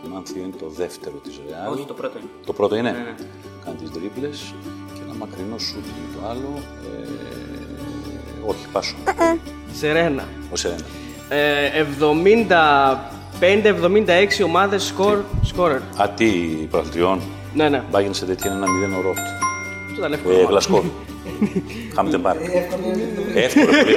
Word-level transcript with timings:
Αμάνθιο 0.06 0.42
είναι 0.42 0.56
το 0.58 0.68
δεύτερο 0.68 1.16
της 1.16 1.40
Ρεάλ. 1.48 1.72
Όχι, 1.72 1.84
το 1.84 1.94
πρώτο 1.94 2.18
είναι. 2.18 2.28
Το 2.46 2.52
πρώτο 2.52 2.76
είναι. 2.76 2.90
Ναι, 2.90 2.98
ναι. 2.98 3.14
Κάνει 3.64 3.76
τις 3.76 3.90
τρίπλες 3.90 4.54
και 4.60 4.68
ένα 4.68 4.77
μακρινό 5.18 5.58
σούτ 5.58 5.84
είναι 5.84 6.08
το 6.20 6.28
άλλο. 6.28 6.62
Ε, 6.84 7.08
όχι, 8.46 8.66
πάσο. 8.72 8.94
Σερένα. 9.72 10.24
Ο 10.52 10.56
Σερένα. 10.56 10.84
Ε, 11.28 11.86
75-76 13.40 14.44
ομάδες 14.44 14.84
σκορ, 14.84 15.18
σκόρερ. 15.42 15.76
Α, 15.76 16.08
τι 16.16 16.28
προαθλητριών. 16.70 17.20
Ναι, 17.54 17.68
ναι. 17.68 17.82
Μπάγεν 17.90 18.14
σε 18.14 18.24
τέτοια 18.24 18.50
ένα 18.50 18.66
0 18.66 18.98
ο 18.98 19.00
Ρότ. 19.00 19.18
Αυτό 19.18 19.98
ήταν 19.98 20.12
εύκολο. 20.12 20.38
Ε, 20.38 20.44
Γλασκόρ. 20.44 20.82
Χάμτε 21.94 22.18
πάρ. 22.18 22.36
Εύκολο. 23.34 23.66
πολύ. 23.66 23.96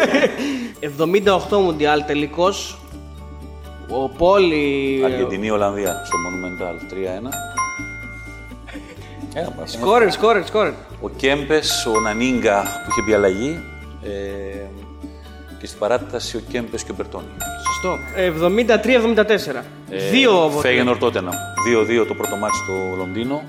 78 1.49 1.57
Μουντιάλ 1.61 2.05
τελικός. 2.05 2.75
Ο 3.89 4.09
Πόλη... 4.09 5.01
Αργεντινή, 5.03 5.49
Ολλανδία 5.49 6.01
στο 6.05 6.17
Monumental 6.17 6.93
3-1. 6.93 7.60
Ένα 9.33 9.49
πράγμα. 9.49 9.67
Σκόρερ, 9.67 10.11
σκόρερ, 10.11 10.45
σκόρερ. 10.45 10.71
Ο 11.01 11.09
Κέμπες, 11.09 11.85
ο 11.85 11.99
Νανίγκα 11.99 12.61
που 12.61 12.89
είχε 12.91 13.01
μπει 13.01 13.13
αλλαγή. 13.13 13.59
Ε, 14.03 14.09
και 15.59 15.67
στην 15.67 15.79
παράταση 15.79 16.37
ο 16.37 16.41
Κέμπες 16.51 16.83
και 16.83 16.91
ο 16.91 16.95
Μπερτόνι. 16.97 17.25
Σωστό. 17.67 17.97
73-74. 19.59 19.63
Δύο 20.11 20.43
από 20.43 20.59
Φέγενορ 20.59 20.97
τότε 20.97 21.19
2-2 21.19 22.05
το 22.07 22.13
πρώτο 22.13 22.35
μάτι 22.35 22.55
στο 22.55 22.95
Λονδίνο 22.97 23.43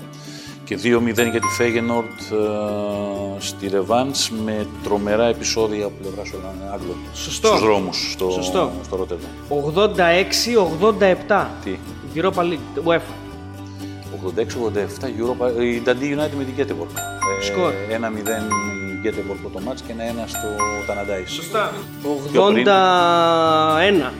και 0.63 0.75
2-0 0.75 1.13
για 1.13 1.39
τη 1.39 1.47
Φέγενορτ 1.57 2.19
ε, 2.31 3.39
στη 3.39 3.67
Ρεβάνς 3.67 4.29
με 4.29 4.67
τρομερά 4.83 5.25
επεισόδια 5.25 5.85
από 5.85 5.93
πλευράς 6.01 6.33
Άγγλων. 6.73 6.95
Σωστό. 7.13 7.47
Στους 7.47 7.59
δρόμους 7.61 8.11
στο, 8.11 8.29
Σωστό. 8.29 8.71
στο 8.83 8.95
Ρότερνταμ. 8.95 9.29
86-87. 11.29 11.45
Τι, 11.63 11.77
Europa 12.15 12.41
League, 12.41 12.83
UEFA. 12.85 13.32
86-87 14.13 15.05
Europa, 15.05 15.61
η 15.61 15.81
Dundee 15.85 16.17
United 16.17 16.35
με 16.37 16.43
την 16.43 16.53
Γκέτεμπορκ. 16.53 16.89
Σκορ. 17.41 17.71
1-0 17.89 17.93
η 18.93 18.99
Γκέτεμπορκ 19.01 19.39
πρώτο 19.39 19.59
μάτς 19.59 19.81
και 19.81 19.93
1-1 19.97 20.23
στο 20.27 20.47
Ταναντάι. 20.87 21.25
Σωστά. 21.25 21.73
Πιο 22.31 22.43
πριν. 22.43 22.65
81. 22.67 24.11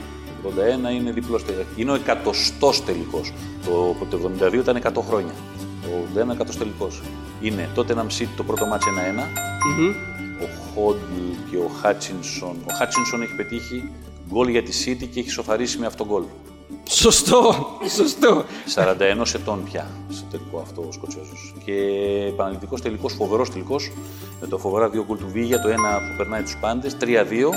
81 0.44 0.94
είναι 0.94 1.10
διπλός 1.10 1.44
τελικός. 1.44 1.66
Είναι 1.76 1.90
ο 1.90 1.94
εκατοστός 1.94 2.84
τελικός. 2.84 3.32
Το, 3.64 3.96
το 4.10 4.30
72 4.50 4.52
ήταν 4.52 4.76
100 4.76 5.02
χρόνια. 5.08 5.32
Το 5.82 6.20
81 6.20 6.32
εκατοστός 6.32 6.58
τελικός. 6.58 7.02
Είναι 7.40 7.68
τότε 7.74 7.92
ένα 7.92 8.06
City 8.18 8.28
το 8.36 8.42
πρώτο 8.42 8.66
μάτς 8.66 8.84
1-1. 8.86 8.88
Μμμ. 9.78 9.94
Ο 10.42 10.46
Χόντλ 10.74 11.50
και 11.50 11.56
ο 11.56 11.70
Χάτσινσον. 11.80 12.56
Ο 12.64 12.74
Χάτσινσον 12.78 13.22
έχει 13.22 13.34
πετύχει 13.36 13.90
γκολ 14.32 14.48
για 14.48 14.62
τη 14.62 14.72
City 14.84 15.08
και 15.12 15.20
έχει 15.20 15.30
σοφαρίσει 15.30 15.78
με 15.78 15.86
αυτόν 15.86 16.06
γκολ. 16.06 16.22
Σωστό. 16.88 17.68
Σωστό. 17.96 18.44
41 18.74 19.34
ετών 19.34 19.64
πια 19.64 19.86
στο 20.10 20.24
τελικό 20.30 20.58
αυτό 20.58 20.84
ο 20.88 20.92
Σκοτσέζος. 20.92 21.54
Και 21.64 21.72
επαναληπτικός 22.28 22.82
τελικός, 22.82 23.12
φοβερός 23.12 23.50
τελικός, 23.50 23.92
με 24.40 24.46
το 24.46 24.58
φοβερά 24.58 24.88
δύο 24.88 25.04
γκολ 25.06 25.18
του 25.18 25.28
Βίγια, 25.32 25.60
το 25.60 25.68
ένα 25.68 25.98
που 25.98 26.14
περνάει 26.16 26.42
τους 26.42 26.56
πάντες, 26.60 26.96
3-2. 26.96 27.54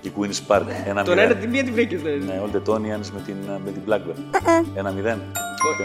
η 0.00 0.12
Queen's 0.18 0.54
Park. 0.56 0.62
Ένα 0.86 1.04
Τον 1.04 1.18
ένα 1.18 1.26
μηδέν. 1.28 1.40
την 1.40 1.50
μία 1.50 1.64
τη 1.64 1.70
βρήκες. 1.70 2.00
δηλαδή. 2.02 2.24
Ναι, 2.24 2.40
Old 2.44 2.56
Etonians 2.56 3.06
με 3.14 3.20
την, 3.26 3.36
με 3.64 3.70
την 3.70 3.80
Blackburn. 3.88 4.38
Ένα 4.74 4.90
μηδέν. 4.90 5.18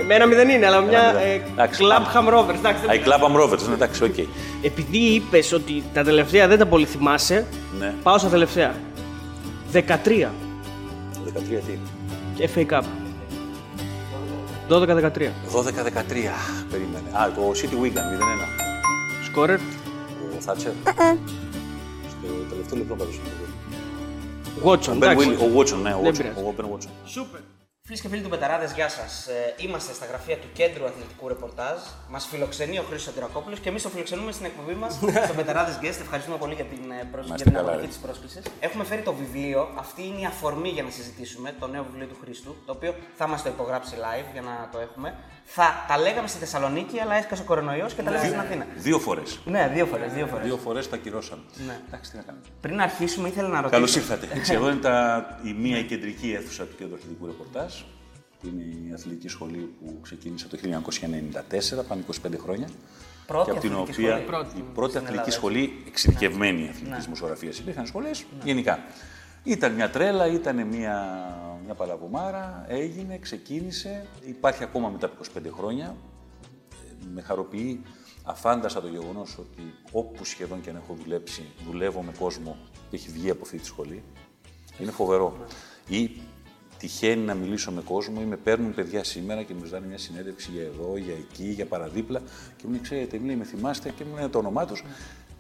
Με 0.08 0.14
ένα 0.14 0.26
μηδέν 0.26 0.50
είναι, 0.50 0.66
αλλά 0.66 0.82
μια 0.82 1.12
μηδέν. 1.14 1.28
ε, 1.28 1.42
Εντάξει, 1.52 1.82
Club 1.84 2.02
πάμε. 2.14 2.30
Ham 2.30 2.34
Rovers. 2.40 2.56
εντάξει, 2.58 2.82
δεν- 2.86 2.90
Α, 2.90 2.94
η 2.94 3.02
Clapham 3.06 3.42
Rovers, 3.44 3.68
ναι, 3.68 3.74
εντάξει, 3.74 4.04
οκ. 4.04 4.18
Επειδή 4.62 4.98
είπες 4.98 5.52
ότι 5.54 5.84
τα 5.94 6.04
τελευταία 6.04 6.48
δεν 6.48 6.58
τα 6.58 6.66
πολύ 6.66 6.86
θυμάσαι, 6.86 7.46
Ναι. 7.80 7.94
πάω 8.04 8.18
στα 8.18 8.28
τελευταία. 8.30 8.74
13 9.72 10.30
13 11.26 11.62
τι; 12.38 12.44
FA 12.56 12.66
Cup. 12.74 12.84
12-13. 14.68 15.32
12-13. 15.52 16.34
Περίμενε. 16.72 17.10
Α, 17.12 17.32
το 17.36 17.52
City 17.56 17.76
Wigan 17.84 18.06
0-1. 18.12 18.48
Σκόρερ. 19.26 19.58
Ο 19.58 20.40
Θάτσερ. 20.40 20.72
Στο 20.72 22.28
τελευταίο 22.50 22.78
λεπτό 22.78 22.96
πάντως. 22.96 23.20
Watson. 24.64 24.88
Ο 24.88 24.92
Ben 24.92 24.96
εντάξει. 24.96 25.30
Will- 25.40 25.40
Ο 25.56 25.60
Watson, 25.60 25.80
ναι, 25.82 25.94
ο 25.94 26.00
Δεν 26.02 26.12
Watson. 26.14 26.18
πειράζει. 26.18 26.40
Ο 26.40 26.54
Ben 26.58 26.64
Watson. 26.64 26.90
Σούπερ. 27.06 27.40
Φίλες 27.88 28.02
και 28.02 28.08
φίλοι 28.10 28.22
του 28.22 28.30
Betarades, 28.30 28.72
γεια 28.76 28.90
σας. 28.90 29.28
είμαστε 29.58 29.94
στα 29.94 30.06
γραφεία 30.06 30.38
του 30.38 30.48
Κέντρου 30.54 30.86
Αθλητικού 30.86 31.28
Ρεπορτάζ. 31.28 31.78
Μας 32.10 32.26
φιλοξενεί 32.26 32.78
ο 32.80 32.84
Χρήστος 32.90 33.14
Σωτηρακόπουλος 33.14 33.56
και 33.56 33.70
εμείς 33.70 33.82
το 33.84 33.90
φιλοξενούμε 33.90 34.32
στην 34.32 34.46
εκπομπή 34.46 34.74
μας 34.74 34.94
στο 35.26 35.34
Betarades 35.36 35.80
Guest. 35.82 36.00
Ευχαριστούμε 36.06 36.38
πολύ 36.38 36.54
για 36.54 36.64
την, 36.66 36.92
ε, 36.92 37.08
πρόσκληση, 37.12 37.16
Να 37.16 37.22
για 37.26 37.36
είστε 37.36 37.44
την 37.44 37.54
καλά, 37.54 37.62
αποδοχή 37.68 37.86
ρε. 37.86 37.92
της 37.94 37.98
πρόσκλησης. 37.98 38.42
Έχουμε 38.60 38.84
φέρει 38.84 39.02
το 39.02 39.14
βιβλίο. 39.14 39.62
Αυτή 39.80 40.02
είναι 40.08 40.20
η 40.20 40.26
αφορμή 40.26 40.70
για 40.70 40.84
να 40.84 40.90
συζητήσουμε 40.90 41.54
το 41.60 41.68
νέο 41.68 41.84
βιβλίο 41.90 42.08
του 42.08 42.18
Χρήστου, 42.22 42.56
το 42.66 42.72
οποίο 42.72 42.96
θα 43.16 43.28
μας 43.28 43.44
το 43.44 43.50
υπογράψει 43.50 43.94
live 44.06 44.28
για 44.34 44.42
να 44.42 44.70
το 44.72 44.78
έχουμε. 44.80 45.10
Θα 45.48 45.86
τα 45.88 45.98
λέγαμε 45.98 46.28
στη 46.28 46.38
Θεσσαλονίκη, 46.38 47.00
αλλά 47.00 47.16
έσκασε 47.16 47.42
ο 47.42 47.46
κορονοϊός 47.46 47.94
και 47.94 48.02
τα 48.02 48.12
λέμε 48.12 48.26
στην 48.26 48.40
Αθήνα. 48.40 48.66
Δύο 48.76 49.00
φορές. 49.00 49.40
Ναι, 49.46 49.72
δύο 49.74 49.86
φορές. 49.86 50.14
Δύο 50.14 50.28
φορές. 50.28 50.46
Δύο 50.46 50.58
φορές 50.58 50.90
τα 50.90 50.98
κυρώσαν. 50.98 51.40
Ναι. 51.68 51.80
Εντάξει, 51.88 52.12
τι 52.12 52.18
να 52.18 52.24
κάνουμε. 52.24 52.46
Πριν 52.62 52.82
αρχίσουμε, 52.82 53.28
ήθελα 53.28 53.48
να 53.48 53.56
ρωτήσω. 53.56 53.72
Καλώς 53.72 53.96
ήρθατε. 53.96 54.28
Έτσι, 54.34 54.54
εδώ 54.54 54.70
είναι 54.70 54.80
τα, 54.80 55.26
η 55.44 55.54
μία 55.54 55.78
η 55.78 55.84
κεντρική 55.84 56.34
αίθουσα 56.34 56.64
του 56.64 56.76
Κέντρου 56.76 56.96
Αθλητικού 56.96 57.26
Ρεπορτάζ. 57.26 57.74
που 58.42 58.48
Είναι 58.48 58.64
η 58.90 58.94
αθλητική 58.94 59.28
σχολή 59.28 59.76
που 59.80 60.00
ξεκίνησε 60.02 60.48
το 60.48 60.58
1994, 61.82 61.86
πάνε 61.88 62.04
25 62.28 62.32
χρόνια. 62.44 62.68
Πρώτη 63.28 63.46
και 63.46 63.52
από 63.52 63.60
την 63.60 63.74
αθλητική 63.74 64.02
οποία 64.02 64.18
σχολή. 64.26 64.58
η 64.58 64.64
πρώτη 64.74 64.92
στην 64.92 65.04
αθλητική 65.04 65.12
Ελλάδα. 65.12 65.32
σχολή 65.32 65.84
εξειδικευμένη 65.88 66.70
αθλητική 66.70 67.02
δημοσιογραφία. 67.02 67.52
Υπήρχαν 67.60 67.86
σχολές 67.86 68.26
γενικά. 68.44 68.80
Ήταν 69.48 69.74
μια 69.74 69.90
τρέλα, 69.90 70.28
ήταν 70.28 70.68
μια, 70.68 71.06
μια 71.66 71.74
παλαβομάρα, 71.74 72.66
έγινε, 72.68 73.18
ξεκίνησε, 73.18 74.06
υπάρχει 74.26 74.64
ακόμα 74.64 74.90
μετά 74.90 75.06
από 75.06 75.16
25 75.38 75.42
χρόνια. 75.58 75.96
Ε, 76.72 77.06
Με 77.14 77.22
χαροποιεί 77.22 77.82
αφάνταστα 78.24 78.82
το 78.82 78.88
γεγονός 78.88 79.38
ότι 79.38 79.74
όπου 79.92 80.26
σχεδόν 80.26 80.62
και 80.62 80.70
αν 80.70 80.76
έχω 80.76 80.98
δουλέψει, 81.04 81.46
δουλεύω 81.66 82.02
με 82.02 82.12
κόσμο 82.20 82.58
που 82.72 82.96
έχει 82.96 83.10
βγει 83.12 83.30
από 83.30 83.40
αυτή 83.44 83.58
τη 83.58 83.66
σχολή. 83.66 84.04
Είναι 84.80 84.92
φοβερό. 84.92 85.38
Ή 85.88 86.12
τυχαίνει 86.78 87.22
να 87.22 87.34
μιλήσω 87.34 87.72
με 87.72 87.82
κόσμο 87.82 88.18
ή 88.22 88.26
με 88.26 88.38
παίρνουν 88.38 88.74
παιδιά 88.74 89.04
σήμερα 89.04 89.44
και 89.44 89.54
μου 89.54 89.64
ζητάνε 89.64 89.88
μια 89.88 89.98
συνέντευξη 89.98 90.52
για 90.52 90.64
εδώ, 90.64 90.98
για 90.98 91.14
εκεί, 91.14 91.46
για 91.48 91.66
παραδίπλα 91.66 92.20
και 92.56 92.64
μου 92.64 92.70
λένε, 92.72 92.84
ξέρετε, 92.84 93.20
μου 93.20 93.26
λέει, 93.26 93.36
με 93.36 93.44
θυμάστε 93.44 93.90
και 93.90 94.04
μου 94.04 94.16
λένε 94.16 94.30
το 94.30 94.38
όνομά 94.38 94.66
τους. 94.66 94.84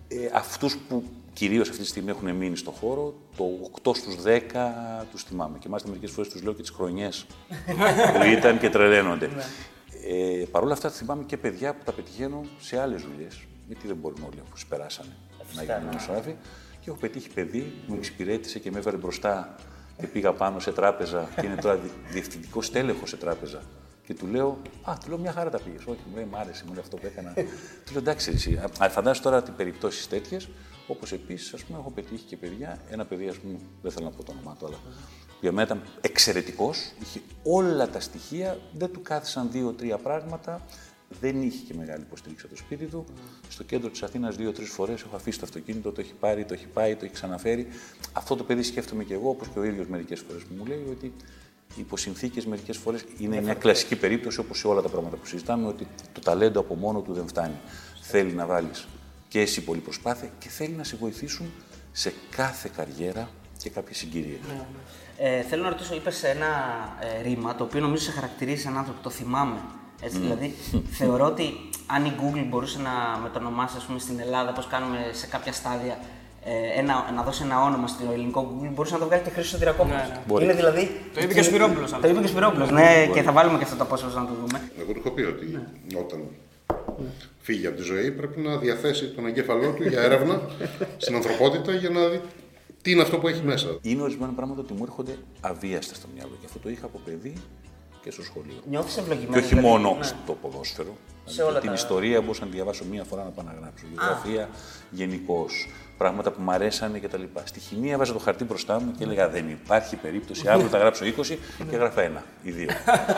Ε, 0.07 0.29
Αυτούς 0.33 0.77
που 0.77 1.03
κυρίως 1.35 1.69
αυτή 1.69 1.81
τη 1.81 1.87
στιγμή 1.87 2.09
έχουν 2.09 2.31
μείνει 2.35 2.55
στο 2.57 2.71
χώρο, 2.71 3.13
το 3.37 3.45
8 3.83 3.95
στους 3.95 4.15
10 4.25 4.39
τους 5.11 5.23
θυμάμαι. 5.23 5.57
Και 5.57 5.67
μάλιστα 5.69 5.89
μερικές 5.89 6.11
φορές 6.11 6.31
τους 6.31 6.41
λέω 6.43 6.53
και 6.53 6.61
τις 6.61 6.69
χρονιές 6.71 7.25
που 7.65 8.23
ήταν 8.37 8.59
και 8.59 8.69
τρελαίνονται. 8.69 9.29
Ε, 10.07 10.45
Παρ' 10.51 10.63
όλα 10.63 10.73
αυτά 10.73 10.89
θυμάμαι 10.89 11.23
και 11.23 11.37
παιδιά 11.37 11.73
που 11.73 11.83
τα 11.83 11.91
πετυχαίνω 11.91 12.45
σε 12.59 12.79
άλλες 12.81 13.01
δουλειές. 13.01 13.43
Γιατί 13.67 13.87
δεν 13.87 13.95
μπορούν 13.95 14.23
όλοι 14.23 14.41
αφού 14.53 14.65
περάσανε 14.69 15.15
να 15.55 15.63
γίνουν 15.63 15.89
δημοσιογράφοι. 15.89 16.35
Και 16.81 16.89
έχω 16.89 16.99
πετύχει 16.99 17.29
παιδί 17.29 17.59
που 17.59 17.91
με 17.91 17.97
εξυπηρέτησε 17.97 18.59
και 18.59 18.71
με 18.71 18.77
έβαλε 18.79 18.97
μπροστά 18.97 19.55
και 19.99 20.07
πήγα 20.07 20.33
πάνω 20.33 20.59
σε 20.59 20.71
τράπεζα 20.71 21.29
και 21.39 21.45
είναι 21.45 21.55
τώρα 21.55 21.79
διευθυντικό 22.11 22.59
τέλεχο 22.71 23.05
σε 23.05 23.17
τράπεζα. 23.17 23.61
Και 24.05 24.13
του 24.13 24.27
λέω, 24.27 24.61
Α, 24.83 24.93
του 25.03 25.09
λέω 25.09 25.17
μια 25.17 25.31
χαρά 25.31 25.49
τα 25.49 25.59
πήγες. 25.59 25.81
Όχι, 25.85 25.99
μου 26.09 26.15
λέει, 26.15 26.27
Μ' 26.31 26.35
άρεσε, 26.35 26.63
μου 26.67 26.71
λέει 26.73 26.81
αυτό 26.81 26.95
που 26.97 27.05
έκανα. 27.05 27.33
του 27.85 27.91
λέω, 27.91 27.99
εντάξει, 28.01 28.31
εσύ. 28.33 28.59
Α, 28.79 28.89
φαντάζεσαι 28.89 29.23
τώρα 29.23 29.37
ότι 29.37 29.51
περιπτώσεις 29.51 30.07
τέτοιες, 30.07 30.47
όπως 30.87 31.11
επίσης, 31.11 31.53
ας 31.53 31.63
πούμε, 31.63 31.79
έχω 31.79 31.89
πετύχει 31.89 32.23
και 32.23 32.37
παιδιά. 32.37 32.81
Ένα 32.89 33.05
παιδί, 33.05 33.27
ας 33.27 33.37
πούμε, 33.37 33.57
δεν 33.81 33.91
θέλω 33.91 34.05
να 34.05 34.11
πω 34.11 34.23
το 34.23 34.31
όνομά 34.31 34.55
του, 34.59 34.65
αλλά 34.65 34.77
για 35.41 35.51
μένα 35.51 35.63
ήταν 35.63 35.81
εξαιρετικός. 36.01 36.91
Είχε 37.01 37.21
όλα 37.43 37.89
τα 37.89 37.99
στοιχεία, 37.99 38.59
δεν 38.77 38.91
του 38.91 39.01
κάθισαν 39.01 39.51
δύο-τρία 39.51 39.97
πράγματα. 39.97 40.61
Δεν 41.19 41.41
είχε 41.41 41.63
και 41.67 41.73
μεγάλη 41.73 42.01
υποστήριξη 42.01 42.45
από 42.45 42.55
το 42.55 42.61
σπίτι 42.61 42.85
του. 42.85 43.05
Στο 43.49 43.63
κέντρο 43.63 43.89
της 43.89 44.03
Αθήνας 44.03 44.35
δύο-τρεις 44.35 44.69
φορές 44.69 45.01
έχω 45.01 45.15
αφήσει 45.15 45.39
το 45.39 45.45
αυτοκίνητο, 45.45 45.91
το 45.91 46.01
έχει 46.01 46.13
πάρει, 46.13 46.45
το 46.45 46.53
έχει 46.53 46.67
πάει, 46.67 46.95
το 46.95 47.05
έχει 47.05 47.13
ξαναφέρει. 47.13 47.67
Αυτό 48.13 48.35
το 48.35 48.43
παιδί 48.43 48.63
σκέφτομαι 48.63 49.03
και 49.03 49.13
εγώ, 49.13 49.29
όπως 49.29 49.47
και 49.47 49.59
ο 49.59 49.63
ίδιος 49.63 49.87
μερικές 49.87 50.19
φορές 50.19 50.43
που 50.43 50.53
μου 50.57 50.65
λέει 50.65 50.85
ότι 50.91 51.05
οι 51.75 51.79
υποσυνθήκε 51.79 52.47
μερικές 52.47 52.77
φορές 52.77 53.05
είναι 53.17 53.41
μια 53.41 53.53
κλασική 53.53 53.95
περίπτωση 53.95 54.39
όπως 54.39 54.57
σε 54.59 54.67
όλα 54.67 54.81
τα 54.81 54.89
πράγματα 54.89 55.15
που 55.15 55.25
συζητάμε, 55.25 55.67
ότι 55.67 55.87
το 56.13 56.21
ταλέντο 56.21 56.59
από 56.59 56.75
μόνο 56.75 57.01
του 57.01 57.13
δεν 57.13 57.27
φτάνει. 57.27 57.55
Θέλει 58.01 58.33
να 58.33 58.45
βάλεις 58.45 58.87
και 59.35 59.41
εσύ 59.41 59.61
πολύ 59.61 59.79
προσπάθεια 59.79 60.29
και 60.39 60.49
θέλει 60.49 60.73
να 60.73 60.83
σε 60.83 60.95
βοηθήσουν 60.95 61.45
σε 61.91 62.13
κάθε 62.35 62.69
καριέρα 62.75 63.29
και 63.57 63.69
κάποια 63.69 63.95
συγκυρία. 63.95 64.37
Ε, 65.17 65.41
θέλω 65.41 65.63
να 65.63 65.69
ρωτήσω, 65.69 65.95
είπες 65.95 66.23
ένα 66.23 66.47
ε, 66.99 67.21
ρήμα 67.21 67.55
το 67.55 67.63
οποίο 67.63 67.79
νομίζω 67.79 68.03
σε 68.03 68.11
χαρακτηρίζει 68.11 68.63
έναν 68.65 68.77
άνθρωπο, 68.77 69.01
το 69.03 69.09
θυμάμαι. 69.09 69.57
Έτσι, 70.01 70.17
Δηλαδή, 70.17 70.55
θεωρώ 70.99 71.25
ότι 71.25 71.53
αν 71.85 72.05
η 72.05 72.13
Google 72.19 72.45
μπορούσε 72.49 72.79
να 72.79 73.19
μετονομάσει, 73.23 73.77
ας 73.77 73.83
πούμε, 73.83 73.99
στην 73.99 74.19
Ελλάδα, 74.19 74.51
πώς 74.51 74.67
κάνουμε 74.67 75.09
σε 75.11 75.27
κάποια 75.27 75.53
στάδια, 75.53 75.99
ε, 76.43 76.79
ένα, 76.79 77.11
να 77.15 77.23
δώσει 77.23 77.43
ένα 77.43 77.61
όνομα 77.61 77.87
στο 77.87 78.11
ελληνικό 78.13 78.41
Google, 78.41 78.69
μπορούσε 78.73 78.93
να 78.93 78.99
το 78.99 79.05
βγάλει 79.05 79.23
και 79.23 79.29
Χρήστο 79.29 79.57
Τυρακόπουλο. 79.57 79.95
Μπορεί. 80.27 80.43
Είναι 80.43 80.53
δηλαδή. 80.53 81.01
Το 81.13 81.21
είπε 81.21 81.33
και 81.33 81.39
ο 81.39 81.43
Σπυρόπουλος, 81.43 81.91
Το 81.91 82.07
είπε 82.07 82.19
και 82.19 82.25
ο 82.25 82.27
Σπυρόπουλος, 82.27 82.69
ναι, 82.71 83.09
και 83.13 83.21
θα 83.21 83.31
βάλουμε 83.31 83.57
και 83.57 83.63
αυτό 83.63 83.75
το 83.75 83.83
απόσπασμα 83.83 84.21
να 84.21 84.27
το 84.27 84.33
δούμε. 84.33 84.71
Εγώ 84.79 84.91
του 84.91 84.99
έχω 84.99 85.11
πει 85.11 85.21
ότι 85.21 85.59
όταν 85.97 86.19
φύγει 87.45 87.67
από 87.67 87.77
τη 87.77 87.83
ζωή 87.83 88.11
πρέπει 88.11 88.39
να 88.39 88.57
διαθέσει 88.57 89.07
τον 89.07 89.25
εγκέφαλό 89.25 89.71
του 89.71 89.83
για 89.87 90.01
έρευνα 90.01 90.41
στην 91.03 91.15
ανθρωπότητα 91.15 91.71
για 91.71 91.89
να 91.89 92.07
δει 92.07 92.21
τι 92.81 92.91
είναι 92.91 93.01
αυτό 93.01 93.17
που 93.17 93.27
έχει 93.27 93.41
μέσα. 93.43 93.77
Είναι 93.81 94.01
ορισμένα 94.01 94.31
πράγματα 94.31 94.61
ότι 94.61 94.73
μου 94.73 94.83
έρχονται 94.83 95.17
αβίαστα 95.41 95.95
στο 95.95 96.07
μυαλό 96.13 96.31
και 96.39 96.45
αυτό 96.45 96.59
το 96.59 96.69
είχα 96.69 96.85
από 96.85 96.99
παιδί 97.05 97.33
και 98.01 98.11
στο 98.11 98.23
σχολείο. 98.23 98.55
Νιώθεις 98.69 98.97
ευλογημένος. 98.97 99.33
Και 99.33 99.39
όχι 99.39 99.47
δηλαδή, 99.55 99.67
μόνο 99.67 99.95
ναι. 99.97 100.03
στο 100.03 100.37
ποδόσφαιρο. 100.41 100.97
Σε 101.25 101.41
όλα 101.43 101.59
την 101.59 101.69
τα- 101.69 101.75
ιστορία 101.75 102.21
μπορούσα 102.21 102.45
να 102.45 102.51
διαβάσω 102.51 102.83
μία 102.91 103.03
φορά 103.03 103.23
να 103.23 103.29
πάω 103.29 103.45
να 103.45 103.55
γράψω. 103.59 103.85
Γεωγραφία 103.93 104.49
γενικώ. 104.91 105.45
Πράγματα 105.97 106.31
που 106.31 106.41
μου 106.41 106.51
αρέσανε 106.51 106.99
κτλ. 106.99 107.21
Στη 107.43 107.59
χημεία 107.59 107.93
έβαζα 107.93 108.13
το 108.13 108.19
χαρτί 108.19 108.43
μπροστά 108.43 108.79
μου 108.81 108.91
και 108.97 109.03
έλεγα 109.03 109.29
Δεν 109.29 109.49
υπάρχει 109.49 109.95
περίπτωση. 109.95 110.47
Αύριο 110.47 110.69
θα 110.69 110.77
γράψω 110.77 111.05
20 111.05 111.25
και 111.25 111.37
έγραφα 111.75 112.01
ένα 112.01 112.23
ή 112.43 112.51
δύο. 112.51 112.67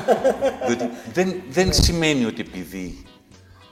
Διότι 0.68 0.90
δεν, 1.14 1.36
δεν 1.50 1.74
σημαίνει 1.74 2.26
ότι 2.26 2.42
επειδή 2.42 3.04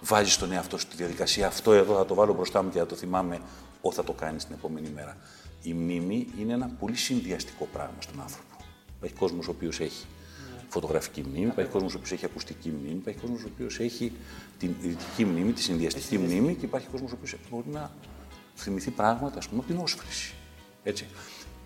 βάζει 0.05 0.37
τον 0.37 0.51
εαυτό 0.51 0.77
σου 0.77 0.85
στη 0.85 0.95
διαδικασία 0.95 1.47
αυτό 1.47 1.73
εδώ 1.73 1.95
θα 1.95 2.05
το 2.05 2.13
βάλω 2.13 2.33
μπροστά 2.33 2.63
μου 2.63 2.69
και 2.69 2.77
θα 2.77 2.85
το 2.85 2.95
θυμάμαι, 2.95 3.39
ό, 3.81 3.91
θα 3.91 4.03
το 4.03 4.11
κάνεις 4.11 4.45
την 4.45 4.55
επόμενη 4.55 4.89
μέρα. 4.95 5.17
Η 5.63 5.73
μνήμη 5.73 6.27
είναι 6.39 6.53
ένα 6.53 6.69
πολύ 6.79 6.95
συνδυαστικό 6.95 7.67
πράγμα 7.73 7.97
στον 7.99 8.21
άνθρωπο. 8.21 8.55
Υπάρχει 8.97 9.15
κόσμος 9.15 9.47
ο 9.47 9.51
οποίος 9.51 9.79
έχει 9.79 10.05
φωτογραφική 10.67 11.21
μνήμη, 11.21 11.45
υπάρχει 11.45 11.71
κόσμος 11.71 11.93
ο 11.93 11.97
οποίος 11.97 12.11
έχει 12.11 12.25
ακουστική 12.25 12.69
μνήμη, 12.69 12.95
υπάρχει 12.95 13.19
κόσμος 13.19 13.43
ο 13.43 13.47
οποίος 13.53 13.79
έχει 13.79 14.11
την 14.59 14.75
ηδητική 14.81 15.25
μνήμη, 15.25 15.51
τη 15.51 15.61
συνδυαστική 15.61 16.17
μνήμη 16.17 16.55
και 16.55 16.65
υπάρχει 16.65 16.87
κόσμος 16.87 17.11
ο 17.11 17.15
οποίος 17.17 17.35
μπορεί 17.51 17.67
να 17.71 17.91
θυμηθεί 18.55 18.91
πράγματα, 18.91 19.37
ας 19.37 19.47
πούμε, 19.47 19.59
από 19.59 19.71
την 19.71 19.81
όσφρηση. 19.81 20.33
Έτσι. 20.83 21.05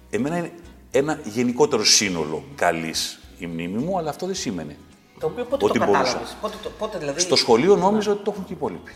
Εμένα 0.09 0.38
είναι 0.38 0.51
ένα 0.92 1.19
γενικότερο 1.24 1.83
σύνολο 1.85 2.44
καλής 2.56 3.19
η 3.39 3.45
μνήμη 3.47 3.83
μου, 3.83 3.97
αλλά 3.97 4.09
αυτό 4.09 4.25
δεν 4.25 4.35
σημαίνει. 4.35 4.77
Το 5.19 5.25
οποίο 5.27 5.45
πότε 5.45 5.66
Ότι 5.66 5.80
το 5.80 5.86
μπορούσα. 5.86 6.04
κατάλαβες; 6.04 6.36
Πότε, 6.42 6.56
το- 6.63 6.69
πότε 6.69 6.98
δηλαδή. 6.98 7.19
Στο 7.19 7.36
σχολείο 7.36 7.75
νόμιζα 7.75 8.12
ότι 8.12 8.24
το 8.24 8.31
έχουν 8.31 8.45
και 8.45 8.54
οι 8.54 8.56
υπόλοιποι. 8.57 8.92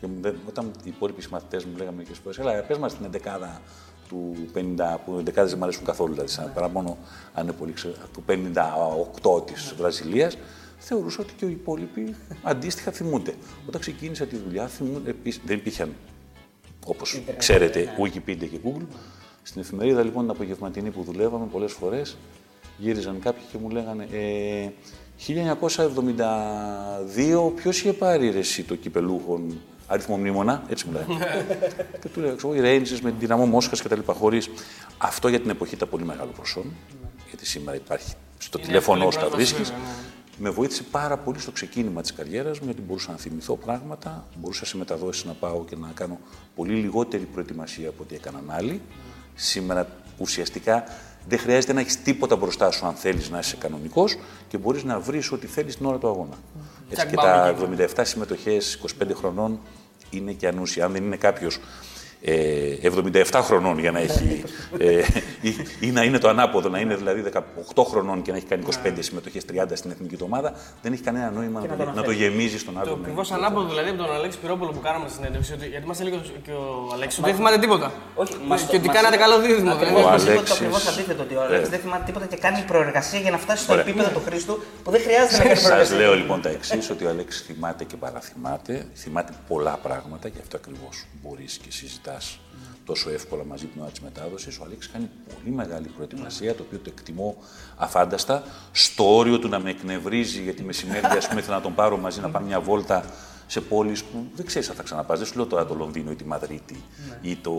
και 0.00 0.06
μου 0.06 0.16
δεν- 0.20 0.36
όταν 0.48 0.70
οι 0.84 0.88
υπόλοιποι 0.88 1.24
μαθητέ 1.30 1.60
μου 1.70 1.76
λέγανε 1.76 1.96
μερικέ 1.96 2.14
φορέ, 2.24 2.50
Ελά, 2.52 2.62
πες 2.62 2.78
μας 2.78 2.94
την 2.96 3.04
εντεκάδα 3.04 3.60
του 4.08 4.34
50, 4.52 4.98
που 5.04 5.14
οι 5.16 5.18
εντεκάδες 5.18 5.48
δεν 5.50 5.58
μου 5.58 5.64
αρέσουν 5.64 5.84
καθόλου, 5.84 6.12
δηλαδή, 6.12 6.30
σαν, 6.30 6.52
παρά 6.54 6.68
μόνο 6.68 6.96
αν 7.34 7.42
είναι 7.44 7.52
πολύ 7.52 7.72
ξέρω, 7.72 7.94
του 8.12 8.22
58 8.26 9.44
της 9.46 9.74
Βραζιλίας, 9.78 10.36
θεωρούσα 10.78 11.22
ότι 11.22 11.32
και 11.36 11.44
οι 11.44 11.50
υπόλοιποι 11.50 12.14
αντίστοιχα 12.42 12.90
θυμούνται. 12.90 13.34
Όταν 13.68 13.80
ξεκίνησα 13.80 14.24
τη 14.26 14.36
δουλειά, 14.36 14.66
θυμούνται, 14.66 15.10
επίσης, 15.10 15.40
δεν 15.44 15.56
υπήρχαν, 15.56 15.94
όπως 16.86 17.22
ξέρετε, 17.36 17.94
Wikipedia 17.98 18.48
και 18.48 18.58
Google. 18.64 18.86
Στην 19.42 19.60
εφημερίδα 19.60 20.02
λοιπόν 20.02 20.22
την 20.22 20.30
απογευματινή 20.30 20.90
που 20.90 21.02
δουλεύαμε 21.02 21.46
πολλές 21.46 21.72
φορές, 21.72 22.16
γύριζαν 22.78 23.18
κάποιοι 23.20 23.42
και 23.52 23.58
μου 23.58 23.70
λέγανε 23.70 24.08
ε, 24.12 24.68
1972 25.26 27.52
ποιος 27.54 27.78
είχε 27.78 27.92
πάρει 27.92 28.30
ρε, 28.30 28.38
εσύ 28.38 28.62
το 28.62 28.74
κυπελούχον 28.74 29.60
αριθμό 29.86 30.16
μνήμονα, 30.16 30.62
έτσι 30.68 30.86
μου 30.86 30.92
λέει. 30.92 31.04
και 32.00 32.08
του 32.08 32.20
λέω, 32.20 32.36
ξέρω, 32.36 32.54
οι 32.54 32.60
Rangers 32.62 32.98
με 33.02 33.10
την 33.10 33.18
δυναμό 33.18 33.46
Μόσχας 33.46 33.82
και 33.82 33.88
τα 33.88 33.96
λοιπά, 33.96 34.12
χωρίς. 34.12 34.48
Αυτό 34.98 35.28
για 35.28 35.40
την 35.40 35.50
εποχή 35.50 35.74
ήταν 35.74 35.88
πολύ 35.88 36.04
μεγάλο 36.04 36.30
προσόν, 36.36 36.72
γιατί 37.28 37.46
σήμερα 37.46 37.76
υπάρχει 37.76 38.12
στο 38.38 38.58
τηλέφωνο 38.58 38.98
εύκολη 38.98 39.12
σου 39.12 39.20
τα 39.20 39.26
πρόσβαση, 39.26 39.54
βρίσκεις. 39.54 39.68
βέβαια, 39.68 39.86
ναι. 39.86 39.92
Με 40.40 40.50
βοήθησε 40.50 40.82
πάρα 40.82 41.16
πολύ 41.16 41.38
στο 41.38 41.50
ξεκίνημα 41.50 42.00
της 42.00 42.12
καριέρας 42.12 42.58
μου, 42.58 42.64
γιατί 42.64 42.80
μπορούσα 42.80 43.10
να 43.10 43.16
θυμηθώ 43.16 43.56
πράγματα, 43.56 44.26
μπορούσα 44.36 44.66
σε 44.66 44.76
μεταδόσεις 44.76 45.24
να 45.24 45.32
πάω 45.32 45.64
και 45.64 45.76
να 45.76 45.90
κάνω 45.94 46.18
πολύ 46.54 46.74
λιγότερη 46.74 47.24
προετοιμασία 47.24 47.88
από 47.88 48.02
ό,τι 48.02 48.14
έκαναν 48.14 48.50
άλλοι. 48.50 48.80
Σήμερα 49.34 49.88
ουσιαστικά 50.18 50.84
δεν 51.28 51.38
χρειάζεται 51.38 51.72
να 51.72 51.80
έχεις 51.80 52.02
τίποτα 52.02 52.36
μπροστά 52.36 52.70
σου 52.70 52.86
αν 52.86 52.94
θέλεις 52.94 53.30
να 53.30 53.38
είσαι 53.38 53.56
κανονικός 53.56 54.16
και 54.48 54.58
μπορείς 54.58 54.84
να 54.84 55.00
βρεις 55.00 55.32
ό,τι 55.32 55.46
θέλεις 55.46 55.76
την 55.76 55.86
ώρα 55.86 55.98
του 55.98 56.08
αγώνα. 56.08 56.36
Έτσι 56.90 56.94
Τσακ, 56.94 57.08
και 57.08 57.14
μπαμ, 57.14 57.76
τα 57.76 57.96
77 57.96 58.04
συμμετοχές 58.04 58.80
25 59.02 59.10
χρονών 59.14 59.60
είναι 60.10 60.32
και 60.32 60.48
ανούσια. 60.48 60.84
Αν 60.84 60.92
δεν 60.92 61.04
είναι 61.04 61.16
κάποιος 61.16 61.56
ε, 61.56 61.60
77 62.22 63.40
χρονών 63.42 63.78
για 63.78 63.90
να 63.90 63.98
έχει. 63.98 64.42
Ε, 64.78 65.02
ή, 65.40 65.54
ή 65.80 65.90
να 65.90 66.02
είναι 66.02 66.18
το 66.18 66.28
ανάποδο, 66.28 66.68
να 66.68 66.78
είναι 66.78 66.94
δηλαδή 66.96 67.24
18 67.74 67.84
χρονών 67.90 68.22
και 68.22 68.30
να 68.30 68.36
έχει 68.36 68.46
κάνει 68.46 68.62
25 68.84 68.92
συμμετοχές 68.98 69.44
30 69.52 69.54
στην 69.74 69.90
εθνική 69.90 70.16
του 70.16 70.24
ομάδα, 70.28 70.52
δεν 70.82 70.92
έχει 70.92 71.02
κανένα 71.02 71.30
νόημα 71.30 71.60
να, 71.60 71.76
το, 71.76 71.92
να 71.94 72.02
το 72.02 72.10
γεμίζεις 72.10 72.60
στον 72.60 72.74
Το 72.74 72.80
άλλο. 72.80 72.98
ακριβώς 73.00 73.30
ανάποδο 73.32 73.68
δηλαδή 73.68 73.88
από 73.88 73.98
τον 74.02 74.12
Αλέξη 74.14 74.38
Πυρόπουλο 74.38 74.70
που 74.70 74.80
κάναμε 74.80 75.04
στην 75.08 75.16
συνέντευξη. 75.20 75.52
ότι- 75.52 75.66
Γιατί 75.66 75.86
μας 75.86 76.00
έλεγε 76.00 76.16
και 76.44 76.50
ο 76.50 76.90
Αλέξης 76.94 77.18
ότι 77.18 77.28
δεν 77.28 77.36
θυμάται 77.36 77.58
τίποτα. 77.58 77.92
Όχι, 78.14 78.32
μας 78.46 78.60
το- 78.64 78.70
και 78.70 78.76
ότι 78.76 78.86
μας- 78.86 78.96
κάνατε 78.96 79.16
καλό 79.16 79.38
δίδυμο. 79.40 79.72
Ακριβώς, 79.72 80.02
δηλαδή. 80.02 80.08
Ο 80.08 80.10
μας 80.10 80.22
είπε 80.22 80.30
το 80.32 80.36
Αλέξης- 80.38 80.56
ακριβώς 80.56 80.86
αντίθετο 80.88 81.22
ότι 81.22 81.34
ο 81.34 81.42
Αλέξης 81.42 81.66
Ε. 81.66 81.70
δεν 81.70 81.80
θυμάται 81.80 82.04
τίποτα 82.08 82.26
και 82.26 82.36
κάνει 82.36 82.60
προεργασία 82.66 83.20
για 83.20 83.30
να 83.30 83.38
φτάσει 83.38 83.62
στο 83.62 83.72
Ωραία. 83.72 83.84
επίπεδο 83.86 84.08
του 84.16 84.22
Χρήστου 84.26 84.54
που 84.82 84.90
δεν 84.90 85.00
χρειάζεται 85.06 85.36
να 85.38 85.42
κάνει 85.44 85.56
Σα 85.56 85.66
προεργασία. 85.68 85.96
λέω 85.96 86.14
λοιπόν 86.14 86.38
τα 86.42 86.48
εξής, 86.48 86.90
ότι 86.90 87.02
ο 87.04 87.08
Αλέξης 87.08 87.40
θυμάται 87.48 87.84
και 87.84 87.96
παραθυμάται. 87.96 88.86
Θυμάται 88.94 89.32
πολλά 89.48 89.74
πράγματα 89.82 90.26
και 90.28 90.38
αυτό 90.44 90.56
ακριβώς 90.56 90.96
μπορείς 91.22 91.52
και 91.62 91.70
συζητάς 91.78 92.06
τόσο 92.84 93.10
εύκολα 93.10 93.44
μαζί 93.44 93.66
την 93.66 93.80
ώρα 93.80 93.90
της 93.90 94.00
μετάδοσης. 94.00 94.58
Ο 94.58 94.62
Αλέξης 94.64 94.92
κάνει 94.92 95.10
πολύ 95.34 95.56
μεγάλη 95.56 95.88
προετοιμασία, 95.88 96.54
το 96.54 96.62
οποίο 96.66 96.78
το 96.78 96.90
εκτιμώ 96.96 97.36
αφάνταστα. 97.76 98.42
Στο 98.72 99.16
όριο 99.16 99.38
του 99.38 99.48
να 99.48 99.58
με 99.58 99.70
εκνευρίζει, 99.70 100.42
γιατί 100.42 100.62
μεσημέρι, 100.62 101.06
ας 101.06 101.28
πούμε, 101.28 101.40
ήθελα 101.40 101.56
να 101.56 101.62
τον 101.62 101.74
πάρω 101.74 101.96
μαζί 101.96 102.20
να 102.20 102.30
πάμε 102.30 102.46
μια 102.46 102.60
βόλτα 102.60 103.04
σε 103.46 103.60
πόλεις 103.60 104.02
που 104.04 104.26
δεν 104.34 104.46
ξέρεις 104.46 104.68
αν 104.68 104.76
θα 104.76 104.82
ξαναπάς. 104.82 105.18
Δεν 105.18 105.26
σου 105.26 105.36
λέω 105.36 105.46
τώρα 105.46 105.66
το 105.66 105.74
Λονδίνο 105.74 106.10
ή 106.10 106.14
τη 106.14 106.24
Μαδρίτη 106.24 106.82
ή 107.20 107.36
το, 107.36 107.52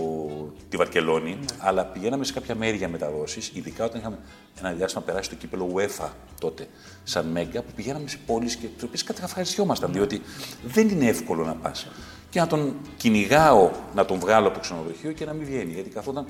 τη 0.69 0.77
Βαρκελόνη, 0.77 1.39
αλλά 1.57 1.85
πηγαίναμε 1.85 2.23
σε 2.23 2.33
κάποια 2.33 2.55
μέρη 2.55 2.77
για 2.77 2.89
μεταδόσεις, 2.89 3.51
ειδικά 3.53 3.85
όταν 3.85 3.99
είχαμε 3.99 4.17
ένα 4.59 4.71
διάστημα 4.71 5.03
περάσει 5.03 5.29
το 5.29 5.35
κύπελο 5.35 5.73
UEFA 5.75 6.09
τότε, 6.39 6.67
σαν 7.03 7.25
Μέγκα, 7.25 7.61
που 7.61 7.71
πηγαίναμε 7.75 8.07
σε 8.07 8.17
πόλεις 8.25 8.55
και 8.55 8.67
τι 8.77 8.85
οποίες 8.85 9.03
καταφαρισιόμασταν, 9.03 9.93
διότι 9.93 10.21
δεν 10.65 10.89
είναι 10.89 11.05
εύκολο 11.07 11.45
να 11.45 11.55
πας. 11.55 11.87
Και 12.29 12.39
να 12.39 12.47
τον 12.47 12.75
κυνηγάω, 12.97 13.71
να 13.95 14.05
τον 14.05 14.19
βγάλω 14.19 14.45
από 14.47 14.55
το 14.55 14.61
ξενοδοχείο 14.61 15.11
και 15.11 15.25
να 15.25 15.33
μην 15.33 15.45
βγαίνει. 15.45 15.71
Γιατί 15.71 15.89
καθόταν 15.89 16.25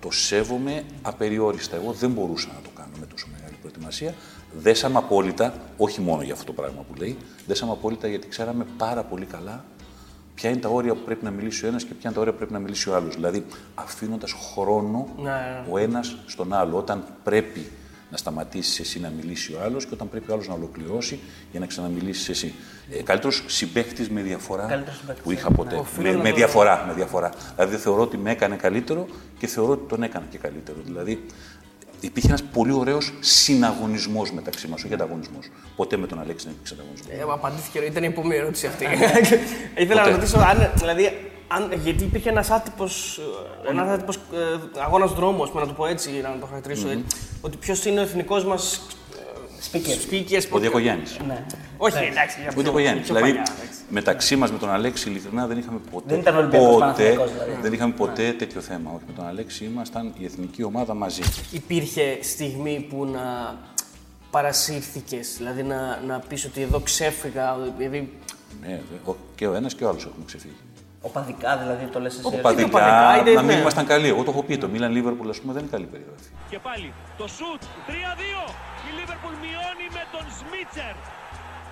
το 0.00 0.10
σέβομαι 0.10 0.84
απεριόριστα. 1.02 1.76
Εγώ 1.76 1.92
δεν 1.92 2.10
μπορούσα 2.10 2.48
να 2.54 2.60
το 2.62 2.70
κάνω 2.76 2.92
με 3.00 3.06
τόσο 3.06 3.26
μεγάλη 3.32 3.56
προετοιμασία. 3.60 4.14
Δέσαμε 4.58 4.98
απόλυτα, 4.98 5.54
όχι 5.76 6.00
μόνο 6.00 6.22
για 6.22 6.32
αυτό 6.32 6.44
το 6.44 6.52
πράγμα 6.52 6.84
που 6.88 6.94
λέει, 6.98 7.16
δέσαμε 7.46 7.72
απόλυτα 7.72 8.08
γιατί 8.08 8.28
ξέραμε 8.28 8.66
πάρα 8.78 9.02
πολύ 9.02 9.24
καλά 9.24 9.64
ποια 10.34 10.50
είναι 10.50 10.60
τα 10.60 10.68
όρια 10.68 10.94
που 10.94 11.00
πρέπει 11.04 11.24
να 11.24 11.30
μιλήσει 11.30 11.64
ο 11.64 11.68
ένας 11.68 11.84
και 11.84 11.94
ποια 11.94 12.00
είναι 12.04 12.12
τα 12.14 12.20
όρια 12.20 12.32
που 12.32 12.38
πρέπει 12.38 12.52
να 12.52 12.58
μιλήσει 12.58 12.90
ο 12.90 12.94
άλλος. 12.94 13.14
Δηλαδή, 13.14 13.46
αφήνοντας 13.74 14.32
χρόνο 14.32 15.08
Ναι, 15.16 15.30
ναι. 15.30 15.64
ο 15.70 15.78
ένας 15.78 16.16
στον 16.26 16.52
άλλο. 16.52 16.76
Όταν 16.76 17.04
πρέπει 17.24 17.70
να 18.12 18.18
σταματήσεις 18.18 18.80
εσύ 18.80 19.00
να 19.00 19.12
μιλήσει 19.16 19.52
ο 19.52 19.60
άλλος 19.64 19.84
και 19.86 19.94
όταν 19.94 20.08
πρέπει 20.08 20.30
ο 20.30 20.34
άλλος 20.34 20.48
να 20.48 20.54
ολοκληρώσει 20.54 21.18
για 21.50 21.60
να 21.60 21.66
ξαναμιλήσεις 21.66 22.28
εσύ. 22.28 22.54
Ε, 22.90 23.02
Καλύτερος 23.02 23.44
συμπαίχτη 23.46 24.06
με 24.12 24.20
διαφορά 24.22 24.66
Καλύτερος 24.66 24.98
συμπαίκτης, 24.98 25.24
που 25.24 25.30
είχα 25.32 25.50
ποτέ. 25.50 25.76
Οφείλω 25.76 26.08
Με, 26.10 26.16
να 26.16 26.22
με 26.22 26.28
το- 26.28 26.34
διαφορά, 26.34 26.84
με 26.86 26.92
διαφορά. 26.92 27.30
Δηλαδή, 27.54 27.70
δεν 27.72 27.80
θεωρώ 27.80 28.02
ότι 28.02 28.16
με 28.16 28.30
έκανε 28.30 28.56
καλύτερο 28.56 29.06
και 29.38 29.46
θεωρώ 29.46 29.72
ότι 29.72 29.88
τον 29.88 30.02
έκανα 30.02 30.24
και 30.30 30.38
καλύτερο. 30.38 30.76
Δηλαδή, 30.84 31.24
υπήρχε 32.00 32.28
ένας 32.28 32.42
πολύ 32.42 32.72
ωραίος 32.72 33.12
συναγωνισμός 33.20 34.32
μεταξύ 34.32 34.68
μας, 34.68 34.84
όχι 34.84 34.94
ανταγωνισμός. 34.94 35.48
Ποτέ 35.76 35.96
με 35.96 36.06
τον 36.06 36.20
Αλέξη 36.20 36.44
δεν 36.46 36.54
υπήρξε 36.54 36.74
ανταγωνισμός. 36.74 37.12
Ε, 37.18 37.32
απαντήθηκε, 37.32 37.78
ήταν 37.78 38.02
η 38.02 38.06
επόμενη 38.06 38.40
ερώτηση 38.40 38.66
αυτή. 38.66 38.84
Ήθελα 39.82 40.00
να 40.00 40.02
Ποτέ. 40.02 40.10
ρωτήσω, 40.16 40.38
αν, 40.38 40.70
δηλαδή, 40.76 41.30
αν, 41.56 41.72
γιατί 41.82 42.04
υπήρχε 42.04 42.28
ένας 42.28 42.50
άτυπος 42.50 43.20
ένας 43.68 43.88
άτυπος, 43.88 44.16
ε, 44.16 44.80
αγώνας 44.80 45.12
δρόμου, 45.12 45.50
να 45.54 45.66
το 45.66 45.72
πω 45.72 45.86
έτσι, 45.86 46.10
να 46.22 46.38
το 46.40 46.46
χαρακτηρίσω. 46.46 46.88
ε, 46.88 47.02
ότι 47.40 47.56
ποιος 47.56 47.84
είναι 47.84 48.00
ο 48.00 48.02
εθνικός 48.02 48.44
μας 48.44 48.86
speaker. 49.72 50.10
speaker 50.10 50.40
Ο 50.50 50.58
Διακογιάννης. 50.58 51.16
Ναι. 51.26 51.44
Όχι, 51.76 51.96
εντάξει. 52.04 52.36
για 52.40 52.48
Ο 52.50 52.52
πιο- 52.52 52.62
Διακογιάννης. 52.62 53.04
πιο 53.06 53.14
Δηλαδή, 53.14 53.32
παλιά, 53.32 53.52
εντάξει. 53.56 53.78
μεταξύ 53.88 54.36
μας 54.36 54.52
με 54.52 54.58
τον 54.58 54.70
Αλέξη, 54.70 55.08
ειλικρινά 55.08 55.46
δεν 55.46 55.58
είχαμε 55.58 55.78
ποτέ. 55.90 56.04
Δεν 56.08 56.18
ήταν 56.18 56.36
Ολυμπιακός 56.36 56.66
ποτέ, 56.68 56.78
Παναθηναϊκός, 56.80 57.32
δηλαδή. 57.32 57.60
δεν 57.62 57.72
είχαμε 57.72 57.92
ποτέ 57.92 58.32
τέτοιο 58.32 58.60
θέμα. 58.60 58.90
Όχι, 58.94 59.04
με 59.06 59.12
τον 59.16 59.26
Αλέξη 59.26 59.64
ήμασταν 59.64 60.12
η 60.18 60.24
εθνική 60.24 60.62
ομάδα 60.62 60.94
μαζί. 60.94 61.22
Υπήρχε 61.50 62.18
στιγμή 62.22 62.86
που 62.90 63.04
να 63.06 63.54
παρασύρθηκες, 64.30 65.34
δηλαδή 65.36 65.62
να, 65.62 66.00
να 66.06 66.18
πεις 66.28 66.44
ότι 66.44 66.60
εδώ 66.62 66.80
ξέφυγα, 66.80 67.56
δηλαδή 67.76 68.12
Ναι, 68.62 68.68
δε- 68.90 69.10
ο- 69.10 69.16
και 69.34 69.46
ο 69.46 69.54
ένας 69.54 69.74
και 69.74 69.84
ο 69.84 69.88
άλλος 69.88 70.04
έχουμε 70.04 70.24
ξεφύγει. 70.26 70.54
Οπαδικά 71.08 71.50
δηλαδή 71.62 71.84
το 71.94 71.98
λες 72.04 72.12
εσύ. 72.18 72.26
οπαδικά, 72.38 72.66
Οπαδικά, 72.72 73.10
είτε- 73.18 73.34
να 73.40 73.42
μην 73.46 73.54
ναι. 73.56 73.62
ήμασταν 73.64 73.84
καλοί. 73.92 74.08
Εγώ 74.14 74.22
το 74.26 74.30
έχω 74.34 74.42
πει. 74.48 74.54
Το 74.64 74.68
Μίλαν 74.72 74.90
Λίβερπουλ, 74.96 75.28
ας 75.34 75.38
πούμε, 75.40 75.52
δεν 75.56 75.62
είναι 75.64 75.72
καλή 75.76 75.86
περιγραφή. 75.94 76.28
Και 76.52 76.58
πάλι 76.68 76.88
το 77.20 77.26
σουτ 77.36 77.62
3-2. 77.88 78.42
Η 78.88 78.90
Λίβερπουλ 78.98 79.34
μειώνει 79.44 79.86
με 79.96 80.02
τον 80.14 80.24
Σμίτσερ. 80.38 80.94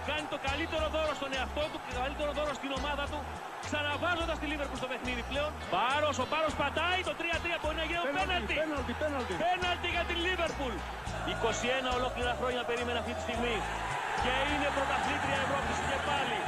Κάνει 0.08 0.26
το 0.34 0.38
καλύτερο 0.48 0.86
δώρο 0.94 1.12
στον 1.20 1.30
εαυτό 1.38 1.62
του 1.70 1.78
και 1.84 1.90
το 1.96 2.00
καλύτερο 2.04 2.30
δώρο 2.38 2.52
στην 2.60 2.70
ομάδα 2.80 3.04
του. 3.12 3.20
Ξαναβάζοντας 3.66 4.36
τη 4.40 4.46
Λίβερπουλ 4.52 4.78
στο 4.82 4.88
παιχνίδι 4.92 5.22
πλέον. 5.30 5.50
Πάρο, 5.74 6.10
ο 6.24 6.26
Πάρος 6.32 6.54
πατάει 6.62 7.00
το 7.08 7.12
3-3 7.20 7.56
μπορεί 7.62 7.76
να 7.82 7.86
γίνει 7.90 8.00
πέναλτι. 8.18 8.54
Πέναλτι, 8.62 8.92
πέναλτι. 9.02 9.32
Πέναλτι 9.46 9.88
για 9.94 10.04
τη 10.08 10.14
Λίβερπουλ. 10.24 10.74
21 11.32 11.88
ολόκληρα 11.98 12.32
χρόνια 12.40 12.62
περίμενε 12.70 12.98
αυτή 13.02 13.12
τη 13.16 13.22
στιγμή. 13.26 13.56
Και 14.24 14.32
είναι 14.52 14.68
πρωταθλήτρια 14.76 15.38
Ευρώπης 15.46 15.76
και 15.88 15.96
πάλι. 16.08 16.38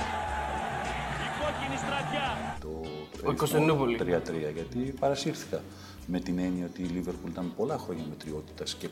Η 1.42 1.44
κόκκινη 1.44 1.76
στρατιά. 1.76 2.56
Το 2.60 3.28
Ο 3.30 3.34
Κωνσταντινούπολη. 3.34 3.98
3-3, 4.00 4.52
γιατί 4.52 4.78
παρασύρθηκα. 5.00 5.60
Με 6.06 6.20
την 6.20 6.38
έννοια 6.38 6.64
ότι 6.66 6.82
η 6.82 6.84
Λίβερπουλ 6.84 7.30
ήταν 7.30 7.52
πολλά 7.56 7.78
χρόνια 7.78 8.04
μετριότητας 8.08 8.74
και 8.74 8.88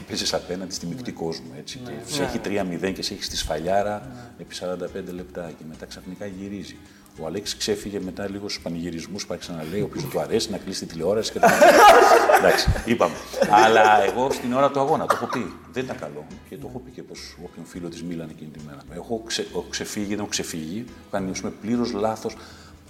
έπαιζε 0.00 0.36
απέναντι 0.36 0.74
στη 0.74 0.86
μεικτή 0.86 1.12
κόσμο. 1.12 1.46
Έτσι, 1.58 1.80
και 1.84 1.90
σε 2.06 2.22
έχει 2.22 2.40
3-0 2.44 2.92
και 2.94 3.02
σε 3.02 3.14
έχεις 3.14 3.26
στη 3.26 3.36
σφαλιάρα 3.36 4.10
επί 4.38 4.54
45 4.60 5.12
λεπτά 5.14 5.52
και 5.58 5.64
μετά 5.68 5.86
ξαφνικά 5.86 6.26
γυρίζει. 6.26 6.76
Ο 7.20 7.26
Αλέξης 7.26 7.56
ξέφυγε 7.56 8.00
μετά 8.00 8.28
λίγο 8.28 8.48
στους 8.48 8.62
πανηγυρισμούς 8.62 9.26
που 9.26 9.32
άρχισε 9.32 9.52
να 9.52 9.64
λέει: 9.70 9.80
Όποιο 9.80 10.02
του 10.10 10.20
αρέσει 10.20 10.50
να 10.50 10.58
κλείσει 10.58 10.86
τη 10.86 10.92
τηλεόραση 10.92 11.32
και 11.32 11.38
τα 11.38 11.50
Εντάξει, 12.38 12.68
είπαμε. 12.84 13.14
Αλλά 13.50 14.04
εγώ 14.04 14.30
στην 14.30 14.52
ώρα 14.52 14.70
του 14.70 14.80
αγώνα 14.80 15.06
το 15.06 15.14
έχω 15.14 15.26
πει. 15.26 15.52
Δεν 15.72 15.84
ήταν 15.84 15.98
καλό. 15.98 16.26
Και 16.48 16.56
το 16.56 16.66
έχω 16.68 16.78
πει 16.78 16.90
και 16.90 17.02
προς 17.02 17.36
όποιον 17.44 17.66
φίλο 17.66 17.88
της 17.88 18.02
Μίλαν 18.02 18.28
εκείνη 18.30 18.50
τη 18.50 18.58
μέρα. 18.66 18.78
Έχω, 18.94 19.22
ξε, 19.26 19.42
έχω 19.42 19.66
ξεφύγει, 19.70 20.06
δεν 20.06 20.18
έχω 20.18 20.28
ξεφύγει. 20.28 20.84
Έχω 20.88 21.10
κάνει 21.10 21.32
πλήρως 21.60 21.92
λάθος 21.92 22.36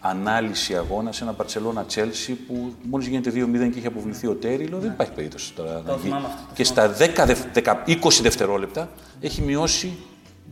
ανάλυση 0.01 0.75
αγώνας 0.77 1.17
σε 1.17 1.23
ένα 1.25 1.33
Παρσελώνα 1.33 1.85
Τσέλσι 1.85 2.33
που 2.33 2.75
μόλις 2.83 3.07
γίνεται 3.07 3.31
2-0 3.31 3.71
και 3.73 3.79
είχε 3.79 3.87
αποβληθεί 3.87 4.27
ο 4.27 4.35
Τέριλο. 4.35 4.79
Δεν 4.79 4.91
υπάρχει 4.91 5.13
περίπτωση 5.13 5.53
τώρα 5.53 5.73
να 5.73 5.93
γίνει. 5.93 5.99
θυμάμαι 6.03 6.27
αυτό, 6.27 6.39
το 6.47 6.53
Και 6.55 6.65
στα 6.65 6.91
10, 6.99 7.25
δευ- 7.27 7.47
10, 7.55 7.75
20 7.87 7.97
δευτερόλεπτα 8.23 8.89
έχει 9.21 9.43
μειώσει 9.43 9.97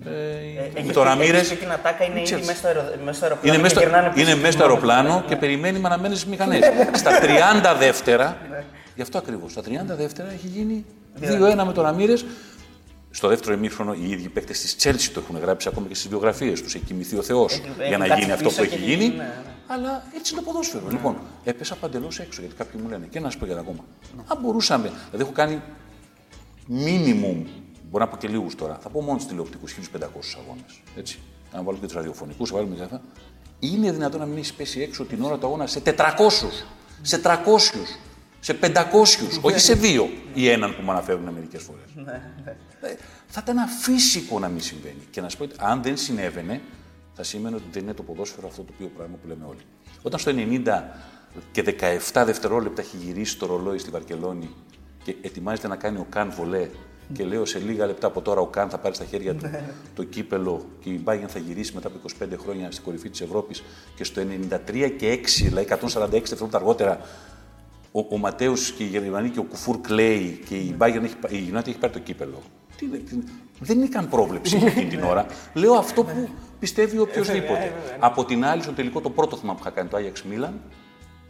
ε, 0.05 0.83
με 0.83 0.93
τον 0.93 1.03
Ραμύρε. 1.03 1.39
Έχει 1.39 1.57
την 1.57 1.73
ατάκα 1.73 2.05
είναι 2.05 2.21
ήδη 2.21 2.35
μέσα 2.35 2.55
στο, 2.55 2.67
αερο... 2.67 2.83
μέσα 3.05 3.17
στο 3.17 3.25
αεροπλάνο. 3.25 3.55
Είναι 3.55 3.57
και 3.57 3.63
μέσα, 3.63 3.81
γυρνάνε 3.81 4.03
στο, 4.07 4.13
πίσω 4.15 4.23
είναι 4.27 4.31
στη 4.35 4.41
μέσα 4.41 4.53
στο 4.53 4.65
ομάδα. 4.65 4.93
αεροπλάνο 4.93 5.25
και 5.29 5.37
περιμένει 5.37 5.79
με 5.79 5.87
αναμένε 5.87 6.15
στι 6.15 6.29
μηχανέ. 6.29 6.59
Στα 6.93 7.11
30 7.75 7.77
δεύτερα, 7.79 8.37
γι' 8.95 9.03
αυτό 9.03 9.19
ακριβώς, 9.19 9.51
στα 9.53 9.63
30 9.63 9.65
δεύτερα 9.87 10.31
έχει 10.33 10.47
γίνει 10.47 10.85
2-1 11.21 11.65
με 11.67 11.73
τον 11.73 11.85
Ραμύρε. 11.85 12.15
Στο 13.11 13.29
δεύτερο 13.29 13.55
ημίχρονο 13.55 13.93
οι 13.93 14.11
ίδιοι 14.11 14.29
παίκτες 14.29 14.61
της 14.61 14.77
Τσέλση 14.77 15.13
το 15.13 15.21
έχουν 15.21 15.39
γράψει 15.39 15.69
ακόμα 15.69 15.87
και 15.87 15.95
στις 15.95 16.09
βιογραφίες 16.09 16.63
τους. 16.63 16.75
Έχει 16.75 16.85
κοιμηθεί 16.85 17.17
ο 17.17 17.23
Θεός 17.23 17.53
έχει 17.53 17.89
για 17.89 17.99
να 17.99 18.07
κάτσει 18.07 18.21
γίνει 18.21 18.33
αυτό 18.33 18.49
πίσω 18.49 18.63
που 18.63 18.69
και 18.69 18.75
έχει 18.75 18.85
έχει 18.85 18.91
γίνει. 18.91 19.05
γίνει, 19.05 19.17
ναι, 19.17 19.23
ναι. 19.23 19.43
Αλλά 19.67 20.03
έτσι 20.15 20.35
είναι 20.35 20.43
το 20.43 20.51
ποδόσφαιρο. 20.51 20.89
Λοιπόν, 20.91 21.17
έπεσα 21.45 21.75
παντελώς 21.75 22.19
έξω 22.19 22.41
γιατί 22.41 22.57
κάποιοι 22.57 22.81
μου 22.83 22.89
λένε 22.89 23.07
και 23.11 23.21
να 23.21 23.31
σου 23.31 23.39
πω 23.39 23.47
για 23.47 23.59
ακόμα. 23.59 23.85
Αν 24.27 24.39
μπορούσαμε, 24.41 24.89
δηλαδή 24.89 25.23
έχω 25.23 25.33
κάνει 25.33 25.63
minimum, 26.69 27.47
μπορώ 27.91 28.05
να 28.05 28.09
πω 28.11 28.17
και 28.17 28.29
λίγους 28.29 28.55
τώρα, 28.55 28.79
θα 28.83 28.89
πω 28.89 29.03
μόνο 29.03 29.19
στου 29.19 29.29
τηλεοπτικού 29.29 29.69
1500 29.69 29.75
αγώνες. 30.43 30.83
Έτσι. 30.97 31.19
Αν 31.53 31.65
βάλω 31.65 31.79
και 31.79 31.87
τους 31.87 31.95
ραδιοφωνικούς, 31.95 32.51
θα 32.51 32.57
βάλουμε 32.57 32.75
και 32.75 32.83
αυτά. 32.83 33.01
Είναι 33.59 33.93
δυνατόν 33.93 34.21
να 34.21 34.27
μην 34.27 34.37
έχεις 34.37 34.53
πέσει 34.53 34.81
έξω 34.81 35.05
την 35.05 35.23
ώρα 35.23 35.39
του 35.39 35.47
αγώνα 35.47 35.67
σε 35.67 35.81
400, 35.81 35.91
σε 37.03 37.21
300, 37.25 37.29
σε 38.41 38.59
500, 38.63 38.67
όχι 39.41 39.59
σε 39.59 39.75
δύο 39.75 40.11
ή 40.35 40.49
έναν 40.49 40.77
που 40.77 40.83
μου 40.83 40.91
αναφέρουν 40.91 41.29
μερικές 41.33 41.63
φορές. 41.63 42.13
Ε, 42.81 42.97
θα 43.27 43.41
ήταν 43.43 43.59
αφύσικο 43.59 44.39
να 44.39 44.49
μην 44.49 44.61
συμβαίνει. 44.61 45.03
Και 45.11 45.21
να 45.21 45.29
σου 45.29 45.37
πω 45.37 45.45
ότι 45.45 45.55
αν 45.59 45.83
δεν 45.83 45.97
συνέβαινε, 45.97 46.61
θα 47.15 47.23
σήμαινε 47.23 47.57
ότι 47.57 47.65
δεν 47.73 47.83
είναι 47.83 47.95
το 47.95 48.03
ποδόσφαιρο 48.03 48.47
αυτό 48.47 48.63
το 48.63 48.73
οποίο 48.75 48.91
πράγμα 48.97 49.17
που 49.23 49.29
λέμε 49.29 49.45
όλοι. 49.49 49.61
Όταν 50.03 50.21
στο 50.21 50.33
90 50.35 50.83
και 51.53 51.77
17 52.13 52.23
δευτερόλεπτα 52.27 52.81
έχει 52.81 52.97
γυρίσει 52.97 53.39
το 53.39 53.47
ρολόι 53.47 53.79
στη 53.79 53.91
Βαρκελόνη 53.91 54.51
και 55.05 55.17
ετοιμάζεται 55.21 55.69
να 55.69 55.77
κάνει 55.77 55.99
ο 55.99 56.07
Καν 56.09 56.33
βολέ 56.37 56.69
και 57.13 57.25
λέω 57.25 57.45
σε 57.45 57.59
λίγα 57.59 57.87
λεπτά 57.87 58.07
από 58.07 58.21
τώρα 58.21 58.41
ο 58.41 58.47
Καν 58.47 58.71
θα 58.71 58.79
πάρει 58.79 58.95
στα 58.95 59.05
χέρια 59.05 59.35
του 59.35 59.51
το 59.95 60.05
κύπελο 60.05 60.67
και 60.81 60.91
η 60.91 61.03
Bayern 61.05 61.29
θα 61.29 61.39
γυρίσει 61.39 61.75
μετά 61.75 61.89
από 61.89 61.99
25 62.21 62.27
χρόνια 62.43 62.71
στην 62.71 62.85
κορυφή 62.85 63.11
της 63.11 63.21
Ευρώπης 63.21 63.63
και 63.97 64.05
στο 64.05 64.23
93 64.69 64.93
και 64.99 65.21
6, 65.23 65.27
δηλαδή 65.43 65.67
146 65.71 66.11
δευτερόλεπτα 66.11 66.57
αργότερα 66.57 67.01
ο, 67.93 68.07
ο 68.11 68.19
Ματέος 68.19 68.73
και 68.73 68.83
η 68.85 68.87
Γερμανοί 68.87 69.29
και 69.29 69.39
ο 69.39 69.43
Κουφούρ 69.43 69.81
Κλέη 69.81 70.41
και 70.49 70.55
η 70.55 70.77
Bayern 70.79 71.01
έχει, 71.03 71.17
πα- 71.17 71.31
η 71.31 71.51
United 71.53 71.67
έχει 71.69 71.79
πάρει 71.79 71.93
το 71.93 71.99
κύπελο. 71.99 72.43
Τι, 72.77 72.87
είναι, 72.87 72.97
τι, 72.97 73.17
δεν 73.61 73.79
είναι 73.79 73.89
καν 73.89 74.09
πρόβλεψη 74.09 74.57
εκείνη 74.67 74.87
την 74.87 75.03
ώρα. 75.03 75.27
Λέω 75.55 75.73
αυτό 75.75 76.05
που 76.05 76.29
πιστεύει 76.59 76.99
οποιοδήποτε. 76.99 77.73
Από 77.99 78.25
την 78.25 78.45
άλλη, 78.45 78.63
στο 78.63 78.73
τελικό 78.73 79.01
το 79.01 79.11
πρώτο 79.11 79.37
θέμα 79.37 79.53
που 79.53 79.59
είχα 79.61 79.71
κάνει 79.71 79.89
το 79.89 79.97
Άγιαξ 79.97 80.23
Μίλαν, 80.23 80.61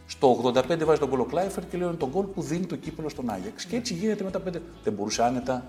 στο 0.06 0.52
85 0.54 0.78
βάζει 0.84 1.00
τον 1.00 1.08
γκολ 1.08 1.20
ο 1.20 1.24
Κλάιφερ 1.24 1.66
και 1.68 1.76
λέω 1.76 1.88
είναι 1.88 1.96
τον 1.96 2.08
γκολ 2.12 2.24
που 2.24 2.42
δίνει 2.42 2.66
το 2.66 2.76
κύπελο 2.76 3.08
στον 3.08 3.30
Άγιαξ. 3.30 3.64
Και 3.64 3.76
έτσι 3.76 3.94
γίνεται 3.94 4.24
μετά 4.24 4.38
πέντε. 4.40 4.62
Δεν 4.84 4.92
μπορούσε 4.92 5.22
άνετα. 5.22 5.66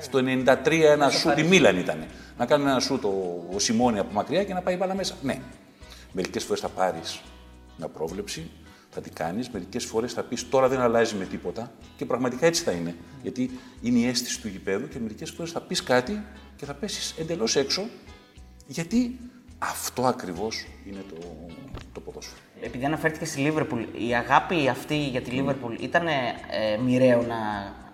Στο 0.00 0.18
93 0.18 0.70
ένα 0.70 1.10
σουτ, 1.10 1.38
η 1.38 1.42
Μίλαν 1.42 1.76
ήταν. 1.78 2.04
Να 2.38 2.46
κάνει 2.46 2.62
ένα 2.62 2.80
σουτ 2.80 3.04
ο, 3.04 3.44
ο 3.54 3.58
Σιμώνη 3.58 3.98
από 3.98 4.12
μακριά 4.12 4.44
και 4.44 4.52
να 4.54 4.60
πάει 4.60 4.74
η 4.74 4.76
μπάλα 4.80 4.94
μέσα. 4.94 5.14
Ναι. 5.22 5.40
Μερικές 6.12 6.44
φορές 6.44 6.60
θα 6.60 6.68
πάρεις 6.68 7.20
μια 7.76 7.88
πρόβλεψη, 7.88 8.50
θα 8.90 9.00
την 9.00 9.12
κάνεις. 9.14 9.48
Μερικές 9.50 9.84
φορές 9.84 10.12
θα 10.12 10.22
πεις 10.22 10.48
τώρα 10.48 10.68
δεν 10.68 10.80
αλλάζει 10.80 11.14
με 11.14 11.24
τίποτα. 11.24 11.72
Και 11.96 12.04
πραγματικά 12.04 12.46
έτσι 12.46 12.62
θα 12.62 12.70
είναι. 12.70 12.94
Γιατί 13.22 13.50
είναι 13.82 13.98
η 13.98 14.06
αίσθηση 14.06 14.40
του 14.40 14.48
γηπέδου 14.48 14.88
και 14.88 14.98
μερικές 14.98 15.30
φορές 15.30 15.50
θα 15.52 15.60
πεις 15.60 15.82
κάτι 15.82 16.22
και 16.56 16.64
θα 16.64 16.74
πέσεις 16.74 17.14
εντελώς 17.18 17.56
έξω. 17.56 17.82
Γιατί 18.66 19.18
αυτό 19.58 20.02
ακριβώς 20.06 20.66
είναι 20.86 21.04
το, 21.10 21.46
το 21.92 22.00
ποδόσφαιρο. 22.00 22.38
Επειδή 22.62 22.84
αναφέρθηκε 22.84 23.24
στη 23.24 23.40
Λίβερπουλ, 23.40 23.80
η 24.08 24.14
αγάπη 24.14 24.68
αυτή 24.68 24.96
για 25.08 25.20
τη 25.20 25.30
Λίβερπουλ 25.30 25.74
ήταν 25.80 26.06
ε, 26.06 26.16
μοιραίο 26.84 27.22
να, 27.22 27.36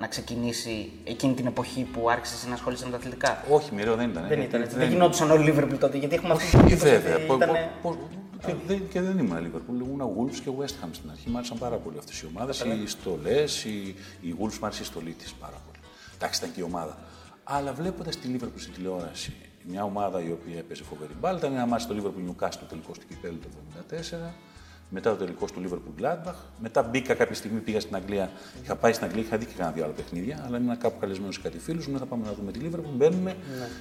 να 0.00 0.06
ξεκινήσει 0.06 0.90
εκείνη 1.04 1.34
την 1.34 1.46
εποχή 1.46 1.82
που 1.92 2.10
άρχισε 2.10 2.48
να 2.48 2.54
ασχολείσαι 2.54 2.84
με 2.84 2.90
τα 2.90 2.96
αθλητικά; 2.96 3.44
Όχι, 3.50 3.74
μοιραίο 3.74 3.94
δεν 3.96 4.10
ήταν. 4.10 4.22
Δεν 4.28 4.32
γιατί 4.38 4.48
ήταν 4.48 4.62
έτσι. 4.62 4.76
Δεν 4.76 4.88
γινόντουσαν 4.88 5.30
όλοι 5.30 5.44
Λίβερπουλ 5.44 5.76
τότε, 5.76 5.96
γιατί 5.98 6.14
έχουμε 6.14 6.32
αυτή 6.32 6.50
την 6.50 6.58
Ε, 6.58 6.62
εντύπωση 6.62 6.90
βέβαια. 6.90 7.14
ότι 7.14 7.24
Πο- 7.26 7.34
ήτανε- 7.34 7.68
πο- 7.82 7.90
πο- 7.90 8.08
και, 8.46 8.54
δεν, 8.66 8.88
και 8.88 9.00
δεν 9.00 9.18
ήμουν 9.18 9.38
Liverpool, 9.38 9.82
ήμουν 9.82 10.00
Wolves 10.16 10.36
και 10.44 10.50
West 10.58 10.84
Ham 10.84 10.88
στην 10.92 11.10
αρχή. 11.10 11.30
Μ' 11.30 11.36
άρεσαν 11.36 11.58
πάρα 11.58 11.76
πολύ 11.76 11.98
αυτές 11.98 12.20
οι 12.20 12.26
ομάδες. 12.26 12.60
Οι 12.60 12.86
στολές, 12.86 13.64
η, 13.64 13.94
η 14.20 14.34
Wolves 14.40 14.58
μ' 14.60 14.64
άρεσε 14.64 14.82
η 14.82 14.84
στολή 14.84 15.12
της 15.12 15.32
πάρα 15.32 15.60
πολύ. 15.66 15.78
Εντάξει, 16.14 16.40
ήταν 16.42 16.54
και 16.54 16.60
η 16.60 16.62
ομάδα. 16.62 16.98
Αλλά 17.44 17.72
βλέποντας 17.72 18.16
τη 18.16 18.28
Liverpool 18.34 18.60
στην 18.60 18.72
τηλεόραση, 18.72 19.34
μια 19.62 19.84
ομάδα 19.84 20.22
η 20.22 20.32
οποία 20.32 20.58
έπαιζε 20.58 20.84
φοβερή 20.84 21.12
μπάλα, 21.20 21.38
ήταν 21.38 21.52
ένα 21.52 21.66
μάτι 21.66 21.82
στο 21.82 21.94
Liverpool 21.94 22.30
Newcastle 22.30 22.66
τελικό 22.68 22.92
του 22.92 23.06
κυπέλου 23.08 23.38
το 23.38 23.48
1974. 23.90 24.45
Μετά 24.90 25.10
το 25.10 25.16
τελικό 25.16 25.46
του 25.46 25.62
Liverpool 25.64 26.02
Gladbach. 26.02 26.34
Μετά 26.60 26.82
μπήκα 26.82 27.14
κάποια 27.14 27.34
στιγμή, 27.34 27.60
πήγα 27.60 27.80
στην 27.80 27.96
Αγγλία. 27.96 28.30
Είχα 28.62 28.76
πάει 28.76 28.92
στην 28.92 29.06
Αγγλία, 29.06 29.22
είχα 29.22 29.36
δει 29.38 29.44
και 29.44 29.52
κανένα 29.56 29.74
δύο 29.74 29.84
άλλα 29.84 29.92
παιχνίδια, 29.92 30.42
αλλά 30.46 30.56
ήμουν 30.58 30.78
κάπου 30.78 30.98
καλεσμένος 31.00 31.34
σε 31.34 31.40
κάτι 31.42 31.58
φίλους 31.58 31.86
μου. 31.88 31.98
Θα 31.98 32.04
πάμε 32.06 32.24
να 32.26 32.32
δούμε 32.32 32.52
τη 32.52 32.60
Liverpool. 32.62 32.90
Μπαίνουμε. 32.96 33.36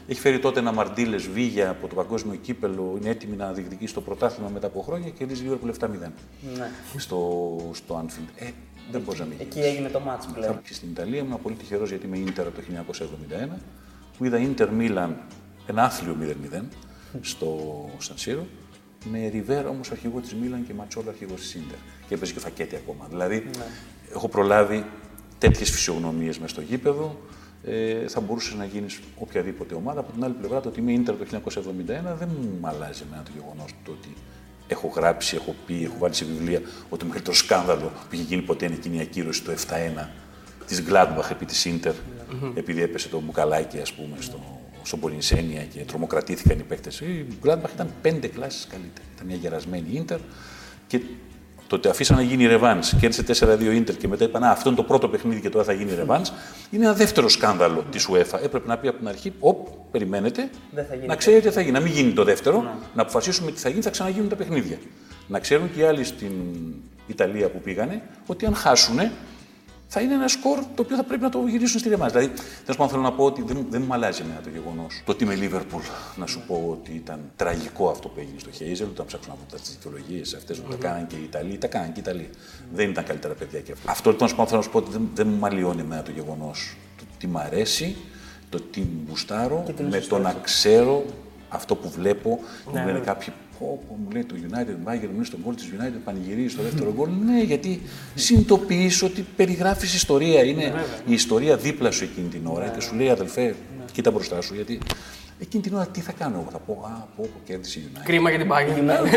Έχει 0.07 0.19
φέρει 0.19 0.39
τότε 0.39 0.59
ένα 0.59 0.71
Μαρντίλες 0.71 1.27
Βίγια 1.27 1.69
από 1.69 1.88
το 1.88 1.95
παγκόσμιο 1.95 2.35
κύπελο. 2.35 2.95
Είναι 3.00 3.09
έτοιμη 3.09 3.35
να 3.35 3.51
διεκδικήσει 3.53 3.93
το 3.93 4.01
πρωτάθλημα 4.01 4.50
μετά 4.50 4.67
από 4.67 4.81
χρόνια 4.81 5.09
και 5.09 5.15
κερδίζει 5.17 5.45
η 5.45 5.50
Liverpool 5.51 5.74
7-0 5.79 5.88
Ναι. 6.57 6.69
στο, 6.97 7.57
στο 7.74 8.05
Anfield. 8.05 8.29
Ε, 8.35 8.50
δεν 8.91 9.01
μπορεί 9.01 9.19
να 9.19 9.25
μην 9.25 9.38
Εκεί 9.39 9.59
γίνεις. 9.59 9.67
έγινε 9.74 9.89
το 9.89 10.00
μάτς 10.00 10.25
πλέον. 10.25 10.62
Και 10.62 10.74
στην 10.74 10.89
Ιταλία 10.89 11.19
ήμουν 11.19 11.41
πολύ 11.41 11.55
τυχερός 11.55 11.89
γιατί 11.89 12.05
είμαι 12.05 12.17
Ίντερ 12.17 12.47
από 12.47 12.55
το 12.55 12.62
1971 13.53 13.57
που 14.17 14.25
είδα 14.25 14.38
Ίντερ 14.38 14.69
Μίλαν 14.71 15.17
ένα 15.67 15.83
άθλιο 15.83 16.17
0-0 16.21 16.62
στο 17.21 17.59
Σαν 17.97 18.17
Σύρο 18.17 18.45
με 19.12 19.27
Ριβέρα 19.27 19.69
όμως 19.69 19.91
αρχηγό 19.91 20.19
της 20.19 20.33
Μίλαν 20.33 20.65
και 20.67 20.74
Ματσόλα 20.74 21.09
αρχηγός 21.09 21.39
της 21.39 21.53
Ίντερ. 21.55 21.77
Και 22.07 22.13
έπαιζε 22.13 22.31
και 22.33 22.38
ο 22.38 22.41
Φακέτη 22.41 22.75
ακόμα. 22.75 23.05
Δηλαδή 23.09 23.50
έχω 24.13 24.27
προλάβει 24.27 24.85
τέτοιες 25.38 25.69
φυσιογνωμίες 25.71 26.39
μες 26.39 26.51
στο 26.51 26.62
γήπεδο. 26.62 27.19
Ε, 27.63 28.07
θα 28.07 28.19
μπορούσε 28.19 28.55
να 28.55 28.65
γίνεις 28.65 29.00
οποιαδήποτε 29.15 29.75
ομάδα. 29.75 30.00
Από 30.00 30.12
την 30.12 30.24
άλλη 30.24 30.33
πλευρά, 30.33 30.62
το 30.62 30.69
ότι 30.69 30.79
είμαι 30.79 30.91
Ίντερ 30.91 31.15
το 31.15 31.25
1971 31.45 32.17
δεν 32.17 32.29
μου 32.29 32.67
αλλάζει 32.67 33.03
εμένα 33.07 33.24
το 33.24 33.31
γεγονός 33.33 33.71
του 33.83 33.97
ότι 34.00 34.13
έχω 34.67 34.88
γράψει, 34.88 35.35
έχω 35.35 35.55
πει, 35.65 35.83
έχω 35.83 35.95
βάλει 36.00 36.13
σε 36.13 36.25
βιβλία 36.25 36.62
ότι 36.89 37.00
το 37.00 37.05
μεγαλύτερος 37.05 37.38
σκάνδαλος 37.38 37.91
που 37.91 38.15
είχε 38.15 38.24
γίνει 38.24 38.41
ποτέ 38.41 38.65
είναι 38.65 38.75
εκείνη 38.75 38.97
η 38.97 39.00
ακύρωση 39.00 39.43
το 39.43 39.51
7-1 39.51 40.07
της 40.67 40.83
Gladbach 40.89 41.31
επί 41.31 41.45
της 41.45 41.65
Ίντερ, 41.65 41.93
επειδή 42.53 42.81
έπεσε 42.81 43.09
το 43.09 43.19
μπουκαλάκι, 43.19 43.79
ας 43.79 43.93
πούμε, 43.93 44.15
στο, 44.19 44.39
στο 44.64 44.64
Πολυνσένια 44.99 45.63
και 45.63 45.79
τρομοκρατήθηκαν 45.79 46.59
οι 46.59 46.63
παίκτες. 46.63 46.99
Η 46.99 47.25
Gladbach 47.43 47.73
ήταν 47.73 47.93
πέντε 48.01 48.27
κλάσεις 48.27 48.67
καλύτερη. 48.69 49.07
Ήταν 49.15 49.27
μια 49.27 49.35
γερασμένη 49.35 49.87
Ίντερ 49.91 50.19
και 50.87 51.01
τότε 51.67 51.89
αφήσαν 51.89 52.15
να 52.15 52.21
γίνει 52.21 52.43
η 52.43 52.47
ρεβάν. 52.47 52.79
Κέρδισε 52.99 53.45
4-2 53.45 53.73
Ίντερ 53.73 53.97
και 53.97 54.07
μετά 54.07 54.23
είπαν 54.23 54.43
Α, 54.43 54.51
αυτό 54.51 54.69
είναι 54.69 54.77
το 54.77 54.83
πρώτο 54.83 55.09
παιχνίδι 55.09 55.41
και 55.41 55.49
τώρα 55.49 55.63
θα 55.65 55.73
γίνει 55.73 55.91
η 55.91 55.95
ρεβάν. 55.95 56.21
Είναι 56.71 56.85
ένα 56.85 56.93
δεύτερο 56.93 57.29
σκάνδαλο 57.29 57.85
της 57.91 58.09
UEFA. 58.11 58.39
Έπρεπε 58.43 58.67
να 58.67 58.77
πει 58.77 58.87
από 58.87 58.97
την 58.97 59.07
αρχή: 59.07 59.33
Οπ, 59.39 59.67
περιμένετε, 59.91 60.49
Δεν 60.71 60.85
θα 60.85 60.95
γίνει 60.95 61.07
να 61.07 61.15
ξέρετε 61.15 61.47
τι 61.47 61.53
θα 61.53 61.61
γίνει. 61.61 61.71
Να 61.71 61.79
μην 61.79 61.91
γίνει 61.91 62.11
το 62.11 62.23
δεύτερο, 62.23 62.61
να 62.93 63.01
αποφασίσουμε 63.01 63.51
τι 63.51 63.59
θα 63.59 63.69
γίνει, 63.69 63.81
θα 63.81 63.89
ξαναγίνουν 63.89 64.29
τα 64.29 64.35
παιχνίδια. 64.35 64.77
Να 65.27 65.39
ξέρουν 65.39 65.73
και 65.73 65.79
οι 65.79 65.83
άλλοι 65.83 66.03
στην 66.03 66.31
Ιταλία 67.07 67.49
που 67.49 67.59
πήγανε 67.59 68.01
ότι 68.25 68.45
αν 68.45 68.55
χάσουν 68.55 68.99
θα 69.87 70.01
είναι 70.01 70.13
ένα 70.13 70.27
σκορ 70.27 70.59
το 70.75 70.81
οποίο 70.81 70.95
θα 70.95 71.03
πρέπει 71.03 71.21
να 71.21 71.29
το 71.29 71.43
γυρίσουν 71.47 71.79
στη 71.79 71.89
ρεμάζ. 71.89 72.11
Δηλαδή, 72.11 72.27
τέλος 72.61 72.77
πάντων, 72.77 72.89
θέλω 72.89 73.01
να 73.01 73.11
πω 73.11 73.23
ότι 73.25 73.43
δεν, 73.43 73.65
δεν 73.69 73.81
μου 73.81 73.93
αλλάζει 73.93 74.21
εμένα 74.21 74.41
το 74.41 74.49
γεγονός. 74.49 75.01
Το 75.05 75.11
ότι 75.11 75.23
είμαι 75.23 75.35
Λίβερπουλ, 75.35 75.81
να 76.15 76.25
σου 76.25 76.43
πω 76.47 76.67
ότι 76.71 76.91
ήταν 76.91 77.19
τραγικό 77.35 77.89
αυτό 77.89 78.07
που 78.07 78.19
έγινε 78.19 78.39
στο 78.39 78.51
Χέιζελ, 78.51 78.87
όταν 78.87 79.05
ψάξουν 79.05 79.31
να 79.31 79.35
βρουν 79.35 79.61
τις 79.61 79.71
δικαιολογίες 79.71 80.33
αυτές 80.33 80.59
που 80.59 80.69
τα 80.69 80.75
κάναν 80.75 81.07
και 81.07 81.15
οι 81.15 81.23
Ιταλοί, 81.23 81.57
τα 81.57 81.67
κάναν 81.67 81.87
και 81.87 81.99
οι 81.99 82.03
Ιταλοί. 82.05 82.29
Δεν 82.73 82.89
ήταν 82.89 83.03
καλύτερα 83.03 83.33
παιδιά 83.33 83.59
και 83.59 83.71
αυτό. 83.71 83.91
Αυτό 83.91 84.11
λοιπόν 84.11 84.47
θέλω 84.47 84.57
να 84.57 84.63
σου 84.63 84.69
πω 84.71 84.77
ότι 84.77 84.91
δεν, 84.91 85.09
δεν 85.13 85.27
μου 85.27 85.45
αλλοιώνει 85.45 85.81
εμένα 85.81 86.03
το 86.03 86.11
γεγονός. 86.11 86.75
Το 86.97 87.03
τι 87.17 87.27
μ' 87.27 87.37
αρέσει, 87.37 87.95
το 88.49 88.61
τι 88.61 88.81
μπουστάρω, 88.81 89.63
με 89.89 89.99
το 89.99 90.17
να 90.17 90.33
ξέρω 90.33 91.05
αυτό 91.49 91.75
που 91.75 91.89
βλέπω. 91.89 92.39
μου 92.65 92.85
λένε 92.85 92.99
κάποιοι, 92.99 93.33
πω, 93.59 93.83
πω, 93.88 93.97
μου 94.03 94.12
λέει 94.12 94.24
το 94.24 94.35
United, 94.50 94.89
Bayern, 94.89 95.09
μου 95.17 95.24
στον 95.24 95.39
γκολ 95.43 95.55
τη 95.55 95.63
United, 95.77 96.00
πανηγυρίζει 96.03 96.47
στο 96.47 96.62
δεύτερο 96.62 96.93
γκολ. 96.95 97.09
Ναι, 97.25 97.41
γιατί 97.41 97.81
συνειδητοποιείς 98.15 99.01
ότι 99.03 99.25
περιγράφεις 99.35 99.93
ιστορία. 99.93 100.43
Είναι 100.43 100.74
η 101.05 101.13
ιστορία 101.13 101.55
δίπλα 101.57 101.91
σου 101.91 102.03
εκείνη 102.03 102.27
την 102.27 102.41
ώρα 102.45 102.67
και 102.67 102.81
σου 102.81 102.95
λέει 102.95 103.09
αδελφέ, 103.09 103.55
κοίτα 103.91 104.12
μπροστά 104.12 104.41
σου. 104.41 104.53
Γιατί 104.53 104.79
εκείνη 105.39 105.63
την 105.63 105.74
ώρα 105.74 105.88
τι 105.88 106.00
θα 106.00 106.12
κάνω 106.12 106.39
εγώ, 106.41 106.47
θα 106.51 106.57
πω, 106.57 106.74
Α, 106.74 107.07
πω, 107.15 107.29
πω 107.33 107.39
κέρδισε 107.45 107.79
η 107.79 107.83
United. 107.93 108.01
Κρίμα 108.03 108.29
για 108.29 108.39
την 108.39 108.50
Bayern. 108.51 109.07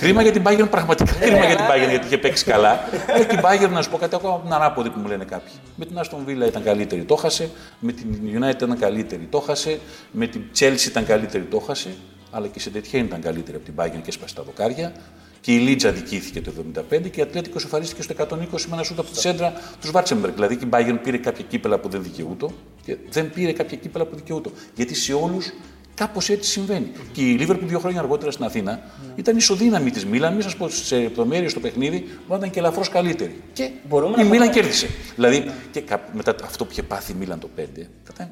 Κρίμα 0.00 0.22
για 0.22 0.32
την 0.32 0.42
Bayern, 0.46 0.66
πραγματικά 0.70 1.12
κρίμα 1.20 1.46
για 1.46 1.56
την 1.56 1.64
Bayern 1.70 1.88
γιατί 1.88 2.06
είχε 2.06 2.18
παίξει 2.18 2.44
καλά. 2.44 2.80
Αλλά 3.14 3.24
και 3.24 3.34
η 3.34 3.40
Bayern, 3.42 3.70
να 3.70 3.82
σου 3.82 3.90
πω 3.90 3.96
κάτι 3.96 4.14
ακόμα 4.14 4.34
από 4.34 4.42
την 4.42 4.52
ανάποδη 4.52 4.90
που 4.90 5.00
μου 5.00 5.08
λένε 5.08 5.24
κάποιοι. 5.24 5.52
Με 5.76 5.84
την 5.84 5.98
Aston 5.98 6.28
Villa 6.28 6.46
ήταν 6.48 6.62
καλύτερη, 6.62 7.04
το 7.04 7.16
χάσε. 7.16 7.50
Με 7.80 7.92
την 7.92 8.06
United 8.34 8.62
ήταν 8.62 8.78
καλύτερη, 8.78 9.26
το 9.30 9.40
χάσε. 9.40 9.80
Με 10.10 10.26
την 10.26 10.42
Chelsea 10.58 10.86
ήταν 10.88 11.06
καλύτερη, 11.06 11.44
το 11.44 11.58
χάσε. 11.58 11.94
Αλλά 12.36 12.46
και 12.46 12.60
σε 12.60 12.70
τέτοια 12.70 12.98
ήταν 13.00 13.20
καλύτερη 13.20 13.56
από 13.56 13.64
την 13.66 13.74
Bayern 13.76 14.00
και 14.02 14.08
έσπασε 14.08 14.34
τα 14.34 14.42
δοκάρια. 14.42 14.92
Και 15.40 15.54
η 15.54 15.58
Λίτζα 15.58 15.92
δικήθηκε 15.92 16.40
το 16.40 16.52
75 16.90 17.10
και 17.10 17.20
η 17.20 17.22
Ατλέτικο 17.22 17.58
σοφαρίστηκε 17.58 18.02
στο 18.02 18.14
120 18.18 18.26
με 18.50 18.72
ένα 18.72 18.82
σούτ 18.82 18.98
από 18.98 19.10
τη 19.10 19.18
σέντρα 19.20 19.52
του 19.80 19.90
Βάρτσεμπεργκ. 19.90 20.34
Δηλαδή 20.34 20.56
και 20.56 20.64
η 20.64 20.68
Bayern 20.72 20.98
πήρε 21.02 21.16
κάποια 21.18 21.44
κύπελα 21.48 21.78
που 21.78 21.88
δεν 21.88 22.02
δικαιούτο 22.02 22.50
και 22.84 22.96
δεν 23.10 23.30
πήρε 23.30 23.52
κάποια 23.52 23.76
κύπελα 23.76 24.04
που 24.04 24.16
δικαιούτο. 24.16 24.50
Γιατί 24.74 24.94
σε 24.94 25.12
όλους 25.12 25.52
Κάπως 25.94 26.28
έτσι 26.28 26.50
συμβαίνει. 26.50 26.90
Και 27.12 27.20
η 27.22 27.34
Λίβερπουλ 27.38 27.66
δύο 27.68 27.78
χρόνια 27.78 28.00
αργότερα 28.00 28.30
στην 28.30 28.44
Αθήνα 28.44 28.80
ήταν 29.16 29.36
ισοδύναμη 29.36 29.90
της 29.90 30.06
Μίλαν. 30.06 30.32
Μην 30.32 30.42
σας 30.42 30.56
πω 30.56 30.68
σε 30.68 30.96
λεπτομέρειες 30.98 31.50
στο 31.50 31.60
παιχνίδι, 31.60 31.98
μπορεί 31.98 32.12
να 32.28 32.36
ήταν 32.36 32.50
και 32.50 32.58
ελαφρώς 32.58 32.88
καλύτερη. 32.88 33.42
Και 33.52 33.70
Μπορούμε 33.88 34.14
η 34.14 34.16
να 34.16 34.24
Μίλαν 34.24 34.38
πούμε- 34.48 34.52
κέρδισε. 34.60 34.86
Δηλαδή 35.14 35.50
και 35.70 35.80
κα- 35.80 36.08
μετά 36.12 36.34
αυτό 36.44 36.64
που 36.64 36.70
είχε 36.72 36.82
πάθει 36.82 37.12
η 37.12 37.14
Μίλαν 37.18 37.38
το 37.38 37.48
5, 37.56 37.60
θα 38.04 38.12
ήταν 38.14 38.28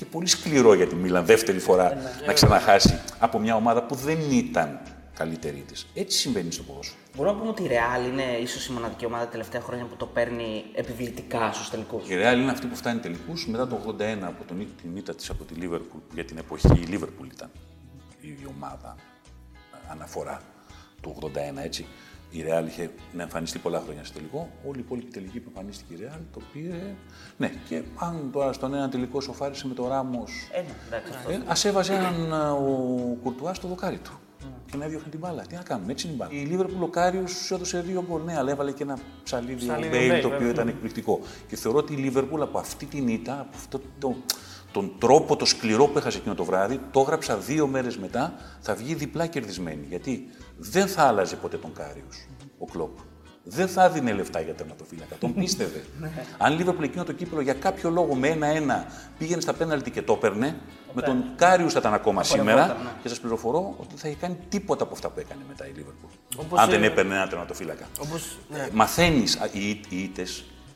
και 0.00 0.06
πολύ 0.06 0.26
σκληρό 0.26 0.74
για 0.74 0.86
τη 0.86 0.94
Μίλαν 0.94 1.24
δεύτερη 1.24 1.58
φορά 1.58 1.96
να 2.26 2.32
ξαναχάσει 2.32 3.00
από 3.18 3.38
μια 3.38 3.54
ομάδα 3.54 3.82
που 3.82 3.94
δεν 3.94 4.18
ήταν 4.30 4.80
καλύτερη 5.14 5.64
της. 5.66 5.86
Έτσι 5.94 6.18
συμβαίνει 6.18 6.52
στο 6.52 6.62
ποδόσφαιρο. 6.62 6.98
Μπορούμε 7.16 7.34
να 7.34 7.40
πούμε 7.40 7.50
ότι 7.50 7.62
η 7.62 7.68
Real 7.70 8.12
είναι 8.12 8.22
ίσως 8.42 8.66
η 8.66 8.72
μοναδική 8.72 9.04
ομάδα 9.06 9.24
τα 9.24 9.30
τελευταία 9.30 9.60
χρόνια 9.60 9.84
που 9.84 9.96
το 9.96 10.06
παίρνει 10.06 10.64
επιβλητικά 10.74 11.52
στους 11.52 11.70
τελικούς. 11.70 12.08
Η 12.08 12.12
Real 12.12 12.36
είναι 12.36 12.50
αυτή 12.50 12.66
που 12.66 12.76
φτάνει 12.76 13.00
τελικούς 13.00 13.46
μετά 13.48 13.66
το 13.66 13.80
81 13.86 14.00
από 14.20 14.44
τον, 14.44 14.66
την 14.82 14.96
ήττα 14.96 15.14
της 15.14 15.30
από 15.30 15.44
τη 15.44 15.54
Λίβερπουλ. 15.54 16.00
Για 16.14 16.24
την 16.24 16.38
εποχή 16.38 16.66
η 16.74 16.86
Λίβερπουλ 16.86 17.26
ήταν 17.26 17.50
η 18.20 18.46
ομάδα 18.56 18.96
ε, 19.74 19.76
αναφορά 19.90 20.40
του 21.00 21.18
81, 21.22 21.64
έτσι. 21.64 21.86
Η 22.30 22.44
Real 22.46 22.66
είχε 22.66 22.90
να 23.12 23.22
εμφανιστεί 23.22 23.58
πολλά 23.58 23.80
χρόνια 23.80 24.04
στο 24.04 24.14
τελικό. 24.14 24.50
Όλη 24.66 24.78
η 24.78 24.82
υπόλοιπη 24.84 25.10
τελική 25.10 25.40
που 25.40 25.48
εμφανίστηκε 25.54 25.94
η 25.94 26.06
Real 26.06 26.20
το 26.32 26.40
πήρε. 26.52 26.94
Ναι, 27.36 27.52
και 27.68 27.82
αν 27.98 28.30
τώρα 28.32 28.52
στον 28.52 28.74
ένα 28.74 28.88
τελικό 28.88 29.20
σοφάρισε 29.20 29.66
με 29.66 29.74
το 29.74 29.88
Ράμος. 29.88 30.48
Ε, 30.52 30.60
ναι, 30.60 30.68
εντάξει, 30.86 31.12
αυτό. 31.16 31.30
Ε, 31.30 31.34
Α 31.34 31.68
έβαζε 31.68 31.94
έναν 31.94 32.34
α, 32.34 32.52
ο 32.52 33.16
Κουρτουάς 33.22 33.56
στο 33.56 33.68
δοκάρι 33.68 33.98
του. 33.98 34.20
Και 34.70 34.76
να 34.76 34.84
έδιωχνε 34.84 35.08
την 35.10 35.18
μπάλα. 35.18 35.42
Τι 35.42 35.54
να 35.54 35.62
κάνουμε, 35.62 35.92
έτσι 35.92 36.06
είναι 36.06 36.14
η 36.14 36.18
μπάλα. 36.18 36.40
Η 36.40 36.44
Λίβερπουλ 36.44 36.82
ο 36.82 36.88
Κάριους 36.88 37.26
σου 37.26 37.54
έδωσε 37.54 37.80
δύο 37.80 38.04
γκολ. 38.08 38.22
Ναι, 38.24 38.36
αλλά 38.36 38.50
έβαλε 38.50 38.72
και 38.72 38.82
ένα 38.82 38.98
ψαλίδι 39.22 39.52
ο 39.52 39.56
Ψαλίδι 39.56 39.86
ο 39.86 39.90
Μπέιλ 39.90 40.08
Μπέιλ, 40.08 40.20
το 40.20 40.26
οποίο 40.26 40.38
βέβαια. 40.38 40.52
ήταν 40.52 40.68
εκπληκτικό. 40.68 41.20
Και 41.48 41.56
θεωρώ 41.56 41.78
ότι 41.78 41.92
η 41.92 41.96
Λίβερπουλ 41.96 42.42
από 42.42 42.58
αυτή 42.58 42.86
την 42.86 43.08
ήττα, 43.08 43.40
από 43.40 43.50
αυτό 43.54 43.80
το, 43.98 44.16
τον 44.72 44.92
τρόπο, 44.98 45.36
το 45.36 45.44
σκληρό 45.44 45.86
που 45.86 45.98
έχασε 45.98 46.18
εκείνο 46.18 46.34
το 46.34 46.44
βράδυ, 46.44 46.80
το 46.90 47.00
έγραψα 47.00 47.36
δύο 47.36 47.66
μέρες 47.66 47.98
μετά, 47.98 48.34
θα 48.60 48.74
βγει 48.74 48.94
διπλά 48.94 49.26
κερδισμένη. 49.26 49.86
Γιατί 49.88 50.26
δεν 50.58 50.86
θα 50.86 51.02
άλλαζε 51.02 51.36
ποτέ 51.36 51.56
τον 51.56 51.72
Κάριους 51.72 52.28
ο 52.58 52.64
Κλόπ. 52.64 52.98
Δεν 53.44 53.68
θα 53.68 53.90
δίνει 53.90 54.12
λεφτά 54.12 54.40
για 54.40 54.54
τερματοφύλακα. 54.54 55.16
Τον 55.16 55.34
πίστευε. 55.34 55.84
Αν 56.38 56.52
η 56.52 56.56
Λίβερπουλ 56.56 56.84
εκείνο 56.84 57.04
το 57.04 57.12
κύπελο 57.12 57.40
για 57.40 57.54
κάποιο 57.54 57.90
λόγο 57.90 58.14
με 58.14 58.28
ένα-ένα 58.28 58.86
πήγαινε 59.18 59.40
στα 59.40 59.52
πέναλτι 59.52 59.90
και 59.90 60.02
το 60.02 60.12
έπαιρνε, 60.12 60.56
με 60.92 61.02
τον 61.02 61.24
Κάριους 61.36 61.72
θα 61.72 61.78
ήταν 61.78 61.94
ακόμα 61.94 62.22
σήμερα 62.22 62.76
και 63.02 63.08
σας 63.08 63.20
πληροφορώ 63.20 63.74
ότι 63.78 63.88
δεν 63.88 63.98
θα 63.98 64.08
είχε 64.08 64.16
κάνει 64.16 64.36
τίποτα 64.48 64.84
από 64.84 64.94
αυτά 64.94 65.08
που 65.08 65.20
έκανε 65.20 65.40
μετά 65.48 65.66
η 65.66 65.70
Λίβερπουλ. 65.70 66.10
Όπως, 66.36 66.58
Αν 66.58 66.70
δεν 66.70 66.82
ε, 66.82 66.86
έπαιρνε 66.86 67.14
ένα 67.14 67.28
τερματοφύλακα. 67.28 67.86
Όπως, 68.00 68.38
ναι. 68.48 68.68
Μαθαίνεις, 68.72 69.38
οι, 69.52 69.68
οι 69.68 70.02
ήττες 70.02 70.26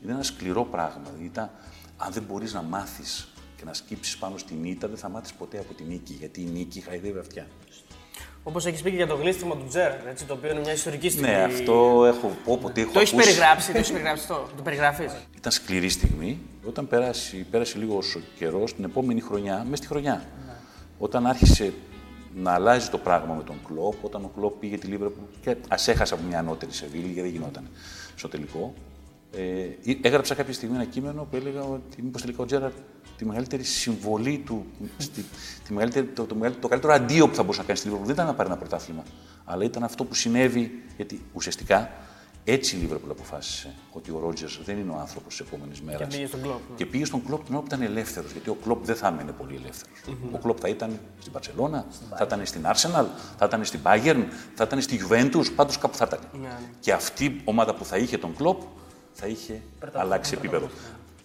είναι 0.03 0.13
ένα 0.13 0.23
σκληρό 0.23 0.65
πράγμα. 0.65 1.11
Η 1.21 1.25
ήττα, 1.25 1.51
αν 1.97 2.13
δεν 2.13 2.23
μπορείς 2.23 2.53
να 2.53 2.63
μάθεις 2.63 3.29
και 3.57 3.65
να 3.65 3.75
σκύψεις 3.75 4.17
πάνω 4.17 4.39
στην 4.39 4.65
ήττα, 4.65 4.89
δεν 4.89 4.97
θα 4.97 5.09
μάθεις 5.09 5.33
ποτέ 5.33 5.59
από 5.59 5.75
την 5.75 5.87
νίκη. 5.87 6.13
Γιατί 6.13 6.41
η 6.41 6.49
νίκη 6.53 6.81
χαϊδεύει 6.81 7.19
αυτιά. 7.19 7.47
Όπως 8.47 8.67
έχεις 8.67 8.83
πει 8.83 8.91
και 8.91 8.97
για 8.97 9.07
το 9.07 9.15
γλίστριμα 9.15 9.57
του 9.57 9.65
Τζέραρντ, 9.69 10.07
έτσι, 10.07 10.25
το 10.25 10.35
οποίο 10.35 10.51
είναι 10.51 10.61
μια 10.61 10.73
ιστορική 10.73 11.09
στιγμή. 11.11 11.29
Ναι, 11.31 11.43
αυτό 11.43 12.05
έχω 12.07 12.31
όποτε 12.45 12.81
έχω 12.81 12.93
Το 12.93 13.01
έχεις 13.01 13.13
ακούσει. 13.13 13.27
περιγράψει, 13.27 13.73
το 13.73 13.79
έχεις 13.79 13.91
περιγράψει 13.91 14.27
το. 14.27 14.49
Το 14.57 14.63
περιγράφεις. 14.63 15.13
Ήταν 15.37 15.53
σκληρή 15.53 15.89
στιγμή. 15.89 16.39
Όταν 16.67 16.89
πέρασε, 16.89 17.47
πέρασε 17.51 17.79
λίγο 17.79 17.99
καιρός, 18.39 18.75
την 18.75 18.85
επόμενη 18.85 19.21
χρονιά, 19.21 19.57
μέσα 19.65 19.77
στη 19.77 19.87
χρονιά, 19.87 20.25
όταν 20.99 21.27
άρχισε 21.27 21.73
να 22.35 22.53
αλλάζει 22.53 22.89
το 22.89 22.99
πράγμα 22.99 23.35
με 23.35 23.43
τον 23.43 23.57
Κλοπ, 23.67 24.05
όταν 24.05 24.25
ο 24.25 24.31
Κλοπ 24.37 24.59
πήγε 24.59 24.79
τη 24.79 24.87
Λίβερπουλ 24.87 25.25
και 25.41 25.57
ας 25.69 25.89
έχασε 25.89 26.15
από 26.15 26.23
μια 26.29 26.39
ανώτερη 26.39 26.73
Σεβίλη, 26.73 27.05
γιατί 27.05 27.21
δεν 27.21 27.31
γινόταν 27.31 27.69
στο 28.15 28.29
τελικό. 28.29 28.75
Ε, 29.37 29.97
έγραψα 30.03 30.35
κάποια 30.35 30.53
στιγμή 30.53 30.75
ένα 30.75 30.85
κείμενο 30.85 31.27
που 31.31 31.37
έλεγα 31.37 31.63
ότι 31.63 32.03
μήπως 32.03 32.21
τελικά 32.23 32.43
ο 32.43 32.47
Τζέραρτ 32.47 32.75
τη 33.25 33.31
μεγαλύτερη 33.31 33.63
συμβολή 33.63 34.43
του, 34.47 34.67
στη, 34.97 35.25
τη 35.65 35.73
μεγαλύτερη, 35.73 36.07
το, 36.07 36.25
το, 36.25 36.35
μεγαλύτερο- 36.35 36.63
το 36.63 36.69
καλύτερο 36.69 36.93
αντίο 36.93 37.29
που 37.29 37.35
θα 37.35 37.43
μπορούσε 37.43 37.61
να 37.61 37.67
κάνει 37.67 37.79
στη 37.79 37.87
Λίβερπουλ 37.89 38.13
δεν 38.13 38.17
ήταν 38.23 38.31
να 38.31 38.35
πάρει 38.39 38.49
ένα 38.49 38.59
πρωτάθλημα, 38.59 39.03
αλλά 39.45 39.65
ήταν 39.65 39.83
αυτό 39.85 40.05
που 40.05 40.15
συνέβη, 40.15 40.83
γιατί 40.97 41.23
ουσιαστικά 41.33 41.91
έτσι 42.45 42.77
η 42.77 42.79
Λίβερπουλ 42.79 43.11
αποφάσισε 43.11 43.75
ότι 43.93 44.11
ο 44.11 44.19
Ρότζερ 44.19 44.49
δεν 44.65 44.79
είναι 44.79 44.91
ο 44.91 44.97
άνθρωπος 44.99 45.37
της 45.37 45.47
επόμενης 45.47 45.81
μέρας. 45.81 46.01
Και 46.01 46.07
πήγε 46.17 46.27
στον 46.27 46.41
Κλοπ, 46.43 46.59
ναι. 46.71 46.77
Και 46.77 46.87
πήγε 46.87 47.05
στον 47.05 47.25
Κλοπ 47.27 47.45
την 47.45 47.55
ώρα 47.55 47.61
που 47.63 47.67
ήταν 47.75 47.83
ελεύθερος. 47.83 48.33
Γιατί 48.33 48.51
ο 48.51 48.57
Κλοπ 48.63 48.85
δεν 48.85 48.97
θα 48.97 49.07
έμενε 49.09 49.33
πολύ 49.33 49.55
ελεύθερος. 49.63 49.99
Ο 50.33 50.39
Κλοπ 50.39 50.59
θα 50.61 50.69
ήταν 50.69 50.99
στην 51.19 51.33
Παρσελώνα, 51.33 51.87
θα 52.17 52.25
ήταν 52.25 52.47
στην 52.47 52.65
Arsenal, 52.67 53.05
θα 53.39 53.45
ήταν 53.47 53.65
στην 53.65 53.81
Bayern, 53.85 54.25
θα 54.55 54.65
ήταν 54.65 54.81
στη 54.81 55.01
Juventus, 55.09 55.45
πάντως 55.57 55.79
κάπου 55.79 55.97
θα 55.97 56.05
ήταν. 56.09 56.19
Ναι, 56.43 56.49
Και 56.81 56.93
αυτή 56.93 57.25
η 57.25 57.41
ομάδα 57.45 57.75
που 57.75 57.85
θα 57.85 57.97
είχε 57.97 58.19
τον 58.19 58.37
Κλοπ 58.37 58.61
θα 59.13 59.27
είχε 59.27 59.63
αλλάξει 59.93 60.35
επίπεδο. 60.37 60.69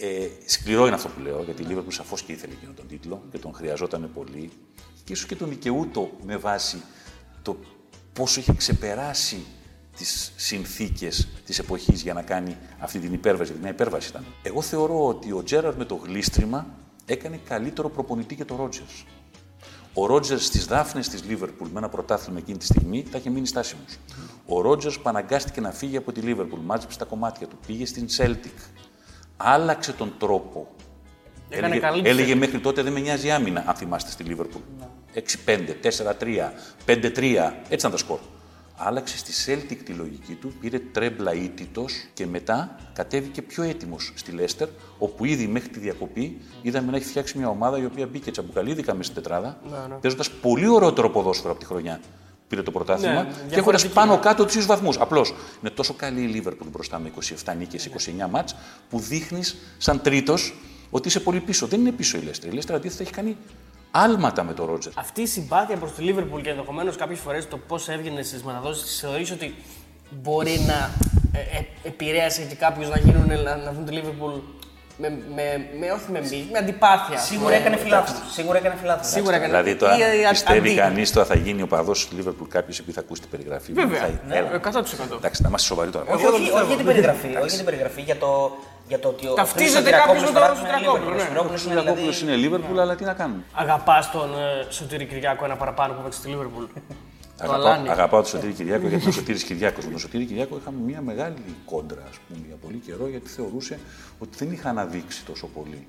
Ε, 0.01 0.27
σκληρό 0.45 0.85
είναι 0.85 0.95
αυτό 0.95 1.09
που 1.09 1.19
λέω, 1.19 1.43
γιατί 1.43 1.61
η 1.61 1.65
Λίβερπουλ 1.65 1.93
σαφώς 1.93 2.21
και 2.21 2.31
ήθελε 2.31 2.53
εκείνο 2.53 2.71
τον 2.75 2.87
τίτλο 2.87 3.23
και 3.31 3.37
τον 3.37 3.53
χρειαζόταν 3.53 4.11
πολύ. 4.13 4.51
Και 5.03 5.13
ίσως 5.13 5.25
και 5.25 5.35
τον 5.35 5.49
δικαιούτο 5.49 6.11
με 6.25 6.37
βάση 6.37 6.81
το 7.41 7.57
πόσο 8.13 8.39
είχε 8.39 8.53
ξεπεράσει 8.53 9.45
τις 9.97 10.33
συνθήκες 10.35 11.27
της 11.45 11.59
εποχής 11.59 12.01
για 12.01 12.13
να 12.13 12.21
κάνει 12.21 12.57
αυτή 12.79 12.99
την 12.99 13.13
υπέρβαση. 13.13 13.45
Γιατί 13.45 13.61
μια 13.61 13.71
υπέρβαση 13.71 14.09
ήταν. 14.09 14.25
Εγώ 14.41 14.61
θεωρώ 14.61 15.07
ότι 15.07 15.31
ο 15.31 15.43
Τζέραρντ 15.43 15.77
με 15.77 15.85
το 15.85 15.95
γλίστριμα 15.95 16.67
έκανε 17.05 17.39
καλύτερο 17.47 17.89
προπονητή 17.89 18.35
και 18.35 18.45
το 18.45 18.55
Ρότζερς. 18.55 19.05
Ο 19.93 20.05
Ρότζερς 20.05 20.45
στις 20.45 20.65
δάφνες 20.65 21.09
της 21.09 21.23
Λίβερπουλ 21.23 21.69
με 21.69 21.77
ένα 21.77 21.89
πρωτάθλημα 21.89 22.39
εκείνη 22.39 22.57
τη 22.57 22.65
στιγμή 22.65 23.05
θα 23.11 23.17
είχε 23.17 23.29
μείνει 23.29 23.47
στάσιμος. 23.47 23.97
Ο 24.45 24.61
Ρότζερς 24.61 24.99
που 24.99 25.09
αναγκάστηκε 25.09 25.61
να 25.61 25.71
φύγει 25.71 25.97
από 25.97 26.11
τη 26.11 26.21
Λίβερπουλ, 26.21 26.59
μάζεψε 26.59 26.97
τα 26.97 27.05
κομμάτια 27.05 27.47
του, 27.47 27.57
πήγε 27.67 27.85
στην 27.85 28.07
Celtic. 28.17 28.78
Άλλαξε 29.43 29.93
τον 29.93 30.13
τρόπο. 30.17 30.67
Έκανε 31.49 31.65
έλεγε, 31.65 31.79
καλή 31.81 32.01
έλεγε 32.07 32.33
Celtic. 32.33 32.37
μέχρι 32.37 32.59
τότε 32.59 32.81
δεν 32.81 32.93
με 32.93 32.99
νοιάζει 32.99 33.27
η 33.27 33.31
άμυνα, 33.31 33.63
αν 33.67 33.75
θυμάστε 33.75 34.11
στη 34.11 34.23
Λίβερπουλ. 34.23 34.61
6-5, 35.15 35.19
4-3, 35.83 36.51
5-3, 36.85 37.51
έτσι 37.63 37.73
ήταν 37.73 37.91
τα 37.91 37.97
σκορ. 37.97 38.19
Άλλαξε 38.81 39.17
στη 39.17 39.31
Celtic 39.45 39.77
τη 39.85 39.93
λογική 39.93 40.33
του, 40.33 40.53
πήρε 40.59 40.79
τρέμπλα 40.79 41.33
ήττητο 41.33 41.85
και 42.13 42.25
μετά 42.25 42.75
κατέβηκε 42.93 43.41
πιο 43.41 43.63
έτοιμος 43.63 44.11
στη 44.15 44.31
Λέστερ, 44.31 44.67
όπου 44.97 45.25
ήδη 45.25 45.47
μέχρι 45.47 45.69
τη 45.69 45.79
διακοπή 45.79 46.37
είδαμε 46.61 46.91
να 46.91 46.97
έχει 46.97 47.05
φτιάξει 47.05 47.37
μια 47.37 47.49
ομάδα 47.49 47.77
η 47.77 47.85
οποία 47.85 48.07
μπήκε 48.07 48.31
τσαμπουκαλίδικα 48.31 48.93
μέσα 48.93 49.11
στην 49.11 49.23
τετράδα, 49.23 49.57
Ναι, 49.71 49.77
ναι. 49.89 49.95
παίζοντας 49.95 50.29
πολύ 50.31 50.67
ωραιότερο 50.67 51.09
ποδόσφαιρο 51.09 51.51
από 51.51 51.59
τη 51.59 51.65
χρονιά 51.65 51.99
πήρε 52.49 52.61
το 52.61 52.71
πρωτάθλημα 52.71 53.13
Ναι, 53.13 53.21
και 53.21 53.29
έχοντας 53.29 53.49
διαφορετική. 53.49 53.93
πάνω 53.93 54.19
κάτω 54.19 54.45
τους 54.45 54.55
ίδιου 54.55 54.67
βαθμούς. 54.67 54.97
Απλώς 54.97 55.33
είναι 55.61 55.69
τόσο 55.69 55.93
καλή 55.93 56.21
η 56.21 56.27
Λίβερπουλ 56.27 56.67
μπροστά 56.67 56.99
με 56.99 57.11
27 57.45 57.53
νίκες, 57.57 57.85
29 57.85 58.27
μάτς, 58.29 58.55
που 58.89 58.99
δείχνεις 58.99 59.57
σαν 59.77 60.01
τρίτος 60.01 60.53
ότι 60.89 61.07
είσαι 61.07 61.19
πολύ 61.19 61.39
πίσω. 61.39 61.67
Δεν 61.67 61.79
είναι 61.79 61.91
πίσω 61.91 62.17
η 62.17 62.21
Λέστερ. 62.21 62.51
Η 62.51 62.53
Λέστερ 62.55 62.75
αντίθετα 62.75 63.03
έχει 63.03 63.11
κάνει 63.11 63.37
άλματα 63.91 64.43
με 64.43 64.53
τον 64.53 64.65
Ρότζερ. 64.65 64.91
Αυτή 64.95 65.21
η 65.21 65.25
συμπάθεια 65.25 65.77
προς 65.77 65.91
τη 65.91 66.01
Λίβερπουλ 66.01 66.41
και 66.41 66.49
ενδεχομένως 66.49 66.95
κάποιες 66.95 67.19
φορές 67.19 67.47
το 67.47 67.57
πώς 67.57 67.89
έβγαινε 67.89 68.21
στις 68.21 68.43
μεταδόσεις 68.43 68.83
τη 68.83 69.05
θεωρείς 69.05 69.31
ότι 69.31 69.55
μπορεί 70.21 70.59
να 70.67 70.89
ε, 71.39 71.57
ε, 71.57 71.65
επηρέασε 71.83 72.41
και 72.41 72.55
κάποιου 72.55 72.89
να, 72.89 72.97
γίνουν, 72.99 73.43
να, 73.43 73.55
να 73.55 73.73
δουν 73.73 73.85
τη 73.85 73.91
Λίβερπουλ 73.91 74.31
με, 75.01 75.07
με, 75.35 75.45
με, 75.79 75.91
όχι 75.91 76.11
με 76.11 76.19
μη, 76.29 76.47
με 76.51 76.57
αντιπάθεια. 76.57 77.15
ας 77.17 77.25
Σίγουρα 77.25 77.45
πούμε. 77.47 77.55
έκανε 77.59 77.77
φιλάθλους. 77.77 78.33
Σίγουρα 78.33 78.57
έκανε 78.57 78.75
φιλάθλους. 78.79 79.07
Σίγουρα 79.11 79.35
έκανε. 79.35 79.47
Δηλαδή 79.51 79.75
τώρα 79.75 79.97
Ή, 79.97 80.01
ε, 80.01 80.29
πιστεύει 80.29 80.69
αντί- 80.69 80.77
κανείς 80.79 81.11
τώρα 81.11 81.25
θα 81.25 81.35
γίνει 81.35 81.61
ο 81.61 81.67
παδός 81.67 82.07
της 82.07 82.17
Λίβερπουλ 82.17 82.47
κάποιος 82.47 82.79
επειδή 82.79 82.91
θα 82.97 82.99
ακούσει 82.99 83.21
την 83.21 83.29
περιγραφή. 83.29 83.73
Βέβαια. 83.73 83.99
Θα- 83.99 84.19
Ναι, 84.27 84.35
έλα. 84.35 84.49
100%. 84.53 85.15
Εντάξει, 85.15 85.41
να 85.41 85.47
είμαστε 85.47 85.67
σοβαροί 85.67 85.89
τώρα. 85.91 86.05
Όχι, 86.13 86.25
όχι, 86.25 86.49
όχι 86.51 86.65
για 86.67 86.75
την 86.77 86.85
περιγραφή, 86.85 87.27
όχι 87.27 87.47
για 87.47 87.55
την 87.57 87.65
περιγραφή, 87.65 88.01
για 88.01 88.17
το, 88.17 88.57
για 88.87 88.99
το 88.99 89.07
ότι 89.07 89.27
ο 89.27 89.33
Ταυτίζεται 89.33 89.81
Χρήστος 89.81 89.99
κάποιος 90.05 90.23
με 90.23 90.39
τον 90.39 90.55
Σωτηρακόπουλος 90.55 90.59
Σωτηρακόπουλο, 90.59 91.13
είναι 91.13 91.23
ναι. 91.23 91.29
Λίβερπουλ. 91.29 91.49
Ο 91.49 91.53
Ο 91.53 91.57
Σωτηρακόπουλος 91.57 91.63
είναι 91.63 91.71
Σουλακόπουλο 91.73 92.11
δηλαδή- 92.11 92.21
είναι 92.23 92.35
Λίβερπουλ, 92.43 92.79
αλλά 92.83 92.95
τι 92.95 93.03
να 93.11 93.13
κάνουμε. 93.13 93.41
Αγαπάς 93.63 94.11
τον 94.11 94.29
ε, 94.43 94.71
Σωτήρη 94.77 95.05
Κυριακό 95.05 95.45
ένα 95.45 95.55
παραπάνω 95.55 95.93
που 95.93 96.01
παίξει 96.03 96.19
στη 96.19 96.27
Λίβερπουλ. 96.33 96.63
Το 97.45 97.51
Αγαπάω, 97.51 97.71
Αλάνι. 97.71 97.89
αγαπάω 97.89 98.21
τον 98.21 98.29
Σωτήρη 98.29 98.53
Κυριάκο 98.53 98.87
γιατί 98.87 99.07
ο 99.07 99.11
Σωτήρης 99.11 99.43
Κυριάκος. 99.43 99.85
Με 99.85 99.91
τον 99.91 99.99
Σωτήρη 99.99 100.25
Κυριάκο 100.25 100.57
είχαμε 100.57 100.77
μια 100.85 101.01
μεγάλη 101.01 101.35
κόντρα 101.65 102.03
ας 102.09 102.17
πούμε, 102.27 102.45
για 102.47 102.55
πολύ 102.55 102.77
καιρό 102.77 103.07
γιατί 103.07 103.29
θεωρούσε 103.29 103.79
ότι 104.19 104.37
δεν 104.37 104.51
είχα 104.51 104.69
αναδείξει 104.69 105.25
τόσο 105.25 105.47
πολύ 105.47 105.87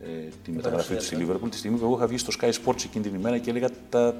ε, 0.00 0.28
τη 0.44 0.50
μεταγραφή 0.50 0.94
του 0.94 1.02
στη 1.02 1.14
Λίβερπουλ. 1.14 1.48
Τη 1.48 1.56
στιγμή 1.56 1.78
που 1.78 1.84
εγώ 1.84 1.96
είχα 1.96 2.06
βγει 2.06 2.18
στο 2.18 2.32
Sky 2.40 2.50
Sports 2.50 2.84
εκείνη 2.84 3.04
την 3.04 3.14
ημέρα 3.14 3.38
και 3.38 3.50
έλεγα 3.50 3.68
τα... 3.88 4.14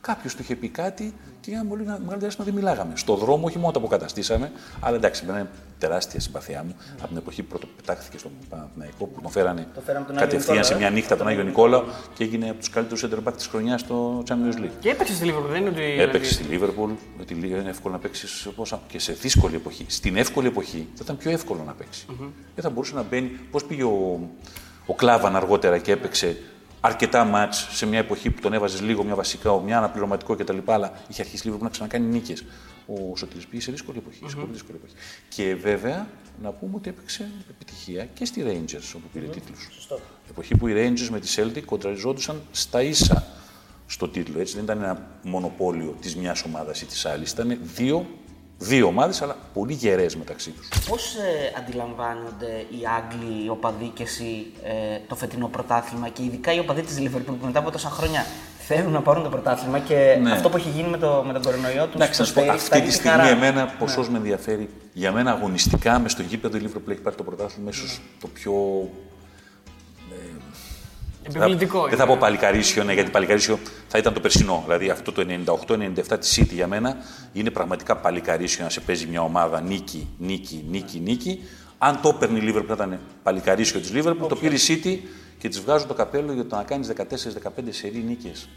Κάποιος 0.00 0.34
του 0.34 0.42
είχε 0.42 0.56
πει 0.56 0.68
κάτι 0.68 1.14
και 1.40 1.50
για 1.50 1.60
ένα 1.60 1.68
πολύ 1.68 1.84
μεγάλο 1.84 2.18
διάστημα 2.18 2.44
δεν 2.44 2.54
μιλάγαμε. 2.54 2.92
Στο 2.96 3.14
δρόμο, 3.16 3.46
όχι 3.46 3.58
μόνο 3.58 3.72
το 3.72 3.78
αποκαταστήσαμε, 3.78 4.52
αλλά 4.80 4.96
εντάξει, 4.96 5.24
με 5.26 5.32
είναι 5.32 5.48
τεράστια 5.78 6.20
συμπαθιά 6.20 6.62
μου. 6.66 6.76
Από 6.98 7.08
την 7.08 7.16
εποχή 7.16 7.42
που 7.42 7.48
πρωτοπετάχθηκε 7.48 8.18
στον 8.18 8.30
Παναθηναϊκό 8.48 9.06
που 9.06 9.20
τον 9.20 9.30
φέρανε 9.30 9.66
Το 9.74 9.80
φέραμε 9.80 10.06
τον 10.06 10.16
Άγιο 10.16 10.28
κατευθείαν 10.28 10.64
σε 10.64 10.74
Νικόλαο, 10.74 10.78
μια 10.78 10.90
νύχτα 10.90 11.14
από 11.14 11.22
τον 11.22 11.32
Άγιο 11.32 11.44
Νικόλαο 11.44 11.82
και 12.14 12.24
έγινε 12.24 12.48
από 12.50 12.58
τους 12.58 12.70
καλύτερους 12.70 13.04
center 13.04 13.28
back 13.28 13.32
της 13.36 13.46
χρονιάς 13.46 13.80
στο 13.80 14.22
Champions 14.28 14.60
League. 14.60 14.70
Και 14.80 14.90
έπαιξε 14.90 15.14
στη 15.14 15.24
Λίβερπουλ, 15.24 15.50
δεν 15.52 15.60
είναι 15.60 15.70
ότι. 15.70 16.00
Έπαιξε 16.00 16.32
στη 16.32 16.42
δηλαδή, 16.42 16.66
Λίβερπουλ, 16.66 16.90
με 17.18 17.24
τη 17.24 17.34
Λίγα 17.34 17.56
είναι 17.56 17.68
εύκολο 17.68 17.94
να 17.94 18.00
παίξεις 18.00 18.48
και 18.86 18.98
σε 18.98 19.12
δύσκολη 19.12 19.54
εποχή. 19.54 19.84
Στην 19.88 20.16
εύκολη 20.16 20.46
εποχή 20.46 20.88
θα 20.94 21.00
ήταν 21.02 21.16
πιο 21.16 21.30
εύκολο 21.30 21.62
να 21.66 21.72
παίξει. 21.72 22.06
Δεν 22.54 22.64
θα 22.64 22.70
μπορούσε 22.70 22.94
να 22.94 23.02
μπαίνει. 23.02 23.28
Πώς 23.50 23.64
πήγε 23.64 23.84
ο, 23.84 24.20
ο 24.86 24.94
Κλάβαν 24.94 25.36
αργότερα 25.36 25.78
και 25.78 25.92
έπαιξε 25.92 26.36
αρκετά 26.86 27.24
μάτς 27.24 27.68
σε 27.70 27.86
μια 27.86 27.98
εποχή 27.98 28.30
που 28.30 28.40
τον 28.40 28.52
έβαζες 28.52 28.80
λίγο, 28.80 29.04
μια 29.04 29.14
βασικά, 29.14 29.60
μια 29.60 29.78
αναπληρωματικό 29.78 30.36
κτλ. 30.36 30.58
Αλλά 30.64 30.92
είχε 31.08 31.22
αρχίσει 31.22 31.46
λίγο 31.46 31.58
να 31.60 31.68
ξανακάνει 31.68 32.06
νίκες. 32.06 32.44
Ο 32.86 33.16
Σωτήρης 33.16 33.46
πήγε 33.46 33.62
σε 33.62 33.70
δύσκολη 33.70 33.98
εποχή. 33.98 34.24
σε 34.26 34.36
πολύ 34.36 34.52
δύσκολη 34.52 34.78
εποχή. 34.82 34.94
Και 35.28 35.54
βέβαια 35.54 36.06
να 36.42 36.50
πούμε 36.50 36.72
ότι 36.76 36.88
έπαιξε 36.88 37.30
επιτυχία 37.50 38.04
και 38.04 38.24
στη 38.24 38.44
Rangers 38.46 38.92
όπου 38.96 39.08
πήρε 39.12 39.26
τίτλους. 39.26 39.88
Εποχή 40.30 40.56
που 40.56 40.68
οι 40.68 40.74
Rangers 40.76 41.08
με 41.10 41.20
τη 41.20 41.34
Celtic 41.36 41.62
κοντραριζόντουσαν 41.64 42.42
στα 42.50 42.82
ίσα 42.82 43.26
στο 43.86 44.08
τίτλο. 44.08 44.40
Έτσι 44.40 44.54
δεν 44.54 44.64
ήταν 44.64 44.82
ένα 44.82 45.06
μονοπόλιο 45.22 45.96
της 46.00 46.16
μιας 46.16 46.42
ομάδας 46.42 46.80
ή 46.80 46.86
της 46.86 47.06
άλλης. 47.06 47.30
Ήταν 47.30 47.58
δύο, 47.62 48.06
δύο 48.58 48.86
ομάδες, 48.86 49.22
αλλά 49.22 49.36
πολύ 49.54 49.72
γερές 49.72 50.16
μεταξύ 50.16 50.50
τους. 50.50 50.68
Πώς 50.88 51.14
ε, 51.14 51.52
αντιλαμβάνονται 51.58 52.46
οι 52.70 52.80
Άγγλοι, 52.96 53.44
οι 53.44 53.48
οπαδοί 53.48 53.90
και 53.94 54.02
εσύ 54.02 54.46
ε, 54.64 54.98
το 55.08 55.14
φετινό 55.14 55.48
πρωτάθλημα 55.48 56.08
και 56.08 56.22
ειδικά 56.22 56.52
οι 56.52 56.58
οπαδοί 56.58 56.82
της 56.82 56.96
Liverpool 57.00 57.24
που 57.24 57.46
μετά 57.46 57.58
από 57.58 57.70
τόσα 57.70 57.88
χρόνια 57.88 58.26
θέλουν 58.58 58.92
να 58.92 59.00
πάρουν 59.02 59.22
το 59.22 59.28
πρωτάθλημα 59.28 59.78
και 59.78 60.18
Ναι. 60.22 60.32
αυτό 60.32 60.48
που 60.48 60.56
έχει 60.56 60.68
γίνει 60.68 60.88
με, 60.88 60.96
το, 60.98 61.22
με 61.26 61.32
τον 61.32 61.42
κορονοϊό 61.42 61.84
τους 61.86 61.94
Εντάξει, 61.94 62.20
να 62.20 62.26
σου 62.26 62.32
πω, 62.34 62.40
τους 62.40 62.50
αυτή 62.50 62.60
τη 62.62 62.66
φτάνει 62.66 62.90
στιγμή 62.90 63.10
χαρά. 63.16 63.28
εμένα 63.28 63.66
ποσός 63.78 64.08
με 64.08 64.16
ενδιαφέρει. 64.16 64.68
Για 64.92 65.12
μένα 65.12 65.30
αγωνιστικά 65.30 65.98
μες 65.98 66.12
στο 66.12 66.22
γήπεδο 66.22 66.56
η 66.56 66.60
Liverpool 66.64 66.90
έχει 66.90 67.00
πάρει 67.00 67.16
το 67.16 67.22
πρωτάθλημα 67.22 67.70
ίσως 67.70 68.00
το 68.20 68.26
πιο. 68.28 68.52
Επιβλητικό. 71.26 71.88
Δεν 71.88 71.98
θα 71.98 72.06
πω 72.06 72.16
παλικαρίσιο, 72.16 72.84
ναι, 72.84 72.92
γιατί 72.92 73.10
παλικαρίσιο 73.10 73.58
θα 73.88 73.98
ήταν 73.98 74.12
το 74.12 74.20
περσινό. 74.20 74.62
Δηλαδή 74.64 74.90
αυτό 74.90 75.12
το 75.12 75.26
98-97 75.68 76.18
της 76.20 76.38
City 76.40 76.52
για 76.52 76.66
μένα 76.66 76.96
είναι 77.32 77.50
πραγματικά 77.50 77.96
παλικαρίσιο 77.96 78.64
να 78.64 78.70
σε 78.70 78.80
παίζει 78.80 79.06
μια 79.06 79.22
ομάδα 79.22 79.60
νίκη, 79.60 80.08
νίκη, 80.18 80.64
νίκη, 80.68 81.00
νίκη. 81.00 81.40
Αν 81.78 82.00
το 82.02 82.08
έπαιρνε 82.08 82.38
η 82.38 82.52
Liverpool 82.52 82.64
θα 82.66 82.74
ήταν 82.74 83.00
παλικαρίσιο 83.22 83.80
της 83.80 83.90
Liverpool. 83.94 84.28
Το 84.28 84.36
πήρε 84.36 84.54
η 84.54 84.60
City 84.68 84.98
και 85.38 85.48
της 85.48 85.60
βγάζω 85.60 85.86
το 85.86 85.94
καπέλο 85.94 86.32
για 86.32 86.46
το 86.46 86.56
να 86.56 86.62
κάνεις 86.62 86.92
14-15 86.96 87.48
σερή 87.68 88.04
νίκες 88.06 88.48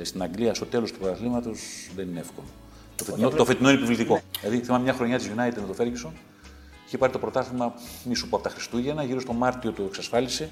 ε, 0.00 0.04
στην 0.04 0.22
Αγγλία 0.22 0.54
στο 0.54 0.64
τέλος 0.64 0.92
του 0.92 0.98
πρωταθλήματος 0.98 1.60
δεν 1.96 2.08
είναι 2.08 2.20
εύκολο. 2.20 2.46
Το 2.96 3.04
φετινό, 3.04 3.28
το 3.28 3.44
φετινό 3.44 3.68
είναι 3.70 3.78
επιβλητικό. 3.78 4.20
Δηλαδή 4.40 4.60
θυμάμαι 4.64 4.82
μια 4.82 4.92
χρονιά 4.92 5.18
της 5.18 5.26
United 5.26 5.60
με 5.66 5.74
το 5.74 5.74
Ferguson 5.78 6.12
είχε 6.92 7.00
πάρει 7.00 7.12
το 7.12 7.18
πρωτάθλημα 7.18 7.74
μη 8.04 8.14
σου 8.14 8.28
πω 8.28 8.36
από 8.36 8.44
τα 8.44 8.50
Χριστούγεννα, 8.50 9.02
γύρω 9.02 9.20
στο 9.20 9.32
Μάρτιο 9.32 9.72
το 9.72 9.82
εξασφάλισε 9.82 10.50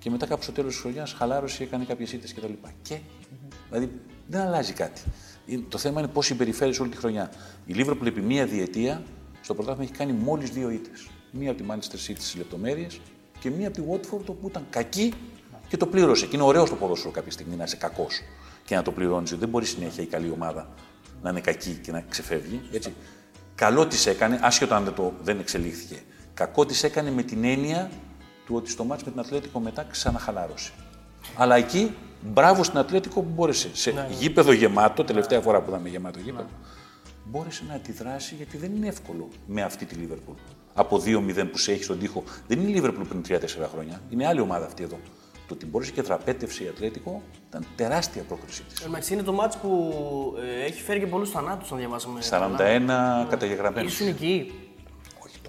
και 0.00 0.10
μετά 0.10 0.26
κάπου 0.26 0.42
στο 0.42 0.52
τέλος 0.52 0.72
της 0.72 0.80
χρονιάς 0.80 1.12
χαλάρωσε, 1.12 1.62
έκανε 1.62 1.84
κάποιες 1.84 2.12
ήττες 2.12 2.34
κτλ. 2.34 2.52
Και, 2.82 2.98
δηλαδή 3.68 3.90
δεν 4.26 4.40
αλλάζει 4.40 4.72
κάτι. 4.72 5.00
Ε, 5.46 5.58
Το 5.68 5.78
θέμα 5.78 6.00
είναι 6.00 6.08
πώς 6.08 6.26
συμπεριφέρεις 6.26 6.80
όλη 6.80 6.90
τη 6.90 6.96
χρονιά. 6.96 7.32
Η 7.66 7.74
Liverpool 7.76 8.06
επί 8.06 8.20
μία 8.20 8.46
διετία 8.46 9.02
στο 9.40 9.54
πρωτάθλημα 9.54 9.88
έχει 9.90 9.98
κάνει 9.98 10.12
μόλις 10.12 10.50
δύο 10.50 10.70
ήττες. 10.70 11.08
Μία 11.30 11.50
από 11.50 11.62
τη 11.62 11.68
Manchester 11.70 12.10
City 12.10 12.18
στις 12.18 12.36
λεπτομέρειες 12.36 13.00
και 13.40 13.50
μία 13.50 13.68
από 13.68 13.76
τη 13.76 13.82
Watford 13.90 14.24
που 14.40 14.48
ήταν 14.48 14.66
κακή 14.70 15.12
και 15.68 15.76
το 15.76 15.86
πλήρωσε. 15.86 16.26
Και 16.26 16.36
είναι 16.36 16.44
ωραίος 16.44 16.68
στο 16.68 16.76
ποδόσφαιρο 16.76 17.10
κάποια 17.10 17.32
στιγμή 17.32 17.56
να 17.56 17.64
είσαι 17.64 17.76
κακός 17.76 18.20
και 18.64 18.74
να 18.74 18.82
το 18.82 18.92
πληρώνεις. 18.92 19.34
Δεν 19.36 19.48
μπορεί 19.48 19.64
συνέχεια 19.66 20.02
η 20.02 20.06
καλή 20.06 20.30
ομάδα 20.30 20.68
να 21.22 21.30
είναι 21.30 21.40
κακή 21.40 21.78
και 21.82 21.92
να 21.92 22.00
ξεφεύγει. 22.00 22.60
Έτσι. 22.72 22.92
Καλό 23.54 23.86
της 23.86 24.06
έκανε, 24.06 24.38
άσχετο 24.42 24.74
αν 24.74 24.84
δεν, 24.84 24.94
το, 24.94 25.12
δεν 25.22 25.38
εξελίχθηκε. 25.38 26.00
Κακό 26.34 26.66
της 26.66 26.82
έκανε 26.82 27.10
με 27.10 27.22
την 27.22 27.44
έννοια 27.44 27.90
του 28.50 28.56
ότι 28.56 28.70
στο 28.70 28.84
μάτς 28.84 29.04
με 29.04 29.10
την 29.10 29.20
Ατλέτικο 29.20 29.60
μετά 29.60 29.86
ξαναχαλάρωσε. 29.90 30.72
Αλλά 31.36 31.56
εκεί, 31.56 31.94
μπράβο 32.20 32.62
στην 32.62 32.78
Ατλέτικο 32.78 33.20
που 33.20 33.30
μπόρεσε. 33.34 33.68
Σε 33.72 34.06
γήπεδο 34.10 34.52
γεμάτο, 34.52 35.04
τελευταία 35.04 35.40
φορά 35.40 35.60
που 35.60 35.70
είδαμε 35.70 35.88
γεμάτο 35.88 36.18
γήπεδο, 36.18 36.48
μπόρεσε 37.24 37.64
να 37.68 37.74
αντιδράσει 37.74 38.34
γιατί 38.34 38.56
δεν 38.56 38.76
είναι 38.76 38.86
εύκολο 38.88 39.28
με 39.46 39.62
αυτή 39.62 39.84
τη 39.84 39.94
Λίβερπουλ. 39.94 40.34
Από 40.74 41.02
2-0 41.04 41.48
που 41.50 41.58
σε 41.58 41.72
έχει 41.72 41.82
στον 41.82 41.98
τοίχο. 41.98 42.22
Δεν 42.46 42.60
είναι 42.60 42.70
η 42.70 42.74
Λίβερπουλ 42.74 43.02
πριν 43.02 43.22
3-4 43.28 43.68
χρόνια. 43.72 44.00
Είναι 44.10 44.26
άλλη 44.26 44.40
ομάδα 44.40 44.66
αυτή 44.66 44.82
εδώ. 44.82 44.98
Το 45.46 45.54
ότι 45.54 45.66
μπόρεσε 45.66 45.92
και 45.92 46.02
τραπέτευσε 46.02 46.64
η 46.64 46.68
Ατλέτικο 46.68 47.22
ήταν 47.48 47.66
τεράστια 47.76 48.22
πρόκρισή 48.22 48.62
της. 48.62 48.80
Εντάξει, 48.80 49.12
είναι 49.12 49.22
το 49.22 49.32
μάτς 49.32 49.56
που 49.56 49.92
ε, 50.60 50.64
έχει 50.64 50.82
φέρει 50.82 50.98
και 50.98 51.06
πολλούς 51.06 51.30
θανάτους, 51.30 51.70
να 51.70 51.76
διαβάσαμε. 51.76 52.20
41 52.30 53.26
καταγεγραμμένους. 53.28 53.92
Ήσουν 53.92 54.06
εκεί. 54.06 54.52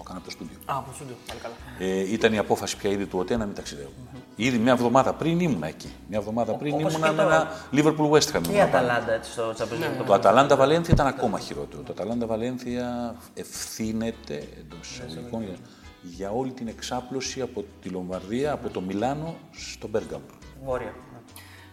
Όχι, 0.02 0.10
το 0.10 0.10
έκανα 0.10 0.18
από 0.18 0.24
το 0.24 0.30
στούντιο. 0.30 0.56
Α, 0.66 0.76
από 0.78 0.88
το 0.88 0.94
στούντιο. 0.94 1.16
Πάλι 1.26 1.40
καλά. 1.40 1.54
Ε, 1.78 2.12
ήταν 2.12 2.32
η 2.32 2.38
απόφαση 2.38 2.76
πια 2.76 2.90
ήδη 2.90 3.06
του 3.06 3.18
ΟΤΕ 3.18 3.36
να 3.36 3.46
μην 3.46 3.54
ταξιδεύω. 3.54 3.90
Ήδη 4.36 4.58
μια 4.58 4.72
εβδομάδα 4.72 5.12
πριν 5.14 5.40
ήμουνα 5.40 5.66
εκεί. 5.66 5.92
Μια 6.08 6.18
εβδομάδα 6.18 6.52
πριν 6.54 6.72
όπως 6.74 6.92
ήμουνα 6.94 7.08
και 7.08 7.14
με 7.14 7.22
το- 7.22 7.28
ένα 7.28 7.50
Liverpool 7.72 8.10
West 8.10 8.36
Ham. 8.36 8.40
Και 8.42 8.50
η 8.50 8.54
ήμουνα 8.54 8.66
πάνω. 8.66 8.86
Αταλάντα 8.86 9.12
έτσι, 9.12 9.30
στο 9.30 9.50
Champions 9.58 9.78
Ναι, 9.78 9.86
League. 10.00 10.04
Το 10.06 10.12
Αταλάντα 10.14 10.56
Βαλένθια 10.56 10.94
ήταν 10.94 11.06
ακόμα 11.06 11.38
χειρότερο. 11.38 11.82
Το 11.82 11.92
Αταλάντα 11.92 12.26
Βαλένθια 12.26 13.14
ευθύνεται 13.34 14.34
εντός 14.58 14.90
εισαγωγικών 15.06 15.42
για, 15.42 15.56
για 16.02 16.30
όλη 16.30 16.50
την 16.52 16.68
εξάπλωση 16.68 17.40
από 17.40 17.64
τη 17.82 17.88
Λομβαρδία, 17.88 18.52
από 18.52 18.68
το 18.68 18.80
Μιλάνο 18.80 19.34
στο 19.50 19.88
Μπέργαμο. 19.88 20.24
Βόρεια. 20.64 20.94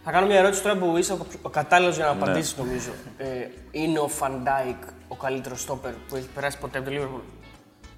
Θα 0.03 0.11
κάνω 0.11 0.27
μια 0.27 0.37
ερώτηση 0.37 0.61
τώρα 0.61 0.77
που 0.77 0.97
είσαι 0.97 1.17
ο 1.41 1.49
κατάλληλος 1.49 1.95
για 1.95 2.05
να 2.05 2.13
Ναι. 2.13 2.21
απαντήσεις, 2.21 2.57
νομίζω. 2.57 2.89
Ε, 3.17 3.25
είναι 3.71 3.99
ο 3.99 4.07
Φαντάικ 4.07 4.77
ο 5.07 5.15
καλύτερος 5.15 5.61
στόπερ 5.61 5.91
που 5.93 6.15
έχει 6.15 6.27
περάσει 6.35 6.57
ποτέ 6.57 6.77
από 6.77 6.89
το 6.89 6.95
Liverpool; 6.95 7.21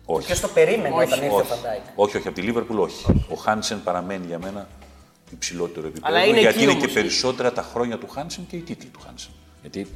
Όχι. 0.06 0.32
Ποιο 0.32 0.42
το 0.42 0.48
περίμενε 0.48 0.96
Όχι, 0.96 1.06
όταν 1.06 1.24
ήρθε 1.24 1.36
ο 1.36 1.38
όχι. 1.38 1.48
Φαντάικ. 1.48 1.82
όχι, 1.96 2.18
όχι, 2.18 2.28
από 2.28 2.36
τη 2.36 2.42
Λίβερπουλ 2.42 2.80
όχι. 2.80 3.26
Ο 3.30 3.36
Χάνσεν 3.36 3.84
παραμένει 3.84 4.26
για 4.26 4.40
μένα 4.40 4.68
υψηλότερο 5.32 5.88
επίπεδο. 5.88 6.08
Αλλά 6.08 6.26
είναι 6.26 6.40
γιατί 6.40 6.56
εκεί 6.56 6.64
είναι 6.64 6.72
όμως. 6.72 6.86
και 6.88 6.94
περισσότερα 6.94 7.52
τα 7.54 7.62
χρόνια 7.62 7.98
του 7.98 8.08
Χάνσεν 8.08 8.46
και 8.50 8.56
οι 8.56 8.62
τίτλοι 8.62 8.90
του 8.90 9.00
Χάνσεν. 9.00 9.32
Γιατί 9.62 9.88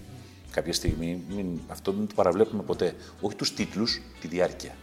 κάποια 0.52 0.74
στιγμή, 0.74 1.22
μην, 1.30 1.60
αυτό 1.68 1.92
δεν 1.92 2.08
το 2.08 2.14
παραβλέπουμε 2.16 2.64
ποτέ. 2.64 2.96
Όχι 3.22 3.36
τους 3.36 3.54
τίτλους, 3.54 4.02
τη 4.22 4.28
διάρκεια. 4.28 4.76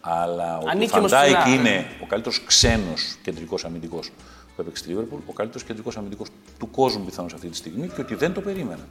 Αλλά 0.00 0.58
ο 0.58 0.64
Ανήκει 0.68 0.98
όμως 0.98 1.10
Φαντάικ 1.10 1.36
ψηλά, 1.36 1.54
είναι 1.54 1.86
ο 2.02 2.06
καλύτερος 2.06 2.44
ξένος 2.44 3.16
κεντρικός 3.22 3.64
αμυντικός 3.64 4.10
που 4.54 4.60
έπαιξε 4.60 4.82
στη 4.82 4.92
Λίβερπουλ, 4.92 5.20
ο 5.26 5.32
καλύτερος 5.32 5.66
κεντρικός 5.66 5.96
αμυντικός 5.96 6.28
του 6.58 6.70
κόσμου 6.70 7.04
πιθανώς 7.04 7.34
αυτή 7.34 7.48
τη 7.48 7.56
στιγμή 7.56 7.88
και 7.88 8.00
ότι 8.00 8.14
δεν 8.14 8.32
το 8.32 8.40
περίμενα. 8.40 8.88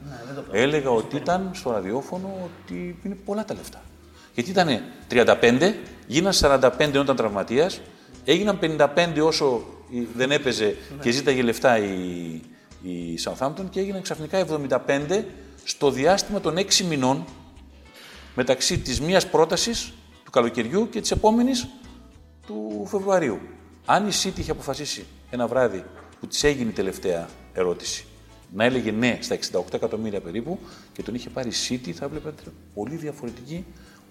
Έλεγα 0.52 0.90
ότι 0.90 1.16
ήταν 1.16 1.50
στο 1.54 1.70
ραδιόφωνο 1.70 2.50
ότι 2.50 2.98
είναι 3.02 3.14
πολλά 3.14 3.44
τα 3.44 3.54
λεφτά. 3.54 3.82
Γιατί 4.34 4.50
ήταν 4.50 4.82
35, 5.10 5.74
γίναν 6.06 6.32
45 6.32 6.70
όταν 6.78 7.02
ήταν 7.02 7.16
τραυματίας, 7.16 7.80
έγιναν 8.24 8.58
55 8.58 9.20
όσο 9.22 9.62
η- 9.90 10.08
δεν 10.16 10.30
έπαιζε 10.30 10.76
και 11.00 11.10
ζήταγε 11.10 11.42
λεφτά 11.42 11.78
η, 11.78 12.40
η 12.82 13.18
Southampton 13.24 13.64
και 13.70 13.80
έγιναν 13.80 14.02
ξαφνικά 14.02 14.38
75 15.08 15.24
στο 15.64 15.90
διάστημα 15.90 16.40
των 16.40 16.56
6 16.58 16.84
μηνών 16.88 17.24
μεταξύ 18.34 18.78
της 18.78 19.00
μίας 19.00 19.26
πρότασης 19.28 19.92
του 20.24 20.30
καλοκαιριού 20.30 20.88
και 20.88 21.00
της 21.00 21.10
επόμενης 21.10 21.66
του 22.46 22.86
Φεβρουαρίου. 22.90 23.38
Αν 23.84 24.06
η 24.08 24.10
City 24.22 24.38
είχε 24.38 24.50
αποφασίσει 24.50 25.04
ένα 25.30 25.46
βράδυ 25.46 25.84
που 26.20 26.26
της 26.26 26.44
έγινε 26.44 26.70
η 26.70 26.72
τελευταία 26.72 27.28
ερώτηση 27.52 28.04
να 28.54 28.64
έλεγε 28.64 28.90
ναι 28.90 29.18
στα 29.20 29.38
68 29.52 29.60
εκατομμύρια 29.74 30.20
περίπου 30.20 30.58
και 30.92 31.02
τον 31.02 31.14
είχε 31.14 31.28
πάρει 31.30 31.48
η 31.48 31.52
City, 31.68 31.90
θα 31.90 32.08
βλέπετε 32.08 32.42
πολύ 32.74 32.96
διαφορετική 32.96 33.64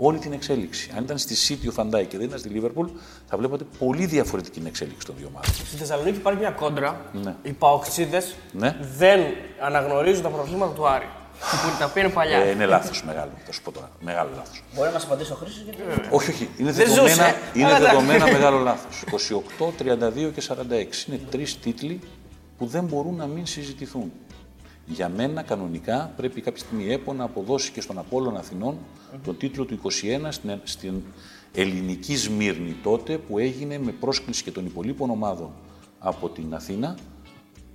όλη 0.04 0.18
την 0.20 0.34
εξέλιξη. 0.34 0.92
Αν 0.98 1.04
ήταν 1.04 1.18
στη 1.18 1.36
City 1.48 1.68
ο 1.70 1.72
Φαντάι 1.72 2.06
και 2.06 2.18
δεν 2.18 2.26
ήταν 2.26 2.40
στη 2.40 2.50
Liverpool, 2.56 2.86
θα 3.30 3.38
βλέπατε 3.38 3.64
πολύ 3.80 4.06
διαφορετική 4.06 4.58
την 4.60 4.68
εξέλιξη 4.68 5.06
των 5.06 5.16
δύο 5.18 5.28
ομάδων. 5.32 5.54
Στη 5.54 5.78
Θεσσαλονίκη 5.78 6.18
υπάρχει 6.18 6.40
μια 6.40 6.50
κόντρα. 6.50 7.02
Ναι. 7.24 7.36
Οι 7.44 7.52
παοξίδες 7.52 8.36
Ναι. 8.52 8.76
δεν 8.98 9.20
αναγνωρίζουν 9.62 10.24
τα 10.24 10.30
προβλήματα 10.30 10.74
του 10.74 10.88
Άρη. 10.88 11.06
που 11.40 11.78
τα 11.80 11.88
πήρε 11.90 12.10
παλιά. 12.10 12.38
Ε, 12.38 12.50
είναι 12.50 12.66
λάθος 12.66 13.04
μεγάλο, 13.04 13.32
θα 13.46 13.52
σου 13.52 13.62
πω 13.62 13.72
τώρα. 13.72 13.90
Μεγάλο 14.00 14.30
λάθος. 14.36 14.64
Μπορεί 14.76 14.88
να 14.88 14.94
μας 14.94 15.04
απαντήσει 15.04 15.32
ο 15.32 15.36
Χρήστο 15.36 15.62
γιατί. 15.64 15.78
Όχι, 16.10 16.30
όχι. 16.32 16.50
Είναι 16.58 16.72
Δεν 16.72 16.88
δεδομένα, 16.88 17.10
ζούσε. 17.16 17.36
είναι 17.54 17.66
Αλλά 17.66 17.76
εντάξει. 17.78 17.96
δεδομένα 17.96 18.26
μεγάλο 18.32 18.58
λάθος. 18.58 19.04
28, 19.60 19.72
32 19.78 20.32
και 20.32 20.42
46. 20.42 21.08
Είναι 21.08 21.20
τρεις 21.32 21.60
τίτλοι 21.60 22.00
που 22.58 22.66
δεν 22.66 22.84
μπορούν 22.84 23.16
να 23.16 23.26
μην 23.26 23.46
συζητηθούν. 23.46 24.12
Για 24.94 25.10
μένα, 25.10 25.42
κανονικά, 25.42 26.14
πρέπει 26.18 26.42
κάποια 26.42 26.64
στιγμή 26.64 26.84
η 26.84 26.92
ΕΠΟ 26.92 27.14
να 27.14 27.24
αποδώσει 27.24 27.72
και 27.72 27.82
στον 27.82 27.98
Απόλλων 27.98 28.38
Αθηνών 28.38 28.78
τον 29.24 29.38
τίτλο 29.38 29.66
του 29.66 29.80
21 29.84 30.28
στην, 30.30 30.60
στην 30.64 31.02
ελληνική 31.54 32.18
Σμύρνη 32.18 32.76
τότε 32.84 33.18
που 33.18 33.38
έγινε 33.38 33.80
με 33.80 33.92
πρόσκληση 33.92 34.44
και 34.44 34.52
των 34.52 34.66
υπολείπων 34.66 35.10
ομάδων 35.10 35.52
από 36.00 36.30
την 36.30 36.54
Αθήνα 36.54 36.98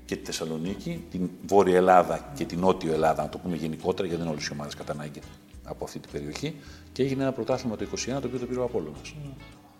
και 0.05 0.16
τη 0.16 0.24
Θεσσαλονίκη, 0.24 1.05
την 1.11 1.31
Βόρεια 1.46 1.76
Ελλάδα 1.76 2.33
και 2.37 2.44
την 2.44 2.59
Νότιο 2.59 2.92
Ελλάδα, 2.92 3.22
να 3.22 3.29
το 3.29 3.38
πούμε 3.38 3.57
γενικότερα, 3.57 4.09
γιατί 4.09 4.22
δεν 4.22 4.26
είναι 4.26 4.31
όλες 4.31 4.46
οι 4.46 4.52
ομάδες 4.52 4.74
κατά 4.74 4.92
ανάγκη 4.92 5.20
από 5.64 5.85
αυτή 5.85 5.98
την 5.98 6.11
περιοχή. 6.11 6.55
Και 6.92 7.02
έγινε 7.02 7.22
ένα 7.22 7.33
πρωτάθλημα 7.33 7.76
το 7.76 7.87
21 7.94 7.96
το 8.07 8.26
οποίο 8.26 8.38
το 8.38 8.46
πήρε 8.46 8.61
ο 8.61 8.64
Απόλλωνας. 8.64 9.14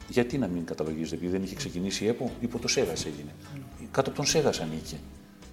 Γιατί 0.09 0.39
να 0.39 0.47
μην 0.47 0.65
καταλογίζεται, 0.65 1.17
επειδή 1.17 1.33
δεν 1.33 1.43
είχε 1.43 1.55
ξεκινήσει 1.55 2.05
η 2.05 2.09
ΕΠΟ, 2.09 2.31
υπό 2.41 2.59
το 2.59 2.69
ΣΕΓΑΣ 2.69 3.05
έγινε. 3.05 3.35
Κάτω 3.91 4.09
από 4.09 4.19
τον 4.19 4.27
ΣΕΓΑΣ 4.27 4.61
ανήκε 4.61 4.97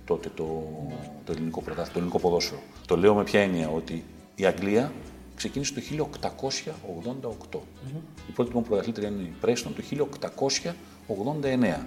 τότε 0.05 0.29
το, 0.35 0.73
το 1.25 1.31
ελληνικό 1.31 1.61
πρωτάθλημα, 1.61 1.91
το 1.93 1.99
ελληνικό 1.99 2.19
ποδόσφαιρο. 2.19 2.61
Το 2.87 2.97
λέω 2.97 3.13
με 3.15 3.23
ποια 3.23 3.39
έννοια, 3.39 3.69
ότι 3.69 4.03
η 4.35 4.45
Αγγλία 4.45 4.91
ξεκίνησε 5.35 5.73
το 5.73 5.81
1888. 7.51 7.59
Η 8.27 8.31
πρώτη 8.33 8.49
λοιπόν 8.49 8.63
πρωταθλήτρια 8.63 9.07
είναι 9.07 9.21
η 9.21 9.33
Πρέστον 9.41 9.75
το 9.75 10.07
1889. 11.07 11.85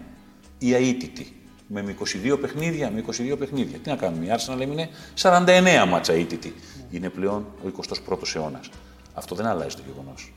Η 0.58 0.74
αίτητη. 0.74 1.40
Με 1.68 1.96
22 2.32 2.38
παιχνίδια, 2.40 2.90
με 2.90 3.04
22 3.06 3.38
παιχνίδια. 3.38 3.78
Τι 3.78 3.88
να 3.88 3.96
κάνουμε, 3.96 4.24
η 4.24 4.28
Arsenal 4.32 4.60
έμεινε 4.60 4.88
49 5.22 5.84
μάτσα 5.88 6.12
αίτητη. 6.12 6.54
Είναι 6.90 7.08
πλέον 7.08 7.46
ο 7.64 7.70
21ος 8.08 8.34
αιώνας. 8.34 8.70
Αυτό 9.14 9.34
δεν 9.34 9.46
αλλάζει 9.46 9.76
το 9.76 9.82
γεγονός. 9.86 10.32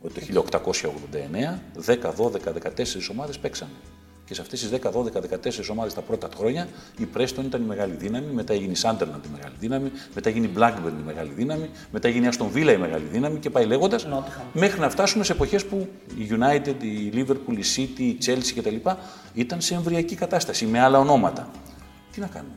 Ότι 0.00 0.32
το 0.32 0.44
1889, 0.52 1.58
10, 1.86 2.12
12, 2.14 2.52
14 2.52 3.10
ομάδες 3.10 3.38
παίξαν. 3.38 3.68
Και 4.26 4.34
σε 4.34 4.40
αυτές 4.40 4.60
τις 4.60 4.70
10, 4.70 4.90
12, 4.90 5.20
14 5.20 5.70
ομάδες 5.70 5.94
τα 5.94 6.00
πρώτα 6.00 6.28
χρόνια 6.36 6.68
η 6.98 7.06
Preston 7.16 7.44
ήταν 7.44 7.62
η 7.62 7.66
μεγάλη 7.66 7.94
δύναμη, 7.94 8.32
μετά 8.32 8.52
έγινε 8.52 8.72
η 8.72 8.76
Sunderland 8.82 9.24
η 9.26 9.30
μεγάλη 9.32 9.54
δύναμη, 9.58 9.90
μετά 10.14 10.28
έγινε 10.28 10.46
η 10.46 10.50
Blackburn 10.56 10.92
η 11.00 11.04
μεγάλη 11.04 11.32
δύναμη, 11.34 11.70
μετά 11.92 12.08
έγινε 12.08 12.26
η 12.26 12.30
Aston 12.32 12.56
Villa 12.56 12.72
η 12.72 12.76
μεγάλη 12.76 13.04
δύναμη 13.12 13.38
και 13.38 13.50
πάει 13.50 13.66
λέγοντας 13.66 14.06
μέχρι 14.52 14.80
να 14.80 14.90
φτάσουμε 14.90 15.24
σε 15.24 15.32
εποχές 15.32 15.64
που 15.64 15.88
η 16.18 16.28
United, 16.30 16.82
η 16.82 17.10
Liverpool, 17.14 17.56
η 17.56 17.64
City, 17.76 18.00
η 18.00 18.18
Chelsea 18.26 18.52
κτλ. 18.56 18.90
ήταν 19.34 19.60
σε 19.60 19.74
εμβριακή 19.74 20.14
κατάσταση 20.14 20.66
με 20.66 20.80
άλλα 20.80 20.98
ονόματα. 20.98 21.50
Τι 22.12 22.20
να 22.20 22.26
κάνουμε; 22.26 22.54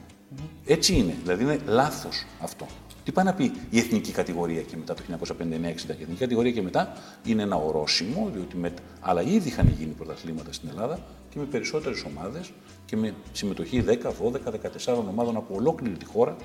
Έτσι 0.65 0.95
είναι. 0.95 1.15
Δηλαδή 1.23 1.43
είναι 1.43 1.59
λάθος 1.65 2.25
αυτό. 2.41 2.65
Τι 3.09 3.15
πάει 3.15 3.25
να 3.25 3.33
πει 3.33 3.51
η 3.69 3.77
εθνική 3.77 4.11
κατηγορία 4.11 4.61
και 4.61 4.77
μετά 4.77 4.93
το 4.93 5.01
1959-60 5.11 5.15
και 5.85 5.91
η 5.91 6.01
εθνική 6.01 6.19
κατηγορία 6.19 6.51
και 6.51 6.61
μετά 6.61 6.93
είναι 7.25 7.41
ένα 7.43 7.55
ορόσημο, 7.55 8.29
διότι 8.33 8.57
με... 8.57 8.73
αλλά 8.99 9.21
ήδη 9.21 9.47
είχαν 9.47 9.73
γίνει 9.79 9.91
πρωταθλήματα 9.91 10.53
στην 10.53 10.69
Ελλάδα 10.69 10.99
και 11.29 11.39
με 11.39 11.45
περισσότερες 11.45 12.03
ομάδες 12.03 12.51
και 12.85 12.97
με 12.97 13.13
συμμετοχή 13.31 13.83
10, 13.87 13.91
12, 13.91 14.93
14 14.93 14.95
ομάδων 15.09 15.35
από 15.35 15.55
ολόκληρη 15.55 15.95
τη 15.97 16.05
χώρα 16.05 16.35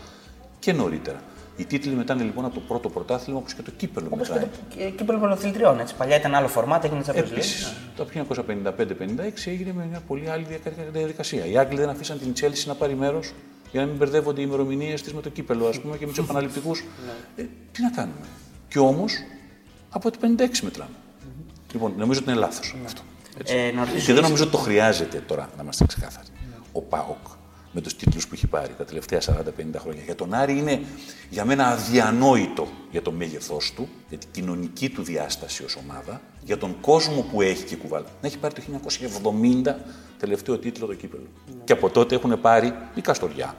και 0.59 0.73
νωρίτερα. 0.73 1.21
Οι 1.57 1.65
τίτλοι 1.65 1.93
μετά 1.93 2.15
είναι 2.15 2.23
λοιπόν 2.23 2.45
από 2.45 2.55
το 2.55 2.61
πρώτο 2.69 2.89
πρωτάθλημα 2.89 3.39
όπως 3.39 3.55
και 3.55 3.63
το 3.63 3.71
κύπελο 3.71 4.07
Όπως 4.11 4.27
και 4.29 4.33
μετράει. 4.33 4.51
το 4.51 4.77
και- 4.77 4.91
κύπελο 4.97 5.19
πρωταθλητριών. 5.19 5.81
Έτσι. 5.81 5.95
Παλιά 5.95 6.17
ήταν 6.17 6.35
άλλο 6.35 6.49
φορμάτ, 6.49 6.85
έγινε 6.85 7.03
Champions 7.07 7.11
League. 7.15 7.31
Επίση, 7.33 7.65
το 7.97 8.07
1955-56 8.15 9.47
έγινε 9.47 9.73
με 9.73 9.87
μια 9.91 10.01
πολύ 10.07 10.31
άλλη 10.31 10.45
διακα- 10.49 10.71
διαδικασία. 10.93 11.47
Οι 11.47 11.59
Άγγλοι 11.59 11.79
δεν 11.79 11.89
αφήσαν 11.89 12.19
την 12.19 12.33
Chelsea 12.41 12.65
να 12.67 12.75
πάρει 12.75 12.95
μέρος 12.95 13.33
για 13.75 13.83
να 13.83 13.89
μην 13.89 13.97
μπερδεύονται 13.97 14.41
οι 14.41 14.45
ημερομηνίες 14.49 15.03
της 15.03 15.13
με 15.13 15.21
το 15.21 15.29
κύπελο, 15.29 15.67
ας 15.67 15.81
πούμε, 15.81 15.97
και 15.97 16.07
με 16.07 16.13
τους 16.13 16.25
επαναληπτικούς. 16.25 16.85
ε, 17.37 17.45
τι 17.73 17.83
να 17.83 17.91
κάνουμε. 17.91 18.27
Και 18.69 18.79
όμως 18.79 19.13
από 19.91 20.11
το 20.11 20.19
56 20.21 20.63
μετράμε. 20.63 20.95
Λοιπόν, 21.73 21.93
νομίζω 21.97 22.21
ότι 22.21 22.31
είναι 22.31 22.39
λάθος 22.39 22.77
αυτό. 22.85 23.03
Έτσι. 23.39 23.55
Ε, 23.57 23.73
να 23.73 23.85
ρωτήσω 23.85 24.07
και 24.07 24.13
δεν 24.13 24.23
νομίζω 24.23 24.43
ότι 24.43 24.53
το 24.53 24.59
χρειάζεται 24.59 25.23
τώρα, 25.27 25.51
να 25.57 25.63
είμαστε 25.63 25.87
ξεκάθαροι. 25.87 26.27
Ο 26.73 26.81
ΠΑΟΚ 26.83 27.27
με 27.73 27.81
τους 27.81 27.97
τίτλους 27.97 28.27
που 28.29 28.35
έχει 28.35 28.47
πάρει 28.47 28.75
τα 28.79 28.85
τελευταία 28.85 29.21
40-50 29.21 29.79
χρόνια. 29.79 30.03
Για 30.05 30.15
τον 30.15 30.35
Άρη 30.35 30.59
είναι 30.59 30.81
για 31.31 31.45
μένα 31.45 31.67
αδιανόητο 31.67 32.69
για 32.91 33.03
το 33.03 33.11
μέγεθός 33.13 33.73
του, 33.77 33.89
για 34.09 34.19
την 34.19 34.29
κοινωνική 34.31 34.89
του 34.89 35.03
διάσταση 35.03 35.65
ως 35.65 35.77
ομάδα, 35.77 36.21
για 36.45 36.59
τον 36.59 36.81
κόσμο 36.81 37.21
που 37.31 37.43
έχει 37.43 37.65
και 37.65 37.77
κουβάλα. 37.77 38.07
Να 38.21 38.29
έχει 38.29 38.39
πάρει 38.39 38.55
το 38.55 38.63
1970 39.65 39.75
τελευταίο 40.25 40.59
τίτλο 40.59 40.87
το 40.87 40.95
κύπελο. 40.95 41.27
Και 41.65 41.73
από 41.73 41.91
τότε 41.91 42.15
έχουν 42.15 42.41
πάρει 42.41 42.75
η 42.95 43.01
Καστοριά, 43.01 43.57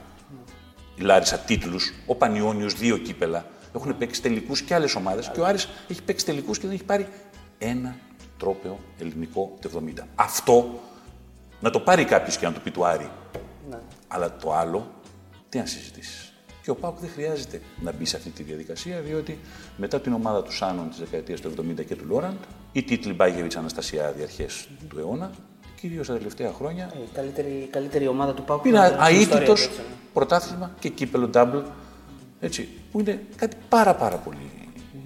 η 0.96 1.00
Λάρισα 1.00 1.38
τίτλους, 1.38 1.92
ο 2.06 2.14
Πανιόνιος 2.14 2.74
δύο 2.74 2.96
κύπελα. 2.96 3.46
Έχουν 3.74 3.98
παίξει 3.98 4.22
τελικούς 4.22 4.62
και 4.62 4.74
άλλες 4.74 4.94
ομάδες. 4.94 5.30
Και 5.34 5.40
ο 5.40 5.46
Άρης 5.46 5.68
έχει 5.88 6.02
παίξει 6.02 6.24
τελικούς 6.24 6.58
και 6.58 6.66
δεν 6.66 6.74
έχει 6.74 6.84
πάρει 6.84 7.08
ένα 7.58 7.96
τρόπαιο 8.38 8.78
ελληνικό 9.00 9.54
το 9.60 9.70
70. 9.98 10.06
Αυτό 10.14 10.80
να 11.60 11.70
το 11.70 11.80
πάρει 11.80 12.04
κάποιος 12.04 12.36
και 12.36 12.46
να 12.46 12.52
το 12.52 12.60
πει 12.60 12.70
του 12.70 12.86
Άρη. 12.86 13.10
Αλλά 14.08 14.36
το 14.36 14.52
άλλο, 14.52 14.90
τι 15.48 15.58
να 15.58 15.66
συζητήσεις. 15.66 16.32
Και 16.62 16.70
ο 16.70 16.74
Πάουκ 16.74 16.98
δεν 16.98 17.10
χρειάζεται 17.10 17.60
να 17.80 17.92
μπει 17.92 18.04
σε 18.04 18.16
αυτή 18.16 18.30
τη 18.30 18.42
διαδικασία, 18.42 19.00
διότι 19.00 19.38
μετά 19.76 20.00
την 20.00 20.12
ομάδα 20.12 20.42
του 20.42 20.52
Σάνων 20.52 20.88
της 20.88 20.98
δεκαετίας 20.98 21.40
του 21.40 21.52
70 21.58 21.84
και 21.84 21.96
του 21.96 22.04
Λόραντ, 22.08 22.36
οι 22.72 22.82
τίτλοι 22.82 23.12
Μπάγεβιτ 23.12 23.56
Αναστασιάδη 23.56 24.22
αρχές 24.22 24.68
του 24.88 24.98
αιώνα, 24.98 25.30
κυρίως 25.88 26.06
τα 26.06 26.14
τελευταία 26.14 26.52
χρόνια, 26.52 26.90
Ε, 26.94 26.98
Η 26.98 27.08
καλύτερη, 27.14 27.48
η 27.48 27.68
καλύτερη 27.70 28.06
ομάδα 28.06 28.32
του 28.34 28.42
Πάουκ. 28.42 28.62
Πήρε 28.62 28.76
στην 28.86 28.96
ιστορία 28.96 29.20
αίτητος 29.20 29.60
του, 29.62 29.68
έτσι, 29.68 29.80
ναι. 29.80 29.94
πρωτάθλημα 30.12 30.70
και 30.78 30.88
κύπελο 30.88 31.30
double. 31.34 31.62
Έτσι, 32.40 32.68
που 32.92 33.00
είναι 33.00 33.20
κάτι 33.36 33.56
πάρα 33.68 33.94
πάρα 33.94 34.16
πολύ 34.16 34.50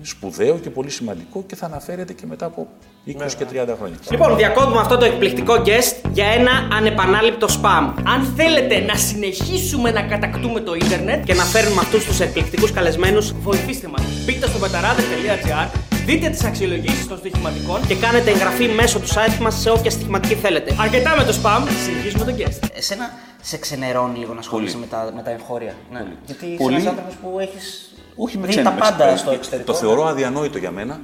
σπουδαίο 0.03 0.59
και 0.59 0.71
πολύ 0.71 0.91
σημαντικό 0.91 1.45
και 1.47 1.57
θα 1.57 1.67
αναφέρεται 1.67 2.13
και 2.13 2.27
μετά 2.27 2.47
από 2.47 2.69
20 3.07 3.11
και 3.39 3.45
30 3.53 3.75
χρόνια. 3.79 3.97
Λοιπόν, 4.11 4.37
διακόπτουμε 4.37 4.81
αυτό 4.81 4.97
το 4.97 5.05
εκπληκτικό 5.05 5.55
guest 5.55 6.11
για 6.13 6.27
ένα 6.27 6.51
ανεπανάληπτο 6.73 7.47
spam. 7.47 7.95
Αν 8.07 8.33
θέλετε 8.37 8.79
να 8.81 8.95
συνεχίσουμε 8.95 9.91
να 9.91 10.03
κατακτούμε 10.03 10.61
το 10.61 10.75
ίντερνετ, 10.75 11.25
Και 11.25 11.35
να 11.35 11.45
φέρνουμε 11.45 11.81
αυτούς 11.81 12.05
τους 12.05 12.21
εκπληκτικούς 12.21 12.73
καλεσμένους 12.73 13.33
βοηθήστε 13.33 13.89
μας. 13.89 14.03
Μπείτε 14.25 14.47
στο 14.47 14.59
πεταράδε.gr, 14.59 15.90
δείτε 16.11 16.29
τις 16.31 16.45
αξιολογήσεις 16.45 17.07
των 17.09 17.19
στοιχηματικών 17.19 17.87
και 17.87 17.95
κάνετε 17.95 18.31
εγγραφή 18.31 18.69
μέσω 18.69 18.99
του 19.01 19.09
site 19.09 19.39
μας 19.41 19.61
σε 19.61 19.71
όποια 19.71 19.91
στοιχηματική 19.91 20.35
θέλετε. 20.35 20.77
Αρκετά 20.81 21.17
με 21.17 21.25
το 21.25 21.35
spam, 21.43 21.63
συνεχίζουμε 21.85 22.25
τον 22.25 22.37
guest. 22.37 22.69
Εσένα 22.75 23.11
σε 23.43 23.57
ξενερώνει 23.59 24.19
λίγο 24.19 24.33
να 24.33 24.39
ασχολείσαι 24.39 24.77
με 24.77 24.87
τα, 24.87 25.13
με 25.17 25.23
τα 25.23 25.31
εγχώρια. 25.31 25.75
Ναι. 25.93 26.07
Γιατί 26.27 26.47
Πολύ. 26.47 26.77
είσαι 26.77 26.89
ένας 26.89 26.99
άνθρωπος 26.99 27.15
που 27.23 27.39
έχεις 27.39 27.95
Όχι 28.17 28.39
με 28.39 28.47
δει 28.47 28.55
τα 28.55 28.61
ξένες, 28.63 28.79
πάντα 28.81 29.11
με- 29.11 29.17
στο 29.17 29.31
εξωτερικό. 29.31 29.73
Το 29.73 29.79
θεωρώ 29.79 30.05
αδιανόητο 30.07 30.59
για 30.59 30.71
μένα. 30.71 31.01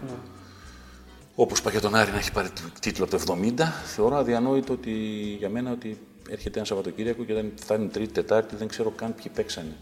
Όπως 1.35 1.59
είπα 1.59 1.71
για 1.71 1.81
τον 1.81 1.95
Άρη 1.95 2.11
να 2.11 2.19
έχει 2.19 2.33
πάρει 2.33 2.49
το 2.49 2.61
τίτλο 2.81 3.05
από 3.05 3.17
το 3.17 3.35
70, 3.57 3.73
θεωρώ 3.85 4.17
αδιανόητο 4.17 4.73
ότι, 4.73 4.91
για 5.39 5.49
μένα 5.49 5.71
ότι 5.71 5.99
έρχεται 6.31 6.59
ένα 6.59 6.67
Σαββατοκύριακο 6.67 7.25
και 7.25 7.33
όταν 7.33 7.53
φτάνει 7.61 7.87
Τρίτη, 7.87 8.13
Τετάρτη 8.13 8.57
δεν 8.57 8.69
ξέρω 8.69 8.91
καν 8.91 9.15
ποιοι 9.15 9.31
παίξανε 9.35 9.77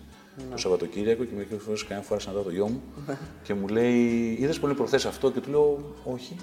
το 0.51 0.57
Σαββατοκύριακο 0.57 1.25
και 1.25 1.35
μερικές 1.35 1.63
φορές 1.63 1.85
κανένα 1.85 2.07
φορά 2.07 2.21
συναντάω 2.21 2.43
το 2.43 2.51
γιο 2.51 2.69
μου 2.69 2.83
και 3.43 3.55
μου 3.55 3.69
λέει: 3.69 4.37
Είδες 4.41 4.59
πολύ 4.59 4.75
προχθές 4.75 5.07
αυτό; 5.07 5.31
Και 5.31 5.41
του 5.41 5.51
λέω: 5.51 5.95
Όχι. 6.05 6.37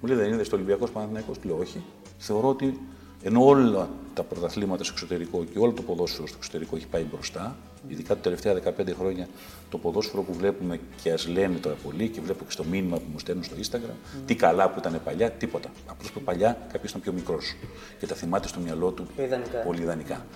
μου 0.00 0.08
λέει: 0.08 0.16
Δεν 0.16 0.32
είδες 0.32 0.48
το 0.48 0.56
Ολυμπιακός 0.56 0.90
Παναθυναϊκό, 0.90 1.32
του 1.32 1.48
λέω: 1.48 1.58
Όχι. 1.58 1.82
Θεωρώ 2.18 2.48
ότι 2.48 2.80
ενώ 3.22 3.44
όλα 3.46 3.88
τα 4.14 4.22
πρωταθλήματα 4.22 4.84
στο 4.84 4.92
εξωτερικό 4.96 5.44
και 5.44 5.58
όλο 5.58 5.72
το 5.72 5.82
ποδόσφαιρο 5.82 6.26
στο 6.26 6.36
εξωτερικό 6.38 6.76
έχει 6.76 6.86
πάει 6.86 7.02
μπροστά, 7.02 7.56
ειδικά 7.88 8.14
τα 8.14 8.20
τελευταία 8.20 8.54
15 8.78 8.94
χρόνια, 8.98 9.28
το 9.70 9.78
ποδόσφαιρο 9.78 10.22
που 10.22 10.32
βλέπουμε 10.32 10.80
και 11.02 11.12
ας 11.12 11.28
λένε 11.28 11.56
τώρα 11.58 11.76
πολλοί 11.84 12.08
και 12.08 12.20
βλέπω 12.20 12.44
και 12.44 12.50
στο 12.50 12.64
μήνυμα 12.64 12.96
που 12.96 13.04
μου 13.12 13.18
στέλνουν 13.18 13.44
στο 13.44 13.56
Instagram, 13.62 14.18
τι 14.26 14.34
καλά 14.34 14.70
που 14.70 14.78
ήταν 14.78 15.00
παλιά, 15.04 15.30
τίποτα. 15.30 15.68
Απλώς 15.86 16.12
που 16.12 16.20
παλιά 16.20 16.58
κάποιος 16.72 16.90
ήταν 16.90 17.02
πιο 17.02 17.12
μικρός 17.12 17.56
και 17.98 18.06
τα 18.06 18.14
θυμάται 18.14 18.48
στο 18.48 18.60
μυαλό 18.60 18.90
του 18.90 19.06
Πιο 19.16 19.24
ιδανικά. 19.24 19.58
πολύ 19.58 19.82
ιδανικά. 19.82 20.26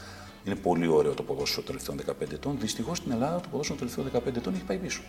Είναι 0.44 0.55
πολύ 0.55 0.87
ωραίο 0.87 1.14
το 1.14 1.22
ποδόσφαιρο 1.22 1.62
των 1.66 1.76
τελευταίων 1.76 2.16
15 2.20 2.33
ετών. 2.33 2.57
Δυστυχώς 2.61 2.96
στην 2.96 3.12
Ελλάδα 3.12 3.40
το 3.40 3.48
ποδόσφαιρο 3.50 3.79
των 3.79 3.88
τελευταίων 3.88 4.22
15 4.24 4.37
ετών 4.37 4.55
έχει 4.55 4.64
πάει 4.64 4.76
πίσω. 4.76 5.00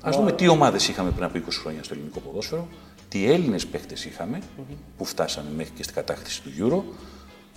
Α 0.00 0.10
δούμε 0.12 0.32
τι 0.32 0.48
ομάδες 0.48 0.88
είχαμε 0.88 1.10
πριν 1.10 1.24
από 1.24 1.38
20 1.38 1.42
χρόνια 1.50 1.82
στο 1.82 1.94
ελληνικό 1.94 2.20
ποδόσφαιρο, 2.20 2.68
τι 3.08 3.30
Έλληνες 3.30 3.66
παίχτες 3.66 4.04
είχαμε 4.04 4.38
που 4.96 5.04
φτάσανε 5.04 5.48
μέχρι 5.56 5.72
και 5.76 5.82
στην 5.82 5.94
κατάκτηση 5.94 6.42
του 6.42 6.50
Euro 6.58 6.94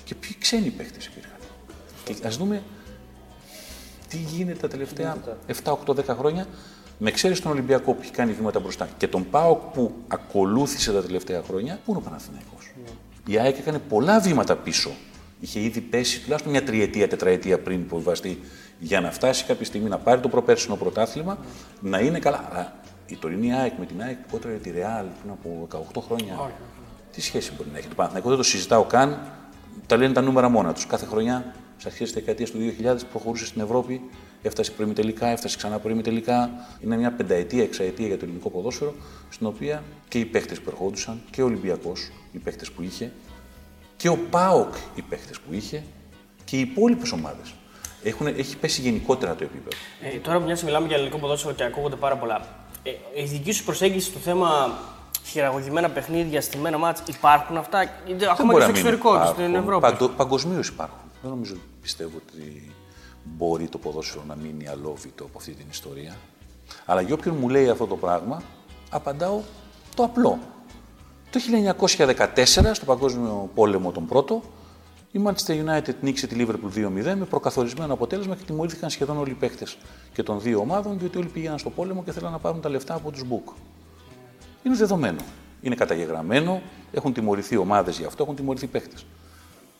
και 0.04 0.16
ποιοι 0.16 0.36
ξένοι 0.40 0.70
παίχτες 0.70 1.06
υπήρχαν. 1.06 1.38
Και 2.04 2.28
ας 2.28 2.38
δούμε 2.38 2.64
τι 4.08 4.18
γίνεται 4.18 4.60
τα 4.60 4.68
τελευταία 4.68 5.18
7-8-10 5.64 6.06
χρόνια, 6.06 6.48
με 6.98 7.10
εξαίρεση 7.10 7.42
τον 7.42 7.52
Ολυμπιακό 7.52 7.94
που 7.94 8.02
έχει 8.02 8.12
κάνει 8.12 8.32
βήματα 8.32 8.60
μπροστά 8.60 8.90
και 8.98 9.08
τον 9.08 9.30
ΠΑΟΚ 9.30 9.62
που 9.62 9.94
ακολούθησε 10.08 10.92
τα 10.92 11.02
τελευταία 11.02 11.42
χρόνια, 11.44 11.80
πού 11.86 11.92
είναι 11.92 12.00
ο 12.00 12.02
Παναθηναϊκός; 12.02 12.72
Η 13.26 13.38
ΑΕΚ 13.38 13.58
έκανε 13.58 13.80
πολλά 13.80 14.20
βήματα 14.20 14.56
πίσω 14.56 14.92
Είχε 15.44 15.60
ήδη 15.60 15.82
πέσει 15.82 16.22
τουλάχιστον 16.22 16.52
μια 16.52 16.64
τριετία, 16.64 17.08
τετραετία 17.08 17.60
πριν 17.60 17.80
υποβιβαστεί 17.80 18.40
για 18.80 19.02
να 19.02 19.12
φτάσει 19.12 19.46
κάποια 19.46 19.66
στιγμή 19.66 19.90
να 19.90 19.98
πάρει 19.98 20.22
το 20.22 20.30
προπέρσινο 20.30 20.76
πρωτάθλημα, 20.76 21.38
να 21.80 22.00
είναι 22.00 22.20
καλά. 22.20 22.48
Αλλά 22.52 22.80
η 23.08 23.16
τωρινή 23.16 23.54
ΑΕΚ 23.54 23.74
με 23.80 23.86
την 23.86 24.02
ΑΕΚ 24.02 24.16
που 24.18 24.28
κότρε 24.32 24.52
τη 24.52 24.72
Ρεάλ 24.72 25.06
πριν 25.22 25.32
από 25.32 25.68
18 25.98 26.02
χρόνια. 26.06 26.52
Τι 27.12 27.22
σχέση 27.22 27.52
μπορεί 27.58 27.70
να 27.72 27.78
έχει 27.78 27.88
το 27.88 27.96
Παναθηναϊκό, 27.96 28.30
δεν 28.30 28.38
το 28.38 28.44
συζητάω 28.44 28.84
καν. 28.84 29.20
Τα 29.88 29.98
λένε 29.98 30.14
τα 30.14 30.22
νούμερα 30.22 30.50
μόνα 30.50 30.74
τους. 30.74 30.86
Κάθε 30.86 31.06
χρονιά, 31.06 31.56
στι 31.78 31.88
αρχές 31.88 32.12
της 32.12 32.14
δεκαετίας 32.14 32.52
του 32.52 32.58
2000, 32.58 32.98
προχωρούσε 33.12 33.46
στην 33.46 33.62
Ευρώπη, 33.62 34.02
έφτασε 34.42 34.72
τελικά, 34.94 35.28
έφτασε 35.28 35.58
ξανά 35.58 35.80
τελικά. 35.80 36.50
Είναι 36.84 36.98
μια 36.98 37.12
πενταετία, 37.12 37.64
εξαετία 37.64 38.08
για 38.08 38.18
το 38.18 38.26
ελληνικό 38.26 38.50
ποδόσφαιρο, 38.50 38.94
στην 39.30 39.48
οποία 39.48 39.84
και 40.08 40.20
οι 40.20 40.26
παίχτε 40.26 40.56
που 40.56 40.64
ερχόντουσαν 40.68 41.22
και 41.30 41.42
ο 41.42 41.46
Ολυμπιακός, 41.46 42.12
οι 42.32 42.38
παίχτε 42.38 42.66
που 42.76 42.82
είχε, 42.82 43.12
και 44.02 44.10
ο 44.10 44.18
ΠΑΟΚ, 44.30 44.74
οι 44.96 45.02
παίχτε 45.02 45.34
που 45.48 45.54
είχε, 45.54 45.84
και 46.44 46.58
οι 46.58 46.60
υπόλοιπες 46.60 47.12
ομάδες. 47.12 47.54
Έχει 48.38 48.58
πέσει 48.58 48.82
γενικότερα 48.82 49.36
το 49.36 49.44
επίπεδο. 49.44 49.78
Ε, 50.02 50.18
τώρα 50.20 50.40
που 50.40 50.46
μια 50.46 50.58
μιλάμε 50.64 50.88
για 50.88 50.96
ελληνικό 50.96 51.18
ποδόσφαιρο 51.18 51.54
και 51.54 51.64
ακούγονται 51.64 51.96
πάρα 51.96 52.18
πολλά. 52.18 52.42
Ε, 52.84 53.22
η 53.22 53.26
δική 53.26 53.52
σου 53.52 53.64
προσέγγιση 53.64 54.10
στο 54.10 54.20
θέμα 54.20 54.80
χειραγωγημένα 55.26 55.90
παιχνίδια, 55.90 56.42
στη 56.42 56.58
μένα 56.58 56.78
μάτς, 56.78 57.02
υπάρχουν 57.08 57.58
αυτά, 57.58 57.82
είτε 58.08 58.32
ακόμα 58.32 58.54
και 58.54 58.62
στο 58.62 58.70
εξωτερικό, 58.70 59.26
στην 59.26 59.56
Ευρώπη. 59.56 59.82
Παντο, 59.82 60.10
Παγκοσμίως 60.10 60.68
υπάρχουν. 60.68 61.10
Δεν 61.22 61.32
νομίζω, 61.32 61.56
πιστεύω 61.82 62.22
ότι 62.28 62.72
μπορεί 63.24 63.68
το 63.68 63.78
ποδόσφαιρο 63.78 64.24
να 64.28 64.36
μείνει 64.36 64.68
αλόβητο 64.68 65.24
από 65.24 65.38
αυτή 65.38 65.52
την 65.52 65.66
ιστορία. 65.70 66.16
Αλλά 66.86 67.02
για 67.02 67.14
όποιον 67.14 67.36
μου 67.40 67.50
λέει 67.50 67.70
αυτό 67.70 67.86
το 67.86 67.96
πράγμα, 67.96 68.42
απαντάω 68.90 69.40
το 69.96 70.04
απλό. 70.04 70.40
Το 71.32 71.40
1914, 71.78 72.46
στο 72.74 72.86
Παγκόσμιο 72.86 73.50
Πόλεμο 73.56 73.92
τον 73.92 74.06
πρώτο, 74.06 74.42
η 75.12 75.22
Manchester 75.26 75.52
United 75.52 75.94
νίκησε 76.02 76.28
τη 76.28 76.36
Liverpool 76.40 76.78
2-0 76.78 76.90
με 77.18 77.26
προκαθορισμένο 77.30 77.94
αποτέλεσμα 77.94 78.36
και 78.36 78.44
τιμωρήθηκαν 78.46 78.90
σχεδόν 78.90 79.18
όλοι 79.18 79.32
οι 79.32 79.34
παίχτε 79.34 79.66
και 80.14 80.24
των 80.24 80.42
δύο 80.42 80.60
ομάδων, 80.60 81.00
διότι 81.00 81.18
όλοι 81.18 81.28
πήγαιναν 81.28 81.60
στο 81.60 81.70
πόλεμο 81.70 82.04
και 82.04 82.12
θέλαν 82.12 82.32
να 82.32 82.40
πάρουν 82.40 82.62
τα 82.62 82.70
λεφτά 82.70 82.94
από 82.94 83.12
τους 83.12 83.24
Μπουκ. 83.24 83.48
Είναι 84.64 84.76
δεδομένο. 84.76 85.22
Είναι 85.62 85.76
καταγεγραμμένο, 85.76 86.62
έχουν 86.92 87.14
τιμωρηθεί 87.14 87.58
ομάδες 87.58 87.98
γι' 87.98 88.06
αυτό, 88.06 88.24
έχουν 88.24 88.36
τιμωρηθεί 88.36 88.68
παίχτε. 88.68 88.96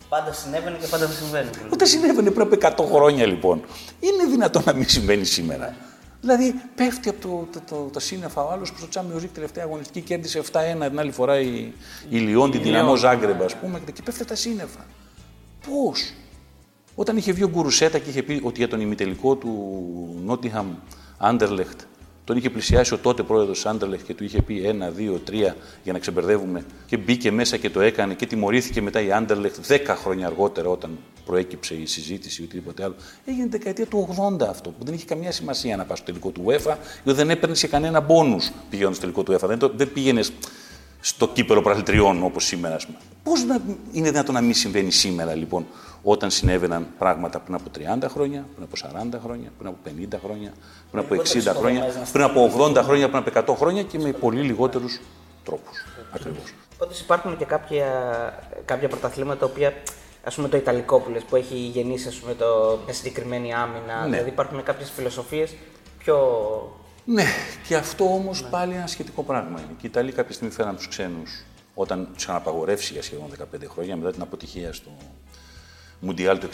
Πάντα 0.10 0.34
συνέβαινε 0.34 0.78
και 0.78 0.88
πάντα 0.88 1.06
δεν 1.06 1.16
συμβαίνει. 1.16 1.50
Όταν 1.74 1.88
συνέβαινε 1.88 2.32
πριν 2.32 2.48
από 2.54 2.84
100 2.84 2.88
χρόνια 2.92 3.26
λοιπόν. 3.26 3.62
Είναι 4.00 4.26
δυνατόν 4.32 4.64
να 4.66 4.74
μην 4.74 4.90
συμβαίνει 4.90 5.26
σήμερα. 5.26 5.76
Δηλαδή 6.22 6.62
πέφτει 6.76 7.10
από 7.10 7.22
το, 7.22 7.48
το, 7.52 7.62
το, 7.70 7.90
το 7.94 8.00
σύννεφα 8.00 8.44
ο 8.44 8.52
άλλος 8.52 8.72
που 8.72 8.78
στο 8.78 8.88
Τσάμιο 8.88 9.18
Ρίκ 9.18 9.34
τελευταία 9.34 9.64
αγωνιστική 9.64 10.02
κέρδισε 10.02 10.42
7-1 10.52 10.88
την 10.90 11.00
άλλη 11.00 11.12
φορά 11.12 11.40
η, 11.40 11.74
η 12.10 12.18
Λιόν, 12.18 12.52
την 12.52 12.62
δυναμό 12.62 12.96
Ζάγκρεμπα, 12.96 13.46
ας 13.46 13.56
πούμε, 13.56 13.82
και 13.94 14.02
πέφτει 14.04 14.26
τα 14.26 14.36
σύννεφα. 14.36 14.86
Πώς; 15.70 16.14
Όταν 16.96 17.18
είχε 17.18 17.32
βγει 17.32 17.44
ο 17.44 17.50
Γκουρουσέτα 17.50 17.98
και 18.00 18.10
είχε 18.10 18.24
πει 18.24 18.42
ότι 18.44 18.58
για 18.58 18.68
τον 18.68 18.82
ημιτελικό 18.82 19.36
του 19.36 19.52
Νότιχαμ 20.26 20.68
Άντερλεχτ 21.18 21.82
τον 22.32 22.40
είχε 22.40 22.50
πλησιάσει 22.50 22.94
ο 22.94 22.98
τότε 22.98 23.24
πρόεδρος 23.24 23.66
Άντερλεχτ 23.66 24.06
και 24.06 24.14
του 24.14 24.24
είχε 24.24 24.42
πει 24.42 24.66
ένα, 24.66 24.90
δύο, 24.90 25.22
τρία 25.26 25.56
για 25.84 25.94
να 25.94 26.00
ξεμπερδεύουμε 26.00 26.66
και 26.86 26.98
μπήκε 26.98 27.32
μέσα 27.32 27.58
και 27.58 27.70
το 27.70 27.82
έκανε 27.82 28.14
και 28.14 28.26
τιμωρήθηκε 28.26 28.82
μετά 28.82 29.02
η 29.02 29.12
Άντερλεχτ 29.12 29.66
10 29.68 29.80
χρόνια 29.88 30.26
αργότερα 30.26 30.70
όταν 30.70 30.98
προέκυψε 31.26 31.76
η 31.76 31.86
συζήτηση 31.86 32.42
ή 32.42 32.46
οτιδήποτε 32.46 32.84
άλλο. 32.84 32.96
Έγινε 33.26 33.42
την 33.42 33.52
δεκαετία 33.52 33.86
του 33.86 34.16
80 34.40 34.48
αυτό 34.50 34.70
που 34.70 34.86
δεν 34.86 34.94
είχε 34.94 35.06
καμία 35.06 35.32
σημασία 35.32 35.78
να 35.78 35.86
πας 35.86 35.98
στο 35.98 36.06
τελικό 36.06 36.30
του 36.30 36.44
UEFA 36.48 36.76
γιατί 37.04 37.20
δεν 37.20 37.30
έπαιρνες 37.30 37.68
κανένα 37.68 38.00
μπόνους 38.00 38.52
πηγαίνοντας 38.70 38.98
στο 38.98 39.06
τελικό 39.06 39.24
του 39.24 39.34
UEFA. 39.34 39.48
Δεν, 39.58 39.72
δεν 39.76 39.92
πήγαινες 39.94 40.32
στο 41.02 41.28
κύπελο 41.28 41.62
πραθλητριών 41.62 42.24
όπως 42.24 42.46
σήμερα. 42.46 42.78
Πώς 43.24 43.46
είναι 43.92 44.10
δυνατόν 44.10 44.34
να 44.34 44.42
μην 44.42 44.54
συμβαίνει 44.54 44.92
σήμερα 44.92 45.36
λοιπόν, 45.36 45.66
όταν 46.04 46.30
συνέβαιναν 46.32 46.88
πράγματα 46.98 47.40
πριν 47.40 47.56
από 47.56 47.70
30 47.78 48.10
χρόνια, 48.10 48.46
πριν 48.56 48.68
από 48.72 49.00
40 49.16 49.20
χρόνια, 49.24 49.52
πριν 49.58 49.70
από 49.70 49.78
50 49.86 50.20
χρόνια, 50.24 50.54
πριν 50.92 51.04
από 51.04 51.16
60 51.16 51.56
χρόνια, 51.56 51.86
πριν 52.12 52.24
από 52.24 52.52
80 52.58 52.76
χρόνια, 52.84 53.10
πριν 53.10 53.24
από 53.44 53.54
100 53.54 53.58
χρόνια 53.58 53.84
και 53.84 54.00
με 54.00 54.12
πολύ 54.12 54.42
λιγότερους 54.42 55.00
τρόπους. 55.44 55.86
Ακριβώς. 56.14 56.54
Πάντως 56.78 57.00
υπάρχουν 57.00 57.38
και 57.38 57.46
κάποια, 57.46 57.88
κάποια 58.66 58.88
πρωταθλήματα 58.88 59.40
τα 59.40 59.46
οποία 59.46 59.74
ας 60.24 60.36
πούμε 60.36 60.48
το 60.48 60.58
Ιταλικό 60.58 61.00
που, 61.00 61.10
λες, 61.10 61.24
που 61.24 61.36
έχει 61.36 61.56
γεννήσει 61.56 62.08
ας 62.08 62.16
πούμε, 62.16 62.34
το, 62.34 62.80
μια 62.86 62.94
συγκεκριμένη 62.94 63.54
άμυνα. 63.54 64.02
Ναι. 64.02 64.10
Δηλαδή 64.10 64.30
υπάρχουν 64.30 64.64
κάποιες 64.64 64.90
φιλοσοφίες 64.90 65.56
πιο 65.98 66.18
ναι, 67.06 67.24
και 67.68 67.76
αυτό 67.76 68.06
όμως 68.06 68.42
ναι. 68.42 68.50
πάλι 68.50 68.74
ένα 68.74 68.88
σχετικό 68.88 69.24
πράγμα 69.24 69.60
είναι. 69.60 69.76
Και 69.78 69.88
οι 69.88 69.90
Ιταλοί 69.90 70.12
κάποια 70.12 70.34
στιγμή 70.34 70.54
φέραν 70.54 70.76
τους 70.76 70.88
ξένους 70.88 71.44
όταν 71.74 72.10
τους 72.14 72.24
είχαν 72.24 72.36
απαγορεύσει 72.36 72.94
για 72.94 73.02
σχεδόν 73.02 73.28
15 73.40 73.44
χρόνια 73.68 73.96
μετά 73.96 74.12
την 74.12 74.22
αποτυχία 74.22 74.74
στο 74.74 74.92
Μουντιάλ 76.04 76.40
του 76.40 76.48
66 76.48 76.54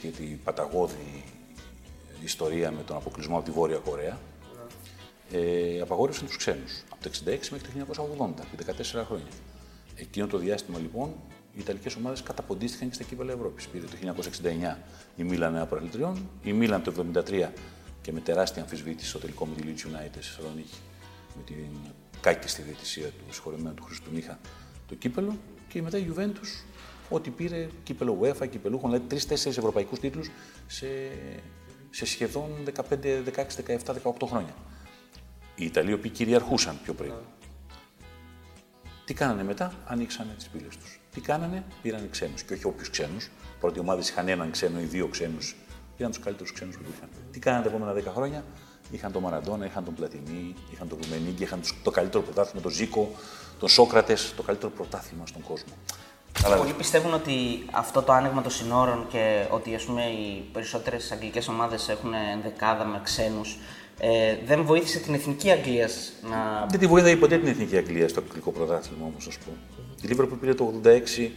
και 0.00 0.08
την 0.08 0.42
παταγώδη 0.44 1.24
ιστορία 2.24 2.70
με 2.70 2.82
τον 2.82 2.96
αποκλεισμό 2.96 3.36
από 3.36 3.44
τη 3.44 3.50
Βόρεια 3.50 3.76
Κορέα. 3.76 4.18
Ναι. 5.32 5.38
Ε, 5.38 5.80
απαγόρευσαν 5.80 6.26
τους 6.26 6.36
ξένους 6.36 6.84
από 6.88 7.02
το 7.02 7.10
66 7.24 7.48
μέχρι 7.50 7.86
το 7.86 8.04
1980, 8.20 8.44
επί 8.52 8.64
14 8.82 9.04
χρόνια. 9.06 9.26
Εκείνο 9.94 10.26
το 10.26 10.38
διάστημα 10.38 10.78
λοιπόν 10.78 11.14
οι 11.54 11.58
Ιταλικές 11.58 11.94
ομάδες 11.94 12.22
καταποντίστηκαν 12.22 12.88
και 12.88 12.94
στα 12.94 13.04
κύπελα 13.04 13.32
Ευρώπης. 13.32 13.66
Πήρε 13.66 13.84
το 13.84 14.14
1969 14.72 14.76
η 15.16 15.22
Μίλαν 15.22 15.54
ένα 15.54 15.66
προελτριών, 15.66 16.28
η 16.42 16.52
Μίλαν 16.52 16.82
το 16.82 16.92
1973 17.14 17.48
και 18.02 18.12
με 18.12 18.20
τεράστια 18.20 18.62
αμφισβήτηση 18.62 19.08
στο 19.08 19.18
τελικό 19.18 19.46
με 19.46 19.54
τη 19.54 19.62
Leeds 19.66 19.86
United 19.86 20.08
στη 20.10 20.34
Θεσσαλονίκη, 20.34 20.76
με 21.36 21.42
την 21.42 21.92
κάκιστη 22.20 22.62
διαιτησία 22.62 23.06
του 23.06 23.32
συγχωρεμένου 23.34 23.74
του 23.74 23.82
Χρήστου 23.82 24.10
Μίχα, 24.12 24.38
το 24.88 24.94
κύπελο 24.94 25.36
και 25.68 25.82
μετά 25.82 25.98
η 25.98 26.06
Juventus 26.14 26.64
ότι 27.08 27.30
πήρε 27.30 27.68
κύπελο 27.82 28.18
UEFA, 28.22 28.48
κυπελούχων, 28.50 28.90
δηλαδή 28.90 29.08
τρει-τέσσερι 29.08 29.54
ευρωπαϊκούς 29.58 29.98
τίτλους 29.98 30.30
σε, 30.66 30.86
σε 31.90 32.06
σχεδόν 32.06 32.50
15, 32.76 32.82
16, 32.92 33.44
17, 33.66 33.94
18 34.02 34.26
χρόνια. 34.26 34.54
Οι 35.54 35.64
Ιταλοί, 35.64 35.90
οι 35.90 35.94
οποίοι 35.94 36.10
κυριαρχούσαν 36.10 36.78
πιο 36.82 36.94
πριν. 36.94 37.12
Τι 39.04 39.14
κάνανε 39.14 39.42
μετά, 39.44 39.72
ανοίξανε 39.86 40.32
τις 40.36 40.48
πύλες 40.48 40.76
τους. 40.76 41.00
Τι 41.14 41.20
κάνανε, 41.20 41.64
πήραν 41.82 42.08
ξένους. 42.10 42.42
Και 42.42 42.54
όχι 42.54 42.66
όποιους 42.66 42.90
ξένους. 42.90 43.30
Πρώτη 43.60 43.78
ομάδες 43.78 44.08
είχαν 44.08 44.28
έναν 44.28 44.50
ξένο 44.50 44.80
ή 44.80 44.84
δύο 44.84 45.08
ξένους 45.08 45.56
πήραν 45.98 46.12
τους 46.12 46.22
καλύτερους 46.24 46.52
ξένους 46.52 46.76
που 46.76 46.82
είχαν. 46.96 47.08
Τι 47.30 47.38
κάνανε 47.38 47.62
τα 47.62 47.68
επόμενα 47.68 47.92
10 47.92 48.12
χρόνια, 48.14 48.44
είχαν 48.90 49.12
τον 49.12 49.22
Μαραντόνα, 49.22 49.66
είχαν 49.66 49.84
τον 49.84 49.94
Πλατινί, 49.94 50.54
είχαν 50.72 50.88
τον 50.88 50.98
Ρουμενίγκη, 51.02 51.42
είχαν 51.42 51.60
το 51.82 51.90
καλύτερο 51.90 52.22
πρωτάθλημα, 52.22 52.62
τον 52.62 52.72
Ζήκο, 52.72 53.10
τον 53.58 53.68
Σόκρατες, 53.68 54.34
το 54.36 54.42
καλύτερο 54.42 54.72
πρωτάθλημα 54.72 55.26
στον 55.26 55.42
κόσμο. 55.42 55.72
Πολλοί 56.58 56.72
πιστεύουν 56.72 57.14
ότι 57.14 57.32
αυτό 57.70 58.02
το 58.02 58.12
άνοιγμα 58.12 58.42
των 58.42 58.50
συνόρων 58.50 59.06
και 59.08 59.46
ότι 59.50 59.74
ας 59.74 59.82
πούμε, 59.82 60.02
οι 60.02 60.48
περισσότερες 60.52 61.12
αγγλικές 61.12 61.48
ομάδες 61.48 61.88
έχουν 61.88 62.12
ενδεκάδα 62.32 62.84
με 62.84 63.00
ξένους 63.04 63.58
ε, 64.00 64.36
δεν 64.46 64.64
βοήθησε 64.64 64.98
την 64.98 65.14
εθνική 65.14 65.50
Αγγλία 65.50 65.88
να. 66.30 66.66
Δεν 66.70 66.80
τη 66.80 66.86
βοήθησε 66.86 67.16
ποτέ 67.16 67.38
την 67.38 67.48
εθνική 67.48 67.76
Αγγλία 67.76 68.08
στο 68.08 68.22
αγγλικό 68.26 68.50
πρωτάθλημα 68.50 69.06
όμως, 69.06 69.26
ας 69.26 69.38
πούμε. 69.38 69.56
Η 70.02 70.06
Λίβερπουλ 70.06 70.38
πήρε 70.38 70.54
το 70.54 70.80
86 70.84 71.30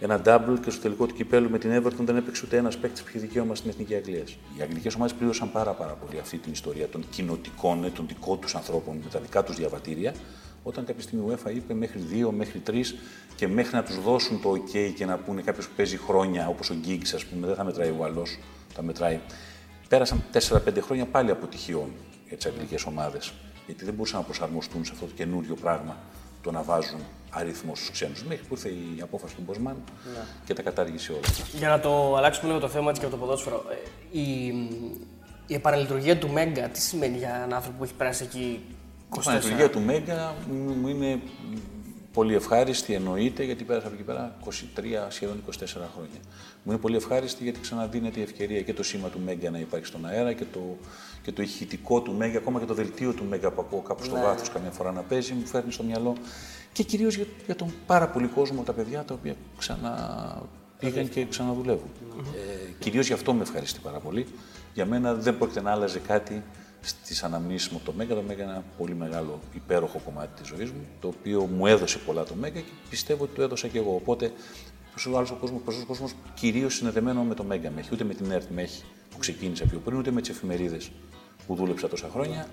ένα 0.00 0.22
double 0.24 0.58
και 0.64 0.70
στο 0.70 0.80
τελικό 0.80 1.06
του 1.06 1.14
κυπέλου 1.14 1.50
με 1.50 1.58
την 1.58 1.82
Everton 1.82 2.04
δεν 2.04 2.16
έπαιξε 2.16 2.42
ούτε 2.46 2.56
ένας 2.56 2.78
παίκτης 2.78 3.02
που 3.02 3.08
είχε 3.08 3.18
δικαίωμα 3.18 3.54
στην 3.54 3.70
εθνική 3.70 3.94
Αγγλία. 3.94 4.24
Οι 4.58 4.62
αγγλικές 4.62 4.94
ομάδες 4.94 5.14
πλήρωσαν 5.14 5.52
πάρα, 5.52 5.72
πάρα 5.72 5.92
πολύ 5.92 6.20
αυτή 6.20 6.38
την 6.38 6.52
ιστορία 6.52 6.88
των 6.88 7.04
κοινοτικών, 7.10 7.84
ε, 7.84 7.90
των 7.90 8.06
δικών 8.06 8.40
τους 8.40 8.54
ανθρώπων 8.54 8.96
με 8.96 9.10
τα 9.10 9.18
δικά 9.20 9.44
τους 9.44 9.56
διαβατήρια. 9.56 10.14
Όταν 10.68 10.84
κάποια 10.84 11.02
στιγμή 11.02 11.32
η 11.32 11.36
UEFA 11.36 11.54
είπε 11.54 11.74
μέχρι 11.74 11.98
δύο, 11.98 12.32
μέχρι 12.32 12.58
τρεις 12.58 12.94
και 13.36 13.48
μέχρι 13.48 13.76
να 13.76 13.82
τους 13.82 14.02
δώσουν 14.02 14.40
το 14.42 14.50
OK 14.50 14.92
και 14.96 15.06
να 15.06 15.16
πούνε 15.16 15.42
κάποιος 15.42 15.68
που 15.68 15.72
παίζει 15.76 15.96
χρόνια, 15.96 16.48
όπως 16.48 16.70
ο 16.70 16.74
Γκίγκς, 16.74 17.14
ας 17.14 17.24
πούμε, 17.24 17.46
δεν 17.46 17.56
θα 17.56 17.64
μετράει 17.64 17.88
ο 17.88 17.96
Γαλλό, 18.00 18.26
θα 18.74 18.82
μετράει. 18.82 19.20
Πέρασαν 19.88 20.24
4-5 20.32 20.80
χρόνια 20.80 21.06
πάλι 21.06 21.30
αποτυχιών 21.30 21.90
για 22.28 22.36
τις 22.36 22.46
αγγλικές 22.46 22.84
ομάδες. 22.84 23.32
Γιατί 23.66 23.84
δεν 23.84 23.94
μπορούσαν 23.94 24.18
να 24.18 24.24
προσαρμοστούν 24.24 24.84
σε 24.84 24.92
αυτό 24.94 25.06
το 25.06 25.12
καινούριο 25.14 25.54
πράγμα 25.54 25.96
το 26.42 26.50
να 26.50 26.62
βάζουν 26.62 27.00
αριθμό 27.30 27.74
στους 27.74 27.90
ξένους. 27.90 28.24
Μέχρι 28.24 28.44
που 28.44 28.54
ήρθε 28.54 28.68
η 28.68 29.00
απόφαση 29.02 29.34
του 29.34 29.42
Μποσμάν 29.46 29.76
ναι. 30.14 30.20
και 30.44 30.54
τα 30.54 30.62
κατάργησε 30.62 31.12
όλα. 31.12 31.20
Για 31.58 31.68
να 31.68 31.80
το 31.80 32.16
αλλάξουμε 32.16 32.48
λίγο 32.48 32.60
το 32.60 32.68
θέμα 32.68 32.90
έτσι 32.90 33.02
και 33.02 33.08
το 33.08 33.16
ποδόσφαιρο. 33.16 33.64
Ε, 33.70 34.18
η, 34.18 34.46
η 35.46 35.54
επαναλειτουργία 35.54 36.18
του 36.18 36.28
Μέγκα, 36.28 36.68
τι 36.68 36.80
σημαίνει 36.80 37.16
για 37.16 37.34
έναν 37.34 37.52
άνθρωπο 37.54 37.78
που 37.78 37.84
έχει 37.84 37.94
περάσει 37.94 38.24
εκεί 38.24 38.75
24 39.10 39.16
Η 39.16 39.20
επαναλειτουργία 39.20 39.70
του 39.70 39.80
Μέγκα 39.80 40.34
μου 40.80 40.88
είναι 40.88 41.20
πολύ 42.12 42.34
ευχάριστη, 42.34 42.94
εννοείται, 42.94 43.42
γιατί 43.44 43.64
πέρασα 43.64 43.86
από 43.86 43.94
εκεί 43.94 44.04
πέρα 44.04 44.36
23, 44.44 44.50
σχεδόν 45.08 45.42
24 45.50 45.52
χρόνια. 45.66 46.20
Μου 46.62 46.72
είναι 46.72 46.80
πολύ 46.80 46.96
ευχάριστη 46.96 47.42
γιατί 47.42 47.60
ξαναδίνεται 47.60 48.20
η 48.20 48.22
ευκαιρία 48.22 48.60
και 48.62 48.74
το 48.74 48.82
σήμα 48.82 49.08
του 49.08 49.20
Μέγκα 49.24 49.50
να 49.50 49.58
υπάρχει 49.58 49.86
στον 49.86 50.06
αέρα 50.06 50.32
και 50.32 50.44
το, 50.52 50.76
και 51.22 51.32
το 51.32 51.42
ηχητικό 51.42 52.00
του 52.00 52.12
Μέγκα, 52.12 52.38
ακόμα 52.38 52.60
και 52.60 52.66
το 52.66 52.74
δελτίο 52.74 53.12
του 53.12 53.24
Μέγκα 53.24 53.50
που 53.50 53.60
ακούω 53.60 53.80
κάπου 53.80 54.04
στο 54.04 54.14
ναι. 54.16 54.22
βάθος 54.22 54.50
καμιά 54.50 54.70
φορά 54.70 54.92
να 54.92 55.02
παίζει, 55.02 55.32
μου 55.32 55.46
φέρνει 55.46 55.72
στο 55.72 55.82
μυαλό 55.82 56.14
και 56.72 56.82
κυρίως 56.82 57.16
για, 57.16 57.26
για 57.46 57.56
τον 57.56 57.72
πάρα 57.86 58.08
πολύ 58.08 58.26
κόσμο, 58.26 58.62
τα 58.62 58.72
παιδιά 58.72 59.04
τα 59.04 59.14
οποία 59.14 59.34
ξαναπήγαν 59.58 61.08
και 61.08 61.26
ξαναδουλεύουν. 61.26 61.90
Ε, 62.34 62.70
κυρίως 62.78 63.06
γι' 63.06 63.12
αυτό 63.12 63.32
με 63.34 63.42
ευχαριστεί 63.42 63.80
πάρα 63.82 63.98
πολύ. 63.98 64.26
Για 64.74 64.86
μένα 64.86 65.14
δεν 65.14 65.38
πρόκειται 65.38 65.60
να 65.60 65.70
άλλαζε 65.70 65.98
κάτι 65.98 66.42
στις 66.86 67.22
αναμνήσεις 67.22 67.68
μου 67.68 67.80
το 67.84 67.92
Μέγκα. 67.92 68.14
Το 68.14 68.22
Μέγκα 68.26 68.42
είναι 68.42 68.52
ένα 68.52 68.64
πολύ 68.78 68.94
μεγάλο 68.94 69.40
υπέροχο 69.54 70.00
κομμάτι 70.04 70.40
της 70.40 70.48
ζωής 70.48 70.70
μου, 70.70 70.86
το 71.00 71.08
οποίο 71.08 71.48
μου 71.56 71.66
έδωσε 71.66 71.98
πολλά 71.98 72.24
το 72.24 72.34
Μέγκα 72.34 72.60
και 72.60 72.70
πιστεύω 72.90 73.24
ότι 73.24 73.34
το 73.34 73.42
έδωσα 73.42 73.68
και 73.68 73.78
εγώ. 73.78 73.94
Οπότε 73.94 74.32
ο 75.12 75.16
άλλος 75.16 75.34
κόσμος, 75.40 75.82
ο 75.82 75.86
κόσμος 75.86 76.14
κυρίως 76.34 76.74
συνδεδεμένο 76.74 77.22
με 77.22 77.34
το 77.34 77.44
Μέγκα 77.44 77.70
με 77.70 77.80
έχει, 77.80 77.88
ούτε 77.92 78.04
με 78.04 78.14
την 78.14 78.30
ΕΡΤ 78.30 78.50
με 78.50 78.62
έχει 78.62 78.82
που 79.10 79.18
ξεκίνησε 79.18 79.64
πιο 79.64 79.78
πριν, 79.78 79.98
ούτε 79.98 80.10
με 80.10 80.20
τις 80.20 80.30
εφημερίδες 80.30 80.90
που 81.46 81.54
δούλεψα 81.54 81.88
τόσα 81.88 82.08
χρόνια, 82.12 82.48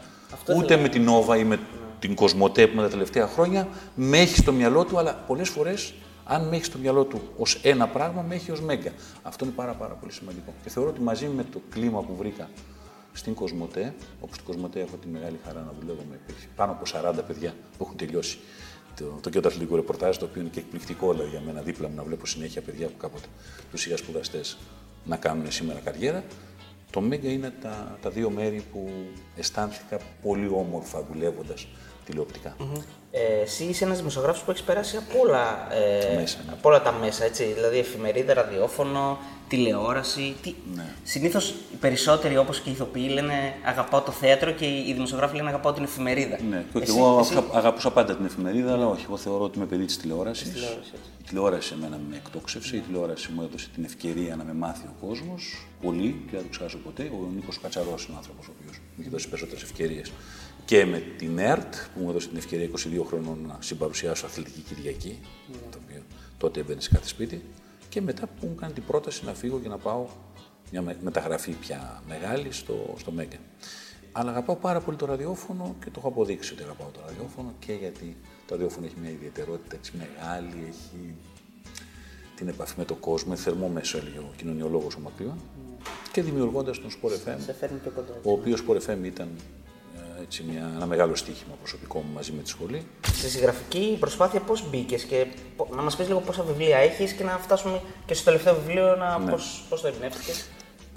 ούτε 0.58 0.78
με 0.78 0.90
την 0.90 1.04
Νόβα 1.04 1.38
ή 1.38 1.44
με 1.44 1.60
την 2.00 2.16
Κοσμοτέ 2.16 2.68
που 2.68 2.76
με 2.76 2.82
τα 2.82 2.90
τελευταία 2.90 3.28
χρόνια 3.28 3.68
με 3.96 4.20
έχει 4.20 4.38
στο 4.38 4.52
μυαλό 4.52 4.86
του, 4.86 4.98
αλλά 4.98 5.14
πολλές 5.14 5.50
φορές 5.50 5.94
αν 6.26 6.48
με 6.48 6.56
έχει 6.56 6.66
στο 6.66 6.78
μυαλό 6.78 7.04
του 7.04 7.22
ως 7.38 7.60
ένα 7.64 7.88
πράγμα, 7.88 8.22
με 8.22 8.36
έχει 8.36 8.52
ως 8.52 8.62
Μέγκα. 8.62 8.92
Αυτό 9.22 9.46
είναι 9.46 9.54
πάρα, 9.54 9.74
πάρα 9.74 9.94
πολύ 9.94 10.12
σημαντικό. 10.12 10.54
Και 10.64 10.70
θεωρώ 10.70 10.90
ότι 10.90 11.02
μαζί 11.02 11.28
με 11.28 11.46
το 11.52 11.62
κλίμα 11.70 12.02
που 12.02 12.16
βρήκα 12.16 12.50
στην 13.14 13.34
Κοσμοτέ, 13.34 13.94
όπως 14.22 14.36
στην 14.36 14.48
Κοσμοτέ 14.48 14.80
έχω 14.80 14.96
τη 14.96 15.08
μεγάλη 15.08 15.40
χαρά 15.46 15.60
να 15.60 15.74
δουλεύω 15.80 16.02
με 16.10 16.20
πάνω 16.56 16.72
από 16.72 16.84
40 17.20 17.24
παιδιά 17.28 17.54
που 17.78 17.84
έχουν 17.84 17.98
τελειώσει 17.98 18.38
το, 18.96 19.20
το 19.22 19.30
κέντρο 19.30 19.50
αθλητικού 19.50 19.76
ρεπορτάζ, 19.76 20.18
το 20.18 20.26
οποίο 20.26 20.42
είναι 20.42 20.50
και 20.50 20.60
εκπληκτικό 20.60 21.12
δηλαδή, 21.12 21.30
για 21.30 21.42
μένα 21.46 21.62
δίπλα 21.62 21.90
μου 21.90 21.96
να 21.96 22.04
βλέπω 22.04 22.26
συνέχεια 22.26 22.62
παιδιά 22.62 22.88
που 22.88 22.98
κάποτε 22.98 23.28
τους 23.72 23.86
είχα 23.86 23.98
σπουδαστές 23.98 24.58
να 25.04 25.18
κάνουν 25.18 25.52
σήμερα 25.52 25.80
καριέρα. 25.80 26.24
Το 26.92 27.02
Μέγκα 27.02 27.30
είναι 27.30 27.54
τα, 27.62 27.98
τα 28.02 28.10
δύο 28.10 28.30
μέρη 28.30 28.64
που 28.72 28.90
αισθάνθηκα 29.36 29.98
πολύ 30.22 30.48
όμορφα 30.48 31.04
δουλεύοντας 31.12 31.68
τηλεοπτικά. 32.06 32.56
Ε, 33.12 33.42
εσύ 33.42 33.64
είσαι 33.64 33.84
ένας 33.84 33.98
δημοσιογράφος 33.98 34.42
που 34.42 34.52
έχεις 34.52 34.64
περάσει 34.64 34.98
από 34.98 35.20
όλα, 35.20 35.74
ε, 35.74 36.16
Μέσα, 36.16 36.38
ναι. 36.46 36.52
από 36.52 36.70
όλα 36.70 36.82
τα 36.82 36.92
μέσα. 36.92 37.24
Έτσι, 37.24 37.44
δηλαδή 37.44 37.78
εφημερίδα, 37.78 38.34
ραδιόφωνο, 38.34 39.18
τηλεόραση. 39.58 40.36
Τι... 40.42 40.54
Ναι. 40.76 40.94
Συνήθως 41.04 41.50
οι 41.50 41.76
περισσότεροι, 41.80 42.38
όπως 42.38 42.60
και 42.60 42.70
οι 42.70 42.72
ηθοποιοί, 42.74 43.10
λένε 43.14 43.54
αγαπάω 43.66 44.02
το 44.02 44.12
θέατρο 44.12 44.52
και 44.52 44.66
οι 44.66 44.92
δημοσιογράφοι 44.94 45.36
λένε 45.36 45.50
αγαπάω 45.50 45.74
την 45.74 45.84
εφημερίδα. 45.84 46.40
Ναι, 46.50 46.66
και 46.74 46.80
Εσύ- 46.82 46.98
εγώ 46.98 47.20
εσύ- 47.20 47.38
αγα- 47.38 47.58
αγαπούσα 47.58 47.92
πάντα 47.92 48.16
την 48.16 48.26
εφημερίδα, 48.26 48.74
αλλά 48.74 48.88
όχι. 48.88 49.04
Εγώ 49.08 49.18
θεωρώ 49.18 49.44
ότι 49.44 49.58
είμαι 49.58 49.68
παιδί 49.68 49.86
της 49.86 49.98
τηλεόρασης. 49.98 50.52
τηλεόρασης, 50.54 50.92
έτσι. 50.92 51.10
Η 51.22 51.24
τηλεόραση 51.28 51.74
εμένα 51.78 52.00
με 52.10 52.16
εκτόξευσε, 52.16 52.76
η 52.76 52.80
τηλεόραση 52.80 53.32
μου 53.32 53.42
έδωσε 53.42 53.68
την 53.74 53.84
ευκαιρία 53.84 54.36
να 54.36 54.44
με 54.44 54.54
μάθει 54.54 54.86
ο 54.88 55.06
κόσμος. 55.08 55.66
Πολύ 55.82 56.22
και 56.26 56.32
δεν 56.32 56.40
θα 56.40 56.44
το 56.46 56.50
ξεχάσω 56.50 56.78
ποτέ. 56.78 57.04
Ο 57.04 57.30
Νίκος 57.36 57.60
Κατσαρός 57.60 58.04
είναι 58.06 58.14
ο 58.14 58.18
άνθρωπος 58.18 58.48
ο 58.48 58.52
οποίος 58.60 58.76
μου 58.78 58.98
έχει 59.00 59.10
δώσει 59.10 59.28
περισσότερες 59.30 59.64
ευκαιρίες. 59.64 60.12
Και 60.66 60.86
με 60.86 60.98
την 61.18 61.38
ΕΡΤ 61.40 61.74
που 61.94 62.00
μου 62.04 62.10
έδωσε 62.10 62.28
την 62.28 62.38
ευκαιρία 62.38 62.66
22 62.66 63.04
χρονών 63.08 63.38
να 63.48 63.58
συμπαρουσιάσω 63.60 64.26
Αθλητική 64.26 64.62
Κυριακή, 64.62 65.20
το 65.72 65.78
οποίο 65.86 66.02
τότε 66.38 66.60
έμπαινε 66.60 66.82
σε 66.82 66.90
κάθε 66.94 67.08
σπίτι. 67.08 67.44
Και 67.94 68.02
μετά 68.02 68.28
που 68.28 68.48
μου 68.48 68.56
κάνει 68.56 68.74
την 68.74 68.84
πρόταση 68.84 69.26
να 69.26 69.34
φύγω 69.34 69.60
και 69.60 69.68
να 69.68 69.78
πάω 69.78 70.06
μια 70.72 70.82
με- 70.82 70.98
μεταγραφή 71.02 71.52
πια 71.52 72.04
μεγάλη 72.08 72.52
στο, 72.52 72.94
στο 72.98 73.12
Μέγκα. 73.12 73.38
Αλλά 74.12 74.30
αγαπάω 74.30 74.56
πάρα 74.56 74.80
πολύ 74.80 74.98
το 74.98 75.06
ραδιόφωνο 75.06 75.76
και 75.84 75.86
το 75.90 75.96
έχω 75.98 76.08
αποδείξει 76.08 76.54
ότι 76.54 76.64
αγαπάω 76.64 76.88
το 76.88 77.00
ραδιόφωνο 77.08 77.54
και 77.60 77.74
γιατί 77.74 78.18
το 78.48 78.54
ραδιόφωνο 78.56 78.86
έχει 78.86 78.96
μια 79.02 79.10
ιδιαιτερότητα 79.10 79.76
έτσι 79.76 79.92
μεγάλη, 79.98 80.68
έχει 80.70 81.16
την 82.36 82.48
επαφή 82.48 82.74
με 82.78 82.86
τον 82.86 83.00
κόσμο, 83.00 83.34
είναι 83.34 83.42
θερμό 83.42 83.68
μέσο, 83.68 83.98
έλεγε 83.98 84.18
ο 84.18 84.32
κοινωνιολόγος 84.36 84.96
ο 84.96 85.00
Μακρύων. 85.00 85.38
Και 86.12 86.22
δημιουργώντας 86.22 86.80
τον 86.82 86.90
Sport 86.90 87.12
FM, 87.30 87.36
Σε 87.46 87.54
φέρνει 87.54 87.78
πιο 87.78 87.92
κοντά. 87.92 88.14
ο 88.24 88.32
οποίος 88.32 88.64
Sport 88.68 88.78
FM 88.92 89.04
ήταν 89.04 89.28
ε, 89.28 89.63
έτσι, 90.22 90.44
μια, 90.52 90.72
ένα 90.76 90.86
μεγάλο 90.86 91.16
στοίχημα 91.16 91.56
προσωπικό 91.60 92.00
μου 92.00 92.14
μαζί 92.14 92.32
με 92.32 92.42
τη 92.42 92.50
σχολή. 92.50 92.86
Στη 93.14 93.30
συγγραφική 93.30 93.98
προσπάθεια 94.00 94.40
πώς 94.40 94.70
μπήκες 94.70 95.04
και 95.04 95.26
πο- 95.56 95.68
να 95.76 95.82
μας 95.82 95.96
πεις 95.96 96.08
λίγο 96.08 96.20
πόσα 96.20 96.44
βιβλία 96.44 96.78
έχεις 96.78 97.12
και 97.12 97.24
να 97.24 97.38
φτάσουμε 97.42 97.82
και 98.06 98.14
στο 98.14 98.24
τελευταίο 98.24 98.56
βιβλίο 98.66 98.96
να 98.96 99.18
Ναι. 99.20 99.32
πώς, 99.32 99.64
πώς 99.70 99.82
το 99.82 99.88
εμπνεύστηκε. 99.88 100.32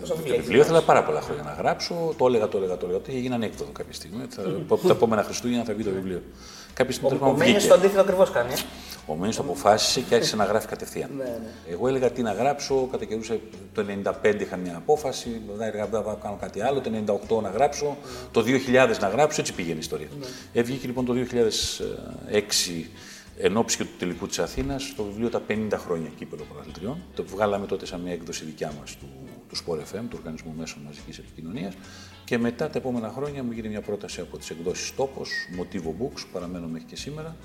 Πόσα 0.00 0.10
Το 0.12 0.16
βιβλία 0.16 0.34
έχεις 0.34 0.44
βιβλίο 0.46 0.62
ήθελα 0.62 0.78
γράψει; 0.78 0.86
πάρα 0.86 1.06
πολλά 1.06 1.20
χρόνια 1.20 1.42
να 1.42 1.52
γράψω. 1.52 2.14
Το 2.18 2.26
έλεγα, 2.26 2.48
το 2.48 2.56
έλεγα, 2.58 2.76
το 2.76 2.86
έλεγα. 2.86 3.00
Το 3.00 3.06
είχε 3.10 3.18
γίνει 3.20 3.34
ανέκδοτο 3.34 3.70
κάποια 3.72 3.92
στιγμή. 3.92 4.22
ότι 4.22 4.34
Θα, 4.34 4.42
τα 4.86 4.92
επόμενα 4.92 5.22
Χριστούγεννα 5.22 5.64
θα 5.64 5.74
βγει 5.74 5.84
το 5.84 5.90
βιβλίο. 5.90 6.22
Κάποια 6.74 6.92
στιγμή 6.92 7.08
Ο, 7.14 7.16
τέλος 7.16 7.22
ο 7.22 7.30
πάντων 7.30 7.38
Μένιος 7.46 7.56
βγήκε. 7.62 7.68
το 7.74 7.78
αντίθετο 7.80 8.00
ακριβώς 8.00 8.30
κάνει. 8.30 8.52
Ε; 8.52 8.56
Ο 9.06 9.14
Μένιος 9.14 9.36
το 9.36 9.42
αποφάσισε 9.42 10.00
και 10.00 10.14
άρχισε 10.14 10.36
να 10.36 10.44
γράφει 10.44 10.66
κατευθείαν. 10.66 11.10
Ναι, 11.16 11.38
Εγώ 11.70 11.88
έλεγα 11.88 12.10
τι 12.10 12.22
να 12.22 12.32
γράψω, 12.32 12.88
κατά 12.90 13.04
καιρούς 13.04 13.30
ε, 13.30 13.40
το 13.74 13.84
95 14.22 14.40
είχα 14.40 14.56
μια 14.56 14.76
απόφαση, 14.76 15.40
μετά 15.50 15.66
έλεγα 15.66 15.86
θα 15.86 16.18
κάνω 16.22 16.36
κάτι 16.40 16.60
άλλο, 16.60 16.80
το 16.80 16.90
98 17.38 17.42
να 17.42 17.50
γράψω, 17.50 17.96
το 18.30 18.44
2000 18.46 18.98
να 19.00 19.08
γράψω, 19.08 19.40
έτσι 19.40 19.54
πήγαινε 19.54 19.76
η 19.76 19.78
ιστορία. 19.78 20.08
Ε, 20.52 20.62
βγήκε 20.62 20.86
λοιπόν 20.86 21.04
το 21.04 21.14
2006 22.30 22.84
εν 23.38 23.56
ώψη 23.56 23.76
και 23.76 23.84
του 23.84 23.90
τελικού 23.98 24.26
της 24.26 24.38
Αθήνας 24.38 24.94
το 24.96 25.02
βιβλίο 25.02 25.28
«Τα 25.28 25.42
50 25.48 25.68
χρόνια 25.76 26.08
κύπελο 26.16 26.44
πρωταθλητριών». 26.48 27.02
Το 27.14 27.24
βγάλαμε 27.24 27.66
τότε 27.66 27.86
σαν 27.86 28.00
μια 28.00 28.12
έκδοση 28.12 28.44
δικιά 28.44 28.72
μας 28.80 28.96
του, 28.96 29.06
του 29.48 29.56
Sport 29.56 29.96
FM, 29.96 30.02
του 30.10 30.16
Οργανισμού 30.18 30.54
Μέσων 30.58 30.82
Μαζικής 30.86 31.18
Επικοινωνίας 31.18 31.74
και 32.24 32.38
μετά 32.38 32.70
τα 32.70 32.78
επόμενα 32.78 33.12
χρόνια 33.16 33.42
μου 33.42 33.50
έγινε 33.52 33.68
μια 33.68 33.80
πρόταση 33.80 34.20
από 34.20 34.38
τις 34.38 34.50
εκδόσεις 34.50 34.94
Τόπος, 34.94 35.30
Motivo 35.58 35.88
Books, 35.88 36.20
που 36.20 36.28
παραμένω 36.32 36.66
μέχρι 36.66 36.86
και 36.86 36.96
σήμερα, 36.96 37.36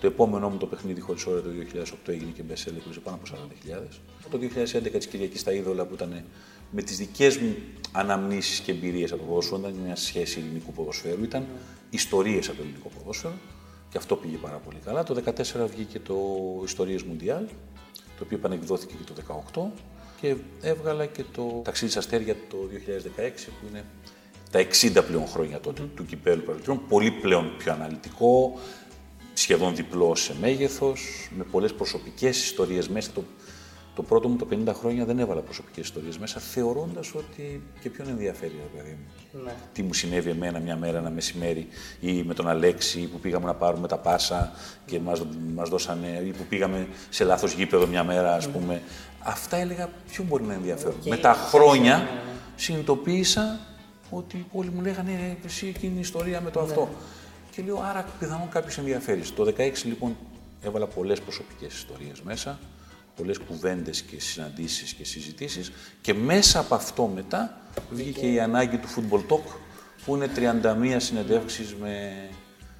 το 0.00 0.06
επόμενό 0.06 0.48
μου 0.48 0.56
το 0.56 0.66
παιχνίδι 0.66 1.00
χωρίς 1.00 1.26
ώρα 1.26 1.40
το 1.40 1.48
2008 1.72 1.84
έγινε 2.06 2.30
και 2.30 2.42
best 2.48 2.68
seller, 2.68 2.80
πήρε 2.88 3.00
πάνω 3.04 3.18
από 3.22 3.48
40.000. 3.68 3.82
Το 4.30 4.38
2011 4.38 4.90
της 4.92 5.06
Κυριακής 5.06 5.40
στα 5.40 5.52
είδωλα 5.52 5.84
που 5.84 5.94
ήταν 5.94 6.24
με 6.70 6.82
τις 6.82 6.96
δικές 6.96 7.36
μου 7.36 7.56
αναμνήσεις 7.92 8.60
και 8.60 8.72
εμπειρίες 8.72 9.12
από 9.12 9.20
το 9.20 9.26
ποδόσφαιρο, 9.26 9.60
δεν 9.60 9.70
ήταν 9.70 9.82
μια 9.82 9.96
σχέση 9.96 10.38
ελληνικού 10.40 10.72
ποδοσφαίρου, 10.72 11.24
ήταν 11.24 11.46
ιστορίες 11.90 12.48
από 12.48 12.56
το 12.56 12.62
ελληνικό 12.62 12.90
ποδόσφαιρο 12.98 13.34
και 13.90 13.98
αυτό 13.98 14.16
πήγε 14.16 14.36
πάρα 14.36 14.56
πολύ 14.56 14.78
καλά. 14.84 15.02
Το 15.02 15.22
2014 15.24 15.68
βγήκε 15.72 16.00
το 16.00 16.16
Ιστορίες 16.64 17.02
Μουντιάλ, 17.02 17.44
το 17.94 18.22
οποίο 18.24 18.36
επανεκδόθηκε 18.36 18.94
και 18.94 19.12
το 19.12 19.42
2018 19.54 19.80
και 20.20 20.36
έβγαλα 20.60 21.06
και 21.06 21.24
το 21.32 21.60
Ταξίδι 21.64 21.90
στα 21.90 22.00
Αστέρια 22.00 22.34
το 22.48 22.56
2016 23.16 23.30
που 23.60 23.66
είναι 23.68 23.84
τα 24.50 24.66
60 25.00 25.04
πλέον 25.06 25.26
χρόνια 25.26 25.60
τότε 25.60 25.82
του 25.94 26.04
κυπέλου 26.06 26.42
παρελθόν, 26.42 26.80
πολύ 26.88 27.10
πλέον 27.10 27.56
πιο 27.58 27.72
αναλυτικό, 27.72 28.58
σχεδόν 29.38 29.74
διπλό 29.74 30.14
σε 30.14 30.34
μέγεθος, 30.40 31.28
με 31.36 31.44
πολλές 31.44 31.74
προσωπικές 31.74 32.44
ιστορίες 32.44 32.88
μέσα. 32.88 33.10
Το, 33.14 33.22
το 33.94 34.02
πρώτο 34.02 34.28
μου 34.28 34.36
το 34.36 34.46
50 34.50 34.72
χρόνια 34.74 35.04
δεν 35.04 35.18
έβαλα 35.18 35.40
προσωπικές 35.40 35.84
ιστορίες 35.84 36.18
μέσα, 36.18 36.40
θεωρώντας 36.40 37.14
ότι 37.14 37.62
και 37.80 37.90
ποιον 37.90 38.08
ενδιαφέρει, 38.08 38.52
ρε 38.52 38.78
παιδί 38.78 38.96
μου; 38.98 39.40
Ναι. 39.44 39.52
Τι 39.72 39.82
μου 39.82 39.92
συνέβη 39.92 40.30
εμένα 40.30 40.58
μια 40.58 40.76
μέρα 40.76 40.98
ένα 40.98 41.10
μεσημέρι 41.10 41.68
ή 42.00 42.22
με 42.22 42.34
τον 42.34 42.48
Αλέξη 42.48 43.00
που 43.00 43.18
πήγαμε 43.18 43.46
να 43.46 43.54
πάρουμε 43.54 43.88
τα 43.88 43.98
πάσα 43.98 44.52
και 44.86 45.00
μας, 45.00 45.22
μας 45.54 45.68
δώσανε 45.68 46.22
ή 46.26 46.30
που 46.30 46.44
πήγαμε 46.48 46.88
σε 47.08 47.24
λάθος 47.24 47.52
γήπεδο 47.52 47.86
μια 47.86 48.04
μέρα 48.04 48.34
ας 48.34 48.48
πούμε. 48.48 48.82
Αυτά 49.22 49.56
έλεγα 49.56 49.90
ποιον 50.12 50.26
μπορεί 50.26 50.42
να 50.44 50.52
ενδιαφέρουν; 50.52 50.98
με 51.04 51.16
τα 51.16 51.32
χρόνια 51.32 52.08
συνειδητοποίησα 52.56 53.60
ότι 54.10 54.46
όλοι 54.52 54.70
μου 54.70 54.80
λέγανε 54.80 55.10
«Ε, 55.10 55.46
εσύ 55.46 55.66
εκείνη 55.66 55.96
η 55.96 56.00
ιστορία 56.00 56.40
με 56.40 56.50
το 56.50 56.60
αυτό. 56.60 56.88
Και 57.56 57.62
λέω 57.62 57.80
άρα 57.80 58.04
πιθανόν 58.18 58.48
κάποιος 58.48 58.78
ενδιαφέρεις. 58.78 59.34
Το 59.34 59.54
16 59.56 59.72
λοιπόν 59.84 60.16
έβαλα 60.62 60.86
πολλές 60.86 61.20
προσωπικές 61.20 61.74
ιστορίες 61.74 62.20
μέσα, 62.22 62.58
πολλές 63.16 63.38
κουβέντες 63.38 64.02
και 64.02 64.20
συναντήσεις 64.20 64.92
και 64.92 65.04
συζητήσεις 65.04 65.72
και 66.00 66.14
μέσα 66.14 66.58
από 66.58 66.74
αυτό 66.74 67.06
μετά 67.06 67.60
βγήκε 67.90 68.32
η 68.32 68.40
ανάγκη 68.40 68.78
του 68.78 68.88
Football 68.88 69.32
Talk 69.32 69.54
που 70.04 70.14
είναι 70.14 70.30
31 70.36 70.96
συνεντεύξεις 70.96 71.74
με 71.74 72.12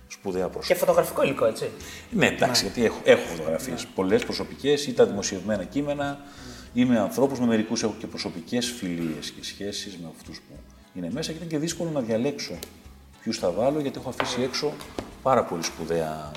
σπουδαία 0.08 0.48
πρόσωπα. 0.48 0.74
Και 0.74 0.80
φωτογραφικό 0.80 1.22
υλικό, 1.22 1.44
έτσι. 1.44 1.70
Ναι, 2.10 2.26
εντάξει, 2.26 2.62
γιατί 2.64 2.84
έχω, 2.84 3.00
έχω 3.04 3.26
φωτογραφίες, 3.26 3.86
πολλές 3.86 4.24
προσωπικές 4.24 4.86
ή 4.86 4.92
τα 4.92 5.06
δημοσιευμένα 5.06 5.64
κείμενα 5.64 6.20
ή 6.72 6.84
με 6.84 6.98
ανθρώπους, 6.98 7.38
με 7.40 7.46
μερικούς 7.46 7.82
έχω 7.82 7.94
και 7.98 8.06
προσωπικές 8.06 8.70
φιλίες 8.70 9.30
και 9.30 9.44
σχέσεις 9.44 9.96
με 9.96 10.08
αυτούς 10.16 10.40
που 10.40 10.56
είναι 10.94 11.10
μέσα 11.12 11.30
και 11.30 11.36
ήταν 11.36 11.48
και 11.48 11.58
δύσκολο 11.58 11.90
να 11.90 12.00
διαλέξω 12.00 12.58
ποιους 13.26 13.38
θα 13.38 13.50
βάλω 13.50 13.80
γιατί 13.80 13.98
έχω 13.98 14.08
αφήσει 14.08 14.42
έξω 14.42 14.72
πάρα 15.22 15.44
πολύ 15.44 15.62
σπουδαία 15.62 16.30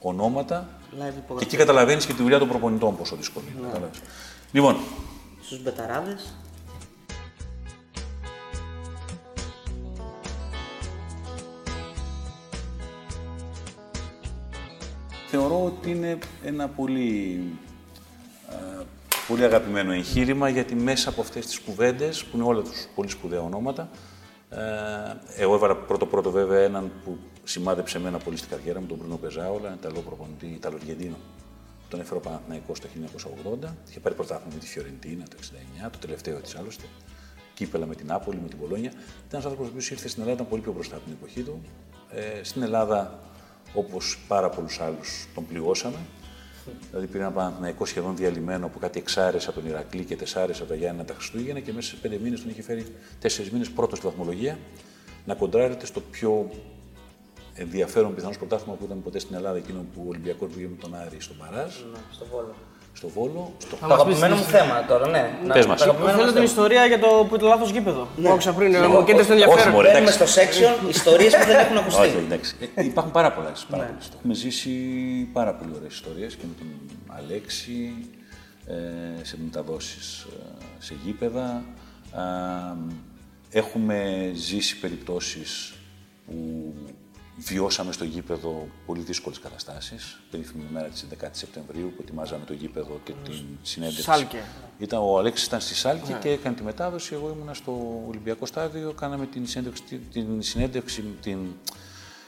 ονόματα 0.00 0.68
Live 0.92 1.12
και 1.12 1.18
υπογραφή. 1.18 1.46
εκεί 1.46 1.56
καταλαβαίνεις 1.56 2.06
και 2.06 2.12
τη 2.12 2.22
δουλειά 2.22 2.38
των 2.38 2.48
προπονητών 2.48 2.96
πόσο 2.96 3.16
δύσκολη 3.16 3.46
είναι. 3.58 3.66
κατάλαβες. 3.66 4.00
Λοιπόν, 4.52 4.76
Στους 5.42 5.62
μπεταράδες. 5.62 6.34
θεωρώ 15.30 15.64
ότι 15.64 15.90
είναι 15.90 16.18
ένα 16.44 16.68
πολύ, 16.68 17.40
α, 18.48 18.54
πολύ 19.28 19.44
αγαπημένο 19.44 19.92
εγχείρημα 19.92 20.48
γιατί 20.48 20.74
μέσα 20.74 21.08
από 21.08 21.20
αυτές 21.20 21.46
τις 21.46 21.58
κουβέντες 21.60 22.24
που 22.24 22.36
είναι 22.36 22.46
όλα 22.46 22.62
τους 22.62 22.86
πολύ 22.94 23.10
σπουδαία 23.10 23.40
ονόματα 23.40 23.82
ε, 23.82 23.96
εγώ 25.36 25.54
έβαλα 25.54 25.76
πρώτο 25.76 26.06
πρώτο 26.06 26.30
βέβαια 26.30 26.60
έναν 26.60 26.90
που 27.04 27.18
σημάδεψε 27.44 27.98
εμένα 27.98 28.18
πολύ 28.18 28.36
στην 28.36 28.50
καριέρα 28.50 28.80
μου, 28.80 28.86
τον 28.86 28.96
Μπρουνό 28.96 29.16
Πεζάολα, 29.16 29.66
έναν 29.66 29.78
Ιταλό 29.80 30.00
προπονητή, 30.00 30.46
Ιταλοργεντίνο. 30.46 31.16
Τον 31.88 32.00
έφερε 32.00 32.16
ο 32.16 32.20
Παναθηναϊκός 32.20 32.80
το 32.80 32.88
1980, 33.64 33.68
είχε 33.88 34.00
πάρει 34.00 34.14
πρωτάθλημα 34.14 34.54
με 34.54 34.60
τη 34.60 34.66
Φιωρεντίνα 34.66 35.24
το 35.24 35.36
1969, 35.86 35.90
το 35.90 35.98
τελευταίο 35.98 36.38
της 36.38 36.56
άλλωστε. 36.56 36.84
Κύπελα 37.54 37.86
με 37.86 37.94
την 37.94 38.06
Νάπολη, 38.06 38.38
με 38.42 38.48
την 38.48 38.58
Πολόνια. 38.58 38.90
Ήταν 38.90 39.04
ένας 39.30 39.44
άνθρωπος 39.44 39.68
που 39.68 39.76
ήρθε 39.76 40.08
στην 40.08 40.22
Ελλάδα, 40.22 40.32
ήταν 40.32 40.48
πολύ 40.48 40.62
πιο 40.62 40.72
μπροστά 40.72 40.96
από 40.96 41.04
την 41.04 41.14
εποχή 41.20 41.42
του. 41.42 41.62
Ε, 42.10 42.42
στην 42.42 42.62
Ελλάδα, 42.62 43.18
όπως 43.74 44.18
πάρα 44.28 44.48
πολλούς 44.48 44.80
άλλους, 44.80 45.28
τον 45.34 45.46
πληγώσαμε. 45.46 45.96
Δηλαδή 46.90 47.06
πήρε 47.06 47.22
ένα 47.22 47.32
Παναθηναϊκό 47.32 47.84
σχεδόν 47.84 48.16
διαλυμένο 48.16 48.66
από 48.66 48.78
κάτι 48.78 48.98
εξάρες 48.98 49.48
από 49.48 49.60
τον 49.60 49.68
Ηρακλή 49.68 50.04
και 50.04 50.16
τεσσάρες 50.16 50.60
από 50.60 50.68
τα 50.68 50.74
Γιάννα 50.74 51.04
τα 51.04 51.14
Χριστούγεννα 51.14 51.60
και 51.60 51.72
μέσα 51.72 51.88
σε 51.88 51.96
πέντε 51.96 52.18
μήνες 52.22 52.40
τον 52.40 52.50
είχε 52.50 52.62
φέρει 52.62 52.86
τέσσερις 53.20 53.50
μήνες 53.50 53.70
πρώτος 53.70 53.98
στη 53.98 54.06
βαθμολογία 54.06 54.58
να 55.24 55.34
κοντράρεται 55.34 55.86
στο 55.86 56.00
πιο 56.00 56.50
ενδιαφέρον 57.54 58.14
πιθανώ 58.14 58.34
πρωτάθλημα 58.38 58.76
που 58.76 58.84
ήταν 58.84 59.02
ποτέ 59.02 59.18
στην 59.18 59.36
Ελλάδα, 59.36 59.56
εκείνο 59.56 59.86
που 59.94 60.02
ο 60.04 60.08
Ολυμπιακός 60.08 60.52
πήγε 60.54 60.66
με 60.66 60.76
τον 60.80 60.94
Άρη 60.94 61.20
στον 61.20 61.36
Παράζ 61.36 61.74
Ναι, 61.76 61.98
στο 62.12 62.26
βόλο. 62.26 62.54
Στο 62.98 63.08
Βόλο. 63.08 63.52
Στο... 63.58 63.76
Το 63.76 63.94
αγαπημένο 63.94 64.36
μου 64.36 64.42
θέμα 64.42 64.84
τώρα, 64.88 65.08
ναι. 65.08 65.30
Να- 65.46 65.54
Πες 65.54 65.66
μας. 65.66 65.78
το 65.78 65.84
αγαπημένο 65.84 66.10
Θέλω 66.12 66.22
μας 66.24 66.32
την 66.32 66.34
θέμα. 66.34 66.44
ιστορία 66.44 66.86
για 66.86 66.98
το 66.98 67.26
που 67.28 67.34
ήταν 67.34 67.48
λάθος 67.48 67.70
γήπεδο. 67.70 68.08
Που 68.22 68.28
άκουσα 68.28 68.52
πριν, 68.52 68.74
ε, 68.74 68.86
μου 68.86 69.04
καίνεται 69.04 69.24
στο 69.24 69.32
όχι, 69.34 69.42
ενδιαφέρον. 69.42 69.72
μωρέ. 69.74 69.88
Μπαίνουμε 69.92 70.10
εντάξει. 70.12 70.30
στο 70.32 70.40
section 70.42 70.88
ιστορίες 70.88 71.36
που 71.36 71.44
δεν 71.46 71.58
έχουν 71.58 71.76
ακουστεί. 71.76 72.00
Όχι, 72.02 72.16
εντάξει. 72.16 72.56
Ε, 72.74 72.84
υπάρχουν 72.84 73.12
πάρα 73.12 73.32
πολλές 73.32 73.66
πάρα 73.70 73.82
πολλές 73.84 74.02
ιστορίες. 74.04 74.18
Έχουμε 74.20 74.34
ζήσει 74.34 74.70
πάρα 75.32 75.54
πολύ 75.54 75.70
ωραίες 75.76 75.92
ιστορίες 75.94 76.34
και 76.34 76.44
με 76.50 76.54
τον 76.58 76.68
Αλέξη 77.16 77.94
ε, 78.66 79.24
σε 79.24 79.36
μεταδόσεις 79.44 80.26
σε 80.78 80.94
γήπεδα. 81.04 81.46
Α, 82.12 82.22
έχουμε 83.50 84.30
ζήσει 84.34 84.78
περιπτώσεις 84.78 85.74
που 86.26 86.34
βιώσαμε 87.38 87.92
στο 87.92 88.04
γήπεδο 88.04 88.68
πολύ 88.86 89.02
δύσκολες 89.02 89.38
καταστάσεις. 89.38 90.20
Περίφημη 90.30 90.64
ημέρα 90.70 90.88
της 90.88 91.06
11 91.20 91.28
Σεπτεμβρίου 91.30 91.92
που 91.96 92.02
ετοιμάζαμε 92.02 92.44
το 92.44 92.52
γήπεδο 92.52 93.00
και 93.04 93.12
την 93.24 93.44
συνέντευξη. 93.62 94.02
Σάλκε. 94.02 94.42
Ήταν, 94.78 95.00
ο 95.02 95.18
Αλέξης 95.18 95.46
ήταν 95.46 95.60
στη 95.60 95.74
Σάλκη 95.74 96.12
και 96.12 96.28
έκανε 96.28 96.56
τη 96.56 96.62
μετάδοση. 96.62 97.14
Εγώ 97.14 97.32
ήμουνα 97.36 97.54
στο 97.54 98.02
Ολυμπιακό 98.08 98.46
Στάδιο. 98.46 98.92
Κάναμε 98.92 99.26
την 99.26 99.46
συνέντευξη, 99.46 99.82
την, 100.12 100.42
συνέντευξη, 100.42 101.04
την, 101.22 101.38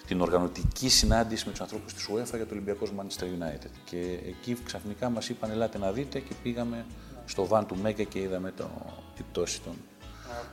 την 0.06 0.20
οργανωτική 0.20 0.88
συνάντηση 0.88 1.44
με 1.46 1.50
τους 1.50 1.60
ανθρώπους 1.60 1.94
της 1.94 2.08
UEFA 2.12 2.36
για 2.36 2.46
το 2.46 2.52
Ολυμπιακό 2.52 2.86
Manchester 2.98 3.24
United. 3.24 3.70
Και 3.84 4.18
εκεί 4.26 4.56
ξαφνικά 4.64 5.10
μας 5.10 5.28
είπαν 5.28 5.50
ελάτε 5.50 5.78
να 5.78 5.92
δείτε 5.92 6.20
και 6.20 6.34
πήγαμε 6.42 6.86
στο 7.26 7.46
βαν 7.46 7.66
του 7.66 7.76
Μέγκα 7.76 8.02
και 8.02 8.18
είδαμε 8.18 8.52
το, 8.56 8.70
την 9.16 9.24
πτώση 9.32 9.60
των 9.60 9.72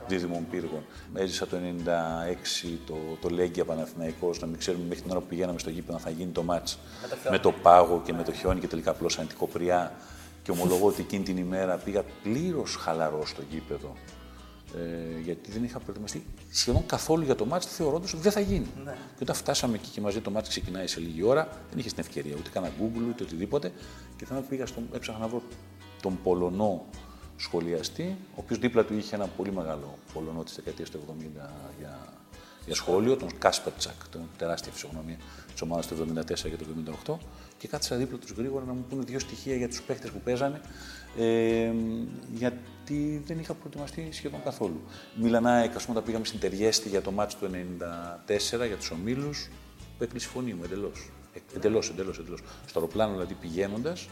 δίδυμων 0.08 0.46
πύργων. 0.50 0.84
Έζησα 1.14 1.46
το 1.46 1.56
96 2.64 2.66
το, 2.86 2.94
το 3.20 3.28
Λέγκια 3.28 3.64
Παναθηναϊκός, 3.64 4.40
να 4.40 4.46
μην 4.46 4.58
ξέρουμε 4.58 4.84
μέχρι 4.84 5.02
την 5.02 5.10
ώρα 5.10 5.20
που 5.20 5.26
πηγαίναμε 5.26 5.58
στο 5.58 5.70
γήπεδο 5.70 5.92
να 5.92 5.98
θα 5.98 6.10
γίνει 6.10 6.30
το 6.30 6.42
μάτς 6.42 6.78
με 7.30 7.38
το 7.38 7.52
πάγο 7.52 8.02
και 8.04 8.12
με 8.12 8.22
το 8.22 8.32
χιόνι 8.32 8.60
και 8.60 8.66
τελικά 8.66 8.90
απλώσαν 8.90 9.26
την 9.26 9.36
κοπριά. 9.36 9.92
Και 10.42 10.50
ομολογώ 10.50 10.86
ότι 10.86 11.00
εκείνη 11.00 11.24
την 11.24 11.36
ημέρα 11.36 11.76
πήγα 11.76 12.04
πλήρως 12.22 12.76
χαλαρό 12.76 13.26
στο 13.26 13.42
γήπεδο. 13.50 13.92
Ε, 14.76 15.20
γιατί 15.20 15.50
δεν 15.50 15.64
είχα 15.64 15.78
προετοιμαστεί 15.78 16.26
σχεδόν 16.50 16.86
καθόλου 16.86 17.24
για 17.24 17.34
το 17.34 17.46
ματς, 17.46 17.66
θεωρώντας 17.66 18.12
ότι 18.12 18.22
δεν 18.22 18.32
θα 18.32 18.40
γίνει. 18.40 18.66
Και 18.84 19.22
όταν 19.22 19.34
φτάσαμε 19.34 19.74
εκεί 19.74 19.88
και 19.88 20.00
μαζί 20.00 20.20
το 20.20 20.30
ματς 20.30 20.48
ξεκινάει 20.48 20.86
σε 20.86 21.00
λίγη 21.00 21.22
ώρα, 21.22 21.48
δεν 21.70 21.78
είχες 21.78 21.92
την 21.92 22.02
ευκαιρία 22.06 22.34
ούτε 22.38 22.50
κάνα 22.50 22.68
Google 22.68 23.08
ούτε 23.08 23.22
οτιδήποτε. 23.22 23.72
Και 24.16 24.24
θα 24.24 24.34
πήγα 24.34 24.66
στο, 24.66 24.82
έψαχνα 24.92 25.20
να 25.20 25.28
βρω 25.28 25.42
τον 26.02 26.18
Πολωνό 26.22 26.84
σχολιαστή, 27.38 28.16
ο 28.30 28.34
οποίος 28.34 28.58
δίπλα 28.58 28.84
του 28.84 28.94
είχε 28.96 29.14
ένα 29.14 29.26
πολύ 29.26 29.52
μεγάλο 29.52 29.98
Πολωνό 30.12 30.44
της 30.44 30.54
δεκαετίας 30.54 30.90
του 30.90 31.00
70 31.08 31.22
για, 31.78 32.14
για 32.66 32.74
σχόλιο, 32.74 33.16
τον 33.16 33.38
Κάσπερτσακ, 33.38 34.08
τον 34.10 34.28
τεράστια 34.36 34.72
φυσιογνωμία 34.72 35.16
της 35.52 35.62
ομάδας 35.62 35.86
του 35.86 35.94
74 35.94 36.34
και 36.34 36.56
του 36.56 36.66
78. 37.06 37.16
Και 37.58 37.68
κάθισα 37.68 37.96
δίπλα 37.96 38.18
τους 38.18 38.30
γρήγορα 38.30 38.64
να 38.64 38.72
μου 38.72 38.84
πούνε 38.88 39.02
δύο 39.02 39.18
στοιχεία 39.18 39.54
για 39.54 39.68
τους 39.68 39.82
παίχτες 39.82 40.08
που 40.08 40.20
παίζανε, 40.20 40.60
ε, 41.18 41.72
γιατί 42.32 43.22
δεν 43.26 43.38
είχα 43.38 43.54
προετοιμαστεί 43.54 44.08
σχεδόν 44.12 44.42
καθόλου. 44.42 44.80
Μιλανάεκ, 45.14 45.76
ας 45.76 45.82
πούμε, 45.82 45.92
όταν 45.92 46.04
πήγαμε 46.04 46.24
στην 46.24 46.40
Τεριέστη 46.40 46.88
για 46.88 47.02
το 47.02 47.10
μάτσο 47.10 47.38
του 47.40 47.50
94 47.50 48.66
για 48.66 48.76
τους 48.76 48.90
ομίλους, 48.90 49.50
που 49.98 50.04
έκλεισε 50.04 50.26
η 50.26 50.30
φωνή 50.30 50.54
μου 50.54 50.64
εντελώς. 50.64 51.10
Εντελώς, 51.54 51.90
εντελώς, 51.90 52.18
εντελώς. 52.18 52.40
Στο 52.66 52.78
αεροπλάνο 52.78 53.12
δηλαδή 53.12 53.34
πηγαίνοντας, 53.34 54.08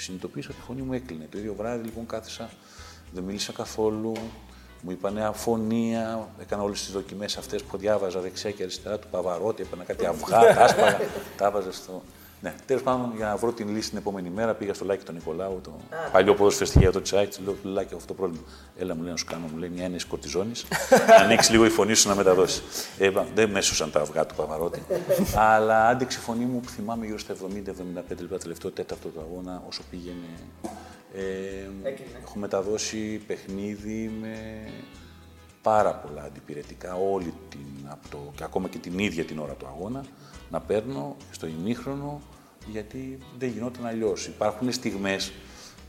συνειδητοποίησα 0.00 0.48
ότι 0.50 0.58
η 0.60 0.64
φωνή 0.66 0.82
μου 0.82 0.92
έκλεινε. 0.92 1.26
Το 1.30 1.38
ίδιο 1.38 1.54
βράδυ 1.54 1.84
λοιπόν 1.84 2.06
κάθισα, 2.06 2.50
δεν 3.12 3.22
μίλησα 3.22 3.52
καθόλου. 3.52 4.12
Μου 4.82 4.90
είπανε 4.90 5.24
αφωνία, 5.24 6.28
έκανα 6.40 6.62
όλες 6.62 6.80
τις 6.84 6.92
δοκιμές 6.92 7.36
αυτές 7.36 7.62
που 7.62 7.76
διάβαζα 7.76 8.20
δεξιά 8.20 8.50
και 8.50 8.62
αριστερά 8.62 8.98
του 8.98 9.08
Παβαρότη, 9.10 9.62
έπαιρνα 9.62 9.84
κάτι 9.84 10.06
αυγά, 10.06 10.54
τα 10.54 10.64
άσπαγα, 10.64 11.00
τα 11.36 11.46
έβαζα 11.46 11.72
στο. 11.72 12.02
Ναι, 12.42 12.54
τέλος 12.66 12.82
πάντων 12.82 13.12
για 13.16 13.26
να 13.26 13.36
βρω 13.36 13.52
την 13.52 13.68
λύση 13.68 13.88
την 13.88 13.98
επόμενη 13.98 14.30
μέρα 14.30 14.54
πήγα 14.54 14.74
στο 14.74 14.84
Λάκη 14.84 15.04
τον 15.04 15.14
Νικολάου, 15.14 15.60
το 15.62 15.72
παλιό 16.12 16.34
ποδοσφαιριστή 16.34 16.78
για 16.78 16.92
το 16.92 17.02
Τσάιτ. 17.02 17.34
Του 17.34 17.42
λέω 17.44 17.52
του 17.52 17.68
Λάκη 17.68 17.94
αυτό 17.94 18.06
το 18.06 18.14
πρόβλημα. 18.14 18.42
Έλα 18.78 18.94
μου 18.94 19.02
λέει 19.02 19.10
να 19.10 19.16
σου 19.16 19.24
κάνω, 19.24 19.46
μου 19.52 19.58
λέει 19.58 19.68
μια 19.68 19.84
ένεση 19.84 20.06
κορτιζόνης, 20.06 20.66
να 21.18 21.24
ανοίξει 21.24 21.50
λίγο 21.50 21.64
η 21.64 21.68
φωνή 21.68 21.94
σου 21.94 22.08
να 22.08 22.14
μεταδώσει. 22.14 22.62
Ε, 22.98 23.10
δεν 23.34 23.50
με 23.50 23.58
έσωσαν 23.58 23.90
τα 23.90 24.00
αυγά 24.00 24.26
του 24.26 24.34
Παβαρότη. 24.34 24.82
Αλλά 25.52 25.88
άντεξε 25.88 26.18
η 26.18 26.22
φωνή 26.22 26.44
μου 26.44 26.60
που 26.60 26.68
θυμάμαι 26.68 27.06
γύρω 27.06 27.18
στα 27.18 27.34
70-75 27.34 27.40
λεπτά, 28.20 28.38
τελευταίο 28.38 28.70
τέταρτο 28.70 29.08
του 29.08 29.20
αγώνα, 29.20 29.62
όσο 29.68 29.82
πήγαινε. 29.90 30.28
Ε, 31.14 31.90
έχω 32.22 32.38
μεταδώσει 32.38 33.22
παιχνίδι 33.26 34.12
με 34.20 34.36
πάρα 35.62 35.94
πολλά 35.94 36.22
αντιπηρετικά 36.22 36.94
όλη 36.94 37.34
την, 37.48 37.88
από 37.88 38.08
το, 38.08 38.32
και 38.34 38.44
ακόμα 38.44 38.68
και 38.68 38.78
την 38.78 38.98
ίδια 38.98 39.24
την 39.24 39.38
ώρα 39.38 39.52
του 39.52 39.66
αγώνα 39.66 40.04
να 40.50 40.60
παίρνω 40.60 41.16
στο 41.30 41.46
ημίχρονο 41.46 42.20
γιατί 42.66 43.18
δεν 43.38 43.48
γινόταν 43.48 43.86
αλλιώς. 43.86 44.26
Υπάρχουν 44.26 44.72
στιγμές 44.72 45.32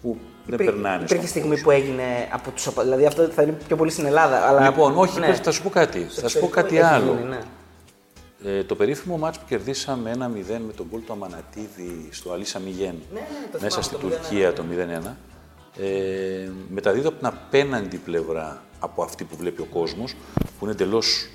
που 0.01 0.17
δεν 0.45 0.57
περνάνε. 0.57 0.95
Υπήρχε 1.03 1.15
στον 1.15 1.27
στιγμή 1.27 1.49
κόσμο. 1.49 1.63
που 1.63 1.71
έγινε 1.71 2.03
από 2.31 2.51
τους 2.51 2.67
οπαδού. 2.67 2.87
Δηλαδή 2.87 3.05
αυτό 3.05 3.23
θα 3.27 3.41
είναι 3.41 3.51
πιο 3.67 3.75
πολύ 3.75 3.91
στην 3.91 4.05
Ελλάδα. 4.05 4.47
Αλλά... 4.47 4.61
Λοιπόν, 4.69 4.97
όχι, 4.97 5.19
Ναι. 5.19 5.25
πες, 5.27 5.39
θα 5.39 5.51
σου 5.51 5.61
πω 5.61 5.69
κάτι. 5.69 5.99
Θα 6.09 6.27
σου 6.27 6.39
πω 6.39 6.47
κάτι 6.47 6.77
Έχει 6.77 6.85
άλλο. 6.85 7.13
γίνει, 7.13 7.29
ναι. 7.29 7.39
Ε, 8.43 8.63
το 8.63 8.75
περίφημο 8.75 9.17
μάτς 9.17 9.37
που 9.39 9.45
κερδίσαμε 9.47 10.11
1-0 10.17 10.17
με 10.67 10.73
τον 10.75 10.85
γκολ 10.89 11.01
του 11.05 11.13
Αμανατίδη 11.13 12.07
στο 12.11 12.31
Αλίσα 12.31 12.59
Μιγέν 12.59 12.95
ναι, 13.13 13.19
το 13.51 13.57
μέσα 13.61 13.81
θυμάμαι, 13.81 13.83
στην 13.83 13.97
το 13.99 14.07
Τουρκία 14.07 14.53
το 14.53 14.63
0-1 15.05 15.09
ε, 15.83 16.49
μεταδίδω 16.69 17.07
από 17.09 17.17
την 17.17 17.27
απέναντι 17.27 17.97
πλευρά 17.97 18.63
από 18.79 19.03
αυτή 19.03 19.23
που 19.23 19.35
βλέπει 19.37 19.61
ο 19.61 19.65
κόσμος 19.65 20.15
που 20.33 20.63
είναι 20.65 20.71
εντελώς 20.71 21.29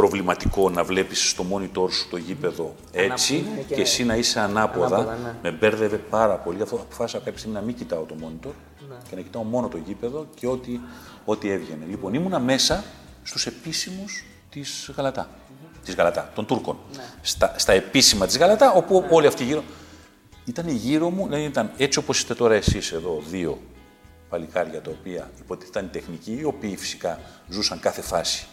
προβληματικό 0.00 0.70
να 0.70 0.84
βλέπεις 0.84 1.28
στο 1.30 1.44
monitor 1.52 1.90
σου 1.92 2.08
το 2.10 2.16
γήπεδο 2.16 2.74
έτσι 2.92 3.44
ναι, 3.56 3.60
και- 3.62 3.74
και 3.74 3.80
εσύ 3.80 4.04
να 4.04 4.16
είσαι 4.16 4.40
ανάποδα. 4.40 4.96
Ανάποδα, 4.96 5.16
ναι. 5.22 5.34
Με 5.42 5.50
μπέρδευε 5.50 5.96
πάρα 5.96 6.34
πολύ. 6.34 6.62
Αυτό 6.62 6.76
αποφάσισα 6.76 7.18
κάποια 7.18 7.38
στιγμή 7.38 7.56
να 7.56 7.62
μην 7.62 7.74
κοιτάω 7.74 8.02
το 8.04 8.14
monitor 8.20 8.50
Ναι. 8.88 8.94
και 9.08 9.14
να 9.16 9.20
κοιτάω 9.20 9.42
μόνο 9.42 9.68
το 9.68 9.76
γήπεδο 9.86 10.26
και 10.34 10.46
ό,τι, 10.46 10.80
ό,τι 11.24 11.50
έβγαινε. 11.50 11.84
Λοιπόν, 11.88 12.14
ήμουνα 12.14 12.38
μέσα 12.38 12.84
στους 13.22 13.46
επίσημους 13.46 14.24
της 14.50 14.90
Γαλατά. 14.96 15.28
Της 15.84 15.94
Γαλατά, 15.94 16.30
των 16.34 16.46
Τούρκων. 16.46 16.78
Ναι. 16.96 17.02
Στα, 17.22 17.54
στα 17.56 17.72
επίσημα 17.72 18.26
της 18.26 18.38
Γαλατά, 18.38 18.72
όπου 18.72 19.06
όλοι 19.10 19.26
αυτοί 19.26 19.44
γύρω. 19.44 19.62
Ήταν 20.44 20.68
γύρω 20.68 21.10
μου, 21.10 21.24
δηλαδή 21.24 21.44
ήταν 21.44 21.70
έτσι 21.76 21.98
όπως 21.98 22.18
είστε 22.18 22.34
τώρα 22.34 22.54
εσείς 22.54 22.92
εδώ, 22.92 23.22
δύο 23.28 23.58
παλικάρια 24.28 24.80
τα 24.82 24.90
οποία 25.00 25.30
υποτίθεται 25.38 25.78
ήταν 25.78 25.90
τεχνικοί, 25.92 26.38
οι 26.40 26.44
οποίοι 26.44 26.76
φυσικά 26.76 27.20
ζούσαν 27.48 27.80
κάθε 27.80 28.00
φάση. 28.02 28.46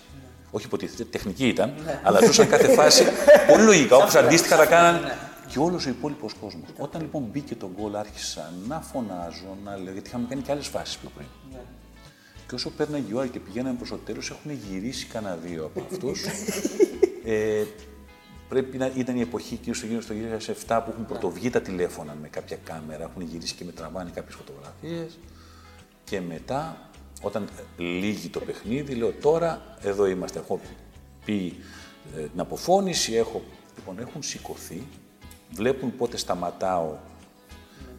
Όχι 0.55 0.65
υποτίθεται, 0.65 1.03
τεχνικοί 1.03 1.47
ήταν, 1.47 1.73
αλλά 2.03 2.25
ζούσαν 2.25 2.47
κάθε 2.47 2.73
φάση 2.73 3.03
πολύ 3.51 3.63
λογικά, 3.63 3.95
όπως 3.95 4.15
αντίστοιχα 4.15 4.57
τα 4.57 4.65
κάνανε 4.65 5.17
και 5.47 5.59
όλος 5.59 5.85
ο 5.85 5.89
υπόλοιπος 5.89 6.33
κόσμος. 6.33 6.69
Όταν 6.77 7.01
λοιπόν 7.01 7.27
μπήκε 7.31 7.55
το 7.55 7.69
γκολ, 7.75 7.95
άρχισα 7.95 8.53
να 8.67 8.81
φωνάζω, 8.81 9.57
να 9.63 9.77
λέω, 9.77 9.93
γιατί 9.93 10.07
είχαμε 10.07 10.25
κάνει 10.29 10.41
και 10.41 10.51
άλλες 10.51 10.67
φάσεις 10.67 10.97
πιο 10.97 11.09
πριν. 11.15 11.27
Και 12.47 12.55
όσο 12.55 12.69
πέρναγε 12.69 13.11
η 13.11 13.13
ώρα 13.15 13.27
και 13.27 13.39
πηγαίναμε 13.39 13.75
προς 13.75 13.89
το 13.89 13.97
τέλος, 13.97 14.29
έχουν 14.29 14.51
γυρίσει 14.51 15.05
κανένα 15.05 15.35
δύο 15.35 15.65
από 15.65 15.87
αυτούς. 15.91 16.25
ε, 17.25 17.63
πρέπει 18.49 18.77
να 18.77 18.91
ήταν 18.95 19.17
η 19.17 19.21
εποχή 19.21 19.55
και 19.55 19.73
στο 19.73 19.85
γύρο 19.85 20.01
στο 20.01 20.13
2007 20.67 20.81
που 20.85 20.91
έχουν 20.91 21.05
πρωτοβγεί 21.05 21.49
τα 21.49 21.61
τηλέφωνα 21.61 22.17
με 22.21 22.27
κάποια 22.27 22.57
κάμερα, 22.63 23.03
έχουν 23.03 23.21
γυρίσει 23.21 23.55
και 23.55 23.63
με 23.63 23.71
τραβάνε 23.71 24.09
κάποιες 24.13 24.35
φωτογραφίες. 24.35 25.19
Και 26.03 26.21
μετά, 26.21 26.89
όταν 27.23 27.49
λύγει 27.77 28.29
το 28.29 28.39
παιχνίδι, 28.39 28.93
λέω 28.93 29.11
τώρα 29.11 29.75
εδώ 29.81 30.05
είμαστε. 30.05 30.39
Έχω 30.39 30.59
πει 31.25 31.59
ε, 32.17 32.21
την 32.21 32.39
αποφώνηση, 32.39 33.13
έχω. 33.13 33.41
Λοιπόν, 33.75 33.99
έχουν 33.99 34.23
σηκωθεί, 34.23 34.83
βλέπουν 35.51 35.95
πότε 35.95 36.17
σταματάω 36.17 36.95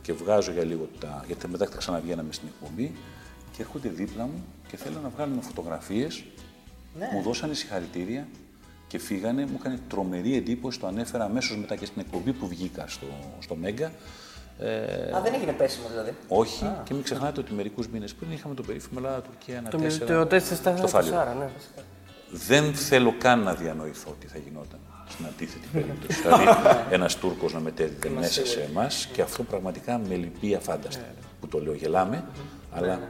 και 0.03 0.13
βγάζω 0.13 0.53
για 0.53 0.65
λίγο 0.65 0.89
τα. 1.01 1.25
Γιατί 1.27 1.49
μετά 1.49 1.67
θα 1.67 1.77
ξαναβγαίναμε 1.77 2.33
στην 2.33 2.49
εκπομπή 2.49 2.93
και 3.57 3.63
έρχονται 3.63 3.89
δίπλα 3.89 4.25
μου 4.25 4.45
και 4.69 4.77
θέλουν 4.77 5.03
να 5.03 5.09
βγάλουν 5.09 5.43
φωτογραφίες. 5.43 6.25
Μου 7.13 7.23
δώσανε 7.23 7.55
συγχαρητήρια 7.55 8.29
και 8.87 8.99
φύγανε. 8.99 9.47
Μου 9.47 9.57
έκανε 9.61 9.79
τρομερή 9.89 10.37
εντύπωση. 10.37 10.81
Το 10.81 10.87
ανέφερα 10.87 11.25
αμέσως 11.25 11.57
μετά 11.57 11.77
και 11.77 11.87
στην 11.87 12.01
εκπομπή 12.01 12.33
που 12.33 12.49
βγήκα 12.49 12.89
στο, 12.89 13.07
στο 13.39 13.55
Μέγκα. 13.55 13.93
Ε, 14.65 15.17
Α, 15.17 15.21
δεν 15.21 15.35
έγινε 15.35 15.53
πέσιμο 15.53 15.87
δηλαδή. 15.91 16.15
όχι, 16.29 16.73
και 16.85 16.95
μην 16.95 17.03
ξεχνάτε 17.03 17.41
ότι 17.41 17.53
μερικούς 17.53 17.89
μήνες 17.89 18.15
πριν 18.15 18.31
είχαμε 18.33 18.55
το 18.55 18.63
περίφημο 18.63 18.95
Ελλάδα-Τουρκία 18.97 19.57
ένα 19.57 19.69
Το, 19.71 19.77
τέσσερα 19.79 20.19
το 20.19 20.27
τεστ 20.27 20.55
στο 20.55 20.75
4 20.85 20.89
Φάληρο. 20.89 21.35
ναι. 21.39 21.49
Δεν 22.31 22.75
θέλω 22.75 23.15
καν 23.19 23.41
να 23.43 23.55
διανοηθώ 23.55 24.17
τι 24.21 24.27
θα 24.27 24.39
γινόταν 24.39 24.79
στην 25.09 25.27
αντίθετη 25.27 25.69
περίπτωση. 25.73 26.21
δηλαδή, 26.23 26.45
ένας 26.97 27.17
Τούρκος 27.17 27.53
να 27.53 27.61
μετέδιδε 27.61 28.09
μέσα 28.09 28.47
σε 28.47 28.61
εμάς 28.61 29.09
και 29.13 29.23
αυτό 29.23 29.43
πραγματικά 29.43 29.99
με 30.09 30.15
λυπεί 30.15 30.55
αφάνταστα. 30.55 31.05
Που 31.41 31.49
το 31.49 31.61
λέω, 31.63 31.75
γελάμε, 31.75 32.25
αλλά 32.73 33.01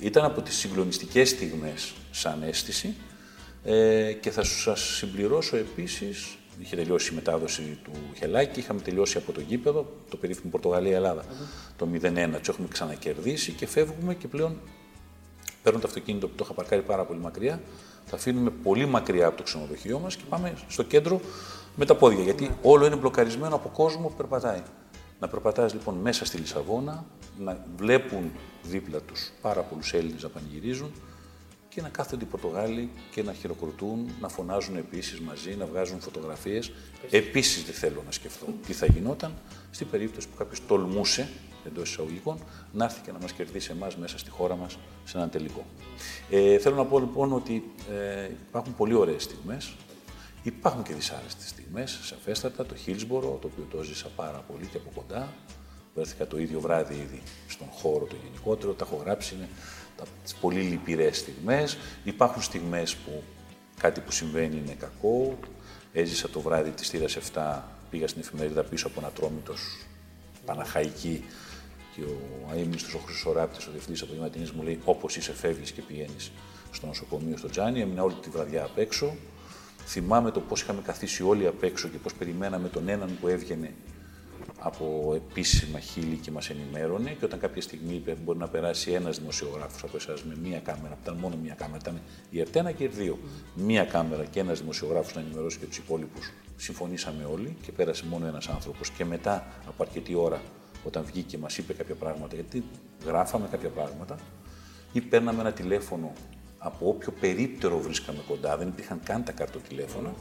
ήταν 0.00 0.24
από 0.24 0.40
τις 0.42 0.56
συγκλονιστικές 0.56 1.28
στιγμές 1.28 1.92
σαν 2.10 2.42
αίσθηση. 2.42 2.94
Ε, 3.64 4.12
και 4.12 4.30
θα 4.30 4.44
σας 4.44 4.80
συμπληρώσω 4.80 5.56
επίσης. 5.56 6.38
Είχε 6.60 6.76
τελειώσει 6.76 7.12
η 7.12 7.14
μετάδοση 7.14 7.78
του 7.84 7.90
Χελάκη, 8.16 8.58
είχαμε 8.58 8.80
τελειώσει 8.80 9.18
από 9.18 9.32
το 9.32 9.40
γήπεδο, 9.40 9.92
το 10.10 10.16
περίφημο 10.16 10.50
Πορτογαλία-Ελλάδα, 10.50 11.24
το 11.76 11.88
0-1. 11.92 12.38
Τους 12.38 12.48
έχουμε 12.48 12.68
ξανακερδίσει 12.68 13.52
και 13.52 13.66
φεύγουμε 13.66 14.14
και 14.14 14.28
πλέον 14.28 14.60
παίρνω 15.62 15.78
το 15.78 15.86
αυτοκίνητο 15.86 16.28
που 16.28 16.34
το 16.34 16.44
είχα 16.44 16.54
παρκάρει 16.54 16.82
πάρα 16.82 17.04
πολύ 17.04 17.20
μακριά, 17.20 17.60
θα 18.04 18.16
αφήνουμε 18.16 18.50
πολύ 18.50 18.86
μακριά 18.86 19.26
από 19.26 19.36
το 19.36 19.42
ξενοδοχείο 19.42 19.98
μας 19.98 20.16
και 20.16 20.22
πάμε 20.28 20.54
στο 20.68 20.82
κέντρο 20.82 21.20
με 21.76 21.84
τα 21.84 21.94
πόδια. 21.94 22.22
Γιατί 22.22 22.50
όλο 22.62 22.86
είναι 22.86 22.96
μπλοκαρισμένο 22.96 23.54
από 23.54 23.68
κόσμο 23.68 24.08
που 24.08 24.14
περπατάει. 24.16 24.62
Να 25.20 25.28
περπατάς 25.28 25.72
λοιπόν 25.72 25.94
μέσα 25.94 26.24
στη 26.24 26.36
Λισαβόνα, 26.36 27.04
να 27.38 27.64
βλέπουν 27.76 28.32
δίπλα 28.62 29.00
τους 29.00 29.30
πάρα 29.40 29.60
πολλούς 29.60 29.92
Έλληνες 29.92 30.22
να 30.22 30.28
πανηγυρίζουν 30.28 30.92
και 31.74 31.80
να 31.80 31.88
κάθονται 31.88 32.24
οι 32.24 32.26
Πορτογάλοι 32.26 32.90
και 33.10 33.22
να 33.22 33.32
χειροκροτούν, 33.32 34.10
να 34.20 34.28
φωνάζουν 34.28 34.76
επίσης 34.76 35.20
μαζί, 35.20 35.56
να 35.56 35.66
βγάζουν 35.66 36.00
φωτογραφίες. 36.00 36.72
Επίσης 37.10 37.64
δεν 37.64 37.74
θέλω 37.74 38.02
να 38.06 38.12
σκεφτώ 38.12 38.46
τι 38.66 38.72
θα 38.72 38.86
γινόταν 38.86 39.34
στην 39.70 39.90
περίπτωση 39.90 40.28
που 40.28 40.36
κάποιος 40.36 40.66
τολμούσε 40.66 41.28
εντός 41.66 41.90
εισαγωγικών 41.90 42.38
να 42.72 42.84
έρθει 42.84 43.00
και 43.00 43.12
να 43.12 43.18
μας 43.18 43.32
κερδίσει 43.32 43.70
εμάς 43.70 43.96
μέσα 43.96 44.18
στη 44.18 44.30
χώρα 44.30 44.56
μας 44.56 44.78
σε 45.04 45.16
έναν 45.16 45.30
τελικό. 45.30 45.64
Ε, 46.30 46.58
θέλω 46.58 46.76
να 46.76 46.84
πω 46.84 46.98
λοιπόν 46.98 47.32
ότι 47.32 47.70
ε, 47.90 48.30
υπάρχουν 48.48 48.74
πολύ 48.74 48.94
ωραίες 48.94 49.22
στιγμές. 49.22 49.72
Υπάρχουν 50.42 50.82
και 50.82 50.94
δυσάρεστες 50.94 51.48
στιγμές, 51.48 51.98
σαφέστατα. 52.02 52.66
Το 52.66 52.74
Χίλσμπορο, 52.74 53.38
το 53.40 53.50
οποίο 53.52 53.66
το 53.70 53.82
ζήσα 53.82 54.08
πάρα 54.16 54.44
πολύ 54.52 54.66
και 54.66 54.76
από 54.76 54.90
κοντά. 54.94 55.28
Βρέθηκα 55.94 56.26
το 56.26 56.38
ίδιο 56.38 56.60
βράδυ 56.60 56.94
ήδη 56.94 57.22
στον 57.48 57.66
χώρο 57.70 58.04
το 58.04 58.16
γενικότερο. 58.24 58.72
Τα 58.72 58.84
έχω 58.84 59.02
γράψει, 59.04 59.34
είναι 59.34 59.48
τις 60.22 60.34
πολύ 60.34 60.60
λυπηρές 60.60 61.18
στιγμές. 61.18 61.78
Υπάρχουν 62.04 62.42
στιγμές 62.42 62.94
που 62.96 63.22
κάτι 63.80 64.00
που 64.00 64.12
συμβαίνει 64.12 64.56
είναι 64.56 64.76
κακό. 64.78 65.38
Έζησα 65.92 66.28
το 66.28 66.40
βράδυ 66.40 66.70
της 66.70 66.88
θύρας 66.88 67.16
7, 67.16 67.62
πήγα 67.90 68.08
στην 68.08 68.20
εφημερίδα 68.20 68.62
πίσω 68.62 68.86
από 68.86 69.00
ένα 69.00 69.10
τρόμητος 69.10 69.86
Παναχαϊκή 70.44 71.24
και 71.94 72.02
ο 72.02 72.50
αείμνηστος 72.52 72.94
ο 72.94 72.98
Χρυσοράπτης, 72.98 73.66
ο 73.66 73.70
διευθυντής 73.70 74.02
απογευματινής 74.02 74.50
μου 74.50 74.62
λέει 74.62 74.80
όπως 74.84 75.16
είσαι 75.16 75.32
φεύγεις 75.32 75.70
και 75.70 75.82
πηγαίνεις 75.82 76.30
στο 76.72 76.86
νοσοκομείο 76.86 77.36
στο 77.36 77.48
Τζάνι. 77.48 77.80
Έμεινα 77.80 78.02
όλη 78.02 78.14
τη 78.14 78.30
βραδιά 78.30 78.64
απ' 78.64 78.78
έξω. 78.78 79.16
Θυμάμαι 79.86 80.30
το 80.30 80.40
πώς 80.40 80.62
είχαμε 80.62 80.82
καθίσει 80.82 81.22
όλοι 81.22 81.46
απ' 81.46 81.62
έξω 81.62 81.88
και 81.88 81.98
πώς 81.98 82.14
περιμέναμε 82.14 82.68
τον 82.68 82.88
έναν 82.88 83.18
που 83.20 83.28
έβγαινε 83.28 83.74
από 84.62 85.12
επίσημα 85.16 85.78
χείλη 85.78 86.16
και 86.16 86.30
μας 86.30 86.50
ενημέρωνε 86.50 87.10
και 87.10 87.24
όταν 87.24 87.38
κάποια 87.38 87.62
στιγμή 87.62 87.94
είπε 87.94 88.16
μπορεί 88.24 88.38
να 88.38 88.48
περάσει 88.48 88.90
ένας 88.90 89.18
δημοσιογράφος 89.18 89.82
από 89.82 89.96
εσάς 89.96 90.24
με 90.24 90.36
μία 90.42 90.58
κάμερα, 90.58 90.94
που 90.94 91.00
ήταν 91.02 91.16
μόνο 91.16 91.36
μία 91.42 91.54
κάμερα, 91.54 91.78
ήταν 91.82 92.00
η 92.30 92.40
Ερτένα 92.40 92.72
και 92.72 92.82
η 92.82 92.86
Ερδίο. 92.86 93.18
Μία 93.54 93.84
κάμερα 93.84 94.24
και 94.24 94.40
ένας 94.40 94.60
δημοσιογράφος 94.60 95.14
να 95.14 95.20
ενημερώσει 95.20 95.58
και 95.58 95.66
τους 95.66 95.76
υπόλοιπους. 95.76 96.32
Συμφωνήσαμε 96.56 97.24
όλοι 97.24 97.56
και 97.62 97.72
πέρασε 97.72 98.04
μόνο 98.06 98.26
ένας 98.26 98.48
άνθρωπος. 98.48 98.90
Και 98.90 99.04
μετά 99.04 99.46
από 99.68 99.82
αρκετή 99.82 100.14
ώρα, 100.14 100.40
όταν 100.84 101.04
βγήκε 101.04 101.26
και 101.26 101.38
μας 101.38 101.58
είπε 101.58 101.72
κάποια 101.72 101.94
πράγματα, 101.94 102.34
γιατί 102.34 102.64
γράφαμε 103.06 103.48
κάποια 103.50 103.68
πράγματα, 103.68 104.18
ή 104.92 105.00
παίρναμε 105.00 105.40
ένα 105.40 105.52
τηλέφωνο 105.52 106.12
από 106.58 106.88
όποιο 106.88 107.12
περίπτερο 107.20 107.78
βρίσκαμε 107.78 108.18
κοντά, 108.28 108.56
δεν 108.56 108.68
υπήρχαν 108.68 109.00
καν 109.04 109.24
τα 109.24 109.32
καρτοτηλέφωνα, 109.32 110.14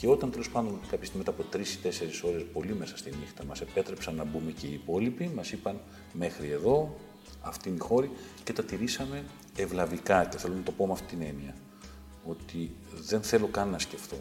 και 0.00 0.08
όταν 0.08 0.30
τέλο 0.30 0.44
πάντων 0.52 0.80
κάποια 0.90 1.06
στιγμή 1.06 1.18
μετά 1.18 1.30
από 1.30 1.42
τρεις 1.42 1.74
ή 1.74 1.78
τέσσερις 1.78 2.22
ώρες, 2.22 2.44
πολύ 2.52 2.74
μέσα 2.74 2.96
στη 2.96 3.10
νύχτα, 3.20 3.44
μας 3.44 3.60
επέτρεψαν 3.60 4.14
να 4.14 4.24
μπούμε 4.24 4.50
και 4.50 4.66
οι 4.66 4.72
υπόλοιποι, 4.72 5.30
μας 5.34 5.52
είπαν 5.52 5.80
μέχρι 6.12 6.50
εδώ, 6.50 6.94
αυτή 7.40 7.68
είναι 7.68 7.78
η 7.80 7.80
χώρη 7.80 8.10
και 8.44 8.52
τα 8.52 8.64
τηρήσαμε 8.64 9.24
ευλαβικά. 9.56 10.24
Και 10.24 10.38
θέλω 10.38 10.54
να 10.54 10.62
το 10.62 10.72
πω 10.72 10.86
με 10.86 10.92
αυτή 10.92 11.16
την 11.16 11.26
έννοια. 11.26 11.54
Ότι 12.24 12.70
δεν 13.08 13.22
θέλω 13.22 13.46
καν 13.46 13.68
να 13.68 13.78
σκεφτώ 13.78 14.16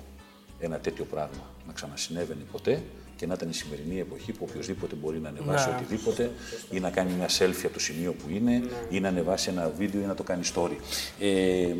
ένα 0.59 0.79
τέτοιο 0.79 1.05
πράγμα 1.05 1.51
να 1.67 1.73
ξανασυνέβαινε 1.73 2.43
ποτέ 2.51 2.83
και 3.15 3.25
να 3.25 3.33
ήταν 3.33 3.49
η 3.49 3.53
σημερινή 3.53 3.99
εποχή 3.99 4.31
που 4.31 4.45
οποιοδήποτε 4.49 4.95
μπορεί 4.95 5.19
να 5.19 5.29
ανεβάσει 5.29 5.69
Ναι. 5.69 5.75
οτιδήποτε 5.75 6.31
ή 6.71 6.79
να 6.79 6.89
κάνει 6.89 7.11
μια 7.13 7.27
selfie 7.29 7.63
από 7.63 7.73
το 7.73 7.79
σημείο 7.79 8.13
που 8.13 8.29
είναι 8.29 8.61
ή 8.89 8.99
να 8.99 9.07
ανεβάσει 9.07 9.49
ένα 9.49 9.71
βίντεο 9.77 10.01
ή 10.01 10.05
να 10.05 10.15
το 10.15 10.23
κάνει 10.23 10.43
story. 10.55 10.75
Ε, 11.19 11.73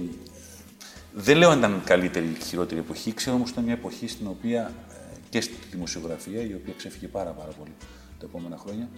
δεν 1.20 1.38
λέω 1.38 1.50
αν 1.50 1.58
ήταν 1.58 1.82
καλύτερη 1.86 2.26
ή 2.26 2.44
χειρότερη 2.44 2.80
εποχή, 2.80 3.14
ξέρω 3.14 3.36
όμως 3.36 3.50
ότι 3.50 3.60
ήταν 3.60 3.64
μια 3.64 3.74
εποχή 3.74 4.08
στην 4.08 4.28
οποία 4.28 4.72
ε, 4.90 5.18
και 5.30 5.42
στη 5.42 5.54
δημοσιογραφία, 5.72 6.42
η 6.42 6.54
οποία 6.54 6.74
ξέφυγε 6.78 7.08
πάρα, 7.08 7.30
πάρα 7.30 7.52
πολύ 7.52 7.72
τα 8.20 8.26
επόμενα 8.26 8.58
χρόνια, 8.58 8.90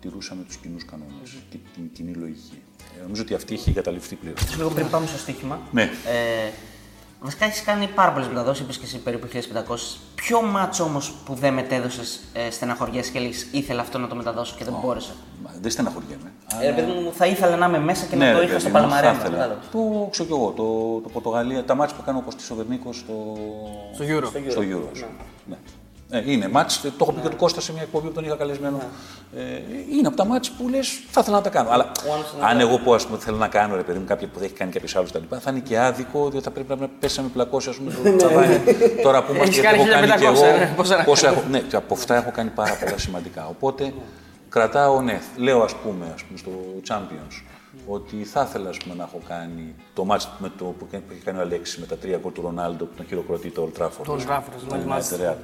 τηρούσαμε 0.00 0.42
τους 0.42 0.56
κοινούς 0.56 0.84
κανόνες 0.84 1.36
και 1.50 1.56
την 1.74 1.92
κοινή 1.92 2.14
λογική. 2.14 2.62
Ε, 2.98 3.02
νομίζω 3.02 3.22
ότι 3.22 3.34
αυτή 3.34 3.54
έχει 3.54 3.70
εγκαταλειφθεί 3.70 4.14
πλήρω. 4.14 4.34
Λίγο 4.56 4.68
πριν 4.70 4.90
πάμε 4.90 5.06
στο 5.06 5.18
στοίχημα. 5.18 5.60
Ναι. 5.72 5.82
Ε, 5.82 6.50
βασικά 7.20 7.44
έχεις 7.44 7.62
κάνει 7.62 7.86
πάρα 7.94 8.12
πολλές 8.12 8.28
μεταδόσει, 8.28 8.62
είπες 8.62 8.76
και 8.78 8.84
εσύ 8.84 8.98
περίπου 8.98 9.26
1500. 9.26 9.98
Ποιο 10.14 10.42
μάτσο 10.42 10.84
όμως 10.84 11.12
που 11.24 11.34
δεν 11.34 11.54
μετέδωσες 11.54 12.20
ε, 12.32 12.50
στεναχωριέσαι 12.50 13.10
και 13.10 13.18
έλεγε 13.18 13.36
ήθελα 13.52 13.80
αυτό 13.80 13.98
να 13.98 14.08
το 14.08 14.14
μεταδώσω 14.14 14.54
και 14.58 14.64
δεν 14.64 14.74
μπόρεσα. 14.82 15.10
Μα 15.44 15.50
Δεν 15.60 15.70
στεναχωριέμαι. 15.70 16.32
Ε, 16.62 16.70
παιδί 16.70 16.90
μου, 16.92 17.12
θα 17.12 17.26
ήθελα 17.26 17.56
να 17.56 17.66
είμαι 17.66 17.78
μέσα 17.78 18.06
και 18.06 18.16
να 18.16 18.24
Ναι, 18.26 18.32
το 18.32 18.38
ρε 18.38 18.44
είχα 18.44 18.52
παιδί 18.52 18.60
στο 18.68 18.68
μου, 18.68 18.74
Παλμαρέ. 18.80 19.06
θα 19.06 19.12
ήθελα. 19.12 19.58
Το 19.72 20.08
ξέρω 20.10 20.28
κι 20.28 20.34
εγώ, 20.34 20.50
το, 20.56 20.64
το 21.02 21.08
Πορτογαλία, 21.08 21.64
τα 21.64 21.74
μάτια 21.74 21.94
που 21.96 22.00
έκανε 22.02 22.18
ο 22.18 22.20
Κωστής 22.20 22.50
ο 22.50 22.54
Βερνίκος 22.54 22.96
στο, 22.96 23.14
Στο 23.94 24.04
Euro. 24.04 24.26
στο 24.50 24.60
Euro. 24.60 24.88
ας 24.92 24.98
πούμε. 24.98 25.10
Ναι. 25.46 25.56
Ε, 26.10 26.32
είναι 26.32 26.48
μάτς, 26.48 26.80
το 26.80 26.90
έχω 27.00 27.12
πει 27.12 27.20
και 27.20 27.28
του 27.28 27.36
Κώστα 27.36 27.60
σε 27.60 27.72
μια 27.72 27.82
εκπομπή 27.82 28.06
που 28.06 28.12
τον 28.12 28.24
είχα 28.24 28.36
καλεσμένο. 28.36 28.80
Ε, 29.36 29.42
είναι 29.96 30.06
από 30.06 30.16
τα 30.16 30.24
μάτς 30.24 30.50
που 30.50 30.68
λες, 30.68 31.00
θα 31.10 31.20
ήθελα 31.20 31.36
να 31.36 31.42
τα 31.42 31.50
κάνω. 31.50 31.70
Αλλά 31.70 31.92
Once 31.94 32.40
in 32.40 32.44
a 32.44 32.48
αν 32.50 32.60
εγώ 32.60 32.78
πω, 32.78 32.94
ας 32.94 33.06
πούμε, 33.06 33.18
θέλω 33.18 33.36
να 33.36 33.48
κάνω, 33.48 33.76
ρε 33.76 33.82
παιδί 33.82 33.98
μου, 33.98 34.04
κάποια 34.04 34.26
που 34.28 34.38
δεν 34.38 34.44
έχει 34.44 34.54
κάνει 34.54 34.70
κάποιο 34.72 35.00
άλλο 35.00 35.06
κτλ., 35.08 35.36
θα 35.40 35.50
είναι 35.50 35.60
και 35.60 35.78
άδικο, 35.78 36.28
διότι 36.30 36.44
θα 36.44 36.50
πρέπει 36.50 36.80
να 36.80 36.88
πέσει 37.00 37.16
να 37.16 37.22
με 37.22 37.28
πλακώσει, 37.32 37.68
ας 37.68 37.76
πούμε, 37.76 37.92
το 37.92 38.16
τσαβάνι. 38.16 38.60
Τώρα 39.02 39.22
που 39.24 39.32
είμαστε, 39.32 39.50
Έχεις 39.50 39.60
γιατί 39.60 39.78
έχω 39.80 39.88
κάνει 39.90 40.06
κάνει 40.06 40.20
και 40.20 40.28
1500, 40.28 40.42
εγώ. 40.42 40.56
ναι, 40.58 40.72
πόσα 40.76 40.96
να 40.96 41.04
πόσα 41.04 41.28
έχω, 41.28 41.42
ναι, 41.50 41.60
και 41.60 41.76
από 41.76 41.94
αυτά 41.94 42.16
έχω 42.16 42.30
κάνει 42.30 42.50
πάρα 42.50 42.74
πολλά 42.84 42.98
σημαντικά. 42.98 43.46
Οπότε 43.46 43.92
κρατάω, 44.48 45.00
ναι, 45.00 45.20
λέω 45.36 45.62
ας 45.62 45.74
πούμε, 45.74 46.06
ας 46.14 46.22
πούμε 46.24 46.38
στο 46.38 46.50
Champions, 46.88 47.42
ότι 47.86 48.24
θα 48.24 48.46
ήθελα 48.48 48.68
ας 48.68 48.76
πούμε, 48.76 48.94
να 48.94 49.02
έχω 49.02 49.20
κάνει 49.28 49.74
το 49.94 50.04
μάτς 50.04 50.28
με 50.38 50.52
το, 50.58 50.64
που 50.64 50.88
έχει 50.92 51.22
κάνει 51.24 51.38
ο 51.38 51.40
Αλέξης 51.40 51.78
με 51.78 51.86
τα 51.86 51.96
τρία 51.96 52.18
γκολ 52.22 52.32
του 52.32 52.42
Ρονάλντο 52.42 52.84
που 52.84 52.94
τον 52.96 53.06
χειροκροτεί 53.06 53.50
το 53.50 53.68
Old 53.68 53.82
Trafford. 53.82 54.04
Το 54.04 54.12
Old 54.12 54.16
ας 54.16 54.24
πούμε, 54.24 54.84
Trafford, 54.88 55.34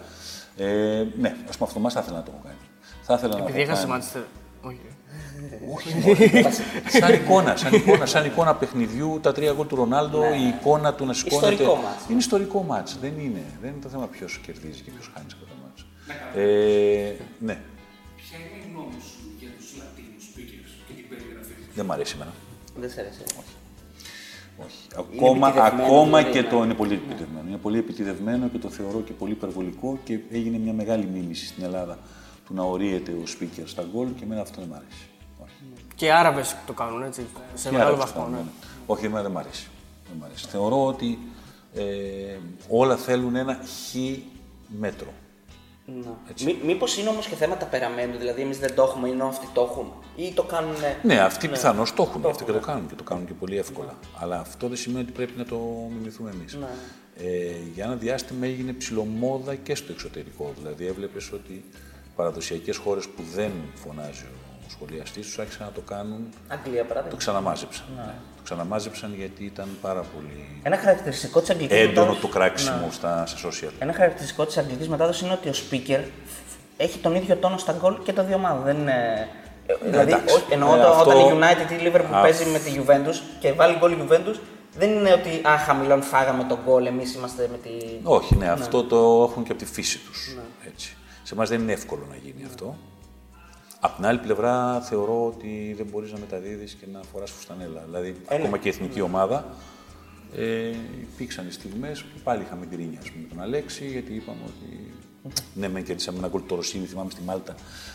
το 0.56 0.62
ναι, 0.62 0.68
United 0.68 0.86
μάλιστα. 0.86 0.98
Real. 0.98 1.02
Ε, 1.20 1.20
ναι, 1.20 1.36
ας 1.48 1.56
πούμε 1.56 1.68
αυτό 1.68 1.80
μας 1.80 1.92
θα 1.92 2.00
ήθελα 2.00 2.16
να 2.16 2.22
το 2.22 2.30
έχω 2.34 2.42
κάνει. 2.44 2.58
Θα 3.02 3.14
ήθελα 3.14 3.36
να 3.36 3.44
Επειδή 3.44 3.64
το 3.64 3.70
έχασε 3.70 3.86
κάνει. 3.86 4.04
Manchester. 4.04 4.22
Όχι. 4.62 4.80
Σαν 7.00 7.12
εικόνα, 7.14 7.56
σαν 7.56 7.72
εικόνα, 7.74 8.06
σαν 8.06 8.24
εικόνα 8.24 8.54
παιχνιδιού, 8.54 9.18
τα 9.22 9.32
τρία 9.32 9.52
γκολ 9.52 9.66
του 9.66 9.76
Ρονάλντο, 9.76 10.24
η 10.34 10.46
εικόνα 10.48 10.94
του 10.94 11.04
να 11.06 11.12
σηκώνεται. 11.12 11.52
Ιστορικό 11.52 11.76
μάτς. 11.82 12.08
Είναι 12.08 12.18
ιστορικό 12.18 12.62
μάτς. 12.62 12.98
Δεν 13.00 13.18
είναι. 13.18 13.42
Δεν 13.60 13.70
είναι 13.70 13.80
το 13.82 13.88
θέμα 13.88 14.06
ποιος 14.06 14.38
κερδίζει 14.46 14.82
και 14.82 14.90
ποιος 14.90 15.10
χάνει 15.14 15.26
σε 15.30 15.36
αυτό 15.40 15.46
το 15.52 15.54
μάτς. 15.62 15.86
Ε, 16.34 17.14
ναι, 17.38 17.58
Ποια 18.16 18.38
είναι 18.38 18.56
η 18.60 18.70
γνώμη 18.70 19.00
σου 19.08 19.18
για 19.38 19.48
τους 19.58 19.68
Λατίνους 19.78 20.24
speakers 20.30 20.72
και 20.86 20.92
την 20.98 21.08
περιγραφή 21.08 21.52
του. 21.52 21.64
δεν 21.74 21.84
μ' 21.84 21.92
αρέσει 21.92 22.12
εμένα. 22.16 22.32
Δεν 22.80 22.90
σε 22.90 23.00
αρέσει. 23.00 23.20
Όχι. 23.40 23.54
Ακόμα, 24.98 25.48
επιτιδευμένο, 25.48 25.84
ακόμα 25.84 26.18
δηλαδή, 26.18 26.30
και 26.30 26.40
ναι. 26.40 26.48
το 26.48 26.64
είναι 26.64 26.74
πολύ 26.74 26.94
επιτιδευμένο. 26.94 27.48
Είναι 27.48 27.56
πολύ 27.56 27.78
επιτιδευμένο 27.78 28.48
και 28.48 28.58
το 28.58 28.68
θεωρώ 28.68 29.00
και 29.00 29.12
πολύ 29.12 29.32
υπερβολικό 29.32 29.98
και 30.04 30.18
έγινε 30.30 30.58
μια 30.58 30.72
μεγάλη 30.72 31.06
μίμηση 31.12 31.46
στην 31.46 31.64
Ελλάδα 31.64 31.98
του 32.46 32.54
να 32.54 32.62
ορίεται 32.62 33.10
ο 33.10 33.22
speaker 33.24 33.62
στα 33.64 33.84
γκολ 33.92 34.14
και 34.14 34.24
εμένα 34.24 34.40
αυτό 34.40 34.60
δεν 34.60 34.68
μ' 34.68 34.74
αρέσει. 34.74 35.08
Όχι. 35.44 35.84
Και 35.94 36.06
οι 36.06 36.10
Άραβες 36.10 36.56
το 36.66 36.72
κάνουν 36.72 37.02
έτσι. 37.02 37.26
Σε 37.54 37.68
Και 37.68 37.74
μεγάλο 37.74 37.90
Άραβες 37.90 38.04
βαθμό. 38.12 38.22
κάνουν, 38.22 38.36
ναι. 38.36 38.42
ναι. 38.42 38.50
Όχι, 38.86 39.04
εμένα 39.04 39.22
δεν 39.22 39.30
μ' 39.30 39.38
αρέσει. 39.38 39.68
Δεν 40.08 40.16
μ' 40.20 40.24
αρέσει. 40.24 40.46
Θεωρώ 40.46 40.86
ότι 40.86 41.18
ε, 41.74 41.82
όλα 42.68 42.96
θέλουν 42.96 43.36
ένα 43.36 43.54
χ 43.54 43.94
μέτρο. 44.78 45.12
Μή, 46.44 46.58
Μήπως 46.64 46.96
είναι 46.98 47.08
όμως 47.08 47.26
και 47.26 47.34
θέματα 47.34 47.66
περαμένου, 47.66 48.16
δηλαδή 48.18 48.40
εμείς 48.42 48.58
δεν 48.58 48.74
το 48.74 48.82
έχουμε, 48.82 49.08
ενώ 49.08 49.26
αυτοί 49.26 49.48
το 49.54 49.68
έχουν. 49.70 49.92
Ή 50.16 50.32
το 50.32 50.42
κάνουν. 50.42 50.74
Ναι, 51.02 51.20
αυτοί 51.20 51.48
πιθανώς 51.48 51.94
το 51.94 52.02
έχουν 52.02 52.26
αυτοί 52.26 52.44
και 52.44 52.52
το 52.52 52.58
κάνουν 52.58 52.88
και 52.88 52.94
το 52.94 53.02
κάνουν 53.02 53.26
και 53.26 53.32
πολύ 53.32 53.56
εύκολα. 53.58 53.94
Αλλά 54.20 54.38
αυτό 54.40 54.68
δεν 54.68 54.76
σημαίνει 54.76 55.02
ότι 55.02 55.12
πρέπει 55.12 55.32
να 55.36 55.44
το 55.44 55.56
μιμηθούμε 55.90 56.30
εμείς. 56.30 56.58
Ε, 57.16 57.24
για 57.74 57.84
ένα 57.84 57.94
διάστημα 57.94 58.46
έγινε 58.46 58.72
ψηλομόδα 58.72 59.54
και 59.54 59.74
στο 59.74 59.92
εξωτερικό. 59.92 60.52
Δηλαδή 60.58 60.86
έβλεπες 60.86 61.32
ότι 61.32 61.64
παραδοσιακές 62.16 62.76
χώρες 62.76 63.08
που 63.08 63.22
δεν 63.34 63.52
φωνάζει 63.74 64.24
ο 64.66 64.70
σχολιαστής 64.70 65.26
τους 65.26 65.38
άρχισαν 65.38 65.66
να 65.66 65.72
το 65.72 65.80
κάνουν, 65.80 66.28
Αγγλία, 66.48 66.80
το 66.82 66.88
παράδειγμα. 66.88 67.18
ξαναμάζεψαν. 67.18 67.84
Το 68.33 68.33
ξαναμάζεψαν 68.44 69.14
γιατί 69.16 69.44
ήταν 69.44 69.68
πάρα 69.80 70.00
πολύ 70.14 70.48
Ένα 70.62 70.76
χαρακτηριστικό 70.78 71.40
της 71.40 71.50
αγγλικής 71.50 71.76
έντονο 71.78 71.92
μετάδοση. 72.00 72.20
το 72.20 72.28
κράξιμο 72.28 72.88
στα, 72.90 73.26
σε 73.26 73.36
social. 73.48 73.70
Ένα 73.78 73.92
χαρακτηριστικό 73.92 74.44
της 74.46 74.56
αγγλικής 74.58 74.88
μετάδοσης 74.88 75.22
είναι 75.22 75.32
ότι 75.32 75.48
ο 75.48 75.52
speaker 75.70 76.00
έχει 76.76 76.98
τον 76.98 77.14
ίδιο 77.14 77.36
τόνο 77.36 77.58
στα 77.58 77.72
γκολ 77.80 77.96
και 78.02 78.12
τα 78.12 78.22
δύο 78.22 78.36
ομάδων. 78.36 78.62
Δεν 78.64 78.76
είναι. 78.78 79.28
ε, 79.66 79.74
δηλαδή, 79.90 80.12
εντάξει. 80.12 80.34
ό- 80.34 80.42
εννοώ 80.50 80.74
Ε, 80.74 80.80
το, 80.80 80.88
αυτό- 80.88 81.10
όταν 81.10 81.18
η 81.18 81.38
United 81.40 81.70
ή 81.72 81.84
η 81.84 81.90
Liverpool 81.92 82.14
Α. 82.14 82.20
παίζει 82.20 82.44
με 82.50 82.58
τη 82.58 82.72
Juventus 82.76 83.22
και 83.40 83.52
βάλει 83.52 83.76
γκολ 83.78 83.92
η 83.92 83.96
Juventus, 84.08 84.38
δεν 84.76 84.90
είναι 84.90 85.12
ότι 85.12 85.40
α, 85.48 85.58
χαμηλών 85.58 86.02
φάγαμε 86.02 86.44
τον 86.44 86.58
γκολ, 86.64 86.86
εμείς 86.86 87.14
είμαστε 87.14 87.48
με 87.50 87.56
τη. 87.58 87.70
Όχι, 88.02 88.36
ναι, 88.36 88.48
αυτό 88.50 88.84
το 88.84 89.26
έχουν 89.30 89.44
και 89.44 89.52
από 89.52 89.60
τη 89.60 89.66
φύση 89.66 89.98
τους. 89.98 90.32
Ναι. 90.36 90.42
Έτσι. 90.70 90.96
Σε 91.22 91.34
εμάς 91.34 91.48
δεν 91.48 91.60
είναι 91.60 91.72
εύκολο 91.72 92.02
να 92.10 92.16
γίνει 92.24 92.44
αυτό. 92.46 92.76
Απ' 93.86 93.94
την 93.96 94.06
άλλη 94.06 94.18
πλευρά 94.18 94.80
θεωρώ 94.80 95.26
ότι 95.26 95.74
δεν 95.76 95.86
μπορείς 95.86 96.12
να 96.12 96.18
μεταδίδεις 96.18 96.72
και 96.74 96.86
να 96.92 97.00
φοράς 97.12 97.30
φουστανέλα. 97.30 97.82
Δηλαδή, 97.84 98.08
Ε, 98.28 98.34
ναι. 98.34 98.40
ακόμα 98.42 98.58
και 98.58 98.68
η 98.68 98.70
εθνική 98.70 99.00
ομάδα, 99.00 99.46
ε, 100.36 100.68
υπήρξαν 101.00 101.46
στιγμές 101.50 102.02
που 102.02 102.20
πάλι 102.22 102.42
είχαμε 102.42 102.66
γκρίνια 102.66 102.98
ας 103.02 103.10
πούμε, 103.10 103.22
με 103.22 103.28
τον 103.28 103.40
Αλέξη, 103.42 103.86
γιατί 103.86 104.14
είπαμε 104.14 104.38
ότι 104.46 104.92
ναι, 105.54 105.68
μεν 105.68 105.84
κερδίσαμε 105.84 106.18
ένα 106.18 106.28
γκολ 106.28 106.42
το 106.46 106.54
Ρωσίνη, 106.54 106.86
θυμάμαι 106.86 107.10
στη 107.10 107.22
Μάλτα 107.22 107.54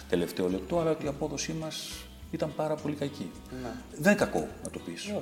τελευταίο 0.10 0.50
λεπτό, 0.50 0.80
αλλά 0.80 0.92
ότι 0.92 1.06
η 1.06 1.08
απόδοσή 1.08 1.54
μας 1.54 1.90
ήταν 2.32 2.54
πάρα 2.56 2.76
πολύ 2.76 2.96
κακή. 2.96 3.32
Ναι. 3.62 3.70
Δεν 3.92 4.12
είναι 4.12 4.22
κακό 4.22 4.48
να 4.64 4.70
το 4.70 4.80
πεις. 4.80 5.06
Ε, 5.08 5.20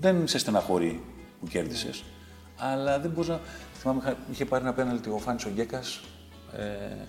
Δεν 0.00 0.26
σε 0.26 0.38
στεναχωρεί 0.38 1.02
που 1.40 1.46
κέρδισες, 1.46 2.04
αλλά 2.56 2.98
δεν 3.00 3.10
μπορούσα 3.10 3.32
να... 3.32 3.40
Θυμάμαι, 3.74 4.00
είχα- 4.02 4.16
είχε 4.32 4.44
πάρει 4.44 4.64
ένα 4.64 4.72
πέναλτι 4.72 5.08
ο 5.10 5.18
Φάνης 5.18 5.44
ο 5.44 5.50
Γκέκας, 5.50 6.00
ε, 6.56 6.64
α, 6.64 7.06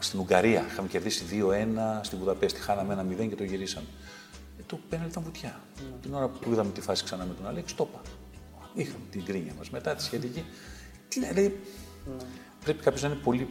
στην 0.00 0.20
Ουγγαρία. 0.20 0.64
Είχαμε 0.70 0.88
κερδίσει 0.88 1.24
2-1 1.30 2.00
στην 2.02 2.18
Βουδαπέστη. 2.18 2.60
Χάναμε 2.60 2.92
ένα 2.92 3.06
0 3.10 3.28
και 3.28 3.34
το 3.34 3.44
γυρίσαμε. 3.44 3.86
Ε, 4.58 4.62
το 4.66 4.78
πέναλτι 4.88 5.10
ήταν 5.10 5.22
βουτιά. 5.22 5.60
Την 6.02 6.14
ώρα 6.14 6.28
που 6.28 6.52
είδαμε 6.52 6.70
τη 6.70 6.80
φάση 6.80 7.04
ξανά 7.04 7.24
με 7.24 7.34
τον 7.34 7.46
Αλέξη, 7.46 7.74
το 7.76 7.88
είπα. 7.90 8.00
Είχαμε 8.74 9.04
την 9.10 9.24
κρίνια 9.24 9.52
μας. 9.58 9.70
Μετά 9.70 9.94
τη 9.94 10.02
σχετική. 10.02 10.44
Τι 11.08 11.20
να 11.20 11.32
λέει. 11.32 11.60
Πρέπει 12.64 12.82
κάποιος 12.82 13.02
να 13.02 13.08
είναι 13.08 13.16
πολύ 13.16 13.48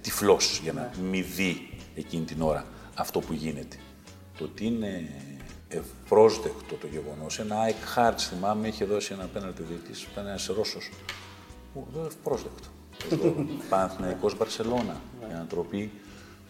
τυφλός 0.00 0.60
για 0.62 0.72
να 0.72 0.90
μην 1.10 1.24
δει 1.36 1.68
εκείνη 1.94 2.24
την 2.24 2.42
ώρα 2.42 2.64
αυτό 2.94 3.20
που 3.20 3.32
γίνεται. 3.32 3.76
Το 4.38 4.44
ότι 4.44 4.66
είναι 4.66 5.08
ευπρόσδεκτο 5.68 6.74
το 6.74 6.86
γεγονός. 6.86 7.38
Ένα 7.38 7.60
ΑΕΚ 7.60 7.76
Χάρτ, 7.84 8.18
θυμάμαι, 8.22 8.68
είχε 8.68 8.84
δώσει 8.84 9.12
ένα 9.12 9.24
πέναλτι 9.24 9.62
διαιτή, 9.62 9.92
ήταν 10.12 10.26
ένας 10.26 10.46
Ρώσος. 10.46 10.90
Εδώ 11.88 12.04
ευπρόσδεκτο. 12.06 12.68
Παναθηναϊκός 13.68 14.36
Μπαρσελώνα. 14.36 15.00
Η 15.30 15.32
ανατροπή 15.34 15.90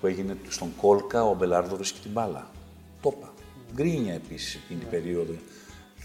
που 0.01 0.07
έγινε 0.07 0.37
στον 0.49 0.69
Κόλκα, 0.77 1.25
ο 1.25 1.35
Μπελάρδο 1.35 1.77
βρίσκει 1.77 2.01
την 2.01 2.11
μπάλα. 2.11 2.51
Το 3.03 3.13
είπα. 3.17 3.33
Γκρίνια 3.75 4.15
επίσης 4.15 4.55
εκείνη 4.55 4.81
την 4.81 4.89
περίοδο. 4.89 5.33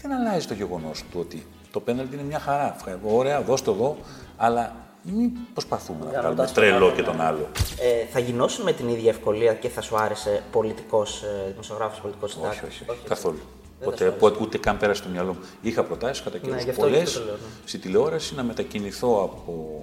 Δεν 0.02 0.12
αλλάζει 0.12 0.46
το 0.46 0.54
γεγονός 0.54 1.04
του 1.10 1.20
ότι 1.20 1.46
το 1.70 1.80
πέναλτι 1.80 2.14
είναι 2.14 2.24
μια 2.24 2.38
χαρά. 2.38 2.76
Ωραία, 3.02 3.42
δώστε 3.42 3.70
εδώ, 3.70 3.96
αλλά 4.36 4.76
μην 5.02 5.30
προσπαθούμε 5.52 6.04
να 6.04 6.20
βγάλουμε 6.20 6.50
τρελό 6.54 6.92
και 6.92 7.02
τον 7.02 7.20
άλλο. 7.20 7.48
Ε, 7.80 8.04
θα 8.06 8.18
γινώσουν 8.18 8.64
με 8.64 8.72
την 8.72 8.88
ίδια 8.88 9.10
ευκολία 9.10 9.54
και 9.54 9.68
θα 9.68 9.80
σου 9.80 9.96
άρεσε 9.96 10.42
πολιτικός 10.52 11.22
ε, 11.22 11.50
δημοσιογράφος, 11.50 12.00
πολιτικός 12.00 12.32
συντάκτης; 12.32 12.62
Όχι, 12.62 12.84
όχι, 12.90 13.00
καθόλου. 13.08 13.38
Ποτέ, 13.84 14.10
ποτέ, 14.10 14.38
ούτε 14.42 14.58
καν 14.58 14.78
πέρασε 14.78 15.02
στο 15.02 15.10
μυαλό 15.10 15.32
μου. 15.32 15.40
Είχα 15.62 15.84
προτάσεις 15.84 16.22
κατά 16.22 16.38
καιρού 16.38 16.54
Ναι, 16.54 16.62
γι' 16.62 16.70
αυτό 16.70 16.82
πολλές 16.82 17.12
και 17.12 17.18
το 17.18 17.24
λέω, 17.24 17.34
ναι. 17.34 17.40
στη 17.64 17.78
τηλεόραση 17.78 18.34
να 18.34 18.42
μετακινηθώ 18.42 19.22
από 19.22 19.82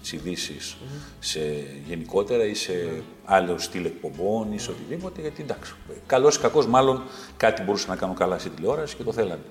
τις 0.00 0.12
ειδήσεις 0.12 0.76
σε 1.18 1.40
γενικότερα 1.86 2.44
ή 2.44 2.54
σε 2.54 3.02
άλλο 3.24 3.58
στυλ 3.58 3.84
εκπομπών 3.84 4.52
ή 4.52 4.58
σε 4.58 4.70
οτιδήποτε. 4.70 5.20
Γιατί 5.20 5.42
εντάξει, 5.42 5.74
καλός 6.06 6.36
ή 6.36 6.40
κακός, 6.40 6.66
μάλλον 6.66 7.02
κάτι 7.36 7.62
μπορούσα 7.62 7.88
να 7.88 7.96
κάνω 7.96 8.14
καλά 8.14 8.38
στη 8.38 8.48
τηλεόραση 8.48 8.96
και 8.96 9.02
το 9.02 9.12
θέλανε. 9.12 9.42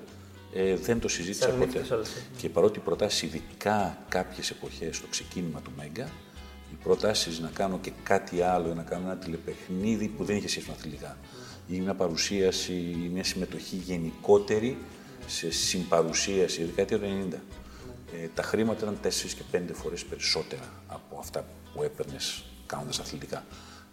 Ε, 0.52 0.76
δεν 0.76 1.00
το 1.00 1.08
συζήτησα 1.08 1.46
ποτέ. 1.46 1.60
αρνήθηκες 1.60 1.90
όλες, 1.90 2.08
ε. 2.08 2.22
Και 2.36 2.48
παρότι 2.48 2.78
οι 2.78 2.82
προτάσεις, 2.82 3.22
ειδικά 3.22 3.98
κάποιες 4.08 4.50
εποχές 4.50 4.96
στο 4.96 5.06
ξεκίνημα 5.06 5.60
του 5.60 5.70
Μέγκα, 5.76 6.08
οι 6.72 6.74
προτάσεις 6.82 7.38
να 7.38 7.50
κάνω 7.54 7.78
και 7.82 7.92
κάτι 8.02 8.40
άλλο, 8.40 8.74
να 8.74 8.82
κάνω 8.82 9.04
ένα 9.04 9.16
τηλεπαιχνίδι 9.16 10.08
που 10.08 10.24
δεν 10.24 10.36
είχε 10.36 10.48
σχέση 10.48 10.66
με 10.68 10.74
αθλητικά. 10.78 11.16
Ή 11.68 11.80
μια 11.80 11.94
παρουσίαση, 11.94 12.72
ή 12.72 13.10
μια 13.12 13.24
συμμετοχή 13.24 13.76
γενικότερη 13.76 14.78
σε 15.26 15.50
συμπαρουσίαση, 15.50 16.60
η 16.60 16.64
δεκαετία 16.64 16.98
του 16.98 17.04
90. 17.32 17.36
Ε, 18.12 18.28
τα 18.34 18.42
χρήματα 18.42 18.78
ήταν 18.82 18.98
4 19.02 19.08
και 19.36 19.42
5 19.52 19.72
φορές 19.72 20.04
περισσότερα 20.04 20.62
από 20.86 21.16
αυτά 21.18 21.44
που 21.74 21.82
έπαιρνες 21.82 22.44
κάνοντας 22.66 22.98
αθλητικά. 23.00 23.44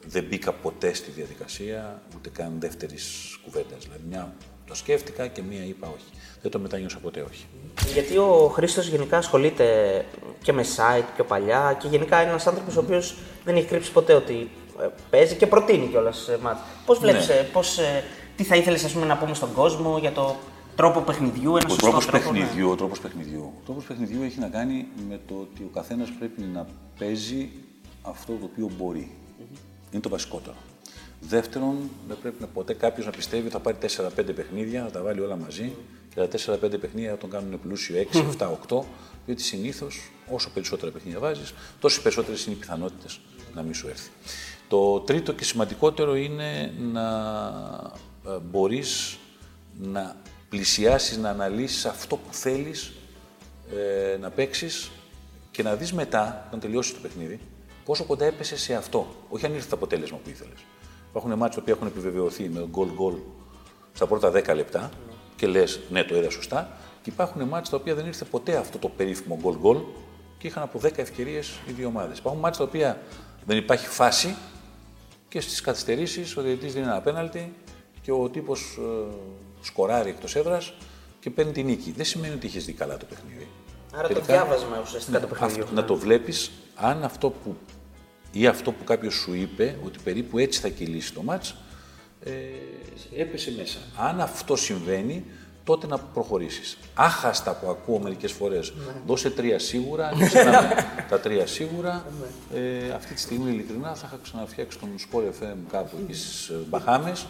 Δεν 0.08 0.24
μπήκα 0.24 0.52
ποτέ 0.52 0.94
στη 0.94 1.12
διαδικασία, 1.12 2.02
ούτε 2.16 2.30
καν 2.30 2.54
δεύτερης 2.60 3.38
κουβέντας. 3.44 3.84
Δηλαδή, 3.84 4.02
μια 4.10 4.34
το 4.68 4.76
σκέφτηκα 4.76 5.28
και 5.28 5.42
μία 5.42 5.64
είπα 5.66 5.88
όχι. 5.88 6.06
Δεν 6.42 6.52
το 6.52 6.60
μετάνιωσα 6.60 6.98
ποτέ 6.98 7.22
όχι. 7.22 7.46
Γιατί 7.94 8.18
ο 8.18 8.52
Χρήστος 8.54 8.88
γενικά 8.88 9.18
ασχολείται 9.18 9.66
και 10.42 10.54
με 10.54 10.64
site 10.76 11.06
πιο 11.16 11.24
παλιά 11.24 11.78
και 11.80 11.88
γενικά 11.88 12.22
είναι 12.22 12.30
ένας 12.30 12.48
άνθρωπος 12.48 12.76
ο 12.76 12.80
οποίος 12.80 13.16
δεν 13.44 13.56
έχει 13.56 13.66
κρύψει 13.66 13.92
ποτέ 13.92 14.14
ότι 14.14 14.50
ε, 14.82 14.88
παίζει 15.10 15.36
και 15.36 15.48
προτείνει 15.48 15.88
κιόλας 15.88 16.18
σε 16.18 16.38
μάτς. 16.42 16.60
Πώς 16.86 17.00
βλέπεις, 17.00 17.28
Ναι. 17.28 17.50
πώς, 17.54 17.78
ε, 17.78 18.04
τι 18.36 18.44
θα 18.44 18.56
ήθελες 18.56 18.96
να 18.96 19.18
πούμε 19.18 19.34
στον 19.34 19.54
κόσμο 19.54 19.98
για 19.98 20.12
το 20.12 20.36
τρόπο 20.76 21.02
παιχνιδιού, 21.02 21.56
ένα 21.56 21.66
Ο 21.66 21.70
σωστό 21.70 21.86
τρόπος 21.88 22.06
τρόπο. 22.06 22.32
ναι. 22.32 22.40
παιχνιδιού, 22.40 22.70
ο 22.70 22.76
τρόπος 22.76 23.00
παιχνιδιού. 23.00 23.54
Ο 23.62 23.62
τρόπος 23.66 23.84
παιχνιδιού 23.86 24.22
έχει 24.22 24.40
να 24.40 24.48
κάνει 24.48 24.88
με 25.10 25.20
το 25.28 25.34
ότι 25.34 25.64
ο 25.64 25.70
καθένας 25.74 26.10
πρέπει 26.20 26.42
να 26.42 26.68
παίζει 27.00 27.50
αυτό 28.02 28.34
το 28.34 28.46
οποίο 28.52 28.72
μπορεί. 28.78 29.12
Είναι 29.92 30.02
το 30.02 30.10
βασικότερο. 30.10 30.56
Δεύτερον, 31.22 31.76
δεν 32.08 32.18
πρέπει 32.22 32.36
να 32.42 32.48
ποτέ 32.48 32.74
κάποιος 32.74 33.06
να 33.06 33.12
πιστεύει 33.12 33.44
ότι 33.44 33.52
θα 33.52 33.60
πάρει 33.60 33.78
4-5 33.82 34.34
παιχνίδια, 34.36 34.82
να 34.84 34.90
τα 34.90 35.02
βάλει 35.02 35.20
όλα 35.20 35.36
μαζί 35.36 35.74
και 36.16 36.22
τα 36.22 36.28
4-5 36.64 36.80
παιχνίδια 36.80 37.12
να 37.12 37.18
τον 37.18 37.30
κάνουν 37.30 37.60
πλούσιο 37.62 37.96
6, 38.14 38.24
7, 38.38 38.48
8, 38.68 38.80
διότι 39.26 39.42
συνήθως 39.42 40.12
όσο 40.30 40.50
περισσότερα 40.54 40.92
παιχνίδια 40.92 41.20
βάζεις, 41.20 41.54
τόσες 41.80 42.02
περισσότερες 42.02 42.46
είναι 42.46 42.56
οι 42.56 42.60
πιθανότητες 42.60 43.20
να 43.54 43.62
μην 43.62 43.74
σου 43.74 43.88
έρθει. 43.88 44.10
Το 44.68 45.00
τρίτο 45.00 45.34
και 45.34 45.44
σημαντικότερο 45.44 46.16
είναι 46.16 46.74
να 46.92 47.08
ε, 48.28 48.38
μπορείς 48.52 49.18
να 49.82 50.16
πλησιάσεις, 50.56 51.18
να 51.18 51.30
αναλύσεις 51.30 51.86
αυτό 51.86 52.16
που 52.16 52.34
θέλεις 52.34 52.94
ε, 54.14 54.18
να 54.18 54.30
παίξεις 54.30 54.92
και 55.52 55.64
να 55.64 55.76
δεις 55.76 55.94
μετά, 55.94 56.44
όταν 56.48 56.60
τελειώσει 56.60 56.94
το 56.94 57.00
παιχνίδι, 57.02 57.40
πόσο 57.86 58.04
κοντά 58.04 58.26
έπεσε 58.26 58.58
σε 58.58 58.74
αυτό. 58.76 59.08
Όχι 59.30 59.46
αν 59.46 59.54
ήρθε 59.54 59.70
το 59.70 59.76
αποτέλεσμα 59.76 60.18
που 60.18 60.30
ήθελες. 60.30 60.66
Υπάρχουν 61.10 61.34
μάτια 61.34 61.62
που 61.62 61.70
έχουν 61.70 61.88
επιβεβαιωθεί 61.88 62.50
με 62.50 62.68
γκολ-γκολ 62.70 63.14
στα 63.94 64.08
πρώτα 64.08 64.32
10 64.32 64.56
λεπτά 64.56 64.90
και 65.36 65.48
λες 65.48 65.80
ναι 65.90 66.04
το 66.04 66.16
είδα 66.16 66.30
σωστά 66.30 66.78
και 67.02 67.10
υπάρχουν 67.10 67.44
μάτια 67.44 67.72
τα 67.72 67.78
οποία 67.78 67.96
δεν 67.96 68.06
ήρθε 68.06 68.26
ποτέ 68.26 68.56
αυτό 68.56 68.78
το 68.78 68.90
περίφημο 68.90 69.38
γκολ-γκολ 69.42 69.78
και 70.38 70.48
είχαν 70.48 70.64
από 70.64 70.80
10 70.84 70.98
ευκαιρίες 70.98 71.60
οι 71.68 71.72
δύο 71.72 71.88
ομάδες. 71.88 72.18
Υπάρχουν 72.18 72.42
μάτια 72.42 72.58
τα 72.58 72.64
οποία 72.64 73.02
δεν 73.46 73.58
υπάρχει 73.58 73.88
φάση 73.88 74.36
και 75.28 75.42
στις 75.42 75.62
καθυστερήσεις 75.62 76.38
ο 76.38 76.42
διαιτητής 76.42 76.74
δίνει 76.74 76.86
ένα 76.86 77.02
πέναλτι 77.02 77.54
και 78.02 78.12
ο 78.12 78.30
τύπος 78.30 78.80
ε, 78.80 79.44
σκοράρει 79.66 80.10
εκτός 80.10 80.36
έδρας 80.36 80.74
και 81.20 81.30
παίρνει 81.30 81.52
την 81.52 81.66
νίκη. 81.66 81.92
Δεν 81.92 82.06
σημαίνει 82.06 82.34
ότι 82.34 82.46
είχες 82.46 82.66
δει 82.66 82.74
καλά 82.74 82.98
το 82.98 83.06
παιχνίδι. 83.06 83.48
Άρα 83.94 84.08
το 84.08 84.14
Τελικά, 84.14 84.34
διάβασμα 84.34 84.80
ουσιαστικά 84.84 85.20
ναι, 85.20 85.26
το 85.26 85.34
παιχνιδιού. 85.34 85.64
αυτό- 85.64 85.76
να 85.76 85.86
το 85.86 85.96
βλέπεις 85.96 86.52
αν 86.76 87.04
αυτό 87.04 87.30
που 87.30 87.56
ή 88.32 88.48
αυτό 88.48 88.72
που 88.72 88.84
κάποιος 88.84 89.14
σου 89.14 89.34
είπε 89.34 89.78
ότι 89.86 90.00
περίπου 90.04 90.38
έτσι 90.38 90.60
θα 90.60 90.68
κυλήσει 90.70 91.14
το 91.14 91.22
μάτς 91.24 91.56
ε, 92.24 92.32
έπεσε 93.22 93.54
μέσα. 93.58 93.78
Αν 93.98 94.22
αυτό 94.22 94.56
συμβαίνει, 94.56 95.26
τότε 95.66 95.88
να 95.88 95.98
προχωρήσεις. 95.98 96.78
Άχαστα 96.94 97.54
που 97.54 97.70
ακούω 97.70 98.00
μερικές 98.00 98.32
φορές, 98.32 98.74
δώσε 99.06 99.30
τρία 99.30 99.60
σίγουρα, 99.60 100.08
αν 100.10 100.26
ξεχνάμε 100.26 100.76
τα 101.10 101.20
τρία 101.20 101.48
σίγουρα. 101.48 102.06
ε, 102.54 102.90
αυτή 102.90 103.14
τη 103.14 103.20
στιγμή 103.20 103.52
ειλικρινά 103.52 103.96
θα 103.96 104.08
είχα 104.08 104.20
ξαναφτιάξει 104.24 104.80
τον 104.80 104.90
Sport 105.00 105.44
FM 105.44 105.58
κάπου 105.72 105.98
εκεί 106.04 106.14
στις 106.14 106.48
ε, 106.48 106.54
Μπαχάμες 106.70 107.26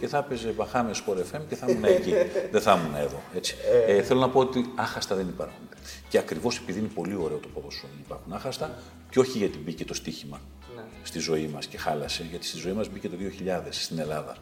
και 0.00 0.08
θα 0.08 0.18
έπαιζε 0.18 0.48
Μπαχάμες 0.48 1.02
Sport 1.06 1.18
FM 1.18 1.40
και 1.48 1.56
θα 1.56 1.66
ήμουν 1.70 1.84
εκεί. 1.84 2.12
Δεν 2.52 2.60
θα 2.60 2.80
ήμουν 2.80 2.94
εδώ. 2.94 3.20
Έτσι. 3.34 3.56
Ε, 3.86 4.02
θέλω 4.02 4.20
να 4.20 4.28
πω 4.28 4.40
ότι 4.40 4.72
άχαστα 4.74 5.14
δεν 5.14 5.28
υπάρχουν. 5.28 5.68
Και 6.08 6.18
ακριβώς 6.18 6.56
επειδή 6.58 6.78
είναι 6.78 6.90
πολύ 6.94 7.14
ωραίο 7.14 7.38
το 7.38 7.48
ποδόσφαιρο 7.54 7.92
να 7.92 8.00
υπάρχουν 8.04 8.32
άχαστα 8.32 8.70
και 9.10 9.18
όχι 9.18 9.38
γιατί 9.38 9.58
μπήκε 9.58 9.84
το 9.84 9.94
στοίχημα 9.94 10.40
στη 11.02 11.18
ζωή 11.18 11.50
μας 11.54 11.66
και 11.66 11.78
χάλασε, 11.78 12.26
γιατί 12.30 12.46
στη 12.46 12.58
ζωή 12.58 12.72
μας 12.72 12.88
μπήκε 12.88 13.08
το 13.08 13.16
2000 13.46 13.60
στην 13.70 13.98
Ελλάδα. 13.98 14.36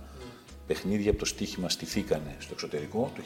Παιχνίδια 0.69 1.11
από 1.11 1.19
το 1.19 1.25
στοίχημα 1.25 1.69
στηθήκανε 1.69 2.37
στο 2.39 2.51
εξωτερικό 2.53 3.11
το 3.17 3.23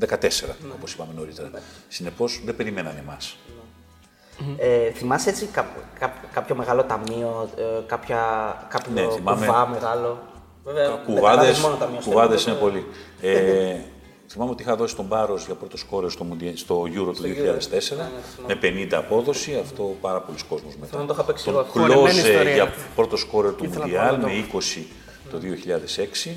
1914, 0.00 0.54
όπως 0.78 0.92
είπαμε 0.92 1.12
νωρίτερα. 1.16 1.50
Συνεπώς 1.88 2.40
δεν 2.44 2.56
περιμένανε 2.56 2.98
εμάς. 2.98 3.36
Ε, 4.56 4.90
θυμάσαι 4.90 5.28
έτσι 5.30 5.46
κά, 5.46 5.66
κά- 5.98 6.24
κάποιο 6.32 6.54
μεγάλο 6.54 6.82
ταμείο, 6.84 7.48
ε, 7.56 7.62
κάποια, 7.86 8.18
κάποιο 8.68 8.92
Ναι, 8.92 9.08
θυμάμαι. 9.14 9.46
κουβά 9.46 9.66
μεγάλο; 9.68 10.22
Βέβαια, 10.64 10.88
δεν 10.90 10.98
Κουβάδες, 11.04 11.24
καταλάβεις 11.30 11.58
μόνο 11.60 11.76
ταμείο. 11.76 12.00
στο 12.00 12.10
κουβάδες 12.10 12.46
ελληνικό, 12.46 12.68
είναι 12.68 12.78
πολύ. 12.80 12.86
Ε, 13.20 13.76
θυμάμαι 14.28 14.50
ότι 14.50 14.62
είχα 14.62 14.76
δώσει 14.76 14.96
τον 14.96 15.04
Μπάρος 15.04 15.44
για 15.46 15.54
πρώτο 15.54 15.76
σκόρε 15.76 16.08
στο, 16.08 16.24
Μουντια- 16.24 16.56
στο 16.56 16.82
Euro 16.82 17.12
του 17.16 17.22
2004 17.22 18.10
με 18.46 18.54
50 18.54 18.96
απόδοση, 18.96 19.54
αυτό 19.62 19.96
πάρα 20.00 20.20
πολλοί 20.20 20.38
κόσμος 20.48 20.74
μετά. 20.74 20.86
Θέλω 20.86 21.00
να 21.00 21.06
το 21.08 21.14
είχα 21.14 21.24
παίξει 21.24 21.44
τον 21.44 21.54
εγώ. 21.54 21.62
Χορεμένη 21.64 22.00
Κλώσε 22.00 22.30
ιστορία. 22.30 22.54
για 22.54 22.72
πρώτο 22.94 23.16
σκόρε 23.16 23.50
του 23.50 23.64
Ήθελα 23.64 23.84
Μουντιάλ 23.84 24.14
να 24.14 24.20
το 24.20 24.26
με 24.26 24.32
20 24.52 24.86
το 25.34 25.46
2006. 26.26 26.30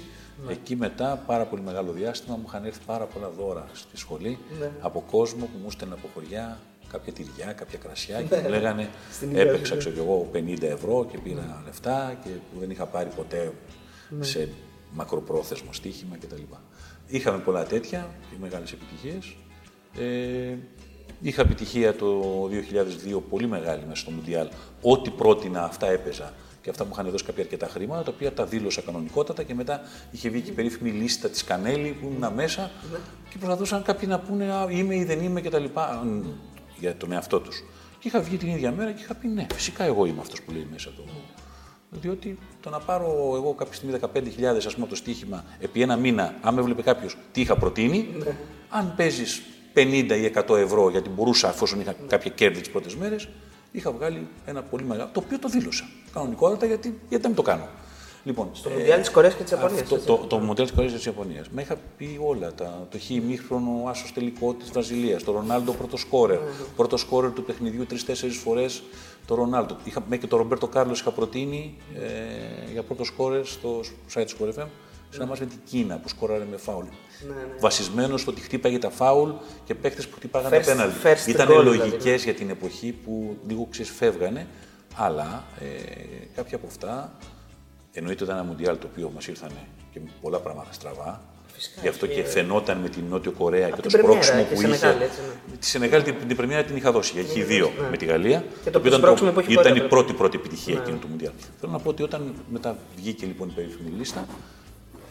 Εκεί 0.50 0.76
μετά, 0.76 1.24
πάρα 1.26 1.46
πολύ 1.46 1.62
μεγάλο 1.62 1.92
διάστημα, 1.92 2.36
μου 2.36 2.44
είχαν 2.48 2.66
έρθει 2.66 2.80
πάρα 2.86 3.06
πολλά 3.06 3.30
δώρα 3.30 3.68
στη 3.74 3.98
σχολή 3.98 4.38
από 4.80 5.04
κόσμο 5.12 5.46
που 5.46 5.60
μου 5.64 5.72
στέλνε 5.72 5.94
από 5.94 6.10
χωριά, 6.14 6.60
κάποια 6.92 7.14
τυριά, 7.14 7.54
κάποια 7.54 7.78
κρασιά 7.78 8.22
και 8.22 8.36
μου 8.36 8.50
λέγανε 8.50 8.90
έπαιξα 9.34 9.76
ξέρω 9.78 9.94
κι 9.94 10.00
εγώ 10.00 10.30
50 10.34 10.62
ευρώ 10.62 11.08
και 11.12 11.18
πήρα 11.18 11.62
λεφτά 11.66 12.18
και 12.24 12.30
που 12.30 12.60
δεν 12.60 12.70
είχα 12.70 12.86
πάρει 12.86 13.10
ποτέ 13.16 13.54
σε 14.20 14.50
μακροπρόθεσμο 14.94 15.74
στοίχημα 15.74 16.18
κτλ. 16.18 16.42
Είχαμε 17.08 17.40
πολλά 17.40 17.66
τέτοια 17.66 18.10
και 18.30 18.36
μεγάλες 18.40 18.72
επιτυχίες. 18.72 19.36
Ε, 20.00 20.56
είχα 21.22 21.42
επιτυχία 21.42 21.96
το 21.96 22.44
2002 23.16 23.22
πολύ 23.30 23.48
μεγάλη 23.48 23.84
μέσα 23.88 24.02
στο 24.02 24.12
Μουντιάλ. 24.12 24.48
Ό,τι 24.82 25.10
πρότεινα 25.10 25.64
αυτά 25.64 25.88
έπαιζα 25.88 26.34
και 26.68 26.74
αυτά 26.74 26.86
μου 26.86 26.92
είχαν 26.94 27.12
δώσει 27.12 27.24
κάποια 27.24 27.44
αρκετά 27.44 27.68
χρήματα, 27.68 28.04
τα 28.04 28.12
οποία 28.16 28.34
τα 28.34 28.46
δήλωσα 28.46 28.82
κανονικότατα 28.82 29.44
και 29.44 29.54
μετά 29.54 29.82
είχε 30.12 30.30
βγει 30.30 30.42
και 30.42 30.50
η 30.50 30.54
περίφημη 30.54 30.90
λίστα 30.90 31.30
της 31.30 31.44
Κανέλη 31.44 31.90
που 31.90 32.08
ήμουν 32.08 32.34
μέσα 32.34 32.72
και 33.30 33.38
προσπαθούσαν 33.38 33.84
κάποιοι 33.84 34.08
να 34.12 34.20
πούνε 34.20 34.52
«Α, 34.52 34.68
είμαι 34.70 34.96
ή 34.96 35.04
δεν 35.04 35.20
είμαι 35.20 35.42
κτλ. 35.42 35.64
μ, 35.64 36.26
για 36.80 36.96
τον 36.96 37.12
εαυτό 37.12 37.40
τους. 37.40 37.64
Και 38.00 38.08
είχα 38.08 38.20
βγει 38.20 38.38
την 38.38 38.48
ίδια 38.48 38.72
μέρα 38.72 38.92
και 38.92 39.02
είχα 39.02 39.14
πει 39.16 39.28
ναι, 39.28 39.48
φυσικά 39.54 39.84
εγώ 39.84 40.06
είμαι 40.06 40.20
αυτός 40.20 40.42
που 40.42 40.52
λέει 40.52 40.68
μέσα 40.72 40.90
το. 40.96 41.04
Διότι 41.90 42.38
το 42.62 42.70
να 42.70 42.80
πάρω 42.80 43.34
εγώ 43.36 43.54
κάποια 43.54 43.74
στιγμή 43.74 44.00
15.000 44.02 44.44
ας 44.44 44.74
πούμε 44.74 44.76
από 44.78 44.88
το 44.88 44.96
στοίχημα 44.96 45.44
επί 45.60 45.82
ένα 45.82 45.96
μήνα, 45.96 46.36
αν 46.42 46.54
με 46.54 46.60
έβλεπε 46.60 46.82
κάποιος 46.82 47.18
τι 47.32 47.42
είχα 47.42 47.56
προτείνει, 47.56 48.08
αν 48.70 48.94
παίζεις 48.98 49.42
50 49.74 49.84
ή 50.10 50.32
100 50.48 50.58
ευρώ, 50.58 50.90
γιατί 50.90 51.10
μπορούσα 51.10 51.48
αφόσον 51.50 51.80
είχα 51.80 51.96
κάποια 52.08 52.32
κέρδη 52.32 52.60
τις 52.60 52.70
πρώτες 52.70 52.96
μέρες, 52.96 53.28
είχα 53.72 53.92
βγάλει 53.92 54.28
ένα 54.46 54.62
πολύ 54.62 54.84
μεγάλο, 54.84 55.10
το 55.14 55.22
οποίο 55.26 55.40
το 55.40 55.48
δήλωσα 55.48 55.86
κανονικότατα 56.14 56.66
γιατί, 56.66 57.00
γιατί 57.10 57.24
να 57.24 57.30
μην 57.30 57.38
το 57.38 57.44
κάνω. 57.44 57.68
Λοιπόν, 58.24 58.50
Το 58.64 58.70
Μουντιάλ 58.70 59.00
της 59.00 59.10
Κορέας 59.10 59.34
και 59.34 59.44
της 59.44 59.52
Ιαπωνίας. 59.52 59.82
αυτό, 59.82 59.98
το, 59.98 60.26
το 60.28 60.38
Μοντέλο 60.40 60.68
της 60.68 60.76
Κορέας 60.76 60.92
και 60.92 60.98
της 60.98 61.08
Ιαπωνίας. 61.08 61.50
Με 61.50 61.62
είχα 61.62 61.78
πει 61.98 62.20
όλα. 62.24 62.54
Τα, 62.54 62.88
το 62.92 62.98
χ 63.00 63.10
ημίχρονο 63.10 63.84
άσος 63.88 64.14
τελικό 64.14 64.54
της 64.54 64.70
Βραζιλίας. 64.70 65.24
Το 65.24 65.32
Ρονάλντο 65.32 65.72
πρώτο 65.72 65.98
σκόρερ. 65.98 66.40
Πρώτο 66.76 66.98
σκόρερ 66.98 67.32
του 67.32 67.44
παιχνιδιού 67.44 67.86
τρει-τέσσερι 67.86 68.32
φορές 68.32 68.84
το 69.28 69.36
Ρονάλντο. 69.36 69.78
Είχα, 69.84 70.00
μέχρι 70.00 70.18
και 70.18 70.28
το 70.28 70.38
Ρομπέρτο 70.38 70.68
Κάρλος 70.68 71.00
είχα 71.00 71.12
προτείνει 71.12 71.78
ε, 71.96 72.72
για 72.72 72.84
πρώτο 72.84 73.04
σκόρερ 73.04 73.46
στο 73.46 73.80
site 74.14 74.24
της 74.26 74.36
Sport 74.40 74.66
FM 75.08 75.14
σε 75.14 75.18
ένα 75.18 75.26
μάτς 75.26 75.40
με 75.40 75.46
την 75.46 75.58
Κίνα 75.70 75.98
που 75.98 76.08
σκόραρε 76.10 76.44
με 76.52 76.58
φάουλ. 76.58 76.86
Βασισμένος 77.60 78.22
στο 78.22 78.32
ότι 78.32 78.42
χτύπαγε 78.42 78.78
τα 78.78 78.90
φάουλ 78.90 79.30
και 79.66 79.76
παίχτε 79.76 80.02
που 80.02 80.16
χτύπαγαν 80.16 80.52
First- 80.52 80.56
απέναντι. 80.62 80.94
first 81.04 81.28
Ήταν 81.28 81.48
goal, 81.48 81.50
δηλαδή, 81.60 81.78
λογικές 81.78 82.24
για 82.24 82.34
την 82.34 82.50
εποχή 82.50 82.92
που 82.92 83.38
λίγο 83.48 83.68
ξεσφεύγανε, 83.72 84.48
αλλά 84.96 85.44
ε, 85.60 85.66
κάποια 86.36 86.58
από 86.58 86.68
αυτά 86.68 87.14
Εννοείται 87.94 88.24
ήταν 88.24 88.36
ένα 88.36 88.46
Μουντιάλ 88.46 88.78
το 88.78 88.88
οποίο 88.92 89.12
μας 89.16 89.28
ήρθαν 89.28 89.50
και 89.94 90.00
με 90.04 90.10
πολλά 90.22 90.40
πράγματα 90.40 90.74
στραβά. 90.74 91.22
Γι' 91.82 91.88
αυτό 91.88 92.08
και 92.08 92.24
φαινόταν 92.24 92.78
με 92.78 92.90
την 92.90 93.04
Νότιο 93.10 93.32
Κορέα 93.32 93.70
και 93.70 93.82
το 93.82 93.82
την 93.82 93.92
πρεμιέρα, 93.92 94.24
σπρώξιμο 94.24 94.48
και 94.50 94.54
που 94.56 94.62
Σενεγάλη, 94.62 94.96
είχε. 94.96 95.04
έτσι, 95.06 95.20
ναι. 95.52 95.56
Τη 95.58 95.66
Σενεγάλη 95.66 96.04
την, 96.04 96.16
την 96.28 96.36
πρεμιέρα 96.36 96.64
την 96.64 96.76
είχα 96.76 96.92
δώσει. 96.92 97.14
Έχει 97.18 97.44
δύο 97.44 97.72
με 97.92 97.98
τη 97.98 98.06
Γαλλία. 98.06 98.44
Και 98.64 98.70
το 98.70 98.78
οποίο 98.78 98.90
ήταν, 98.90 99.00
σπρώξιμο 99.02 99.32
που 99.32 99.40
έχει 99.40 99.52
ήταν 99.54 99.64
κόρη, 99.74 99.86
η 99.86 99.88
πρώτη 99.88 100.14
πρώτη 100.14 100.38
επιτυχία 100.38 100.78
εκείνη 100.82 100.98
του 100.98 101.08
Μουντιάλ. 101.08 101.32
Θέλω 101.60 101.72
να 101.72 101.80
πω 101.80 101.90
ότι 101.90 102.04
όταν 102.04 102.34
μετά 102.50 102.78
βγήκε 102.96 103.26
λοιπόν 103.26 103.50
η 103.50 103.52
περίφημη 103.52 103.90
λίστα, 103.98 104.26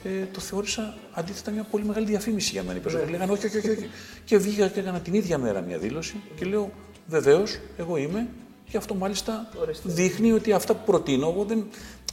ε, 0.07 0.26
το 0.32 0.40
θεώρησα 0.40 0.94
αντίθετα 1.12 1.50
μια 1.50 1.62
πολύ 1.62 1.84
μεγάλη 1.84 2.07
διαφήμιση 2.07 2.50
για 2.52 2.62
μένα. 2.62 2.78
Οι 2.78 2.80
περισσότεροι 2.80 3.11
λέγανε 3.11 3.32
όχι, 3.32 3.46
όχι, 3.46 3.59
όχι, 3.59 3.70
όχι. 3.70 3.88
Και 4.24 4.36
βγήκα 4.38 4.68
και 4.68 4.80
έκανα 4.80 5.00
την 5.00 5.14
ίδια 5.14 5.38
μέρα 5.38 5.61
μια 5.61 5.78
δήλωση 5.78 6.22
και 6.36 6.44
λέω 6.44 6.72
βεβαίως, 7.07 7.59
εγώ 7.76 7.96
είμαι. 7.96 8.28
Και 8.70 8.76
αυτό 8.76 8.94
μάλιστα 8.94 9.48
δείχνει 9.82 10.32
ότι 10.32 10.52
αυτά 10.52 10.74
που 10.74 10.84
προτείνω 10.84 11.28
εγώ 11.28 11.44
δεν, 11.44 11.66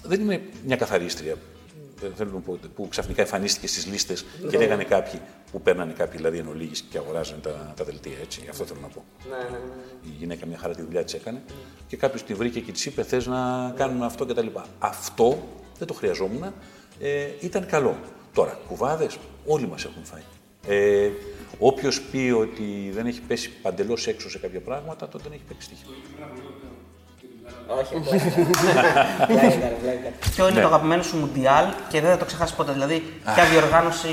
δεν 0.03 0.21
είμαι 0.21 0.41
μια 0.65 0.75
καθαρίστρια. 0.75 1.35
Δεν 1.99 2.11
θέλω 2.15 2.31
να 2.33 2.39
πω 2.39 2.59
που 2.75 2.87
ξαφνικά 2.87 3.21
εμφανίστηκε 3.21 3.67
στις 3.67 3.85
λίστες 3.87 4.25
και 4.49 4.57
λέγανε 4.57 4.83
κάποιοι 4.83 5.19
που 5.51 5.61
παίρνανε 5.61 5.93
κάποιοι 5.93 6.17
δηλαδή 6.17 6.37
εν 6.37 6.47
ολίγης 6.47 6.81
και 6.81 6.97
αγοράζανε 6.97 7.41
τα, 7.41 7.73
τα 7.75 7.83
δελτία. 7.83 8.17
Έτσι. 8.21 8.45
Αυτό 8.49 8.65
θέλω 8.65 8.79
να 8.81 8.87
πω. 8.87 9.03
Ναι, 9.29 9.35
ναι, 9.35 9.57
ναι. 9.57 10.11
Η 10.11 10.15
γυναίκα 10.19 10.45
μια 10.45 10.57
χαρά 10.57 10.75
τη 10.75 10.81
δουλειά 10.81 11.03
της 11.03 11.13
έκανε 11.13 11.41
και 11.87 11.97
κάποιος 11.97 12.23
την 12.23 12.35
βρήκε 12.35 12.59
και 12.59 12.71
της 12.71 12.85
είπε: 12.85 13.03
Θες 13.03 13.25
να 13.25 13.73
κάνουμε 13.77 14.05
αυτό 14.05 14.25
κτλ. 14.25 14.47
Αυτό 14.79 15.47
δεν 15.77 15.87
το 15.87 15.93
χρειαζόμουν. 15.93 16.53
Ε, 17.05 17.27
ήταν 17.39 17.65
καλό. 17.65 17.97
Τώρα, 18.33 18.59
κουβάδες 18.67 19.17
όλοι 19.45 19.67
μας 19.67 19.85
έχουν 19.85 20.03
φάει. 20.03 20.21
Ε, 20.67 21.09
Όποιος 21.59 22.01
πει 22.01 22.33
ότι 22.37 22.91
δεν 22.93 23.05
έχει 23.05 23.21
πέσει 23.21 23.49
παντελώς 23.61 24.07
έξω 24.07 24.29
σε 24.29 24.37
κάποια 24.37 24.59
πράγματα, 24.59 25.07
τότε 25.07 25.23
δεν 25.23 25.33
έχει 25.33 25.43
παίξει 25.47 25.69
τύχη. 25.69 25.83
Όχι, 27.67 27.93
πλάκα, 29.27 29.75
πλάκα. 29.81 30.09
Ποιο 30.31 30.49
είναι 30.49 30.61
το 30.61 30.67
αγαπημένο 30.67 31.03
σου 31.03 31.17
Μουντιάλ 31.17 31.65
και 31.89 32.01
δεν 32.01 32.09
θα 32.09 32.17
το 32.17 32.25
ξεχάσει 32.25 32.55
ποτέ. 32.55 32.71
Δηλαδή, 32.71 33.03
ποια 33.33 33.45
διοργάνωση. 33.45 34.09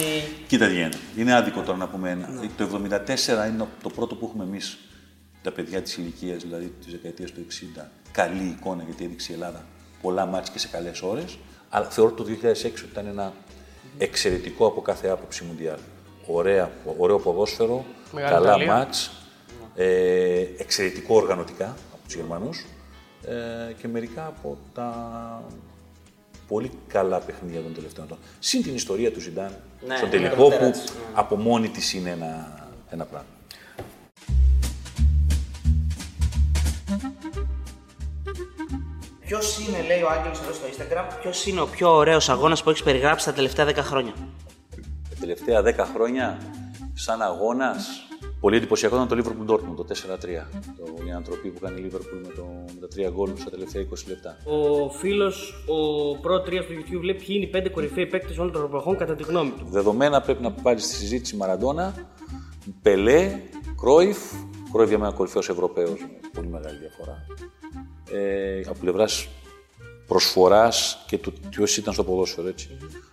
Κοίτα 0.47 0.67
τι 0.67 0.73
γίνεται. 0.73 0.99
Είναι 1.17 1.35
άδικο 1.35 1.61
τώρα 1.61 1.79
να 1.79 1.89
πούμε 1.89 2.11
ένα. 2.11 2.29
Το 2.57 2.69
74 2.75 3.49
είναι 3.49 3.67
το 3.83 3.89
πρώτο 3.89 4.15
που 4.15 4.27
έχουμε 4.27 4.45
εμείς, 4.45 4.79
τα 5.43 5.53
παιδιά 5.53 5.83
της 5.83 5.97
ηλικίας, 5.97 6.43
δηλαδή 6.43 6.75
της 6.85 6.93
δεκαετίας 6.93 7.31
του 7.31 7.47
60, 7.79 7.85
καλή 8.13 8.57
εικόνα 8.59 8.83
γιατί 8.83 9.05
έδειξε 9.05 9.33
η 9.33 9.35
Ελλάδα 9.35 9.65
πολλά 10.03 10.27
μάτια 10.27 10.53
και 10.53 10.59
σε 10.59 10.69
καλές 10.69 11.03
ώρες. 11.03 11.39
Αλλά 11.71 11.87
θεωρώ 11.91 12.11
το 12.11 12.25
2006 12.25 12.29
ότι 12.65 12.85
ήταν 12.93 13.07
ένα 13.07 13.33
εξαιρετικό 13.99 14.67
από 14.67 14.81
κάθε 14.81 15.09
άποψη 15.09 15.45
Μουντιάλ. 15.45 15.79
Ωραία, 16.27 16.71
ωραίο 16.99 17.19
ποδόσφαιρο, 17.19 17.85
Μεγάλη 18.13 18.33
καλά 18.33 18.49
Ιταλία. 18.49 18.67
μάτς, 18.75 19.11
ε, 19.75 20.47
εξαιρετικό 20.59 21.15
οργανωτικά 21.15 21.77
από 21.93 22.03
τους 22.05 22.15
Γερμανούς 22.15 22.67
ε, 23.25 23.73
και 23.73 23.89
μερικά 23.89 24.27
από 24.27 24.59
τα 24.75 25.43
πολύ 26.49 26.71
καλά 26.89 27.19
παιχνίδια 27.19 27.61
των 27.61 27.75
τελευταίων 27.75 28.07
ετών. 28.07 28.19
Συν 28.39 28.63
την 28.63 28.75
ιστορία 28.75 29.13
του 29.13 29.21
Ζιντάν 29.21 29.57
Ναι, 29.87 29.97
στο 29.97 30.05
ναι, 30.07 30.11
τελικό 30.11 30.49
ναι, 30.49 30.57
που 30.57 30.65
ναι. 30.65 30.73
από 31.15 31.37
μόνη 31.37 31.69
της 31.69 31.93
είναι 31.95 32.11
ένα, 32.11 32.59
ένα 32.91 33.05
πράγμα. 33.05 33.29
Ποιος 39.31 39.59
είναι, 39.59 39.83
λέει 39.87 40.03
ο 40.03 40.09
Άγγελος 40.09 40.41
εδώ 40.41 40.53
στο 40.53 40.67
Instagram, 40.67 41.05
ποιος 41.21 41.47
είναι 41.47 41.61
ο 41.61 41.67
πιο 41.67 41.95
ωραίος 41.95 42.29
αγώνας 42.29 42.63
που 42.63 42.71
έχεις 42.71 42.83
περιγράψει 42.83 43.25
τα 43.25 43.33
τελευταία 43.33 43.67
10 43.67 43.75
χρόνια; 43.77 44.13
Τα 45.09 45.17
τελευταία 45.21 45.63
10 45.63 45.91
χρόνια, 45.95 46.39
σαν 46.95 47.23
αγώνας, 47.23 47.89
πολύ 48.41 48.57
εντυπωσιακό 48.57 48.97
ήταν 48.97 49.09
το 49.09 49.17
Liverpool 49.17 49.53
Dortmund, 49.53 49.77
το 49.77 49.85
4-3. 49.85 50.47
Το, 50.77 51.05
η 51.07 51.11
ανατροπή 51.11 51.49
που 51.49 51.61
κάνει 51.61 51.81
η 51.81 51.91
Liverpool 51.91 52.21
με, 52.27 52.33
το, 52.35 52.47
με 52.81 52.87
τα 52.87 53.09
3 53.09 53.13
γκολ 53.13 53.31
στα 53.37 53.51
τελευταία 53.51 53.83
20 53.83 53.87
λεπτά. 54.09 54.37
Ο 54.45 54.91
φίλος, 54.91 55.65
ο 55.67 56.11
Pro 56.23 56.49
3 56.49 56.63
στο 56.63 56.75
YouTube, 56.75 57.03
λέει 57.03 57.15
ποιοι 57.15 57.27
είναι 57.29 57.45
οι 57.45 57.51
πέντε 57.51 57.69
κορυφαίοι 57.69 58.07
παίκτες 58.07 58.39
όλων 58.39 58.53
των 58.53 58.65
εποχών 58.65 58.97
κατά 58.97 59.15
τη 59.15 59.23
γνώμη 59.23 59.51
του. 59.51 59.67
Δεδομένα 59.69 60.21
πρέπει 60.21 60.43
να 60.43 60.53
πάρεις 60.53 60.85
στη 60.85 60.95
συζήτηση 60.95 61.37
Μαραντόνα, 61.37 61.95
Πελέ, 62.83 63.41
Κρόιφ. 63.81 64.19
Κρόιφ 64.73 64.89
για 64.89 64.99
μένα 64.99 65.13
κορυφαίος 65.13 65.49
Ευρωπαίος, 65.49 66.07
πολύ 66.33 66.49
μεγάλη 66.49 66.79
διαφορά. 66.79 67.27
Ε, 68.13 68.61
από 68.69 68.79
πλευράς 68.81 69.29
προσφοράς 70.07 70.99
και 71.07 71.19
του 71.19 71.33
ποιος 71.51 71.77
ήταν 71.77 71.93
στο 71.95 72.05
ποδόσφαιρο 72.05 72.49
έτσι. 72.49 72.69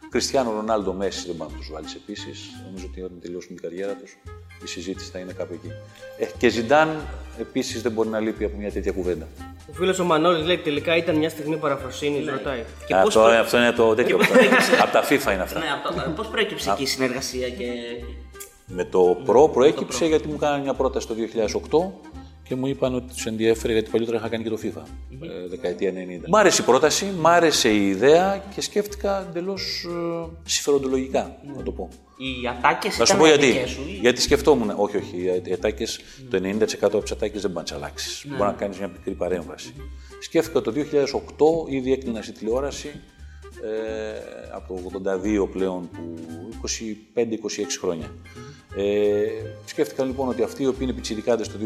Κριστιανό 0.10 0.52
Ρονάλντο 0.52 0.94
Μέση 0.94 1.26
δεν 1.26 1.36
μπορεί 1.36 1.52
να 1.52 1.58
τους 1.58 1.70
βάλεις 1.72 1.94
επίσης. 1.94 2.40
Νομίζω 2.66 2.86
ότι 2.92 3.02
όταν 3.02 3.20
τελειώσουν 3.22 3.48
την 3.56 3.62
καριέρα 3.64 3.94
τους 3.94 4.18
η 4.64 4.68
συζήτηση 4.68 5.10
θα 5.12 5.20
είναι 5.20 5.34
κάπου 5.34 5.54
εκεί. 5.54 5.72
Ε, 6.18 6.26
και 6.38 6.50
Ζιντάν 6.50 7.08
επίσης 7.40 7.82
δεν 7.82 7.92
μπορεί 7.92 8.10
να 8.10 8.20
λείπει 8.20 8.44
από 8.46 8.58
μια 8.58 8.72
τέτοια 8.72 8.92
κουβέντα. 8.92 9.28
Ο 9.70 9.74
φίλος 9.74 10.00
ο 10.00 10.04
Μανώλης 10.04 10.46
λέει 10.46 10.58
τελικά 10.58 10.96
ήταν 10.96 11.16
μια 11.16 11.30
στιγμή 11.30 11.56
παραφροσύνης, 11.58 12.28
ρωτάει. 12.28 12.64
Και 12.88 12.94
Α, 12.96 13.02
πώς 13.02 13.14
το- 13.14 13.20
προ- 13.20 13.32
Αυτό 13.34 13.58
είναι 13.58 13.72
το 13.72 13.96
τέτοιο. 13.96 14.18
πώς 14.18 14.28
προέκυψε- 14.28 14.82
από 14.82 14.92
τα 14.92 15.04
FIFA 15.04 15.34
είναι 15.34 15.42
αυτά. 15.42 15.60
Ναι, 15.60 16.14
πώς 16.16 16.28
προέκυψε 16.28 16.70
εκεί 16.72 16.82
η 16.84 16.86
συνεργασία 16.86 17.50
και. 17.50 17.66
Με 18.66 18.84
το 18.86 19.18
Pro 19.28 19.52
προέκυψε 19.54 20.06
γιατί 20.06 20.28
μου 20.28 20.38
κάνανε 20.38 20.64
μια 20.64 20.74
πρόταση 20.74 21.08
το 21.08 21.14
2008 21.14 21.92
και 22.48 22.56
μου 22.56 22.68
είπαν 22.68 22.96
ότι 22.96 23.14
τους 23.14 23.26
ενδιέφερε 23.26 23.74
γιατί 23.74 23.90
παλιότερα 23.90 24.18
είχα 24.18 24.28
κάνει 24.30 24.44
και 24.44 24.50
το 24.50 24.58
FIFA. 24.64 24.82
ε, 25.22 25.48
δεκαετία 25.50 25.92
90. 25.94 26.28
Μ' 26.28 26.36
άρεσε 26.36 26.62
η 26.62 26.66
πρόταση, 26.66 27.06
μ' 27.20 27.28
άρεσε 27.28 27.70
η 27.74 27.88
ιδέα 27.88 28.44
και 28.56 28.62
σκέφτηκα 28.62 29.26
εντελώς 29.30 29.86
ε, 29.90 30.28
συμφεροντολογικά, 30.44 31.38
να 31.58 31.64
το 31.64 31.72
πω. 31.72 31.90
Οι 32.18 32.48
ατάκες 32.48 32.98
Να 32.98 33.06
σου 33.06 33.14
ήταν 33.16 33.18
πω 33.18 33.26
γιατί. 33.28 33.46
δικές 33.52 33.70
σου. 33.70 33.82
ή- 33.88 33.98
Γιατί 34.02 34.22
σκεφτόμουν, 34.22 34.72
όχι, 34.76 34.98
όχι, 34.98 35.42
οι 35.46 35.54
ατάκες, 35.54 36.00
το 36.30 36.38
90% 36.38 36.64
από 36.82 37.02
τις 37.02 37.12
ατάκες 37.12 37.42
δεν 37.42 37.52
μπορεί 37.52 37.66
να 37.70 37.72
τι 37.72 37.84
αλλάξει. 37.84 38.28
Μπορεί 38.28 38.42
να 38.42 38.52
κάνεις 38.52 38.78
μια 38.78 38.88
μικρή 38.88 39.14
παρέμβαση. 39.14 39.74
Σκέφτηκα 40.22 40.62
το 40.62 40.72
2008, 40.72 41.68
ήδη 41.70 41.92
έκλεινα 41.92 42.22
στη 42.22 42.32
τηλεόραση 42.32 42.92
ε, 43.64 44.20
από 44.52 44.74
το 44.74 45.12
82 45.44 45.50
πλέον, 45.52 45.90
που 45.90 46.16
25-26 47.16 47.24
χρόνια. 47.80 48.12
Ε, 48.76 49.28
σκέφτηκα 49.66 50.04
λοιπόν 50.04 50.28
ότι 50.28 50.44
αυτοί 50.44 50.64
οι 50.64 50.68
οποίοι 50.68 50.80
είναι 50.82 50.94
πιτσιρικάδες 50.94 51.48
το 51.48 51.58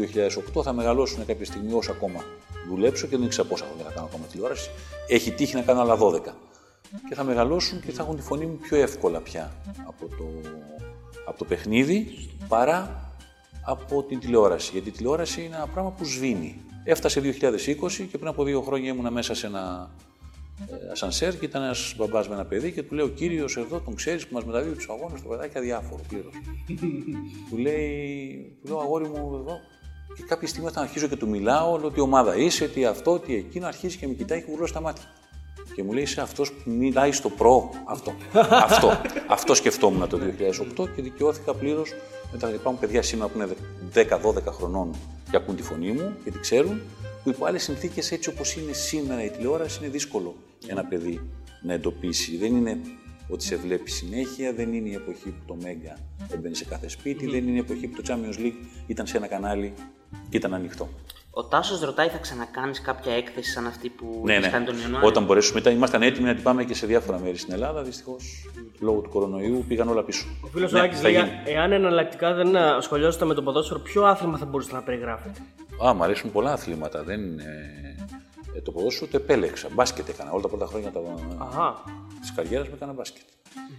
2008 0.58 0.62
θα 0.62 0.72
μεγαλώσουν 0.72 1.26
κάποια 1.26 1.44
στιγμή 1.44 1.72
όσο 1.72 1.92
ακόμα 1.92 2.24
δουλέψω 2.68 3.06
και 3.06 3.16
δεν 3.16 3.26
ήξερα 3.26 3.48
πόσα 3.48 3.64
χρόνια 3.64 3.84
θα 3.84 3.90
κάνω 3.92 4.06
ακόμα 4.06 4.24
τηλεόραση. 4.24 4.70
Έχει 5.08 5.30
τύχει 5.32 5.54
να 5.54 5.62
κάνω 5.62 5.80
άλλα 5.80 5.98
12 6.00 6.20
και 7.08 7.14
θα 7.14 7.24
μεγαλώσουν 7.24 7.80
και 7.80 7.92
θα 7.92 8.02
έχουν 8.02 8.16
τη 8.16 8.22
φωνή 8.22 8.46
μου 8.46 8.58
πιο 8.62 8.76
εύκολα 8.76 9.20
πια 9.20 9.52
από 9.86 10.06
το, 10.08 10.30
από 11.26 11.38
το 11.38 11.44
παιχνίδι 11.44 12.28
παρά 12.48 13.10
από 13.64 14.02
την 14.02 14.18
τηλεόραση. 14.18 14.70
Γιατί 14.72 14.88
η 14.88 14.92
τηλεόραση 14.92 15.42
είναι 15.42 15.56
ένα 15.56 15.66
πράγμα 15.66 15.90
που 15.90 16.04
σβήνει. 16.04 16.60
Έφτασε 16.84 17.20
2020 17.20 17.32
και 18.10 18.18
πριν 18.18 18.26
από 18.26 18.44
δύο 18.44 18.60
χρόνια 18.62 18.92
ήμουνα 18.92 19.10
μέσα 19.10 19.34
σε 19.34 19.46
ένα 19.46 19.90
ε, 19.90 20.11
ασανσέρ 20.92 21.38
και 21.38 21.44
ήταν 21.44 21.62
ένας 21.62 21.94
μπαμπάς 21.96 22.28
με 22.28 22.34
ένα 22.34 22.44
παιδί 22.44 22.72
και 22.72 22.82
του 22.82 22.94
λέει: 22.94 23.04
Ο 23.04 23.08
κύριος 23.08 23.56
εδώ 23.56 23.80
τον 23.80 23.94
ξέρεις 23.94 24.26
που 24.26 24.34
μας 24.34 24.44
μεταδίδει 24.44 24.74
τους 24.74 24.88
αγώνες, 24.88 25.22
το 25.22 25.28
παιδάκι 25.28 25.58
αδιάφορο 25.58 26.00
πλήρως. 26.08 26.32
του 27.50 27.56
λέει: 27.56 28.56
Του 28.62 28.68
λέω 28.68 28.80
αγόρι 28.80 29.08
μου 29.08 29.34
εδώ. 29.34 29.56
Και 30.16 30.22
κάποια 30.22 30.48
στιγμή 30.48 30.68
όταν 30.68 30.82
αρχίζω 30.82 31.06
και 31.06 31.16
του 31.16 31.28
μιλάω, 31.28 31.78
λέω 31.78 31.90
τι 31.90 32.00
ομάδα 32.00 32.36
είσαι, 32.36 32.68
τι 32.68 32.84
αυτό, 32.84 33.18
τι 33.18 33.34
εκείνο, 33.34 33.66
αρχίζει 33.66 33.96
και 33.96 34.06
με 34.06 34.14
κοιτάει 34.14 34.42
και 34.42 34.46
γουρλώ 34.50 34.66
στα 34.66 34.80
μάτια. 34.80 35.04
Και 35.74 35.82
μου 35.82 35.92
λέει: 35.92 36.02
Είσαι 36.02 36.20
αυτός 36.20 36.52
που 36.52 36.70
μιλάει 36.70 37.12
στο 37.12 37.28
προ. 37.28 37.70
Αυτό. 37.84 38.12
αυτό. 38.68 39.00
αυτό 39.28 39.54
σκεφτόμουν 39.54 40.08
το 40.08 40.18
2008 40.78 40.88
και 40.96 41.02
δικαιώθηκα 41.02 41.54
πλήρως. 41.54 41.90
Μετά 42.32 42.54
υπάρχουν 42.54 42.80
παιδιά 42.80 43.02
σήμερα 43.02 43.28
που 43.28 43.38
είναι 43.38 43.48
10-12 43.94 44.52
χρονών 44.52 44.94
και 45.30 45.36
ακούν 45.36 45.56
τη 45.56 45.62
φωνή 45.62 45.92
μου 45.92 46.16
και 46.24 46.30
τη 46.30 46.38
ξέρουν, 46.38 46.80
που 47.22 47.28
υπό 47.28 47.44
άλλε 47.44 47.58
συνθήκες 47.58 48.12
έτσι 48.12 48.28
όπως 48.28 48.56
είναι 48.56 48.72
σήμερα 48.72 49.24
η 49.24 49.30
τηλεόραση 49.30 49.78
είναι 49.82 49.90
δύσκολο 49.92 50.34
ένα 50.66 50.84
παιδί 50.84 51.20
να 51.62 51.72
εντοπίσει. 51.72 52.36
Δεν 52.36 52.56
είναι 52.56 52.80
ότι 53.28 53.44
σε 53.44 53.56
βλέπει 53.56 53.90
συνέχεια, 53.90 54.52
δεν 54.52 54.72
είναι 54.72 54.88
η 54.88 54.94
εποχή 54.94 55.28
που 55.28 55.42
το 55.46 55.56
Μέγκα 55.62 55.98
έμπαινε 56.32 56.54
σε 56.54 56.64
κάθε 56.64 56.88
σπίτι, 56.88 57.26
δεν 57.26 57.48
είναι 57.48 57.56
η 57.56 57.58
εποχή 57.58 57.86
που 57.86 58.02
το 58.02 58.14
Champions 58.14 58.38
League 58.40 58.66
ήταν 58.86 59.06
σε 59.06 59.16
ένα 59.16 59.26
κανάλι 59.26 59.72
και 60.28 60.36
ήταν 60.36 60.54
ανοιχτό. 60.54 60.88
Ο 61.34 61.44
Τάσος 61.44 61.80
ρωτάει, 61.80 62.08
θα 62.08 62.18
ξανακάνεις 62.18 62.80
κάποια 62.80 63.12
έκθεση 63.12 63.50
σαν 63.50 63.66
αυτή 63.66 63.88
που 63.88 64.22
Ναι, 64.24 64.32
έχεις 64.32 64.44
ναι. 64.44 64.52
κάνει 64.52 64.64
τον 64.64 64.78
Ιανουάριο; 64.78 65.08
Όταν 65.08 65.24
μπορέσουμε, 65.24 65.60
ήταν, 65.60 65.74
ήμασταν 65.74 66.02
έτοιμοι 66.02 66.26
να 66.26 66.34
την 66.34 66.42
πάμε 66.42 66.64
και 66.64 66.74
σε 66.74 66.86
διάφορα 66.86 67.18
μέρη 67.18 67.36
στην 67.36 67.52
Ελλάδα. 67.52 67.82
Δυστυχώς, 67.82 68.48
λόγω 68.80 69.00
του 69.00 69.08
κορονοϊού, 69.10 69.64
πήγαν 69.68 69.88
όλα 69.88 70.02
πίσω. 70.04 70.26
Ο 70.40 70.46
φίλος 70.46 70.72
Ναι, 70.72 70.80
ο 70.80 70.82
Άκης 70.82 71.00
θα 71.00 71.10
λέει: 71.10 71.20
γίνει. 71.20 71.30
Εάν 71.44 71.72
εναλλακτικά 71.72 72.34
δεν 72.34 72.56
ασχολιόσατε 72.56 73.24
με 73.24 73.34
το 73.34 73.42
ποδόσφαιρο, 73.42 73.80
ποιο 73.80 74.02
άθλημα 74.04 74.38
θα 74.38 74.44
μπορούσατε 74.44 74.74
να 74.76 74.82
περιγράφετε. 74.82 75.40
Α, 75.86 75.94
μου 75.94 76.02
αρέσουν 76.02 76.32
πολλά 76.32 76.52
αθλήματα. 76.52 77.02
Δεν 77.02 77.20
είναι... 77.20 77.44
ε, 78.54 78.60
το 78.60 78.70
ποδόσφαιρο 78.72 79.10
το 79.10 79.16
επέλεξα. 79.16 79.68
Μπάσκετ 79.72 80.08
έκανα. 80.08 80.30
Όλα 80.30 80.42
τα 80.42 80.48
πρώτα 80.48 80.66
χρόνια 80.66 80.90
τα... 80.90 81.00
Αχα. 81.38 81.82
της 82.20 82.32
καριέρας 82.32 82.68
μου 82.68 82.74
έκανα 82.76 82.92
μπάσκετ. 82.92 83.22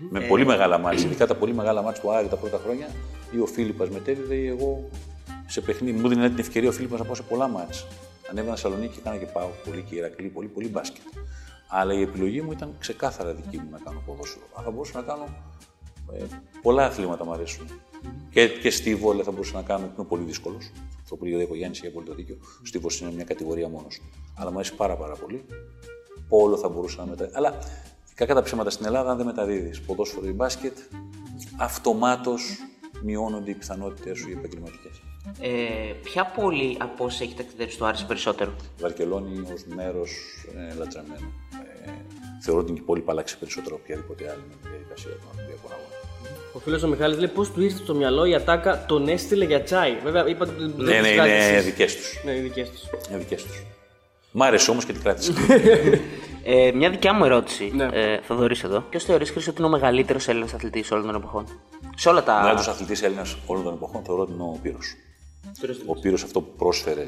Με 0.10 0.20
πολύ 0.20 0.45
μεγάλα 0.45 0.78
μάτια. 0.78 1.06
Ειδικά 1.06 1.28
τα 1.28 1.36
πολύ 1.36 1.54
μεγάλα 1.54 1.82
μάτια 1.82 2.01
του 2.01 2.12
Άρη 2.12 2.28
τα 2.28 2.36
πρώτα 2.36 2.60
χρόνια, 2.64 2.88
ή 3.32 3.39
ο 3.39 3.45
Φίλιππας 3.45 3.89
μετέδιδε 3.89 4.36
ή 4.36 4.47
εγώ 4.47 4.89
σε 5.45 5.62
παιχνίδι. 5.62 5.99
Μου 5.99 6.08
δίνει 6.08 6.30
την 6.30 6.39
ευκαιρία 6.39 6.70
ο 6.70 6.72
Φίλιππας 6.72 6.99
να 6.99 7.06
πάω 7.06 7.16
σε 7.16 7.24
πολλά 7.24 7.47
μάτια. 7.47 7.82
Ανέβαινα 8.30 8.56
Σαλονίκη 8.56 8.93
και 8.93 8.99
έκανα 8.99 9.18
και 9.18 9.26
πάω 9.26 9.47
πολύ 9.66 9.82
και 9.82 9.95
Ηρακλή, 9.95 10.28
πολύ, 10.28 10.47
πολύ 10.47 10.68
μπάσκετ. 10.68 11.01
Αλλά 11.68 11.93
η 11.93 12.01
επιλογή 12.01 12.41
μου 12.41 12.51
ήταν 12.51 12.76
ξεκάθαρα 12.80 13.34
δική 13.34 13.58
μου 13.58 13.70
να 13.72 13.78
κάνω 13.78 14.04
ποδόσφαιρο. 14.06 14.45
Αλλά 14.54 14.66
θα 14.66 14.72
μπορούσα 14.72 14.97
να 14.99 15.04
κάνω 15.04 15.26
ε, 16.14 16.24
πολλά 16.62 16.86
αθλήματα 16.86 17.26
μου 17.26 17.34
αρέσουν. 17.34 17.68
Και, 18.30 18.47
και 18.47 18.70
στη 18.70 18.95
βόλια 18.95 19.24
θα 19.24 19.32
μπορούσα 19.32 19.56
να 19.56 19.62
κάνω, 19.62 19.86
που 19.86 19.93
είναι 19.97 20.08
πολύ 20.08 20.24
δύσκολος. 20.24 20.72
Το 21.10 21.16
που 21.16 21.26
λέει 21.26 21.47
ο 21.51 21.56
Γιάννη 21.56 21.78
έχει 21.78 21.88
απόλυτο 21.88 22.14
δίκιο. 22.14 22.38
Ο 22.41 22.66
στίβο 22.66 22.88
είναι 23.01 23.12
μια 23.12 23.24
κατηγορία 23.24 23.68
μόνος 23.68 23.95
του. 23.97 24.06
Αλλά 24.36 24.51
μου 24.51 24.58
αρέσει 24.58 24.76
πάρα, 24.76 24.95
πάρα 24.95 25.16
πολύ. 25.16 25.45
Πόλο 26.28 26.58
θα 26.58 26.70
μπορούσα 26.70 26.97
να 27.01 27.10
μεταδίδει. 27.10 27.38
Αλλά 27.38 27.58
κακά 28.16 28.34
τα 28.34 28.41
ψέματα 28.41 28.70
στην 28.70 28.86
Ελλάδα, 28.86 29.12
αν 29.12 29.18
δεν 29.18 29.26
μεταδίδεις 29.26 29.82
ποδόσφαιρο 29.82 30.28
ή 30.28 30.32
μπάσκετ, 30.32 30.78
αυτομάτως 31.58 32.58
μειώνονται 33.04 33.51
οι 33.51 33.54
πιθανότητες 33.54 34.18
σου 34.18 34.30
οι 34.30 34.32
επαγγελματικές. 34.32 35.01
Ε, 35.39 35.93
ποια 36.04 36.26
πόλη 36.26 36.78
από 36.80 37.06
όσες 37.06 37.22
έχει 37.22 37.36
ταξιδέψει 37.36 37.78
του 37.78 37.86
άρεσε 37.86 38.06
περισσότερο; 38.06 38.56
Βαρκελόνη 38.80 39.39
ως 39.54 39.64
μέρος 39.76 40.12
ε, 40.56 40.76
λατρεμένο. 40.78 41.32
Ε, 41.86 41.91
θεωρώ 42.41 42.62
ότι 42.62 42.72
η 42.72 42.82
πόλη 42.82 43.01
που 43.01 43.12
άλλαξε 43.12 43.38
περισσότερο 43.38 43.76
από 43.76 43.84
οποιαδήποτε 43.84 44.30
άλλη 44.30 44.43
με 44.49 44.56
τη 44.62 44.68
διαδικασία 44.70 45.12
των 45.12 45.30
Ολυμπιακών 45.36 45.72
Αγώνων. 45.72 46.03
Ο 46.54 46.60
φίλος 46.60 46.84
ο 46.84 46.88
Μιχάλης 46.88 47.18
λέει 47.18 47.28
πώς 47.28 47.51
του 47.51 47.62
ήρθε 47.62 47.78
στο 47.78 47.93
μυαλό 47.95 48.26
η 48.26 48.36
ατάκα 48.36 48.86
τον 48.86 49.08
έστειλε 49.08 49.45
για 49.45 49.62
τσάι. 49.64 49.95
Βέβαια 50.04 50.28
είπατε 50.28 50.51
ότι 50.51 50.74
δεν 50.78 50.86
Ναι, 50.86 50.91
ναι, 50.93 51.01
τις 51.01 51.12
είναι 51.12 51.16
κράτησες. 51.16 51.64
δικές 51.66 51.95
τους. 51.95 52.22
Ναι, 52.26 52.32
οι 52.32 52.39
δικές 52.39 52.70
τους. 52.70 52.82
Είναι 53.10 53.18
δικές 53.18 53.43
τους. 53.43 53.64
Μ' 54.32 54.41
άρεσε 54.43 54.72
όμως 54.72 54.86
και 54.86 54.91
την 54.93 55.01
κράτησα. 55.01 55.34
Ε, 56.45 56.72
μια 56.76 56.89
δικιά 56.89 57.14
μου 57.14 57.26
ερώτηση, 57.26 57.72
Ναι. 57.76 57.88
ε, 57.91 58.20
Θοδωρής 58.22 58.64
εδώ. 58.64 58.80
Ποιος 58.89 59.04
θεωρείς 59.04 59.30
Χρήστο 59.32 59.49
ότι 59.51 59.60
είναι 59.60 59.68
ο 59.68 59.72
μεγαλύτερος 59.72 60.28
Έλληνας 60.28 60.54
αθλητής 60.54 60.91
όλων 60.91 61.06
των 61.06 61.16
εποχών; 61.16 61.45
Σε 61.95 62.10
όλα 62.10 62.24
τα. 62.24 62.38
Ο 62.38 62.41
μεγάλο 62.41 62.60
αθλητής 62.60 63.01
Έλληνας 63.04 63.38
όλων 63.45 63.64
των 63.64 63.74
εποχών 63.74 64.04
θεωρώ 64.04 64.22
ότι 64.22 64.32
είναι 64.34 64.41
ο 64.43 64.60
Πύρος. 64.62 64.95
Ο 65.86 65.99
Πύρος 65.99 66.24
αυτό 66.24 66.41
που 66.41 66.56
πρόσφερε. 66.58 67.08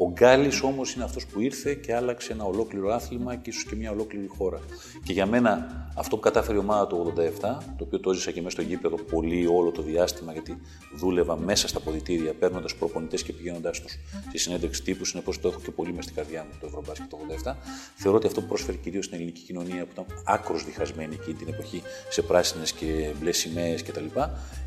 Ο 0.00 0.10
Γκάλης 0.10 0.62
όμως 0.62 0.94
είναι 0.94 1.04
αυτός 1.04 1.26
που 1.26 1.40
ήρθε 1.40 1.74
και 1.74 1.94
άλλαξε 1.94 2.32
ένα 2.32 2.44
ολόκληρο 2.44 2.88
άθλημα 2.92 3.36
και 3.36 3.50
ίσως 3.50 3.64
και 3.64 3.76
μια 3.76 3.90
ολόκληρη 3.90 4.26
χώρα. 4.26 4.60
Και 5.04 5.12
για 5.12 5.26
μένα 5.26 5.66
αυτό 5.96 6.16
που 6.16 6.22
κατάφερε 6.22 6.56
η 6.56 6.60
ομάδα 6.60 6.86
του 6.86 7.12
87, 7.16 7.30
το 7.76 7.84
οποίο 7.84 8.00
το 8.00 8.10
έζησα 8.10 8.30
και 8.30 8.42
μέσα 8.42 8.50
στο 8.50 8.62
γήπεδο 8.62 8.96
πολύ 8.96 9.46
όλο 9.46 9.70
το 9.70 9.82
διάστημα, 9.82 10.32
γιατί 10.32 10.60
δούλευα 10.96 11.36
μέσα 11.36 11.68
στα 11.68 11.80
ποδητήρια, 11.80 12.34
παίρνοντας 12.34 12.74
προπονητές 12.74 13.22
και 13.22 13.32
πηγαίνοντάς 13.32 13.80
τους 13.80 13.98
στη 14.28 14.38
συνέντευξη 14.38 14.82
τύπου, 14.82 15.04
συνεπώς 15.04 15.40
το 15.40 15.48
έχω 15.48 15.60
και 15.60 15.70
πολύ 15.70 15.90
μέσα 15.90 16.02
στην 16.02 16.14
καρδιά 16.14 16.46
μου 16.50 16.56
το 16.60 16.66
Ευρωμπάσκετ 16.66 17.08
το 17.08 17.18
87. 17.44 17.54
Θεωρώ 17.94 18.16
ότι 18.16 18.26
αυτό 18.26 18.40
που 18.40 18.46
πρόσφερε 18.46 18.76
κυρίως 18.76 19.04
στην 19.04 19.16
ελληνική 19.16 19.40
κοινωνία, 19.40 19.84
που 19.84 19.90
ήταν 19.92 20.04
άκρος 20.24 20.64
διχασμένη 20.64 21.14
εκείνη 21.14 21.36
την 21.36 21.48
εποχή 21.48 21.82
σε 22.08 22.22
πράσινες 22.22 22.72
και 22.72 23.12
μπλες 23.20 23.36
σημαίες 23.36 23.82
κτλ., 23.82 24.06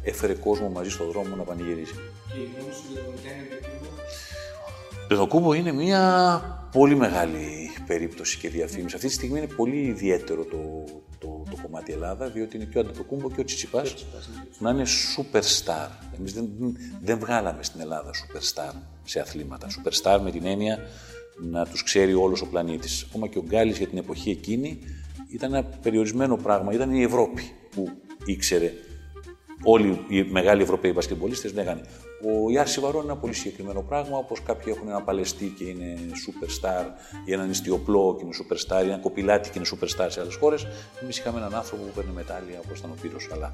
έφερε 0.03 0.33
κόσμο 0.33 0.69
μαζί 0.69 0.89
στον 0.89 1.11
δρόμο 1.11 1.35
να 1.35 1.43
πανηγυρίζει. 1.43 1.93
Και 2.33 2.39
η 2.39 2.49
γνώμη 2.55 2.73
σου 2.73 2.83
για 2.91 3.01
το 3.01 3.11
Γιάννη 5.11 5.23
Αντετοκούμπο. 5.23 5.25
Το 5.25 5.27
Κούμπο 5.27 5.53
είναι 5.53 5.71
μια 5.71 6.69
πολύ 6.71 6.95
μεγάλη 6.95 7.69
περίπτωση 7.87 8.37
και 8.37 8.49
διαφήμιση. 8.49 8.95
Αυτή 8.95 9.07
τη 9.07 9.13
στιγμή 9.13 9.37
είναι 9.37 9.47
πολύ 9.55 9.81
ιδιαίτερο 9.81 10.43
το, 10.43 10.83
το, 11.19 11.43
το 11.49 11.57
κομμάτι 11.61 11.91
Ελλάδα, 11.91 12.29
διότι 12.29 12.55
είναι 12.55 12.65
και 12.65 12.77
ο 12.77 12.81
Αντετοκούμπο 12.81 13.31
και 13.31 13.41
ο 13.41 13.43
Τσιτσιπάς 13.43 14.05
να 14.59 14.69
είναι 14.69 14.83
superstar. 15.17 15.89
Εμείς 16.17 16.33
δεν, 16.33 16.49
δεν 17.01 17.19
βγάλαμε 17.19 17.63
στην 17.63 17.81
Ελλάδα 17.81 18.11
superstar 18.13 18.73
σε 19.03 19.19
αθλήματα. 19.19 19.67
Superstar 19.67 20.19
με 20.23 20.31
την 20.31 20.45
έννοια 20.45 20.79
να 21.41 21.65
τους 21.65 21.83
ξέρει 21.83 22.13
όλος 22.13 22.41
ο 22.41 22.47
πλανήτης. 22.47 23.05
Ακόμα 23.09 23.27
και 23.27 23.37
ο 23.37 23.43
Γκάλης 23.47 23.77
για 23.77 23.87
την 23.87 23.97
εποχή 23.97 24.29
εκείνη 24.29 24.79
ήταν 25.29 25.53
ένα 25.53 25.63
περιορισμένο 25.63 26.35
πράγμα. 26.35 26.73
Ήταν 26.73 26.91
η 26.91 27.03
Ευρώπη 27.03 27.41
που 27.75 27.89
ήξερε 28.25 28.73
όλοι 29.63 30.05
οι 30.07 30.23
μεγάλοι 30.23 30.61
Ευρωπαίοι 30.61 30.91
μπασκετμπολίστες 30.95 31.53
λέγανε 31.53 31.81
ο 32.25 32.51
Ιάρ 32.51 32.67
Σιβαρό 32.67 32.99
είναι 33.01 33.11
ένα 33.11 33.19
πολύ 33.19 33.33
συγκεκριμένο 33.33 33.81
πράγμα, 33.81 34.17
όπως 34.17 34.43
κάποιοι 34.43 34.73
έχουν 34.75 34.87
ένα 34.87 35.01
παλαιστή 35.01 35.47
και 35.57 35.63
είναι 35.63 35.95
superstar, 36.25 36.85
ή 37.25 37.33
έναν 37.33 37.49
ιστιοπλό 37.49 38.15
και 38.17 38.25
είναι 38.25 38.35
superstar, 38.41 38.83
ή 38.85 38.87
ένα 38.87 38.97
κοπηλάτη 38.97 39.49
και 39.49 39.59
είναι 39.59 39.67
superstar 39.71 40.07
σε 40.09 40.19
άλλες 40.21 40.35
χώρες. 40.35 40.67
Εμείς 41.01 41.17
είχαμε 41.17 41.37
έναν 41.37 41.55
άνθρωπο 41.55 41.83
που 41.83 41.91
παίρνει 41.95 42.11
μετάλλια 42.11 42.59
όπως 42.65 42.79
ήταν 42.79 42.91
ο 42.91 42.95
Πύρος, 43.01 43.29
αλλά 43.33 43.53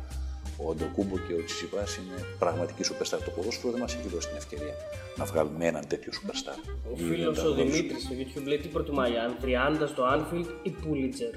ο 0.57 0.71
Αντοκούμπο 0.71 1.17
και 1.17 1.33
ο 1.33 1.43
Τσιτσιπάς 1.45 1.95
είναι 1.97 2.25
πραγματικοί 2.39 2.81
superstar. 2.89 3.19
Το 3.25 3.31
ποδόσφαιρο 3.35 3.71
δεν 3.71 3.81
μας 3.81 3.95
έχει 3.95 4.07
δώσει 4.07 4.27
την 4.27 4.37
ευκαιρία 4.37 4.73
να 5.17 5.25
βγάλουμε 5.25 5.65
έναν 5.65 5.87
τέτοιο 5.87 6.11
superstar. 6.15 6.57
Ο 6.91 6.93
Ή 6.95 7.03
φίλος 7.03 7.37
να 7.37 7.43
ο 7.43 7.45
γνωρίσουμε. 7.45 7.77
Δημήτρης 7.77 8.03
στο 8.03 8.13
YouTube 8.19 8.47
λέει 8.47 8.57
τι 8.57 8.67
προτιμάει, 8.67 9.17
αν 9.17 9.37
30 9.41 9.87
στο 9.87 10.03
Anfield 10.13 10.47
ή 10.63 10.75
Pulitzer; 10.83 11.33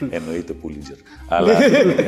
Εννοείται 0.10 0.52
Πούλιτζερ. 0.52 0.96
Αλλά 1.28 1.62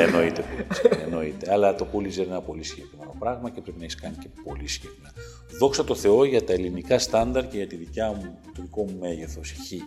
εννοείται 0.04 0.44
Pulitzer. 0.50 0.98
Εννοείται. 1.04 1.52
Αλλά 1.52 1.74
το 1.74 1.84
Πούλιτζερ 1.84 2.24
είναι 2.24 2.34
ένα 2.34 2.42
πολύ 2.42 2.62
συγκεκριμένο 2.62 3.14
πράγμα 3.18 3.50
και 3.50 3.60
πρέπει 3.60 3.78
να 3.78 3.84
έχεις 3.84 3.96
κάνει 3.96 4.16
και 4.16 4.28
πολύ 4.44 4.68
συγκεκριμένα. 4.68 5.14
Δόξα 5.58 5.84
τω 5.84 5.94
Θεώ 5.94 6.24
για 6.24 6.44
τα 6.44 6.52
ελληνικά 6.52 6.98
στάνταρ 6.98 7.48
και 7.48 7.56
για 7.56 7.66
τη 7.66 7.76
δικιά 7.76 8.12
μου, 8.12 8.38
το 8.54 8.62
δικό 8.62 8.82
μου 8.82 8.96
μέγεθος, 9.00 9.50
χ, 9.52 9.72
ε, 9.72 9.84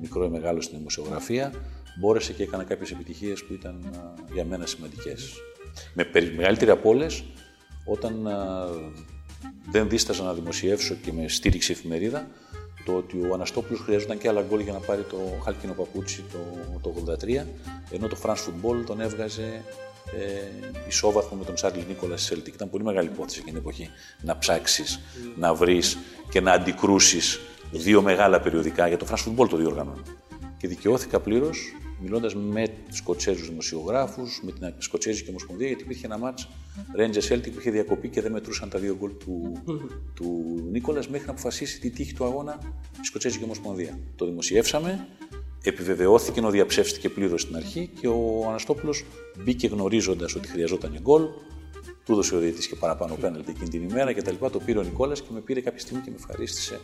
μικρό 0.00 0.24
ή 0.24 0.28
μεγάλο 0.28 0.60
στην 0.60 0.78
δημοσιογραφία, 0.78 1.52
μπόρεσε 2.00 2.32
και 2.32 2.42
έκανε 2.42 2.64
κάποιες 2.64 2.90
επιτυχίες 2.90 3.44
που 3.44 3.52
ήταν 3.52 3.80
ε, 3.94 4.32
για 4.32 4.44
μένα 4.44 4.66
σημαντικές. 4.66 5.32
Με 5.94 6.04
περι- 6.04 6.36
μεγαλύτερη 6.36 6.70
από 6.70 6.88
όλες, 6.88 7.24
όταν 7.84 8.26
ε, 8.26 8.32
δεν 9.70 9.88
δίσταζα 9.88 10.22
να 10.22 10.34
δημοσιεύσω 10.34 10.94
και 10.94 11.12
με 11.12 11.28
στήριξε 11.28 11.72
η 11.72 11.74
εφημερίδα 11.78 12.26
το 12.84 12.96
ότι 12.96 13.18
ο 13.30 13.34
Αναστόπουλος 13.34 13.80
χρειαζόταν 13.80 14.18
και 14.18 14.28
άλλα 14.28 14.42
γκολ 14.42 14.60
για 14.60 14.72
να 14.72 14.78
πάρει 14.78 15.02
το 15.02 15.16
χάλκινο 15.44 15.72
παπούτσι 15.72 16.24
το, 16.32 16.38
το 16.80 17.12
83, 17.12 17.46
ενώ 17.90 18.08
το 18.08 18.16
France 18.22 18.34
Football 18.34 18.84
τον 18.86 19.00
έβγαζε 19.00 19.64
ε, 20.12 20.88
ισόβαθμο 20.88 21.38
με 21.38 21.44
τον 21.44 21.54
Τσάρλι 21.54 21.84
Νίκολας 21.88 22.24
στη 22.24 22.34
Celtic. 22.34 22.54
Ήταν 22.54 22.70
πολύ 22.70 22.84
μεγάλη 22.84 23.06
υπόθεση 23.06 23.38
εκείνη 23.38 23.58
την 23.58 23.66
εποχή 23.66 23.90
να 24.20 24.38
ψάξεις, 24.38 25.00
να 25.36 25.54
βρεις 25.54 25.98
και 26.30 26.40
να 26.40 26.52
αντικρούσεις 26.52 27.40
δύο 27.72 28.02
μεγάλα 28.02 28.40
περιοδικά 28.40 28.88
για 28.88 28.96
το 28.96 29.06
France 29.10 29.28
Football 29.28 29.48
το 29.48 29.56
διοργανώνει. 29.56 30.02
Και 30.58 30.68
δικαιώθηκα 30.68 31.20
πλήρως 31.20 31.74
μιλώντας 32.00 32.34
με 32.34 32.68
τους 32.88 32.96
Σκοτσέζους 32.96 33.48
δημοσιογράφους, 33.48 34.40
με 34.42 34.52
την 34.52 34.74
Σκοτσέζικη 34.78 35.28
Ομοσπονδία, 35.28 35.66
γιατί 35.66 35.82
υπήρχε 35.82 36.06
ένα 36.06 36.18
μάτς 36.18 36.48
Rangers 36.98 37.32
Celtic 37.32 37.52
που 37.52 37.58
είχε 37.58 37.70
διακοπεί 37.70 38.08
και 38.08 38.20
δεν 38.20 38.32
μετρούσαν 38.32 38.68
τα 38.68 38.78
δύο 38.78 38.96
γκολ 38.98 39.10
του, 39.18 39.62
του 40.14 40.44
Νίκολας 40.70 41.08
μέχρι 41.08 41.26
να 41.26 41.32
αποφασίσει 41.32 41.80
τη 41.80 41.90
τύχη 41.90 42.14
του 42.14 42.24
αγώνα 42.24 42.58
η 43.02 43.04
Σκοτσέζικη 43.04 43.44
Ομοσπονδία. 43.44 43.98
Το 44.16 44.26
δημοσιεύσαμε, 44.26 45.06
επιβεβαιώθηκε 45.62 46.38
ενώ 46.38 46.50
διαψεύστηκε 46.50 47.08
πλήρως 47.08 47.40
στην 47.40 47.56
αρχή 47.56 47.90
και 48.00 48.08
ο 48.08 48.44
Αναστόπουλος 48.48 49.04
μπήκε 49.44 49.66
γνωρίζοντας 49.66 50.34
ότι 50.34 50.48
χρειαζόταν 50.48 50.98
γκολ. 51.00 51.22
Του 52.04 52.12
έδωσε 52.12 52.36
ο 52.36 52.38
διαιτητής 52.38 52.66
και 52.66 52.76
παραπάνω 52.76 53.14
πέναλτι 53.14 53.50
εκείνη 53.50 53.68
την 53.68 53.82
ημέρα 53.82 54.12
και 54.12 54.22
τα 54.22 54.30
λοιπά. 54.30 54.50
Το 54.50 54.58
πήρε 54.58 54.78
ο 54.78 54.82
Νικόλα 54.82 55.14
και 55.14 55.28
με 55.30 55.40
πήρε 55.40 55.60
κάποια 55.60 55.80
στιγμή 55.80 56.02
και 56.02 56.10
με 56.10 56.16
ευχαρίστησε 56.18 56.80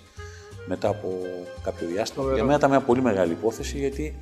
μετά 0.66 0.88
από 0.88 1.18
κάποιο 1.64 1.86
διάστημα. 1.86 2.34
Για 2.34 2.44
μένα 2.44 2.56
ήταν 2.56 2.70
μια 2.70 2.80
πολύ 2.80 3.02
μεγάλη 3.02 3.32
υπόθεση 3.32 3.78
γιατί 3.78 4.16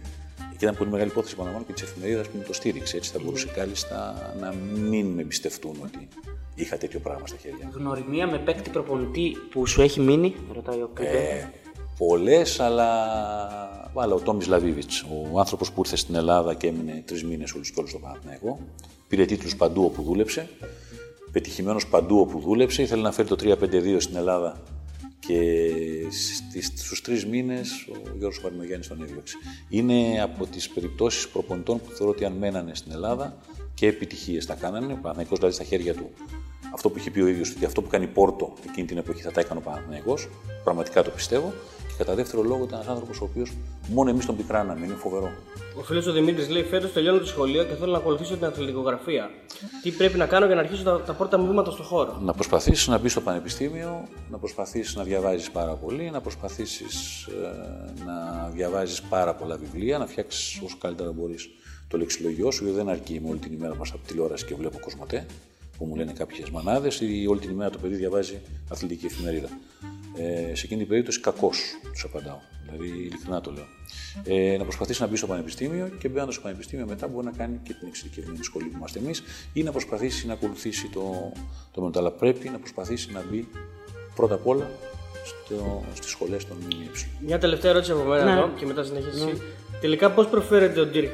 και 0.58 0.64
ήταν 0.64 0.76
πολύ 0.76 0.90
μεγάλη 0.90 1.10
υπόθεση 1.10 1.32
επαναλαμβάνω 1.34 1.66
και 1.66 1.72
της 1.72 1.82
εφημερίδας 1.82 2.28
που 2.28 2.36
μου 2.36 2.42
το 2.46 2.52
στήριξε. 2.52 2.96
Έτσι 2.96 3.10
θα 3.10 3.18
μπορούσε 3.24 3.48
κάλλιστα 3.54 4.14
να 4.40 4.54
μην 4.88 5.06
με 5.06 5.22
εμπιστευτούν 5.22 5.76
ότι 5.82 6.08
είχα 6.54 6.76
τέτοιο 6.76 7.00
πράγμα 7.00 7.26
στα 7.26 7.36
χέρια 7.36 7.64
μου. 7.64 7.72
Γνωριμία 7.74 8.26
με 8.26 8.38
παίκτη 8.38 8.70
προπονητή 8.70 9.36
που 9.50 9.66
σου 9.66 9.82
έχει 9.82 10.00
μείνει, 10.00 10.34
ρωτάει 10.52 10.78
ο 10.78 10.90
Κρυβέ. 10.94 11.18
Ε, 11.18 11.50
Πολλές, 11.98 12.60
αλλά. 12.60 12.90
Βάλα 13.92 14.14
ο 14.14 14.18
Τόμις 14.20 14.46
Λαβίβιτς, 14.46 15.04
ο 15.32 15.38
άνθρωπος 15.38 15.72
που 15.72 15.80
ήρθε 15.84 15.96
στην 15.96 16.14
Ελλάδα 16.14 16.54
και 16.54 16.66
έμεινε 16.66 17.02
τρεις 17.06 17.24
μήνες 17.24 17.52
όλου 17.52 17.62
και 17.62 17.74
όλου 17.76 17.88
στο 17.88 17.98
Παναθηναϊκό. 17.98 18.58
Πήρε 19.08 19.24
τίτλους 19.24 19.56
παντού 19.56 19.84
όπου 19.84 20.02
δούλεψε. 20.02 20.48
Πετυχημένος 21.32 21.86
παντού 21.86 22.20
όπου 22.20 22.40
δούλεψε. 22.40 22.82
Ήθελε 22.82 23.02
να 23.02 23.12
φέρει 23.12 23.28
το 23.28 23.36
3-5-2 23.42 23.96
στην 23.98 24.16
Ελλάδα 24.16 24.62
και 25.18 25.70
στις, 26.10 26.66
στους 26.66 27.00
τρεις 27.00 27.26
μήνες 27.26 27.88
ο 27.88 28.16
Γιώργος 28.18 28.40
Παρμογιάννης 28.40 28.88
τον 28.88 29.02
έδιωξε. 29.02 29.36
Είναι 29.68 30.22
από 30.22 30.46
τις 30.46 30.68
περιπτώσεις 30.68 31.28
προπονητών 31.28 31.80
που 31.80 31.90
θεωρώ 31.90 32.12
ότι 32.12 32.24
αν 32.24 32.32
μένανε 32.32 32.74
στην 32.74 32.92
Ελλάδα 32.92 33.36
και 33.74 33.86
επιτυχίες 33.86 34.46
τα 34.46 34.54
κάνανε, 34.54 34.92
ο 34.92 34.96
Παναθηναϊκός 34.96 35.38
δηλαδή 35.38 35.54
στα 35.54 35.64
χέρια 35.64 35.94
του 35.94 36.10
αυτό 36.72 36.90
που 36.90 36.98
είχε 36.98 37.10
πει 37.10 37.20
ο 37.20 37.26
ίδιος 37.26 37.50
ότι 37.50 37.64
αυτό 37.64 37.82
που 37.82 37.88
κάνει 37.88 38.06
Πόρτο 38.06 38.52
εκείνη 38.68 38.86
την 38.86 38.96
εποχή 38.98 39.22
θα 39.22 39.30
τα 39.30 39.40
έκανε 39.40 39.60
ο 39.60 39.62
Παναθηναϊκός, 39.62 40.28
πραγματικά 40.64 41.02
το 41.02 41.10
πιστεύω. 41.10 41.52
Και 41.98 42.04
κατά 42.04 42.16
δεύτερο 42.16 42.42
λόγο 42.42 42.64
ήταν 42.64 42.78
ένας 42.78 42.88
άνθρωπος 42.88 43.20
ο 43.20 43.24
οποίος 43.24 43.52
μόνο 43.88 44.10
εμείς 44.10 44.26
τον 44.26 44.36
πικράναμε, 44.36 44.86
είναι 44.86 44.94
φοβερό. 44.94 45.32
Ο 45.78 45.82
φίλος 45.82 46.06
ο 46.06 46.12
Δημήτρης 46.12 46.48
λέει: 46.48 46.62
Φέτος 46.62 46.92
τελειώνω 46.92 47.18
το 47.18 47.26
σχολείο 47.26 47.64
και 47.64 47.74
θέλω 47.74 47.92
να 47.92 47.98
ακολουθήσω 47.98 48.34
την 48.34 48.44
αθλητικογραφία. 48.44 49.30
Τι 49.82 49.90
πρέπει 49.90 50.18
να 50.18 50.26
κάνω 50.26 50.46
για 50.46 50.54
να 50.54 50.60
αρχίσω 50.60 50.82
τα, 50.82 51.00
τα 51.00 51.12
πρώτα 51.12 51.38
μου 51.38 51.46
βήματα 51.46 51.70
στο 51.70 51.82
χώρο; 51.82 52.18
Να 52.24 52.32
προσπαθήσεις 52.32 52.86
να 52.86 52.98
μπεις 52.98 53.12
στο 53.12 53.20
πανεπιστήμιο, 53.20 54.08
να 54.30 54.38
προσπαθήσεις 54.38 54.96
να 54.96 55.02
διαβάζεις 55.02 55.50
πάρα 55.50 55.74
πολύ, 55.74 56.10
να 56.10 56.20
προσπαθήσεις 56.20 57.26
ε, 57.26 58.04
να 58.04 58.48
διαβάζεις 58.48 59.02
πάρα 59.02 59.34
πολλά 59.34 59.56
βιβλία, 59.56 59.98
να 59.98 60.06
φτιάξεις 60.06 60.60
όσο 60.64 60.76
καλύτερα 60.80 61.12
μπορείς 61.12 61.48
το 61.88 61.98
λεξιλογιό 61.98 62.50
σου, 62.50 62.64
γιατί 62.64 62.78
δεν 62.78 62.88
αρκεί 62.88 63.20
με 63.22 63.28
όλη 63.28 63.38
την 63.38 63.52
ημέρα 63.52 63.74
μας 63.74 63.90
από 63.90 64.06
τηλεόραση 64.06 64.44
και 64.44 64.54
βλέπω 64.54 64.78
κοσμοτέ. 64.80 65.26
που 65.78 65.84
μου 65.84 65.96
λένε 65.96 66.12
κάποιες 66.12 66.50
μανάδες, 66.50 67.00
ή 67.00 67.26
όλη 67.28 67.40
την 67.40 67.50
ημέρα 67.50 67.70
το 67.70 67.78
παιδί 67.78 67.94
διαβάζει 67.94 68.40
αθλητική 68.70 69.06
εφημερίδα. 69.06 69.48
Ε, 70.20 70.54
σε 70.54 70.64
εκείνη 70.64 70.80
την 70.80 70.88
περίπτωση, 70.88 71.20
κακώ 71.20 71.50
τους 71.92 72.04
απαντάω. 72.04 72.38
Δηλαδή, 72.64 72.88
ειλικρινά 72.88 73.40
το 73.40 73.50
λέω. 73.52 73.66
Ε, 74.24 74.56
να 74.56 74.62
προσπαθήσει 74.64 75.00
να 75.02 75.06
μπει 75.08 75.16
στο 75.16 75.26
πανεπιστήμιο 75.26 75.88
και 75.98 76.08
μπαίνοντα 76.08 76.32
στο 76.32 76.40
πανεπιστήμιο 76.40 76.86
μετά 76.88 77.08
μπορεί 77.08 77.26
να 77.26 77.32
κάνει 77.32 77.60
και 77.62 77.72
την 77.72 77.88
εξειδικευμένη 77.88 78.44
σχολή 78.44 78.64
που 78.64 78.76
είμαστε 78.76 78.98
εμείς 78.98 79.22
ή 79.52 79.62
να 79.62 79.70
προσπαθήσει 79.70 80.26
να 80.26 80.32
ακολουθήσει 80.32 80.88
το, 80.88 81.32
το 81.72 81.80
μέλλον. 81.80 81.92
Αλλά 81.96 82.10
πρέπει 82.10 82.48
να 82.48 82.58
προσπαθήσει 82.58 83.12
να 83.12 83.22
μπει 83.30 83.48
πρώτα 84.14 84.34
απ' 84.34 84.46
όλα 84.46 84.70
στο, 85.24 85.84
στις 85.94 86.10
σχολές 86.10 86.46
των 86.46 86.56
ΜΜΕ. 86.56 86.90
Μια 87.26 87.38
τελευταία 87.38 87.70
ερώτηση 87.70 87.92
από 87.92 88.02
μένα 88.02 88.24
Ναι. 88.24 88.32
εδώ 88.32 88.50
και 88.56 88.66
μετά 88.66 88.82
συνεχίζεις. 88.84 89.22
εσύ. 89.22 89.42
Τελικά 89.80 90.10
πώς 90.10 90.26
προφέρεται 90.26 90.80
ο 90.80 90.88
Dirk 90.94 91.08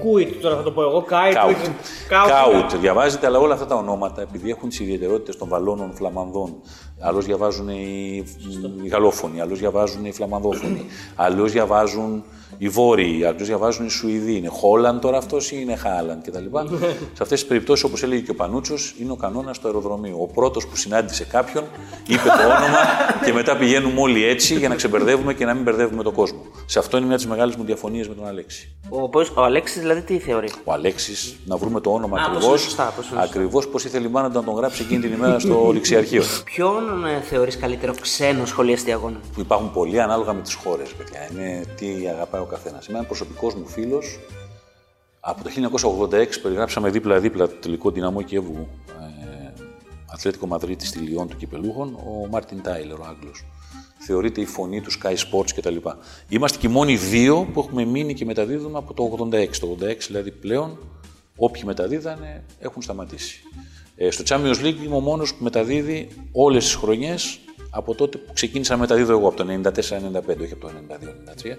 Κούιτ, 0.00 0.40
τώρα 0.42 0.56
θα 0.56 0.62
το 0.62 0.70
πω 0.72 0.82
εγώ. 0.82 1.02
Κάιτ. 1.02 1.34
Κάουτ. 1.34 1.56
Κάουτ. 2.08 2.28
Κάουτ. 2.30 2.74
Διαβάζετε, 2.80 3.26
αλλά 3.26 3.38
όλα 3.38 3.54
αυτά 3.54 3.66
τα 3.66 3.74
ονόματα, 3.74 4.22
επειδή 4.22 4.50
έχουν 4.50 4.68
τις 4.68 4.80
ιδιαιτερότητες 4.80 5.36
των 5.36 5.48
Βαλώνων 5.48 5.94
Φλαμανδών, 5.94 6.60
άλλως 6.98 7.20
διαβάζουν 7.20 7.68
οι, 7.68 8.24
οι 8.82 8.88
Γαλλόφωνοι, 8.88 9.40
άλλως 9.40 9.54
διαβάζουν 9.54 10.04
οι 10.04 10.12
Φλαμανδόφωνοι, 10.12 10.86
άλλως 11.14 11.46
διαβάζουν 11.46 12.24
οι 12.58 12.68
Βόρειοι, 12.68 13.24
άλλως 13.24 13.36
διαβάζουν 13.38 13.86
οι 13.86 13.90
Σουηδοί. 13.90 14.36
Είναι 14.36 14.48
Χόλαντ 14.48 15.00
τώρα 15.00 15.16
αυτός 15.16 15.50
ή 15.52 15.56
είναι 15.60 15.76
Χάλαντ 15.76 16.22
κτλ. 16.24 16.44
Σε 17.12 17.22
αυτές 17.22 17.40
τις 17.40 17.46
περιπτώσεις, 17.46 17.84
όπως 17.84 18.02
έλεγε 18.02 18.20
και 18.20 18.30
ο 18.30 18.34
Πανούτσος, 18.34 18.94
είναι 19.00 19.12
ο 19.12 19.16
κανόνας 19.16 19.58
του 19.58 19.66
αεροδρομίου. 19.66 20.16
Ο 20.20 20.26
πρώτος 20.26 20.66
που 20.66 20.76
συνάντησε 20.76 21.24
κάποιον 21.24 21.64
είπε 22.06 22.28
το 22.28 22.44
όνομα 22.44 22.78
και 23.24 23.32
μετά 23.32 23.56
πηγαίνουμε 23.56 24.00
όλοι 24.00 24.24
έτσι 24.24 24.54
για 24.54 24.68
να 24.68 24.74
ξεμπερδεύουμε 24.74 25.34
και 25.34 25.44
να 25.44 25.54
μην 25.54 25.62
μπερδεύουμε 25.62 26.02
τον 26.02 26.12
κόσμο. 26.14 26.38
Σε 26.66 26.78
αυτό 26.78 26.96
είναι 26.96 27.06
μια 27.06 27.14
από 27.14 27.24
τις 27.24 27.32
μεγάλες 27.32 27.56
μου 27.56 27.64
διαφωνίες 27.64 28.08
με 28.08 28.14
τον 28.14 28.26
Αλέξη. 28.26 28.76
Ο, 28.88 29.08
πώς- 29.08 29.32
ο 29.34 29.42
Αλέξης 29.42 29.80
δηλαδή 29.80 30.00
τι 30.00 30.18
θεωρεί; 30.18 30.48
Ο 30.64 30.72
Αλέξης, 30.72 31.36
να 31.44 31.56
βρούμε 31.56 31.80
το 31.80 31.90
όνομα 31.92 32.16
Α, 32.16 32.20
πώς 32.20 32.28
ακριβώς. 32.28 32.48
είναι 32.48 32.58
σωστά, 32.58 32.84
πώς 32.84 32.94
είναι 32.96 33.20
σωστά. 33.20 33.22
Ακριβώς 33.22 33.68
πώς 33.68 33.84
ήθελε 33.84 34.06
η 34.06 34.10
μάνα 34.10 34.30
του 34.30 34.38
να 34.38 34.44
τον 34.44 34.54
γράψει 34.54 34.82
εκείνη 34.82 35.00
την 35.00 35.12
ημέρα 35.12 35.38
στο 35.38 35.70
ληξιαρχείο. 35.72 36.22
Ποιον 36.44 37.06
ε, 37.06 37.20
θεωρείς 37.20 37.56
καλύτερο 37.58 37.94
ξένο 38.00 38.46
σχολιαστή 38.46 38.92
αγώνα; 38.92 39.20
που 39.34 39.40
υπάρχουν 39.40 39.72
πολλοί 39.72 40.00
ανάλογα 40.00 40.32
με 40.32 40.40
τις 40.40 40.54
χώρες, 40.54 40.88
παιδιά. 40.92 41.28
Είναι 41.32 41.64
τι 41.76 41.86
αγαπάει 42.34 42.40
ο 42.40 42.46
καθένας. 42.46 42.86
Είμαι 42.86 43.02
προσωπικός 43.02 43.54
μου 43.54 43.66
φίλος. 43.66 44.18
Από 45.20 45.42
το 45.42 45.50
1986 45.50 46.40
περιγράψαμε 46.42 46.90
δίπλα-δίπλα 46.90 47.48
το 47.48 47.54
τελικό 47.54 47.90
δυναμό 47.90 48.22
Κιέβου 48.22 48.68
ε, 48.88 49.62
Αθλέτικο 50.06 50.46
Μαδρίτη 50.46 50.86
στη 50.86 50.98
Λιόν 50.98 51.28
του 51.28 51.36
Κυπελούχων, 51.36 51.94
ο 51.94 52.26
Μάρτιν 52.30 52.62
Τάιλερ, 52.62 52.98
ο 52.98 53.04
Άγγλος. 53.04 53.44
Θεωρείται 53.98 54.40
η 54.40 54.46
φωνή 54.46 54.80
του 54.80 54.90
Sky 54.92 55.12
Sports 55.12 55.50
κτλ. 55.56 55.76
Είμαστε 56.28 56.58
και 56.58 56.66
οι 56.66 56.70
μόνοι 56.70 56.96
δύο 56.96 57.48
που 57.52 57.60
έχουμε 57.60 57.84
μείνει 57.84 58.14
και 58.14 58.24
μεταδίδουμε 58.24 58.78
από 58.78 58.94
το 58.94 59.28
86. 59.30 59.48
Το 59.60 59.76
86 59.80 59.96
δηλαδή 60.06 60.30
πλέον 60.30 60.78
όποιοι 61.36 61.62
μεταδίδανε 61.64 62.44
έχουν 62.58 62.82
σταματήσει. 62.82 63.42
Ε, 63.96 64.10
στο 64.10 64.24
Champions 64.26 64.64
League 64.64 64.84
είμαι 64.84 64.96
ο 64.96 65.00
μόνος 65.00 65.34
που 65.34 65.44
μεταδίδει 65.44 66.08
όλες 66.32 66.64
τις 66.64 66.74
χρονιές 66.74 67.38
από 67.70 67.94
τότε 67.94 68.18
που 68.18 68.32
ξεκίνησα 68.32 68.72
να 68.72 68.80
μεταδίδω 68.80 69.12
εγώ, 69.12 69.28
από 69.28 69.36
το 69.36 69.44
94-95, 69.44 70.40
όχι 70.40 70.52
από 70.52 70.66
το 70.66 70.72
92-93. 70.88 71.56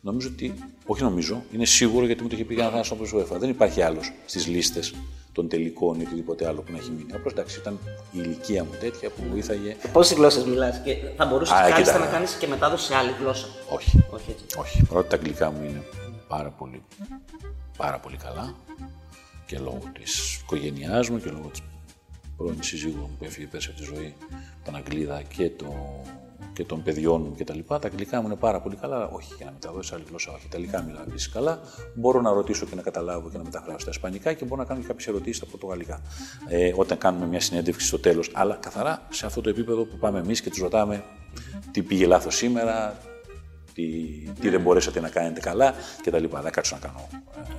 Νομίζω 0.00 0.28
ότι, 0.32 0.54
όχι 0.86 1.02
νομίζω, 1.02 1.42
είναι 1.52 1.64
σίγουρο 1.64 2.06
γιατί 2.06 2.22
μου 2.22 2.28
το 2.28 2.34
είχε 2.34 2.44
πει 2.44 2.54
ένα 2.54 2.70
θάνατο 2.70 2.94
από 2.94 3.04
UEFA. 3.04 3.38
Δεν 3.38 3.50
υπάρχει 3.50 3.82
άλλος 3.82 4.12
στις 4.26 4.46
λίστες 4.46 4.94
των 5.32 5.48
τελικών 5.48 6.00
ή 6.00 6.02
οτιδήποτε 6.02 6.46
άλλο 6.46 6.60
που 6.60 6.72
να 6.72 6.78
έχει 6.78 6.90
μείνει. 6.90 7.12
Απλώς 7.12 7.32
εντάξει, 7.32 7.58
ήταν 7.58 7.78
η 8.12 8.18
ηλικία 8.22 8.64
μου 8.64 8.70
τέτοια 8.80 9.10
που 9.10 9.22
μου 9.22 9.30
βοήθαγε. 9.30 9.76
Πόσες 9.92 10.16
γλώσσες 10.16 10.44
μιλάς 10.44 10.80
και 10.84 10.96
θα 11.16 11.26
μπορούσες 11.26 11.56
Α, 11.56 11.60
κάλλιστα 11.60 11.92
κοίτα. 11.92 12.04
να 12.04 12.10
κάνεις 12.10 12.34
και 12.34 12.46
μετάδοση 12.46 12.84
σε 12.86 12.94
άλλη 12.94 13.10
γλώσσα; 13.20 13.46
Όχι. 13.68 14.04
Όχι 14.10 14.30
έτσι. 14.30 14.44
Όχι. 14.58 14.82
Παρότι 14.88 15.08
τα 15.08 15.16
αγγλικά 15.16 15.50
μου 15.50 15.64
είναι 15.64 15.82
πάρα 16.28 16.48
πολύ, 16.50 16.82
πάρα 17.76 17.98
πολύ 17.98 18.16
καλά 18.16 18.54
και 19.46 19.58
λόγω 19.58 19.82
της 19.92 20.40
οικογένειάς 20.40 21.08
μου 21.08 21.18
και 21.20 21.30
λόγω 21.30 21.48
της 21.48 21.60
πρώην 22.36 22.62
σύζυγου 22.62 22.96
μου 23.00 23.10
που 23.18 23.24
έφυγε 23.24 23.46
πέρσι 23.46 23.68
από 23.70 23.78
τη 23.78 23.84
ζωή, 23.94 24.14
τον 24.64 24.76
Αγγλίδα 24.76 25.22
και, 25.22 25.50
το, 25.50 25.74
και 26.58 26.64
των 26.64 26.82
παιδιών 26.82 27.20
μου 27.22 27.34
κτλ. 27.38 27.58
Τα, 27.66 27.78
τα 27.78 27.88
αγγλικά 27.88 28.20
μου 28.20 28.26
είναι 28.26 28.36
πάρα 28.36 28.60
πολύ 28.60 28.76
καλά, 28.76 28.96
αλλά 28.96 29.08
όχι 29.08 29.34
για 29.36 29.46
να 29.46 29.52
μεταδώσω 29.52 29.82
σε 29.82 29.94
άλλη 29.94 30.04
γλώσσα. 30.08 30.32
Όχι, 30.32 30.46
Ιταλικά 30.46 30.82
μιλάω 30.82 31.02
επίσης 31.02 31.28
καλά. 31.28 31.60
Μπορώ 31.94 32.20
να 32.20 32.32
ρωτήσω 32.32 32.66
και 32.66 32.74
να 32.74 32.82
καταλάβω 32.82 33.30
και 33.30 33.36
να 33.36 33.44
μεταφράσω 33.44 33.78
στα 33.78 33.90
Ισπανικά 33.90 34.32
και 34.32 34.44
μπορώ 34.44 34.60
να 34.60 34.66
κάνω 34.68 34.80
και 34.80 34.86
κάποιες 34.86 35.06
ερωτήσεις 35.08 35.36
στα 35.36 35.46
Πορτογαλικά. 35.46 36.02
Ε, 36.48 36.72
όταν 36.76 36.98
κάνουμε 36.98 37.26
μια 37.26 37.40
συνέντευξη 37.40 37.86
στο 37.86 37.98
τέλος. 37.98 38.30
Αλλά 38.34 38.54
καθαρά 38.54 39.06
σε 39.10 39.26
αυτό 39.26 39.40
το 39.40 39.48
επίπεδο 39.48 39.84
που 39.84 39.96
πάμε 39.96 40.18
εμείς 40.18 40.40
και 40.40 40.50
τους 40.50 40.58
ρωτάμε 40.58 41.04
τι 41.70 41.82
πήγε 41.82 42.06
λάθος 42.06 42.36
σήμερα, 42.36 42.98
τι, 43.74 43.84
τι 44.40 44.48
δεν 44.48 44.60
μπορέσατε 44.60 45.00
να 45.00 45.08
κάνετε 45.08 45.40
καλά 45.40 45.74
κτλ. 46.04 46.24
Δεν 46.42 46.52
κάτσω 46.52 46.74
να 46.74 46.86
κάνω 46.86 47.08
ε, 47.36 47.52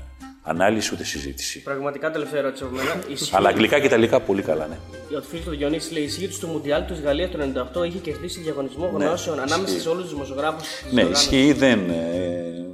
ανάλυση 0.50 0.90
ούτε 0.94 1.04
συζήτηση. 1.04 1.62
Πραγματικά 1.64 2.12
τελευταία 2.12 2.40
ερώτηση 2.40 2.64
από 2.64 2.76
μένα. 2.76 3.04
Ισχύει- 3.12 3.36
Αλλά 3.36 3.50
αγγλικά 3.50 3.80
και 3.80 3.86
ιταλικά 3.86 4.20
πολύ 4.20 4.42
καλά, 4.42 4.68
ναι. 4.68 4.78
Ο 5.18 5.22
φίλο 5.22 5.42
του 5.44 5.50
Διονύσης 5.50 5.92
λέει: 5.92 6.04
Ισχύει 6.04 6.26
ότι 6.26 6.34
στο 6.34 6.48
Μουντιάλ 6.48 6.86
του 6.86 6.96
Γαλλία 7.04 7.30
το 7.30 7.38
98 7.82 7.86
είχε 7.86 7.98
κερδίσει 7.98 8.40
διαγωνισμό 8.42 8.92
γνώσεων 8.94 9.40
ανάμεσα 9.40 9.80
σε 9.80 9.90
όλους 9.90 10.04
τους 10.04 10.14
δημοσιογράφους. 10.14 10.68
Ναι, 10.92 11.02
ισχύει, 11.02 11.54
δεν. 11.54 11.80
Ε, 11.90 12.66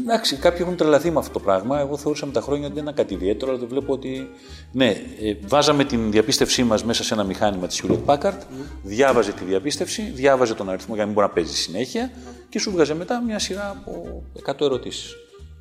εντάξει, 0.00 0.36
κάποιοι 0.36 0.58
έχουν 0.62 0.76
τρελαθεί 0.76 1.10
με 1.10 1.18
αυτό 1.18 1.32
το 1.32 1.40
πράγμα. 1.40 1.80
Εγώ 1.80 1.96
θεωρούσα 1.96 2.26
με 2.26 2.32
τα 2.32 2.40
χρόνια 2.40 2.64
ότι 2.66 2.74
δεν 2.74 2.82
ήταν 2.82 2.94
κάτι 2.94 3.14
ιδιαίτερο, 3.14 3.50
αλλά 3.50 3.60
το 3.60 3.66
βλέπω 3.66 3.92
ότι. 3.92 4.28
Ναι, 4.72 4.88
ε, 5.22 5.34
βάζαμε 5.46 5.84
την 5.84 6.10
διαπίστευσή 6.10 6.62
μας 6.64 6.84
μέσα 6.84 7.04
σε 7.04 7.14
ένα 7.14 7.24
μηχάνημα 7.24 7.66
της 7.66 7.82
Hewlett 7.82 8.04
Packard, 8.14 8.38
διάβαζε 8.82 9.32
τη 9.32 9.44
διαπίστευση, 9.44 10.02
διάβαζε 10.14 10.54
τον 10.54 10.68
αριθμό 10.68 10.94
για 10.94 11.02
να 11.04 11.10
μην 11.10 11.14
μπορεί 11.14 11.26
να 11.26 11.32
παίζει 11.32 11.54
συνέχεια 11.56 12.10
και 12.48 12.58
σου 12.58 12.70
βγάζε 12.70 12.94
μετά 12.94 13.22
μια 13.26 13.38
σειρά 13.38 13.70
από 13.86 14.22
100 14.44 14.64
ερωτήσεις. 14.64 15.14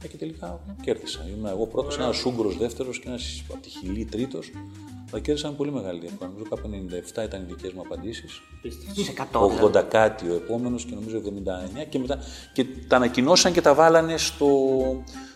Ε, 0.04 0.08
και 0.08 0.18
τελικά 0.18 0.60
κέρδισα. 0.82 1.20
Ήμουν 1.36 1.46
εγώ 1.46 1.66
πρώτος, 1.68 1.98
ένας 1.98 2.26
Ούγκρο 2.26 2.50
δεύτερος 2.50 3.00
και 3.00 3.08
ένας 3.08 3.44
από 3.50 3.62
τη 3.62 3.70
Χιλή 3.70 4.06
τρίτος. 4.06 4.52
Αλλά 5.12 5.22
κέρδισα 5.22 5.48
με 5.50 5.54
πολύ 5.56 5.72
μεγάλη 5.72 6.00
διαφορά. 6.00 6.30
Νομίζω 6.30 6.46
κάπου 6.50 6.70
97 7.20 7.24
ήταν 7.24 7.42
οι 7.42 7.46
δικές 7.48 7.72
μου 7.74 7.82
απαντήσεις. 7.82 8.42
Σε 9.04 9.12
100. 9.12 9.50
δηλαδή. 9.50 9.78
80 9.78 9.84
κάτι 9.90 10.30
ο 10.30 10.34
επόμενος 10.34 10.86
και 10.86 10.96
νομίζω 10.96 11.18
79 11.18 11.86
και 11.90 12.00
μετά. 12.00 12.20
Και 12.54 12.66
τα 12.88 12.96
ανακοινώσαν 12.96 13.54
και 13.54 13.62
τα 13.62 13.74
βάλανε 13.74 14.18
στο, 14.18 14.48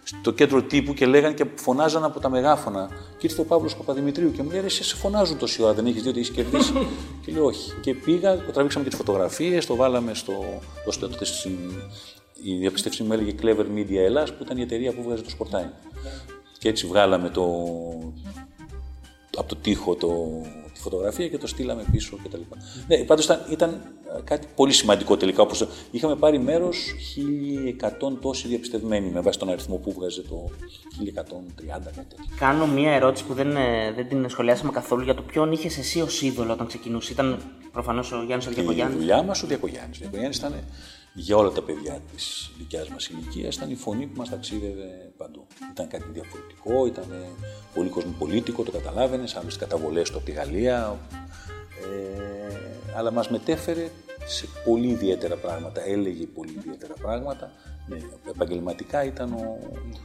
στο 0.03 0.31
κέντρο 0.31 0.63
τύπου 0.63 0.93
και 0.93 1.05
λέγανε 1.05 1.33
και 1.33 1.45
φωνάζαν 1.55 2.03
από 2.03 2.19
τα 2.19 2.29
μεγάφωνα. 2.29 2.89
Και 3.17 3.27
ήρθε 3.27 3.41
ο 3.41 3.45
Παύλος 3.45 3.75
Παπαδημητρίου 3.75 4.31
και 4.31 4.43
μου 4.43 4.49
λέει: 4.51 4.61
«Ρε, 4.61 4.69
Σε 4.69 4.83
σε 4.83 4.95
φωνάζουν 4.95 5.37
τόση 5.37 5.63
ώρα, 5.63 5.73
δεν 5.73 5.85
έχεις 5.85 6.03
δει 6.03 6.09
ότι 6.09 6.19
έχεις 6.19 6.31
κερδίσει; 6.31 6.73
και 7.25 7.31
λέω: 7.31 7.45
Όχι. 7.45 7.73
Και 7.81 7.93
πήγα, 7.93 8.35
το 8.45 8.51
τραβήξαμε 8.51 8.83
και 8.83 8.89
τις 8.89 8.99
φωτογραφίες, 8.99 9.65
το 9.65 9.75
βάλαμε 9.75 10.13
στο. 10.13 10.33
Το, 10.85 10.91
στο, 10.91 11.09
τότε 11.09 11.25
στην- 11.25 11.81
η 12.43 12.55
διαπίστευσή 12.57 13.03
μου 13.03 13.13
έλεγε 13.13 13.33
Clever 13.41 13.65
Media 13.77 13.95
Ελλάς 13.95 14.33
που 14.33 14.43
ήταν 14.43 14.57
η 14.57 14.61
εταιρεία 14.61 14.93
που 14.93 15.03
βγάζει 15.03 15.21
το 15.21 15.29
Sportime. 15.39 15.71
Και 16.59 16.69
έτσι 16.69 16.87
βγάλαμε 16.87 17.29
το, 17.29 17.43
από 19.37 19.47
το 19.47 19.55
τοίχο 19.55 19.95
το, 19.95 20.41
τη 20.73 20.79
φωτογραφία 20.79 21.27
και 21.27 21.37
το 21.37 21.47
στείλαμε 21.47 21.85
πίσω 21.91 22.17
κτλ. 22.23 22.39
Ναι, 22.87 22.97
πάντως 22.97 23.25
ήταν, 23.25 23.41
ήταν 23.49 23.69
ε, 24.17 24.21
κάτι 24.23 24.47
πολύ 24.55 24.73
σημαντικό 24.73 25.17
τελικά. 25.17 25.41
Όπως 25.41 25.57
το- 25.57 25.67
είχαμε 25.91 26.15
πάρει 26.15 26.39
μέρος 26.39 26.93
1100 28.11 28.17
τόσοι 28.21 28.47
διαπιστευμένοι 28.47 29.09
με 29.09 29.19
βάση 29.19 29.39
τον 29.39 29.49
αριθμό 29.49 29.75
που 29.75 29.91
βγάζε 29.93 30.21
το 30.21 30.49
1130 30.99 31.65
κάτι 31.67 31.95
τέτοιο. 31.95 32.25
Κάνω 32.39 32.67
μία 32.67 32.91
ερώτηση 32.91 33.25
που 33.25 33.33
δεν, 33.33 33.55
ε, 33.55 33.91
δεν 33.95 34.07
την 34.07 34.29
σχολιάσαμε 34.29 34.71
καθόλου 34.71 35.03
για 35.03 35.13
το 35.15 35.21
ποιον 35.21 35.51
είχες 35.51 35.77
εσύ 35.77 36.01
ως 36.01 36.21
είδωλο 36.21 36.51
όταν 36.53 36.67
ξεκινούσε. 36.67 37.11
Ήταν 37.11 37.39
προφανώς 37.71 38.11
ο 38.11 38.23
Γιάννης 38.25 38.47
ο 38.47 38.51
Η 38.51 38.53
Διακογιάννη. 38.53 38.95
δουλειά 38.97 39.21
μας 39.23 39.43
ο 39.43 39.47
Διακογιάννης. 39.47 39.97
Ο 39.97 39.99
Διακογιάννης 39.99 40.37
ήταν 40.37 40.53
για 41.19 41.37
όλα 41.37 41.51
τα 41.51 41.61
παιδιά 41.61 42.01
της 42.13 42.51
δικιάς 42.57 42.89
μας 42.89 43.07
ηλικίας, 43.07 43.55
ήταν 43.55 43.71
η 43.71 43.75
φωνή 43.75 44.05
που 44.05 44.17
μας 44.17 44.29
ταξίδευε 44.29 45.11
παντού. 45.17 45.47
Ήταν 45.71 45.87
κάτι 45.87 46.05
διαφορετικό, 46.11 46.85
ήταν 46.85 47.05
πολύ 47.73 47.89
κοσμοπολίτικο, 47.89 48.63
το 48.63 48.71
καταλάβαινες, 48.71 49.35
άλλες 49.35 49.55
καταβολές 49.55 50.09
του 50.09 50.17
από 50.17 50.25
τη 50.25 50.31
Γαλλία, 50.31 50.99
ε, 51.83 52.95
αλλά 52.95 53.11
μας 53.11 53.29
μετέφερε 53.29 53.89
σε 54.25 54.47
πολύ 54.65 54.87
ιδιαίτερα 54.87 55.35
πράγματα, 55.35 55.81
έλεγε 55.87 56.25
πολύ 56.25 56.53
ιδιαίτερα 56.57 56.93
πράγματα. 57.01 57.51
Ναι, 57.87 57.97
επαγγελματικά 58.29 59.03
ήταν 59.03 59.33
ο, 59.33 59.59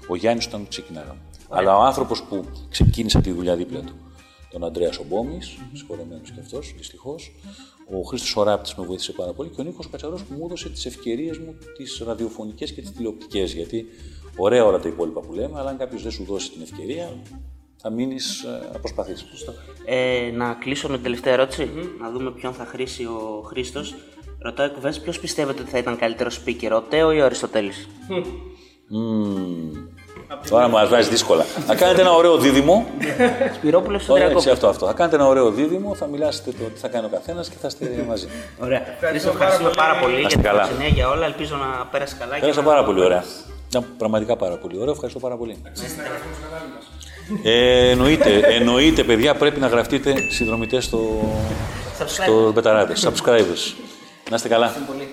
ο 0.09 0.17
Γιάννης 0.17 0.47
όταν 0.47 0.69
ξεκινάγαμε. 0.69 1.21
Αλλά 1.49 1.77
ο 1.77 1.83
άνθρωπος 1.83 2.23
που 2.23 2.45
ξεκίνησε 2.69 3.21
τη 3.21 3.33
δουλειά 3.33 3.57
δίπλα 3.57 3.81
του, 3.81 3.95
τον 4.51 4.65
Αντρέα 4.65 4.93
Σομπόμη, 4.93 5.39
συγχωρεμένος 5.73 6.31
και 6.31 6.41
αυτός, 6.41 6.75
δυστυχώς. 6.77 7.33
Ο 7.91 8.03
Χρήστος 8.03 8.37
Οράπτης 8.37 8.75
με 8.75 8.85
βοήθησε 8.85 9.13
πάρα 9.13 9.33
πολύ 9.33 9.49
και 9.49 9.61
ο 9.61 9.65
Νίκος 9.65 9.89
Κατσαρός 9.91 10.23
που 10.23 10.35
μου 10.35 10.45
έδωσε 10.45 10.69
τις 10.69 10.87
ευκαιρίες 10.87 11.39
μου, 11.39 11.55
τις 11.77 12.03
ραδιοφωνικές 12.07 12.73
και 12.73 12.81
τις 12.81 12.93
τηλεοπτικές. 12.93 13.53
Γιατί 13.55 13.87
ωραία 14.37 14.65
όλα 14.65 14.79
τα 14.79 14.89
υπόλοιπα 14.89 15.21
που 15.21 15.33
λέμε, 15.33 15.59
αλλά 15.59 15.71
αν 15.71 15.77
κάποιος 15.77 16.03
δεν 16.03 16.13
σου 16.13 16.25
δώσει 16.25 16.51
την 16.51 16.63
ευκαιρία, 16.63 17.23
θα 17.77 17.91
μείνεις 17.91 18.45
να 18.73 18.79
προσπαθεί. 18.79 19.13
Ε, 19.85 20.31
να 20.35 20.55
κλείσω 20.55 20.89
με 20.89 20.95
την 20.95 21.03
τελευταία 21.03 21.33
ερώτηση. 21.33 21.71
Να 22.01 22.11
δούμε 22.11 22.31
ποιον 22.31 22.53
θα 22.53 22.65
χρήσει 22.65 23.05
ο 23.05 23.43
Χρήστος. 23.45 23.95
Ρωτάω 24.39 24.67
εκβέ, 24.67 24.95
ποιος 25.03 25.21
πιστεύετε 25.21 25.63
ότι 25.63 25.71
θα 25.71 25.79
ήταν 25.79 25.97
καλύτερος 25.97 26.43
speaker, 26.45 26.71
ο 26.73 26.81
Τέο 26.81 27.13
ή 27.13 27.21
ο 27.21 27.25
Αριστοτέλης; 27.25 27.89
Τώρα 30.51 30.69
μας 30.69 30.89
βάζεις 30.89 31.09
δύσκολα. 31.09 31.43
Θα 31.67 31.75
κάνετε 31.75 32.01
ένα 32.01 32.13
ωραίο 32.13 32.37
δίδυμο. 32.37 32.87
Σπυρόπουλος 33.55 34.03
στον 34.03 34.15
Ωραία, 34.15 34.27
έτσι, 34.27 34.37
Τριακό. 34.39 34.53
αυτό, 34.55 34.69
αυτό. 34.69 34.87
Θα 34.87 34.93
κάνετε 34.93 35.17
ένα 35.17 35.27
ωραίο 35.27 35.51
δίδυμο, 35.51 35.95
θα 35.95 36.07
μιλάσετε 36.07 36.51
το 36.51 36.65
τι 36.75 36.81
θα 36.81 36.89
κάνει 36.89 37.07
ο 37.07 37.09
καθένας 37.09 37.49
και 37.49 37.55
θα 37.61 37.67
είστε 37.67 38.05
μαζί. 38.09 38.29
Ωραία. 38.63 38.83
Χρήστο, 39.01 39.29
ευχαριστούμε 39.29 39.71
πάρα 39.77 39.95
πολύ 40.01 40.13
για 40.13 40.21
είστε 40.21 40.35
την 40.35 40.43
καλά. 40.43 40.63
προξενία 40.63 40.89
για 40.89 41.09
όλα. 41.09 41.25
Ελπίζω 41.27 41.57
να 41.57 41.87
πέρασε 41.87 42.17
καλά. 42.19 42.35
και 42.35 42.41
Πέρασα 42.41 42.61
να- 42.61 42.67
πάρα 42.67 42.85
πολύ 42.85 43.01
ωραία. 43.05 43.25
Ήταν 43.69 43.85
πραγματικά 43.99 44.37
πάρα 44.37 44.57
πολύ 44.57 44.79
ωραίο. 44.79 44.93
Ευχαριστώ 44.93 45.19
πάρα 45.21 45.37
πολύ. 45.37 45.57
Ε, 47.43 47.91
εννοείται, 47.91 48.39
εννοείται, 48.39 49.03
παιδιά, 49.05 49.35
πρέπει 49.35 49.61
να 49.61 49.67
γραφτείτε 49.67 50.15
συνδρομητές 50.29 50.85
στο, 50.85 50.99
Subscribe. 51.99 52.07
στο 52.23 52.53
Μπεταράδες. 52.53 53.07
Subscribers. 53.09 53.75
Να 54.31 54.37
είστε 54.37 54.49
καλά. 54.49 54.73
Πολύ. 54.87 55.09